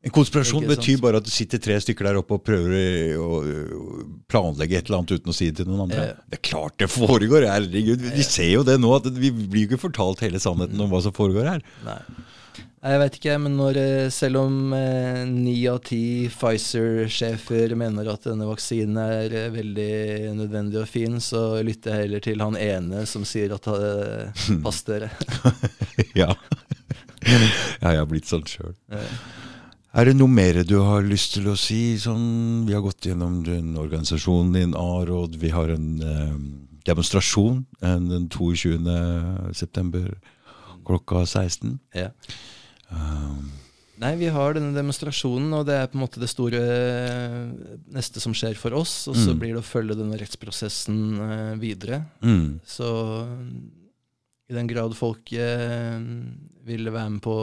En 0.00 0.12
konspirasjon 0.16 0.64
betyr 0.64 1.00
bare 1.02 1.20
at 1.20 1.26
det 1.26 1.32
sitter 1.34 1.60
tre 1.60 1.74
stykker 1.84 2.06
der 2.08 2.18
oppe 2.22 2.38
og 2.38 2.44
prøver 2.46 3.18
å 3.20 3.42
planlegge 4.32 4.78
et 4.78 4.88
eller 4.88 5.02
annet 5.02 5.18
uten 5.18 5.32
å 5.32 5.36
si 5.36 5.50
det 5.50 5.60
til 5.60 5.68
noen 5.68 5.84
andre. 5.84 6.06
Ja. 6.06 6.14
Det 6.24 6.38
er 6.38 6.44
klart 6.48 6.78
det 6.80 6.88
foregår! 6.88 7.44
herregud. 7.50 8.06
Vi 8.16 8.24
ser 8.24 8.48
jo 8.48 8.64
det 8.64 8.78
nå, 8.80 8.94
at 8.96 9.10
vi 9.12 9.28
blir 9.28 9.66
jo 9.66 9.74
ikke 9.74 9.84
fortalt 9.84 10.24
hele 10.24 10.40
sannheten 10.40 10.80
om 10.80 10.88
hva 10.88 11.02
som 11.04 11.12
foregår 11.16 11.52
her. 11.52 11.64
Nei. 11.84 12.00
Jeg 12.80 13.00
vet 13.02 13.16
ikke, 13.18 13.34
men 13.44 13.58
når, 13.58 13.76
eh, 13.76 14.06
selv 14.08 14.40
om 14.40 14.72
eh, 14.72 15.68
av 15.68 15.82
ti 15.84 16.30
Pfizer-sjefer 16.32 17.74
mener 17.76 18.08
at 18.08 18.24
denne 18.24 18.46
vaksinen 18.48 18.96
er 19.02 19.34
eh, 19.36 19.50
veldig 19.52 20.32
nødvendig 20.38 20.80
og 20.80 20.88
fin, 20.88 21.18
så 21.20 21.60
lytter 21.60 21.92
jeg 21.92 22.06
heller 22.06 22.24
til 22.24 22.40
han 22.40 22.56
ene 22.56 23.04
som 23.04 23.28
sier 23.28 23.52
at 23.52 23.68
pass 24.64 24.80
dere. 24.88 25.12
ja. 26.22 26.32
ja, 26.32 27.36
jeg 27.84 28.00
har 28.00 28.08
blitt 28.08 28.32
sånn 28.32 28.48
sjøl. 28.48 28.72
Er 29.90 30.06
det 30.06 30.14
noe 30.20 30.30
mer 30.30 30.60
du 30.62 30.76
har 30.86 31.02
lyst 31.02 31.32
til 31.34 31.48
å 31.50 31.56
si? 31.58 31.96
Sånn, 31.98 32.62
vi 32.68 32.74
har 32.76 32.82
gått 32.84 33.08
gjennom 33.08 33.40
den 33.46 33.72
organisasjonen 33.80 34.52
din, 34.54 34.74
A-råd. 34.78 35.34
Vi 35.42 35.50
har 35.50 35.72
en 35.74 35.88
eh, 36.06 36.36
demonstrasjon 36.86 37.64
den 37.82 38.28
22. 38.30 38.76
september 39.58 40.12
klokka 40.86 41.24
16. 41.26 41.74
Ja. 41.98 42.12
Um, 42.90 43.50
Nei, 44.00 44.14
vi 44.16 44.30
har 44.32 44.54
denne 44.56 44.72
demonstrasjonen, 44.72 45.50
og 45.58 45.66
det 45.68 45.74
er 45.76 45.90
på 45.92 45.98
en 45.98 46.04
måte 46.06 46.22
det 46.22 46.30
store 46.32 46.62
neste 47.92 48.22
som 48.22 48.32
skjer 48.32 48.56
for 48.56 48.72
oss. 48.78 48.94
Og 49.10 49.18
så 49.18 49.34
Mm. 49.34 49.38
blir 49.42 49.52
det 49.58 49.60
å 49.60 49.66
følge 49.74 49.98
denne 49.98 50.16
rettsprosessen 50.22 51.02
eh, 51.20 51.54
videre. 51.60 52.06
mm, 52.22 52.60
Så 52.64 52.88
i 54.48 54.54
den 54.54 54.66
grad 54.70 54.94
folk 54.96 55.30
eh, 55.34 55.98
vil 56.64 56.88
være 56.90 57.10
med 57.10 57.20
på 57.26 57.36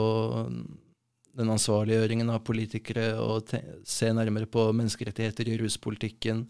den 1.38 1.52
ansvarliggjøringen 1.54 2.30
av 2.34 2.42
politikere 2.46 3.12
og 3.22 3.52
se 3.86 4.10
nærmere 4.14 4.48
på 4.50 4.64
menneskerettigheter 4.74 5.52
i 5.52 5.56
ruspolitikken, 5.60 6.42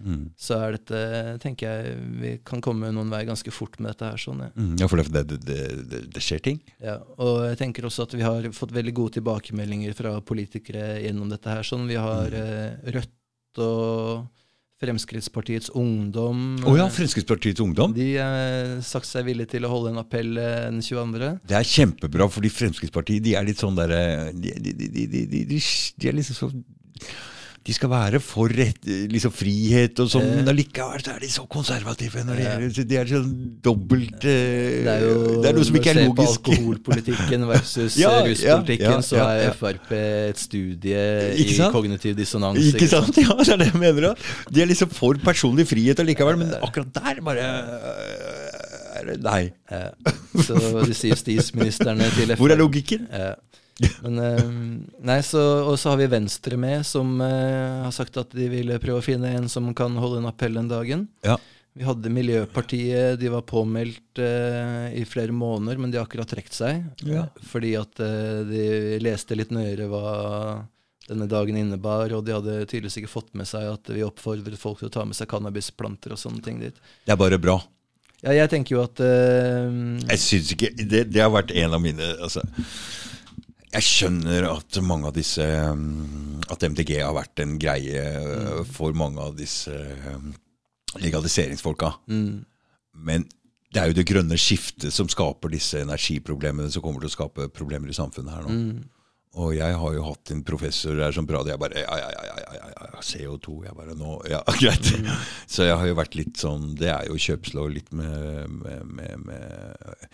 mm, 0.00 0.24
så 0.40 0.58
er 0.64 0.78
dette, 0.78 1.02
tenker 1.44 1.68
jeg, 1.68 1.94
vi 2.22 2.32
kan 2.46 2.64
komme 2.64 2.92
noen 2.94 3.12
vei 3.12 3.22
ganske 3.28 3.52
fort 3.54 3.76
med 3.78 3.92
dette 3.92 4.08
her. 4.08 4.24
sånn, 4.24 4.42
ja. 4.46 4.50
mm. 4.56 4.74
Ja, 4.80 4.90
for 4.90 5.02
det, 5.02 5.12
det, 5.12 5.40
det, 5.44 5.60
det, 5.92 6.02
det 6.16 6.24
skjer 6.24 6.42
ting. 6.48 6.60
Ja, 6.82 6.98
og 7.20 7.44
jeg 7.50 7.60
tenker 7.60 7.88
også 7.88 8.08
at 8.08 8.16
vi 8.16 8.26
har 8.26 8.50
fått 8.56 8.74
veldig 8.76 8.96
gode 8.96 9.18
tilbakemeldinger 9.20 9.96
fra 9.98 10.16
politikere 10.24 10.98
gjennom 11.04 11.32
dette 11.32 11.52
her. 11.52 11.66
sånn. 11.66 11.88
Vi 11.90 12.00
har 12.00 12.34
mm. 12.34 12.92
Rødt 12.96 13.64
og 13.64 14.28
Fremskrittspartiets 14.80 15.68
Ungdom. 15.76 16.54
Å 16.64 16.72
ja, 16.78 16.86
Fremskrittspartiets 16.92 17.60
Ungdom. 17.60 17.92
De 17.92 18.06
har 18.16 18.78
sagt 18.86 19.08
seg 19.08 19.26
villige 19.28 19.52
til 19.56 19.66
å 19.68 19.72
holde 19.72 19.92
en 19.92 20.00
appell 20.00 20.38
eh, 20.40 20.62
den 20.70 20.80
22. 20.80 21.34
Det 21.50 21.58
er 21.58 21.68
kjempebra, 21.68 22.30
fordi 22.32 22.52
Fremskrittspartiet 22.54 23.26
de 23.26 23.36
er 23.36 23.44
litt 23.44 23.60
sånn 23.60 23.76
derre 23.76 24.30
de, 24.32 24.54
de, 24.56 24.72
de, 24.72 24.88
de, 24.88 25.26
de, 25.26 25.44
de, 25.52 25.60
de 25.60 26.08
er 26.08 26.16
liksom 26.16 26.38
så 26.38 26.50
de 27.60 27.74
skal 27.76 27.90
være 27.92 28.18
for 28.24 28.48
rett, 28.56 28.78
liksom 29.12 29.32
frihet 29.36 29.98
og 30.00 30.08
sånn, 30.08 30.22
Eh. 30.24 30.36
men 30.40 30.48
allikevel 30.48 31.02
så 31.04 31.10
er 31.12 31.20
de 31.20 31.28
så 31.28 31.42
konservative. 31.46 32.22
Når 32.24 32.38
det 32.40 32.44
gjelder, 32.46 32.86
de 32.88 32.96
er 32.96 33.10
sånn 33.10 33.34
dobbelt 33.62 34.24
eh, 34.24 34.80
Det 34.86 34.94
er 34.94 35.02
jo 35.04 35.42
det 35.42 35.50
er 35.50 35.58
noe 35.58 35.66
som 35.68 35.76
ikke 35.76 35.90
er 35.92 36.00
logisk. 36.06 36.16
Når 36.16 36.16
du 36.16 36.22
ser 36.24 36.40
på 36.40 36.54
alkoholpolitikken 36.56 37.44
versus 37.50 37.98
Ja, 38.00 38.14
eh, 38.22 38.30
ruspolitikken, 38.30 38.96
ja, 38.96 39.02
så 39.04 39.20
er. 39.26 39.52
Frp 39.60 39.92
et 39.92 40.40
studie 40.40 41.02
Ikke 41.36 41.58
i 41.58 41.70
kognitiv 41.76 42.16
dissonans. 42.16 42.58
Ikke 42.72 42.88
sant? 42.88 43.12
Ja, 43.26 43.36
det 43.36 43.52
er 43.52 43.60
det 43.66 43.68
jeg 43.74 43.80
mener. 43.84 44.08
da. 44.08 44.14
De 44.50 44.62
er 44.64 44.70
liksom 44.72 44.88
for 44.96 45.20
personlig 45.20 45.68
frihet 45.68 46.00
allikevel, 46.00 46.40
men 46.40 46.56
akkurat 46.64 46.94
der 46.96 47.20
bare 47.28 47.46
Nei. 49.20 49.50
Så 50.44 50.56
sier 50.92 51.12
justisministrene 51.14 52.08
til 52.16 52.34
Hvor 52.40 52.52
er 52.52 52.60
logikken? 52.60 53.06
Ja. 53.12 53.34
Men, 54.04 54.18
eh, 54.18 54.50
nei, 55.06 55.20
så, 55.24 55.40
og 55.64 55.78
så 55.80 55.92
har 55.92 56.00
vi 56.00 56.10
Venstre 56.12 56.58
med, 56.60 56.84
som 56.86 57.16
uh, 57.22 57.86
har 57.86 57.94
sagt 57.96 58.18
at 58.20 58.34
de 58.36 58.48
ville 58.52 58.80
prøve 58.82 59.00
å 59.00 59.04
finne 59.04 59.32
en 59.38 59.48
som 59.52 59.70
kan 59.76 59.96
holde 60.00 60.20
en 60.20 60.28
appell 60.30 60.58
den 60.58 60.68
dagen. 60.70 61.06
Ja. 61.26 61.38
Vi 61.72 61.86
hadde 61.86 62.10
Miljøpartiet, 62.12 63.20
de 63.20 63.30
var 63.32 63.46
påmeldt 63.48 64.20
uh, 64.20 64.90
i 64.92 65.04
flere 65.08 65.32
måneder, 65.32 65.80
men 65.80 65.92
de 65.92 66.00
har 66.00 66.08
akkurat 66.08 66.28
trukket 66.28 66.56
seg. 66.56 66.84
Ja. 67.06 67.28
Fordi 67.52 67.72
at 67.78 68.02
uh, 68.02 68.42
de 68.48 69.00
leste 69.02 69.38
litt 69.38 69.54
nøyere 69.54 69.88
hva 69.90 70.04
denne 71.10 71.26
dagen 71.30 71.56
innebar, 71.58 72.12
og 72.14 72.24
de 72.26 72.36
hadde 72.36 72.60
tydeligvis 72.70 73.00
ikke 73.00 73.10
fått 73.10 73.32
med 73.38 73.48
seg 73.48 73.66
at 73.70 73.90
vi 73.90 74.04
oppfordret 74.06 74.60
folk 74.60 74.82
til 74.82 74.90
å 74.90 74.94
ta 74.94 75.06
med 75.06 75.18
seg 75.18 75.30
cannabisplanter 75.30 76.14
og 76.14 76.20
sånne 76.20 76.44
ting 76.44 76.60
dit. 76.62 76.76
Det 77.06 77.14
er 77.14 77.18
bare 77.18 77.40
bra. 77.40 77.58
Ja, 78.20 78.34
jeg 78.36 78.50
tenker 78.52 78.76
jo 78.76 78.82
at 78.84 79.00
uh, 79.00 79.70
Jeg 80.04 80.20
syns 80.20 80.50
ikke 80.52 80.68
det, 80.76 81.06
det 81.08 81.22
har 81.22 81.32
vært 81.32 81.54
en 81.56 81.72
av 81.72 81.80
mine 81.80 82.10
altså, 82.20 82.44
Jeg 83.70 83.86
skjønner 83.86 84.48
at 84.50 84.78
mange 84.82 85.10
av 85.10 85.14
disse 85.14 85.44
um, 85.70 86.40
At 86.50 86.64
MDG 86.66 86.96
har 87.04 87.14
vært 87.14 87.42
en 87.44 87.56
greie 87.62 88.02
uh, 88.02 88.62
for 88.66 88.96
mange 88.98 89.22
av 89.22 89.36
disse 89.38 89.74
um, 90.10 90.32
legaliseringsfolka. 90.98 91.92
mm, 92.10 92.40
Men 93.06 93.28
det 93.70 93.78
er 93.78 93.92
jo 93.92 93.94
det 94.00 94.08
grønne 94.10 94.34
skiftet 94.40 94.90
som 94.90 95.06
skaper 95.06 95.52
disse 95.52 95.78
energiproblemene 95.84 96.72
som 96.74 96.82
kommer 96.82 97.04
til 97.04 97.12
å 97.12 97.14
skape 97.14 97.46
problemer 97.54 97.92
i 97.92 97.94
samfunnet 97.94 98.34
her 98.34 98.48
nå. 98.48 98.56
mm, 98.56 98.80
Og 99.38 99.52
jeg 99.54 99.76
har 99.78 99.94
jo 99.94 100.02
hatt 100.08 100.32
en 100.34 100.42
professor 100.42 100.98
der 100.98 101.14
som 101.14 101.28
prater, 101.30 101.52
jeg 101.52 101.62
bare 101.62 101.84
ja, 101.84 101.98
ja, 102.02 102.08
ja, 102.10 102.24
ja, 102.26 102.50
ja, 102.58 102.70
ja 102.90 103.04
CO2. 103.06 103.60
Jeg 103.68 103.76
bare 103.78 103.94
nå, 103.94 104.16
ja, 104.28 104.42
greit. 104.62 104.90
Mm. 104.98 105.06
Så 105.46 105.68
jeg 105.70 105.78
har 105.78 105.86
jo 105.86 105.94
vært 106.00 106.18
litt 106.18 106.42
sånn 106.42 106.72
Det 106.80 106.90
er 106.90 107.06
jo 107.06 107.22
kjøpslå 107.22 107.68
litt 107.70 107.94
med, 107.94 108.50
med, 108.50 108.82
med, 108.98 109.28
med, 109.30 110.10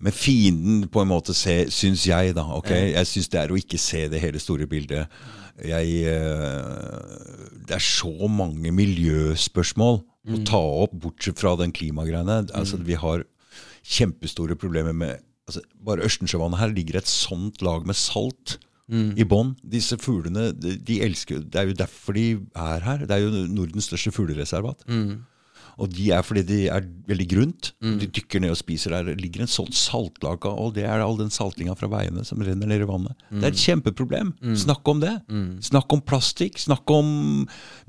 med 0.00 0.16
fienden, 0.16 0.84
på 0.88 1.02
en 1.02 1.10
måte, 1.10 1.34
syns 1.36 2.06
jeg, 2.08 2.34
da. 2.36 2.46
ok? 2.56 2.70
Jeg 2.72 3.08
syns 3.08 3.28
det 3.32 3.40
er 3.42 3.52
å 3.52 3.58
ikke 3.60 3.80
se 3.80 4.06
det 4.12 4.22
hele 4.22 4.40
store 4.40 4.68
bildet. 4.70 5.12
Jeg, 5.60 5.98
eh, 6.08 7.58
det 7.68 7.76
er 7.76 7.84
så 7.84 8.30
mange 8.32 8.72
miljøspørsmål 8.72 10.00
å 10.00 10.38
mm. 10.38 10.46
ta 10.48 10.60
opp, 10.86 10.94
bortsett 11.02 11.40
fra 11.40 11.52
den 11.60 11.74
klimagreiene. 11.76 12.46
Altså, 12.56 12.80
mm. 12.80 12.86
vi 12.88 12.96
har 13.02 13.26
kjempestore 13.80 14.56
problemer 14.60 14.96
med 14.96 15.20
altså, 15.48 15.62
Bare 15.84 16.04
Ørstensjøvannet 16.06 16.60
her 16.60 16.74
ligger 16.74 17.00
et 17.00 17.10
sånt 17.10 17.62
lag 17.64 17.86
med 17.88 17.98
salt 17.98 18.58
mm. 18.92 19.14
i 19.20 19.26
bånn. 19.28 19.54
Disse 19.76 19.98
fuglene 20.00 20.50
de, 20.56 20.76
de, 20.76 21.00
elsker 21.04 21.44
Det 21.44 21.60
er 21.60 21.70
jo 21.70 21.78
derfor 21.78 22.16
de 22.16 22.26
er 22.38 22.86
her. 22.86 23.04
Det 23.06 23.16
er 23.16 23.24
jo 23.24 23.46
Nordens 23.52 23.90
største 23.90 24.12
fuglereservat. 24.16 24.84
Mm. 24.88 25.20
Og 25.80 25.90
de 25.94 26.10
er 26.12 26.24
fordi 26.26 26.44
de 26.46 26.58
er 26.72 26.84
veldig 27.08 27.26
grunt. 27.30 27.70
Mm. 27.80 27.96
De 28.02 28.08
dykker 28.18 28.44
ned 28.44 28.54
og 28.54 28.60
spiser 28.60 28.94
der. 28.94 29.08
Det 29.08 29.22
ligger 29.22 29.44
en 29.44 29.50
sånn 29.50 29.72
saltlake, 29.72 30.52
og 30.52 30.74
det 30.76 30.84
er 30.84 31.02
all 31.04 31.18
den 31.18 31.32
saltinga 31.32 31.74
fra 31.78 31.90
veiene 31.92 32.24
som 32.28 32.42
renner 32.44 32.68
ned 32.68 32.84
i 32.84 32.90
vannet. 32.90 33.16
Det 33.30 33.42
er 33.42 33.54
et 33.54 33.58
mm. 33.58 33.64
kjempeproblem. 33.64 34.34
Mm. 34.44 34.54
Snakk 34.66 34.92
om 34.92 35.02
det. 35.02 35.16
Mm. 35.32 35.50
Snakk 35.70 35.96
om 35.96 36.04
plastikk. 36.04 36.60
Snakk 36.60 36.94
om 36.94 37.10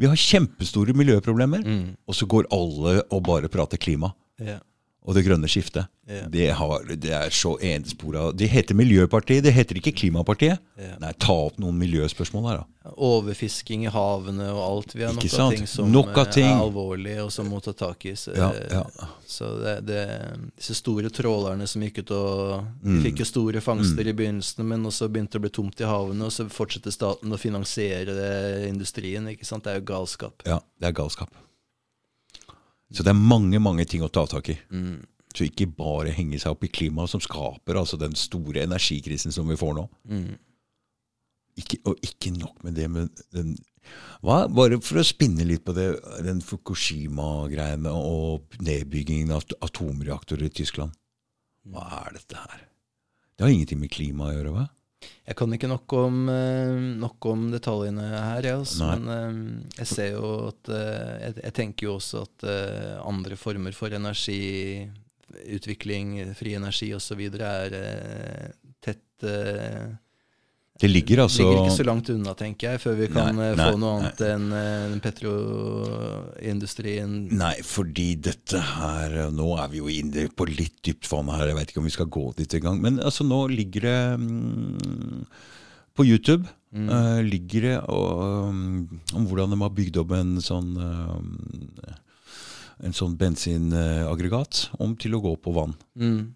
Vi 0.02 0.10
har 0.10 0.20
kjempestore 0.20 0.96
miljøproblemer. 0.98 1.68
Og 2.08 2.18
så 2.18 2.30
går 2.30 2.50
alle 2.56 3.02
og 3.10 3.24
bare 3.28 3.52
prater 3.52 3.82
klima. 3.82 4.16
Yeah 4.42 4.62
og 5.02 5.16
det 5.18 5.24
grønne 5.26 5.50
skiftet. 5.50 5.90
Yeah. 6.10 6.28
Det, 6.30 6.50
har, 6.60 6.84
det, 6.86 7.10
er 7.10 7.30
så 7.34 7.56
enspora. 7.58 8.28
Det 8.38 8.46
heter 8.52 8.78
Miljøpartiet, 8.78 9.42
det 9.44 9.54
heter 9.56 9.80
ikke 9.80 9.96
Klimapartiet. 9.98 10.62
Yeah. 10.78 11.00
Nei, 11.02 11.10
ta 11.18 11.34
opp 11.48 11.58
noen 11.62 11.80
miljøspørsmål 11.82 12.46
her, 12.50 12.62
da. 12.62 12.92
Overfisking 13.02 13.88
i 13.88 13.92
havene 13.94 14.52
og 14.54 14.62
alt. 14.62 14.96
Vi 14.98 15.06
har 15.06 15.16
nok 15.18 15.26
av 15.26 15.56
ting 15.56 15.68
som 15.70 15.90
av 15.90 16.22
ting. 16.34 16.46
er 16.50 16.62
alvorlige, 16.62 17.26
og 17.26 17.34
som 17.34 17.50
må 17.50 17.62
ta 17.66 17.74
tak 17.78 18.06
i. 18.12 18.16
Så, 18.18 18.36
ja, 18.38 18.52
ja. 18.54 18.86
så 19.26 19.52
det, 19.62 19.76
det, 19.90 20.06
disse 20.58 20.78
store 20.78 21.10
trålerne 21.14 21.66
som 21.70 21.86
gikk 21.86 22.04
ut 22.04 22.16
og 22.18 22.56
mm. 22.86 23.02
fikk 23.08 23.24
jo 23.24 23.30
store 23.32 23.62
fangster 23.66 24.06
mm. 24.06 24.12
i 24.12 24.18
begynnelsen, 24.22 24.66
men 24.70 24.90
også 24.90 25.10
begynte 25.10 25.42
å 25.42 25.46
bli 25.46 25.54
tomt 25.54 25.82
i 25.82 25.90
havene, 25.90 26.30
og 26.30 26.36
så 26.36 26.46
fortsetter 26.50 26.94
staten 26.94 27.34
å 27.34 27.42
finansiere 27.42 28.18
industrien. 28.70 29.34
ikke 29.34 29.50
sant? 29.50 29.66
Det 29.66 29.74
er 29.74 29.82
jo 29.82 29.90
galskap. 29.96 30.46
Ja, 30.46 30.62
det 30.78 30.94
er 30.94 31.02
galskap. 31.02 31.34
Så 32.92 33.06
det 33.06 33.14
er 33.14 33.20
mange 33.20 33.60
mange 33.64 33.86
ting 33.88 34.04
å 34.04 34.12
ta 34.12 34.26
tak 34.30 34.52
i. 34.52 34.58
Mm. 34.72 35.02
Så 35.32 35.48
ikke 35.48 35.70
bare 35.72 36.12
henge 36.12 36.40
seg 36.42 36.56
opp 36.56 36.66
i 36.68 36.72
klimaet, 36.72 37.14
som 37.14 37.24
skaper 37.24 37.80
altså 37.80 38.00
den 38.00 38.16
store 38.20 38.66
energikrisen 38.66 39.32
som 39.32 39.48
vi 39.48 39.60
får 39.60 39.78
nå. 39.78 39.86
Mm. 40.12 40.32
Ikke, 41.62 41.82
og 41.88 42.00
ikke 42.04 42.34
nok 42.36 42.64
med 42.66 42.78
det 42.80 42.88
men 42.92 43.10
den 43.36 43.58
hva, 44.22 44.46
Bare 44.52 44.78
for 44.86 45.02
å 45.02 45.06
spinne 45.06 45.44
litt 45.48 45.64
på 45.66 45.74
det, 45.74 45.88
den 46.22 46.44
Fukushima-greiene 46.46 47.90
og 47.90 48.60
nedbyggingen 48.62 49.34
av 49.34 49.48
atomreaktorer 49.66 50.46
i 50.48 50.54
Tyskland. 50.62 50.94
Hva 51.66 51.88
er 52.04 52.20
dette 52.20 52.38
her? 52.38 52.62
Det 53.34 53.46
har 53.46 53.56
ingenting 53.56 53.82
med 53.82 53.92
klima 53.94 54.30
å 54.30 54.36
gjøre, 54.36 54.54
hva? 54.54 54.68
Jeg 55.02 55.34
kan 55.38 55.54
ikke 55.56 55.68
nok 55.70 55.94
om, 55.96 56.30
eh, 56.30 56.72
nok 57.02 57.26
om 57.32 57.52
detaljene 57.54 58.04
her, 58.10 58.44
jeg, 58.46 58.58
altså, 58.64 58.86
men 58.90 59.02
eh, 59.16 59.32
jeg 59.80 59.88
ser 59.90 60.10
jo 60.16 60.26
at 60.50 60.70
eh, 60.74 61.14
jeg, 61.26 61.34
jeg, 61.46 61.54
tenker 61.60 61.82
jo 61.88 61.92
også 62.00 62.18
at 62.26 62.38
andre 63.06 63.36
former 63.40 63.74
for 63.78 63.90
energiutvikling, 63.98 66.08
fri 66.38 66.52
energi 66.58 66.90
osv. 66.98 67.22
er 67.38 67.70
tett 68.82 69.20
det 70.82 70.90
ligger 70.90 71.20
altså 71.26 71.44
ligger 71.44 71.60
ikke 71.62 71.78
så 71.78 71.84
langt 71.86 72.10
unna, 72.10 72.34
tenker 72.38 72.72
jeg, 72.72 72.80
før 72.82 72.96
vi 72.98 73.08
kan 73.14 73.36
nei, 73.38 73.52
nei, 73.54 73.66
få 73.70 73.78
noe 73.78 74.00
annet 74.00 74.22
enn 74.26 74.46
uh, 74.50 75.00
petroindustrien. 75.04 77.12
Nei, 77.38 77.62
fordi 77.66 78.16
dette 78.30 78.60
her 78.66 79.30
Nå 79.36 79.58
er 79.62 79.68
vi 79.70 79.78
jo 79.82 79.88
inne 79.94 80.28
på 80.34 80.46
litt 80.50 80.78
dypt 80.86 81.12
vann 81.12 81.30
her, 81.36 81.48
jeg 81.52 81.58
vet 81.60 81.70
ikke 81.72 81.82
om 81.84 81.90
vi 81.90 81.98
skal 81.98 82.16
gå 82.18 82.26
dit 82.40 82.52
engang. 82.58 82.78
Men 82.82 82.94
altså, 82.98 83.22
nå 83.28 83.40
ligger 83.54 83.82
det 83.86 84.02
um, 84.18 85.26
På 85.94 86.02
YouTube 86.08 86.46
mm. 86.74 86.90
uh, 86.90 87.22
ligger 87.28 87.62
det 87.68 87.78
um, 87.86 88.90
om 89.14 89.24
hvordan 89.30 89.54
de 89.54 89.62
har 89.62 89.78
bygd 89.78 89.96
opp 90.02 90.12
en 90.18 90.42
sånn 90.42 90.70
um, 90.82 91.38
en 92.82 92.98
sånn 92.98 93.14
bensinaggregat 93.20 94.74
om 94.82 94.98
til 94.98 95.14
å 95.14 95.22
gå 95.22 95.38
på 95.38 95.54
vann. 95.54 95.78
Mm. 95.94 96.34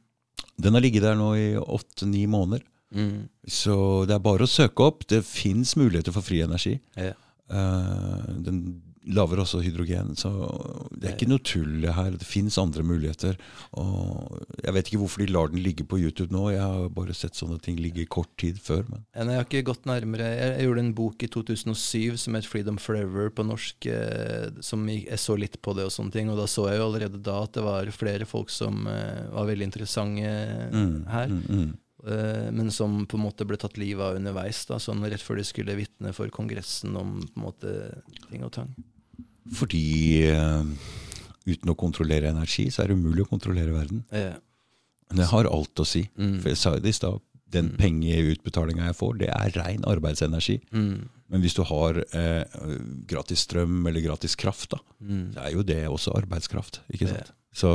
Den 0.61 0.77
har 0.77 0.83
ligget 0.83 1.01
der 1.07 1.17
nå 1.17 1.33
i 1.39 1.57
åtte-ni 1.57 2.27
måneder. 2.29 2.61
Mm. 2.95 3.27
Så 3.47 3.77
det 4.09 4.15
er 4.15 4.25
bare 4.25 4.47
å 4.47 4.49
søke 4.49 4.87
opp. 4.87 5.05
Det 5.11 5.21
fins 5.27 5.75
muligheter 5.79 6.15
for 6.15 6.25
fri 6.25 6.41
energi. 6.45 6.77
Ja. 6.97 7.13
Uh, 7.51 8.25
den 8.41 8.63
lager 9.05 9.39
også 9.41 9.59
hydrogen, 9.61 10.15
så 10.17 10.31
det 10.95 11.09
er 11.09 11.13
ikke 11.13 11.29
noe 11.29 11.43
tull 11.45 11.85
her. 11.93 12.15
Det 12.17 12.25
fins 12.25 12.57
andre 12.61 12.83
muligheter. 12.85 13.37
Og 13.77 14.39
jeg 14.63 14.73
vet 14.75 14.89
ikke 14.89 15.01
hvorfor 15.03 15.21
de 15.21 15.27
lar 15.29 15.51
den 15.51 15.61
ligge 15.63 15.85
på 15.87 15.99
YouTube 16.01 16.33
nå. 16.33 16.47
Jeg 16.53 16.63
har 16.63 16.89
bare 16.95 17.15
sett 17.17 17.37
sånne 17.37 17.59
ting 17.61 17.77
ligge 17.81 18.07
kort 18.09 18.31
tid 18.41 18.57
før. 18.63 18.83
Men. 18.89 19.05
Jeg 19.13 19.39
har 19.39 19.45
ikke 19.45 19.65
gått 19.69 19.85
nærmere. 19.89 20.31
Jeg, 20.33 20.65
gjorde 20.65 20.85
en 20.87 20.93
bok 20.97 21.25
i 21.25 21.31
2007 21.37 22.17
som 22.25 22.37
het 22.37 22.49
'Freedom 22.49 22.79
Forever' 22.81 23.29
på 23.29 23.45
norsk. 23.45 23.85
Eh, 23.85 24.49
som 24.61 24.87
jeg, 24.89 25.05
så 25.21 25.37
litt 25.37 25.61
på 25.61 25.75
det 25.77 25.85
og 25.85 25.93
sånne 25.93 26.11
ting. 26.11 26.29
Og 26.29 26.37
da 26.41 26.49
så 26.49 26.69
jeg 26.71 26.81
jo 26.81 26.89
allerede 26.89 27.21
da 27.21 27.43
at 27.43 27.53
det 27.53 27.63
var 27.63 27.91
flere 27.93 28.25
folk 28.25 28.49
som 28.49 28.87
eh, 28.87 29.29
var 29.31 29.45
veldig 29.45 29.69
interessante 29.69 30.25
mm, 30.73 31.05
her. 31.13 31.27
Mm, 31.29 31.43
mm. 31.45 31.69
Eh, 31.69 31.84
men 32.05 32.67
som 32.73 32.99
på 33.09 33.17
en 33.17 33.23
måte 33.23 33.47
ble 33.49 33.57
tatt 33.57 33.79
livet 33.81 34.03
av 34.05 34.19
underveis, 34.19 34.59
da, 34.69 34.77
sånn 34.81 35.01
rett 35.09 35.23
før 35.23 35.39
de 35.39 35.45
skulle 35.47 35.77
vitne 35.79 36.11
for 36.13 36.29
Kongressen 36.33 36.93
om 36.99 37.17
på 37.23 37.39
en 37.39 37.45
måte 37.47 37.71
ting 38.27 38.43
og 38.45 38.53
tang. 38.53 38.75
Fordi 39.53 39.85
uh, 40.33 40.65
uten 41.45 41.71
å 41.71 41.77
kontrollere 41.77 42.31
energi, 42.33 42.67
så 42.73 42.83
er 42.83 42.89
det 42.89 42.97
umulig 42.97 43.25
å 43.25 43.29
kontrollere 43.29 43.73
verden. 43.75 44.03
Ja. 44.13 44.35
Men 45.09 45.21
det 45.21 45.29
har 45.29 45.49
alt 45.49 45.81
å 45.81 45.85
si. 45.87 46.07
Mm. 46.17 46.39
For 46.41 46.51
jeg 46.51 46.61
sa 46.61 46.73
det 46.81 46.89
i 46.89 46.97
stad, 46.97 47.21
den 47.53 47.71
mm. 47.73 47.77
pengeutbetalinga 47.81 48.89
jeg 48.89 48.97
får, 48.97 49.19
det 49.21 49.29
er 49.33 49.53
rein 49.59 49.85
arbeidsenergi. 49.87 50.57
Mm. 50.73 51.05
Men 51.33 51.43
hvis 51.43 51.55
du 51.57 51.61
har 51.65 51.99
eh, 52.03 52.57
gratis 53.09 53.45
strøm 53.45 53.85
eller 53.85 54.03
gratis 54.03 54.35
kraft, 54.37 54.71
da, 54.73 54.81
mm. 54.99 55.27
så 55.35 55.45
er 55.45 55.53
jo 55.53 55.65
det 55.65 55.79
også 55.89 56.15
arbeidskraft. 56.17 56.81
ikke 56.93 57.09
sant? 57.11 57.31
Ja. 57.31 57.37
Så 57.55 57.71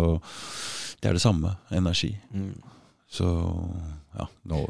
det 1.00 1.10
er 1.10 1.16
det 1.16 1.22
samme. 1.22 1.54
Energi. 1.74 2.12
Mm. 2.34 2.52
Så 3.10 3.26
ja, 4.14 4.26
nå 4.50 4.60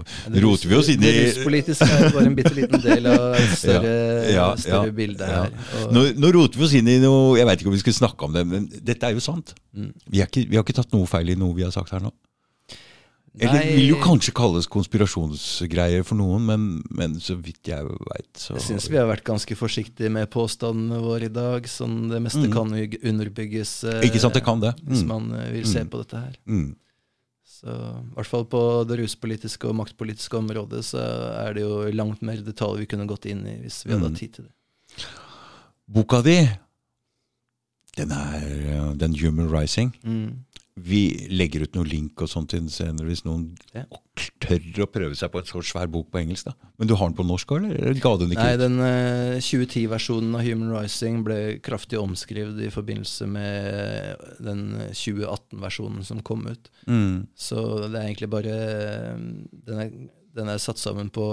roter 0.45 0.69
vi 0.69 0.77
oss 0.77 0.89
inn 0.93 1.01
i 1.01 1.11
Det 1.11 1.21
ruspolitiske 1.27 1.87
er 1.89 2.07
bare 2.13 2.27
en 2.29 2.37
bitte 2.37 2.53
liten 2.57 2.81
del 2.85 3.09
av 3.09 3.35
et 3.41 3.53
større, 3.57 3.93
ja, 4.29 4.33
ja, 4.35 4.49
større 4.61 4.95
bilde 4.97 5.29
her. 5.29 5.53
Nå, 5.93 6.07
nå, 6.17 6.33
roter 6.37 6.61
vi 6.61 6.67
oss 6.67 6.75
inn 6.77 6.89
i 6.89 6.99
noe 7.03 7.39
Jeg 7.41 7.49
vet 7.49 7.63
ikke 7.63 7.73
om 7.73 7.77
vi 7.77 7.83
skal 7.83 7.97
snakke 8.03 8.29
om 8.29 8.37
det, 8.37 8.47
men 8.49 8.67
dette 8.73 9.09
er 9.09 9.17
jo 9.17 9.25
sant. 9.25 9.55
Mm. 9.77 9.93
Vi, 10.07 10.25
ikke, 10.25 10.45
vi, 10.49 10.59
har 10.59 10.65
ikke 10.65 10.77
tatt 10.81 10.93
noe 10.97 11.09
feil 11.09 11.33
i 11.33 11.39
noe 11.41 11.57
vi 11.57 11.65
har 11.65 11.73
sagt 11.75 11.93
her 11.97 12.05
nå. 12.05 12.13
Eller 13.39 13.63
det 13.63 13.77
vil 13.77 13.93
jo 13.93 13.99
kanskje 14.03 14.33
kalles 14.35 14.67
konspirasjonsgreier 14.69 16.03
for 16.05 16.19
noen, 16.19 16.43
men, 16.49 16.65
men 16.91 17.15
så 17.23 17.37
vidt 17.39 17.71
jeg 17.71 17.87
veit, 17.87 18.31
så 18.35 18.57
Jeg 18.57 18.65
syns 18.67 18.89
vi 18.91 18.99
har 18.99 19.07
vært 19.09 19.25
ganske 19.29 19.57
forsiktige 19.57 20.11
med 20.13 20.29
påstandene 20.35 20.99
våre 21.05 21.29
i 21.29 21.33
dag. 21.33 21.69
Sånn 21.71 22.11
det 22.11 22.21
meste 22.25 22.49
mm. 22.49 22.53
kan 22.57 22.75
underbygges 22.75 23.75
eh, 23.87 24.05
Ikke 24.09 24.21
sant, 24.23 24.35
det 24.37 24.43
kan 24.45 24.61
det. 24.65 24.75
Mm. 24.83 24.91
hvis 24.91 25.07
man 25.09 25.31
eh, 25.39 25.53
vil 25.55 25.69
se 25.71 25.85
mm. 25.87 25.93
på 25.93 26.03
dette 26.03 26.25
her. 26.25 26.35
Mm. 26.51 26.73
Så 27.61 27.69
I 27.69 28.15
hvert 28.17 28.31
fall 28.31 28.47
på 28.49 28.63
det 28.89 28.97
ruspolitiske 29.03 29.69
og 29.69 29.77
maktpolitiske 29.83 30.39
området 30.39 30.81
så 30.89 31.03
er 31.43 31.57
det 31.59 31.67
jo 31.67 31.83
langt 31.93 32.25
mer 32.25 32.41
detaljer 32.45 32.87
vi 32.87 32.91
kunne 32.91 33.09
gått 33.11 33.29
inn 33.29 33.45
i 33.45 33.59
hvis 33.61 33.83
vi 33.85 33.93
hadde 33.93 34.09
hatt 34.09 34.17
mm. 34.17 34.21
tid 34.23 34.37
til 34.39 34.49
det. 34.49 35.07
Boka 35.91 36.23
di, 36.25 36.39
den 37.99 38.15
er 38.15 38.95
den 38.97 39.19
Human 39.21 39.51
Rising. 39.53 39.93
Mm 40.07 40.47
vi 40.85 41.29
legger 41.31 41.65
ut 41.67 41.77
noen 41.77 41.89
link 41.89 42.23
og 42.23 42.31
sånt 42.31 42.55
senere 42.73 43.09
hvis 43.09 43.23
noen 43.27 43.49
ja. 43.75 43.85
tør 44.43 44.85
å 44.85 44.89
prøve 44.91 45.17
seg 45.19 45.33
på 45.33 45.41
en 45.41 45.49
så 45.49 45.63
svær 45.65 45.91
bok 45.93 46.11
på 46.13 46.21
engelsk. 46.23 46.51
da. 46.51 46.71
Men 46.81 46.91
du 46.91 46.95
har 46.99 47.11
den 47.11 47.17
på 47.19 47.27
norsk 47.27 47.55
òg, 47.57 47.67
eller 47.71 47.99
ga 48.03 48.13
den 48.21 48.35
ikke 48.35 48.47
Nei, 48.47 48.55
ut? 48.55 48.63
Den 48.63 48.79
uh, 48.83 48.91
eh, 49.37 49.43
2010-versjonen 49.45 50.39
av 50.39 50.47
Human 50.47 50.73
Rising 50.75 51.25
ble 51.27 51.41
kraftig 51.65 52.01
omskrevet 52.01 52.63
i 52.67 52.71
forbindelse 52.73 53.29
med 53.31 54.25
den 54.43 54.65
2018-versjonen 54.91 56.07
som 56.07 56.23
kom 56.27 56.47
ut. 56.49 56.73
Mm. 56.87 57.29
Så 57.35 57.61
det 57.87 57.95
er 57.95 58.09
egentlig 58.09 58.31
bare 58.33 58.57
den 59.17 59.85
er, 59.85 59.95
den 60.37 60.51
er, 60.53 60.61
satt 60.63 60.79
sammen 60.79 61.11
på 61.13 61.25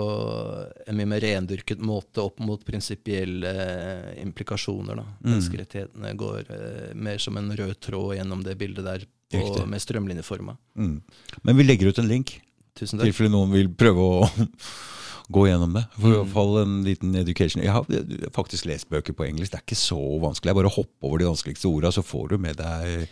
en 0.87 0.97
mye 0.97 1.09
mer 1.09 1.21
rendyrket 1.21 1.81
måte 1.85 2.23
opp 2.23 2.41
mot 2.43 2.63
prinsipielle 2.65 3.51
uh, 3.51 4.09
implikasjoner. 4.23 4.97
da. 4.97 5.05
Mm. 5.05 5.27
Menneskerettighetene 5.27 6.15
går 6.17 6.49
uh, 6.49 6.89
mer 6.97 7.21
som 7.21 7.37
en 7.39 7.53
rød 7.53 7.77
tråd 7.83 8.17
gjennom 8.17 8.43
det 8.45 8.57
bildet 8.59 8.87
der 8.87 9.05
og 9.35 9.63
med 9.67 9.83
strømlinjeforma. 9.83 10.55
Mm. 10.79 11.01
Men 11.43 11.57
vi 11.57 11.65
legger 11.65 11.91
ut 11.91 11.99
en 11.99 12.07
link, 12.09 12.37
i 12.77 12.85
tilfelle 12.85 13.33
noen 13.33 13.51
vil 13.51 13.69
prøve 13.73 14.03
å 14.05 14.47
gå 15.33 15.47
gjennom 15.49 15.73
det. 15.75 15.83
For 15.97 16.21
mm. 16.21 16.33
fall 16.33 16.59
en 16.61 16.75
liten 16.85 17.15
education. 17.19 17.63
Jeg 17.65 17.73
har 17.75 17.87
faktisk 18.35 18.67
lest 18.69 18.89
bøker 18.91 19.17
på 19.17 19.25
engelsk. 19.27 19.51
Det 19.51 19.59
er 19.59 19.65
ikke 19.65 19.79
så 19.79 19.99
vanskelig. 20.23 20.53
Jeg 20.53 20.59
bare 20.61 20.75
hopper 20.77 21.09
over 21.09 21.23
de 21.23 21.31
vanskeligste 21.31 21.71
orda, 21.71 21.91
så 21.91 22.05
får 22.05 22.29
du 22.33 22.37
med 22.45 22.61
deg 22.61 23.09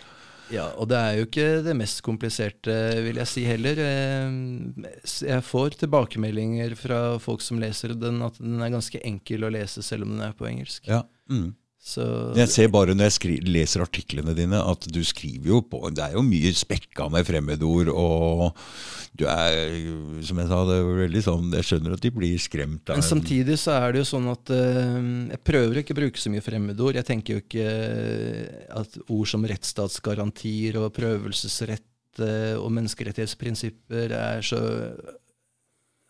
Ja, 0.54 0.70
og 0.78 0.92
det 0.92 1.02
er 1.02 1.18
jo 1.18 1.26
ikke 1.26 1.50
det 1.66 1.76
mest 1.76 2.04
kompliserte, 2.06 2.78
vil 3.08 3.20
jeg 3.24 3.32
si 3.32 3.44
heller. 3.50 3.82
Eh, 3.82 4.88
jeg 5.26 5.46
får 5.50 5.80
tilbakemeldinger 5.82 6.78
fra 6.80 7.02
folk 7.20 7.44
som 7.44 7.60
leser 7.60 7.98
den, 7.98 8.22
at 8.26 8.38
den 8.40 8.62
er 8.62 8.74
ganske 8.78 9.02
enkel 9.04 9.48
å 9.48 9.54
lese 9.58 9.84
selv 9.86 10.08
om 10.08 10.16
den 10.16 10.28
er 10.30 10.38
på 10.38 10.48
engelsk. 10.48 10.86
Ja. 10.88 11.04
Mm. 11.32 11.56
Så, 11.86 12.02
Jeg 12.34 12.50
ser 12.50 12.70
bare 12.74 12.96
når 12.98 13.12
jeg 13.12 13.14
skri 13.14 13.34
leser 13.46 13.84
artiklene 13.84 14.34
dine, 14.34 14.58
at 14.58 14.88
du 14.90 15.04
skriver 15.06 15.52
jo 15.52 15.60
på 15.70 15.84
Det 15.94 16.02
er 16.02 16.16
jo 16.18 16.24
mye 16.26 16.50
spekka 16.58 17.06
med 17.14 17.28
fremmedord, 17.28 17.92
og 17.94 18.56
du 19.14 19.28
er, 19.30 19.86
som 20.26 20.40
jeg 20.42 20.50
sa, 20.50 20.62
det 20.66 20.80
er 20.80 20.88
veldig 21.04 21.22
sånn 21.28 21.54
Jeg 21.54 21.68
skjønner 21.70 21.94
at 21.94 22.02
de 22.02 22.12
blir 22.16 22.42
skremt. 22.42 22.90
men 22.90 23.06
samtidig 23.06 23.60
så 23.62 23.78
er 23.78 23.94
det 23.94 24.02
jo 24.02 24.08
sånn 24.16 24.32
at 24.34 24.50
uh, 24.50 24.98
jeg 25.30 25.44
prøver 25.46 25.84
ikke 25.84 25.94
å 25.94 26.00
bruke 26.02 26.24
så 26.24 26.32
mye 26.34 26.44
fremmedord. 26.44 26.98
Jeg 26.98 27.08
tenker 27.08 27.38
jo 27.38 27.44
ikke 27.44 27.68
eh, 27.70 28.66
at 28.82 28.98
ord 29.06 29.30
som 29.30 29.46
rettsstatsgarantier 29.46 30.80
og 30.82 30.90
prøvelsesrett 30.98 32.24
eh, 32.26 32.56
og 32.58 32.74
menneskerettighetsprinsipper 32.80 34.16
er 34.18 34.42
så 34.46 34.64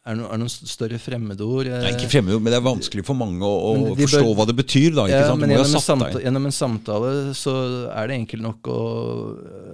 er 0.05 0.15
det 0.15 0.21
noen, 0.21 0.49
større 0.49 0.99
fremmedord? 1.01 1.65
Nei, 1.71 1.91
ikke 1.95 2.09
fremmedord, 2.11 2.43
men 2.45 2.53
det 2.53 2.59
er 2.59 2.65
vanskelig 2.67 3.05
for 3.07 3.17
mange 3.17 3.41
å, 3.41 3.53
å 3.73 3.95
forstå 3.97 4.19
bør- 4.21 4.35
hva 4.37 4.45
det 4.51 4.55
betyr. 4.59 4.91
da, 4.93 5.05
ikke 5.09 5.17
Ja, 5.17 5.27
sant? 5.31 5.41
Men 5.41 5.49
gjennom 5.55 5.65
en, 5.79 5.81
samtale, 5.81 6.21
gjennom 6.27 6.45
en 6.45 6.55
samtale 6.59 7.13
så 7.33 7.55
er 7.89 8.07
det 8.11 8.17
enkelt 8.19 8.43
nok 8.45 8.69
å, 8.69 8.77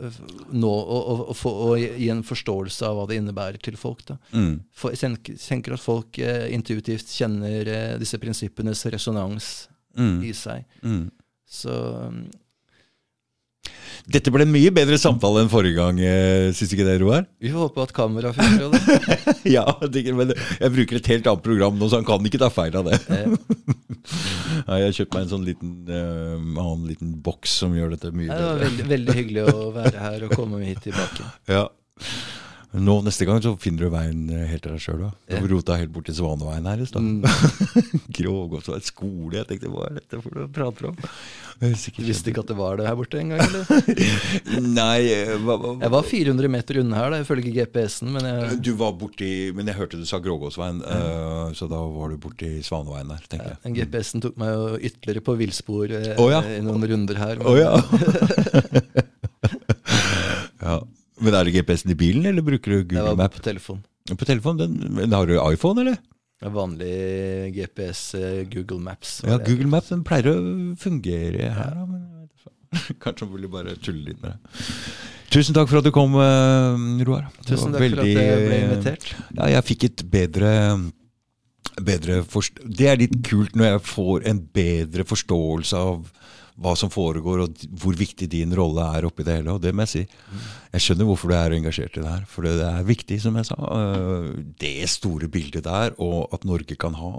øh, 0.07 0.19
nå, 0.55 0.71
å, 0.71 0.99
å, 1.31 1.35
få, 1.35 1.51
å 1.67 1.75
gi 1.81 2.07
en 2.13 2.23
forståelse 2.23 2.87
av 2.87 2.95
hva 3.01 3.07
det 3.11 3.19
innebærer 3.19 3.59
til 3.61 3.75
folk. 3.79 4.05
Da. 4.07 4.15
Mm. 4.31 4.61
For 4.71 4.95
jeg 4.95 5.19
tenker, 5.43 5.75
at 5.75 5.83
folk 5.83 6.17
eh, 6.23 6.47
intuitivt 6.55 7.11
kjenner 7.11 7.67
eh, 7.67 7.97
disse 8.01 8.17
prinsippenes 8.21 8.85
resonans 8.93 9.51
Mm. 9.99 10.21
i 10.23 10.29
seg. 10.31 10.63
Mm. 10.87 11.09
Så 11.51 11.67
um, 12.07 12.21
Dette 14.11 14.31
ble 14.34 14.45
en 14.48 14.52
mye 14.52 14.72
bedre 14.73 14.98
samtale 14.99 15.43
enn 15.43 15.52
forrige 15.52 15.77
gang, 15.77 15.99
eh, 16.02 16.49
syns 16.57 16.73
ikke 16.73 16.88
det, 16.88 16.98
Roar? 17.03 17.27
vi 17.41 17.52
får 17.53 17.68
håpe 17.68 17.84
at 17.85 17.93
kameraet 17.95 18.38
funker. 18.38 19.45
ja, 19.56 19.65
men 20.18 20.34
jeg 20.34 20.73
bruker 20.73 20.98
et 20.98 21.11
helt 21.14 21.30
annet 21.30 21.45
program 21.45 21.77
nå, 21.77 21.89
så 21.89 22.02
han 22.02 22.07
kan 22.07 22.26
ikke 22.26 22.41
ta 22.41 22.49
feil 22.53 22.76
av 22.81 22.89
det. 22.89 22.98
Ja, 23.07 24.80
jeg 24.81 24.89
har 24.89 24.98
kjøpt 24.98 25.15
meg 25.15 25.23
en 25.23 25.31
sånn 25.35 25.45
liten, 25.48 25.76
uh, 25.85 26.35
annen 26.41 26.89
liten 26.89 27.14
boks 27.23 27.60
som 27.61 27.77
gjør 27.77 27.93
dette 27.93 28.11
mye 28.15 28.31
det 28.31 28.48
var 28.48 28.61
veldig, 28.65 28.85
veldig 28.89 29.18
hyggelig 29.19 29.48
å 29.52 29.72
være 29.76 30.02
her 30.02 30.27
og 30.27 30.35
komme 30.38 30.64
hit 30.65 30.85
tilbake. 30.88 31.30
Ja. 31.52 31.68
Nå 32.72 32.93
Neste 33.03 33.26
gang 33.27 33.41
så 33.43 33.52
finner 33.60 33.84
du 33.84 33.91
veien 33.91 34.30
eh, 34.31 34.45
helt 34.48 34.64
til 34.64 34.72
deg 34.72 34.84
sjøl. 34.84 35.02
Du 35.27 35.35
Ja. 35.35 35.41
rota 35.52 35.76
helt 35.76 35.91
bort 35.91 36.06
til 36.07 36.15
Svaneveien 36.15 36.68
her 36.69 36.80
i 36.80 36.85
stad. 36.88 37.03
Mm, 37.03 37.26
Grågåsveien 38.18 38.85
skole. 38.85 39.41
Jeg 39.41 39.48
tenkte 39.49 39.72
hva 39.73 39.89
er 39.89 39.98
dette 39.99 40.22
for 40.22 40.31
noe 40.31 40.48
du 40.48 40.53
prater 40.56 40.88
om? 40.88 41.02
Jeg 41.61 41.76
du 41.98 42.06
visste 42.07 42.31
ikke 42.31 42.45
at 42.45 42.49
det 42.53 42.56
var 42.57 42.80
det 42.80 42.88
her 42.88 42.95
borte 42.95 43.19
engang? 43.19 43.43
eller? 43.43 43.68
Nei, 44.80 45.02
eh, 45.11 45.34
hva, 45.43 45.57
hva, 45.60 45.73
Jeg 45.84 45.93
var 45.98 46.07
400 46.14 46.53
meter 46.56 46.80
unna 46.81 47.02
her, 47.02 47.11
da, 47.11 47.19
ifølge 47.26 47.52
GPS-en. 47.57 48.14
Men 48.15 48.30
jeg, 48.30 48.61
Du 48.64 48.72
var 48.80 48.95
borti 48.98 49.52
Men 49.56 49.68
jeg 49.68 49.77
hørte 49.77 49.99
du 49.99 50.07
sa 50.07 50.22
Grågåsveien, 50.23 50.80
eh, 50.80 51.52
så 51.60 51.68
da 51.72 51.81
var 51.91 52.15
du 52.15 52.22
borti 52.23 52.53
Svaneveien 52.64 53.11
der, 53.11 53.27
tenker 53.27 53.52
jeg. 53.52 53.76
GPS-en 53.81 54.23
tok 54.23 54.39
meg 54.39 54.56
jo 54.56 54.80
ytterligere 54.80 55.27
på 55.27 55.35
villspor 55.43 55.91
uh, 55.91 56.10
oh, 56.22 56.31
ja. 56.31 56.39
i 56.48 56.64
noen 56.64 56.88
runder 56.88 57.19
her. 57.19 57.43
Å 57.43 57.60
ja. 57.60 57.76
ja. 60.72 60.80
Men 61.22 61.38
er 61.38 61.48
det 61.48 61.53
GPS-en 61.56 61.93
i 61.93 61.98
bilen, 61.98 62.26
eller 62.30 62.45
bruker 62.45 62.73
du 62.73 62.95
Google 62.95 63.15
Map? 63.19 63.35
på 63.38 63.43
telefon. 63.45 63.84
På 64.10 64.26
telefon? 64.26 64.57
Den, 64.57 64.80
men 64.98 65.14
har 65.14 65.30
du 65.30 65.35
iPhone, 65.38 65.84
eller? 65.84 65.99
Er 66.41 66.53
Vanlig 66.56 67.53
GPS 67.53 68.15
eh, 68.18 68.39
Google 68.49 68.81
Maps. 68.81 69.19
Ja. 69.27 69.38
Google 69.38 69.69
Maps 69.69 69.91
den 69.93 70.02
pleier 70.07 70.31
å 70.31 70.38
fungere 70.81 71.52
her, 71.53 71.76
da. 71.77 71.85
Men 71.85 72.07
kanskje 73.03 73.27
han 73.27 73.34
ville 73.35 73.52
bare 73.52 73.76
tulle 73.84 74.07
litt 74.10 74.23
med 74.23 74.34
det. 74.34 74.64
Tusen 75.31 75.56
takk 75.56 75.69
for 75.69 75.80
at 75.80 75.85
du 75.88 75.93
kom, 75.95 76.18
eh, 76.18 77.03
Roar. 77.07 77.30
Tusen 77.45 77.76
takk 77.76 77.85
takk 77.85 77.99
for 77.99 78.03
at 78.07 78.10
jeg 78.10 78.48
ble 78.48 78.64
invitert. 78.65 79.14
Ja, 79.38 79.52
jeg 79.53 79.68
fikk 79.69 79.88
et 79.91 80.03
bedre 80.11 80.56
bedre 81.81 82.19
forst 82.27 82.60
Det 82.65 82.89
er 82.89 82.99
litt 82.99 83.14
kult 83.26 83.56
når 83.56 83.69
jeg 83.69 83.84
får 83.88 84.26
en 84.31 84.41
bedre 84.53 85.06
forståelse 85.07 85.77
av 85.77 86.10
hva 86.59 86.73
som 86.77 86.91
foregår, 86.91 87.43
og 87.45 87.63
hvor 87.81 87.95
viktig 87.97 88.27
din 88.31 88.53
rolle 88.57 88.83
er 88.97 89.07
oppi 89.07 89.25
det 89.25 89.37
hele. 89.39 89.55
Og 89.55 89.61
det 89.63 89.73
må 89.75 89.85
jeg 89.85 89.91
si. 89.91 90.03
Jeg 90.71 90.83
skjønner 90.85 91.07
hvorfor 91.07 91.31
du 91.31 91.35
er 91.35 91.55
engasjert 91.55 91.97
i 91.97 92.03
det 92.03 92.11
her. 92.11 92.25
For 92.29 92.47
det 92.47 92.53
er 92.63 92.87
viktig, 92.87 93.17
som 93.23 93.35
jeg 93.39 93.47
sa. 93.49 93.57
øh, 93.59 94.27
Det 94.59 94.89
store 94.89 95.27
bildet 95.31 95.65
der, 95.65 95.95
og 95.97 96.29
at 96.33 96.45
Norge 96.47 96.75
kan 96.75 96.95
ha 96.95 97.11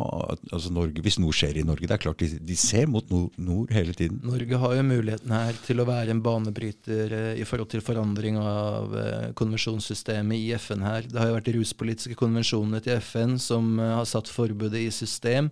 altså 0.52 0.72
Norge, 0.72 1.02
Hvis 1.02 1.18
noe 1.18 1.32
skjer 1.32 1.59
i 1.59 1.66
Norge 1.66 1.86
Det 1.86 1.96
er 1.96 2.02
klart 2.02 2.18
de, 2.18 2.38
de 2.38 2.56
ser 2.56 2.86
mot 2.86 3.09
nord, 3.10 3.30
nord 3.36 3.72
hele 3.72 3.94
tiden. 3.94 4.20
Norge 4.22 4.59
har 4.59 4.74
jo 4.76 4.82
muligheten 4.82 5.30
her 5.30 5.52
til 5.66 5.80
å 5.80 5.88
være 5.88 6.10
en 6.10 6.22
banebryter 6.22 7.12
eh, 7.12 7.40
i 7.40 7.44
forhold 7.48 7.70
til 7.72 7.84
forandring 7.84 8.38
av 8.38 8.96
eh, 8.96 9.30
konvensjonssystemet 9.38 10.38
i 10.38 10.52
FN 10.59 10.84
her. 10.86 11.09
Det 11.09 11.18
har 11.20 11.30
jo 11.30 11.38
vært 11.38 11.54
ruspolitiske 11.56 12.18
konvensjonene 12.18 12.82
til 12.84 13.00
FN 13.00 13.38
som 13.38 13.78
har 13.78 14.04
satt 14.09 14.30
forbudet 14.32 14.80
i 14.86 14.90
system. 14.94 15.50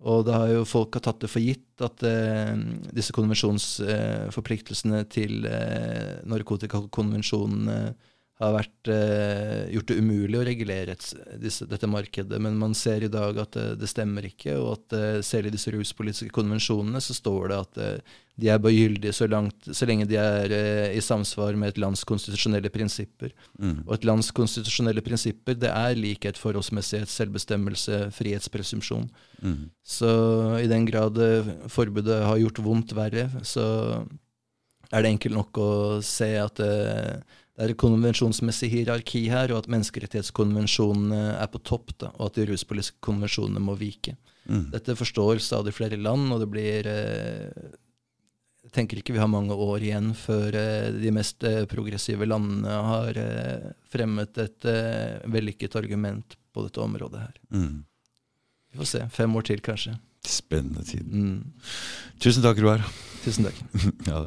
Og 0.00 0.24
det 0.24 0.32
har 0.32 0.48
jo 0.48 0.62
folk 0.68 0.96
har 0.96 1.02
tatt 1.04 1.20
det 1.20 1.28
for 1.28 1.44
gitt 1.44 1.82
at 1.84 2.02
eh, 2.08 2.54
disse 2.96 3.12
konvensjonsforpliktelsene 3.16 5.02
til 5.12 5.44
eh, 5.48 6.22
narkotikakonvensjonene 6.28 7.80
har 8.40 8.54
vært, 8.56 8.88
eh, 8.88 9.68
gjort 9.74 9.90
det 9.90 9.98
umulig 10.00 10.38
å 10.40 10.46
regulere 10.46 10.96
et, 10.96 11.06
disse, 11.42 11.66
dette 11.68 11.88
markedet. 11.90 12.40
Men 12.40 12.56
man 12.60 12.74
ser 12.74 13.04
i 13.04 13.12
dag 13.12 13.36
at 13.42 13.52
det, 13.56 13.66
det 13.82 13.90
stemmer 13.90 14.24
ikke, 14.26 14.56
og 14.56 14.78
at 14.78 14.96
eh, 14.96 15.20
selv 15.26 15.50
i 15.50 15.54
disse 15.54 15.72
ruspolitiske 15.74 16.32
konvensjonene 16.34 17.02
så 17.04 17.16
står 17.16 17.52
det 17.52 17.58
at 17.60 17.80
eh, 17.84 18.16
de 18.40 18.48
er 18.48 18.60
bare 18.62 18.72
gyldige 18.72 19.12
så, 19.12 19.28
langt, 19.28 19.68
så 19.68 19.86
lenge 19.88 20.06
de 20.08 20.16
er 20.16 20.54
eh, 20.56 20.94
i 20.96 21.02
samsvar 21.04 21.58
med 21.60 21.74
et 21.74 21.80
lands 21.82 22.02
konstitusjonelle 22.08 22.72
prinsipper. 22.72 23.34
Mm. 23.60 23.82
Og 23.84 23.92
et 23.96 24.08
lands 24.08 24.30
konstitusjonelle 24.36 25.04
prinsipper 25.04 25.58
det 25.60 25.72
er 25.72 25.98
likhet, 25.98 26.40
forholdsmessighet, 26.40 27.12
selvbestemmelse, 27.12 28.06
frihetspresumpsjon. 28.16 29.10
Mm. 29.44 29.68
Så 29.84 30.10
i 30.62 30.70
den 30.70 30.88
grad 30.88 31.20
eh, 31.20 31.52
forbudet 31.68 32.22
har 32.24 32.40
gjort 32.40 32.64
vondt 32.64 32.96
verre, 32.96 33.28
så 33.44 33.66
er 34.90 35.04
det 35.04 35.12
enkelt 35.14 35.36
nok 35.36 35.60
å 35.60 35.70
se 36.04 36.32
at 36.40 36.64
eh, 36.64 37.20
det 37.60 37.66
er 37.66 37.74
et 37.74 37.80
konvensjonsmessig 37.82 38.70
hierarki 38.72 39.26
her, 39.28 39.52
og 39.52 39.58
at 39.60 39.66
menneskerettighetskonvensjonene 39.68 41.18
er 41.34 41.48
på 41.52 41.60
topp, 41.60 41.90
da, 42.00 42.08
og 42.16 42.30
at 42.30 42.38
de 42.38 42.46
ruspolitiske 42.48 43.02
konvensjonene 43.04 43.60
må 43.60 43.74
vike. 43.76 44.14
Mm. 44.48 44.70
Dette 44.72 44.94
forstår 44.96 45.42
stadig 45.44 45.74
flere 45.76 45.98
land, 46.00 46.32
og 46.32 46.40
det 46.40 46.48
blir 46.48 46.88
eh, 46.88 47.68
Jeg 48.64 48.72
tenker 48.72 48.96
ikke 49.00 49.12
vi 49.12 49.20
har 49.20 49.28
mange 49.28 49.52
år 49.52 49.84
igjen 49.84 50.14
før 50.16 50.56
eh, 50.56 50.88
de 51.02 51.12
mest 51.12 51.44
eh, 51.44 51.66
progressive 51.68 52.24
landene 52.24 52.78
har 52.86 53.20
eh, 53.20 53.68
fremmet 53.92 54.40
et 54.40 54.68
eh, 54.70 55.20
vellykket 55.28 55.76
argument 55.76 56.38
på 56.56 56.64
dette 56.64 56.80
området 56.80 57.26
her. 57.26 57.36
Mm. 57.52 57.82
Vi 58.72 58.80
får 58.80 58.88
se. 58.94 59.02
Fem 59.12 59.36
år 59.36 59.44
til, 59.50 59.60
kanskje. 59.60 59.98
Spennende 60.24 60.86
tid. 60.88 61.04
Mm. 61.04 61.52
Tusen 62.24 62.40
takk, 62.46 62.64
Roar. 62.64 62.88
Tusen 63.26 63.50
takk. 63.50 63.60
Ja. 64.08 64.24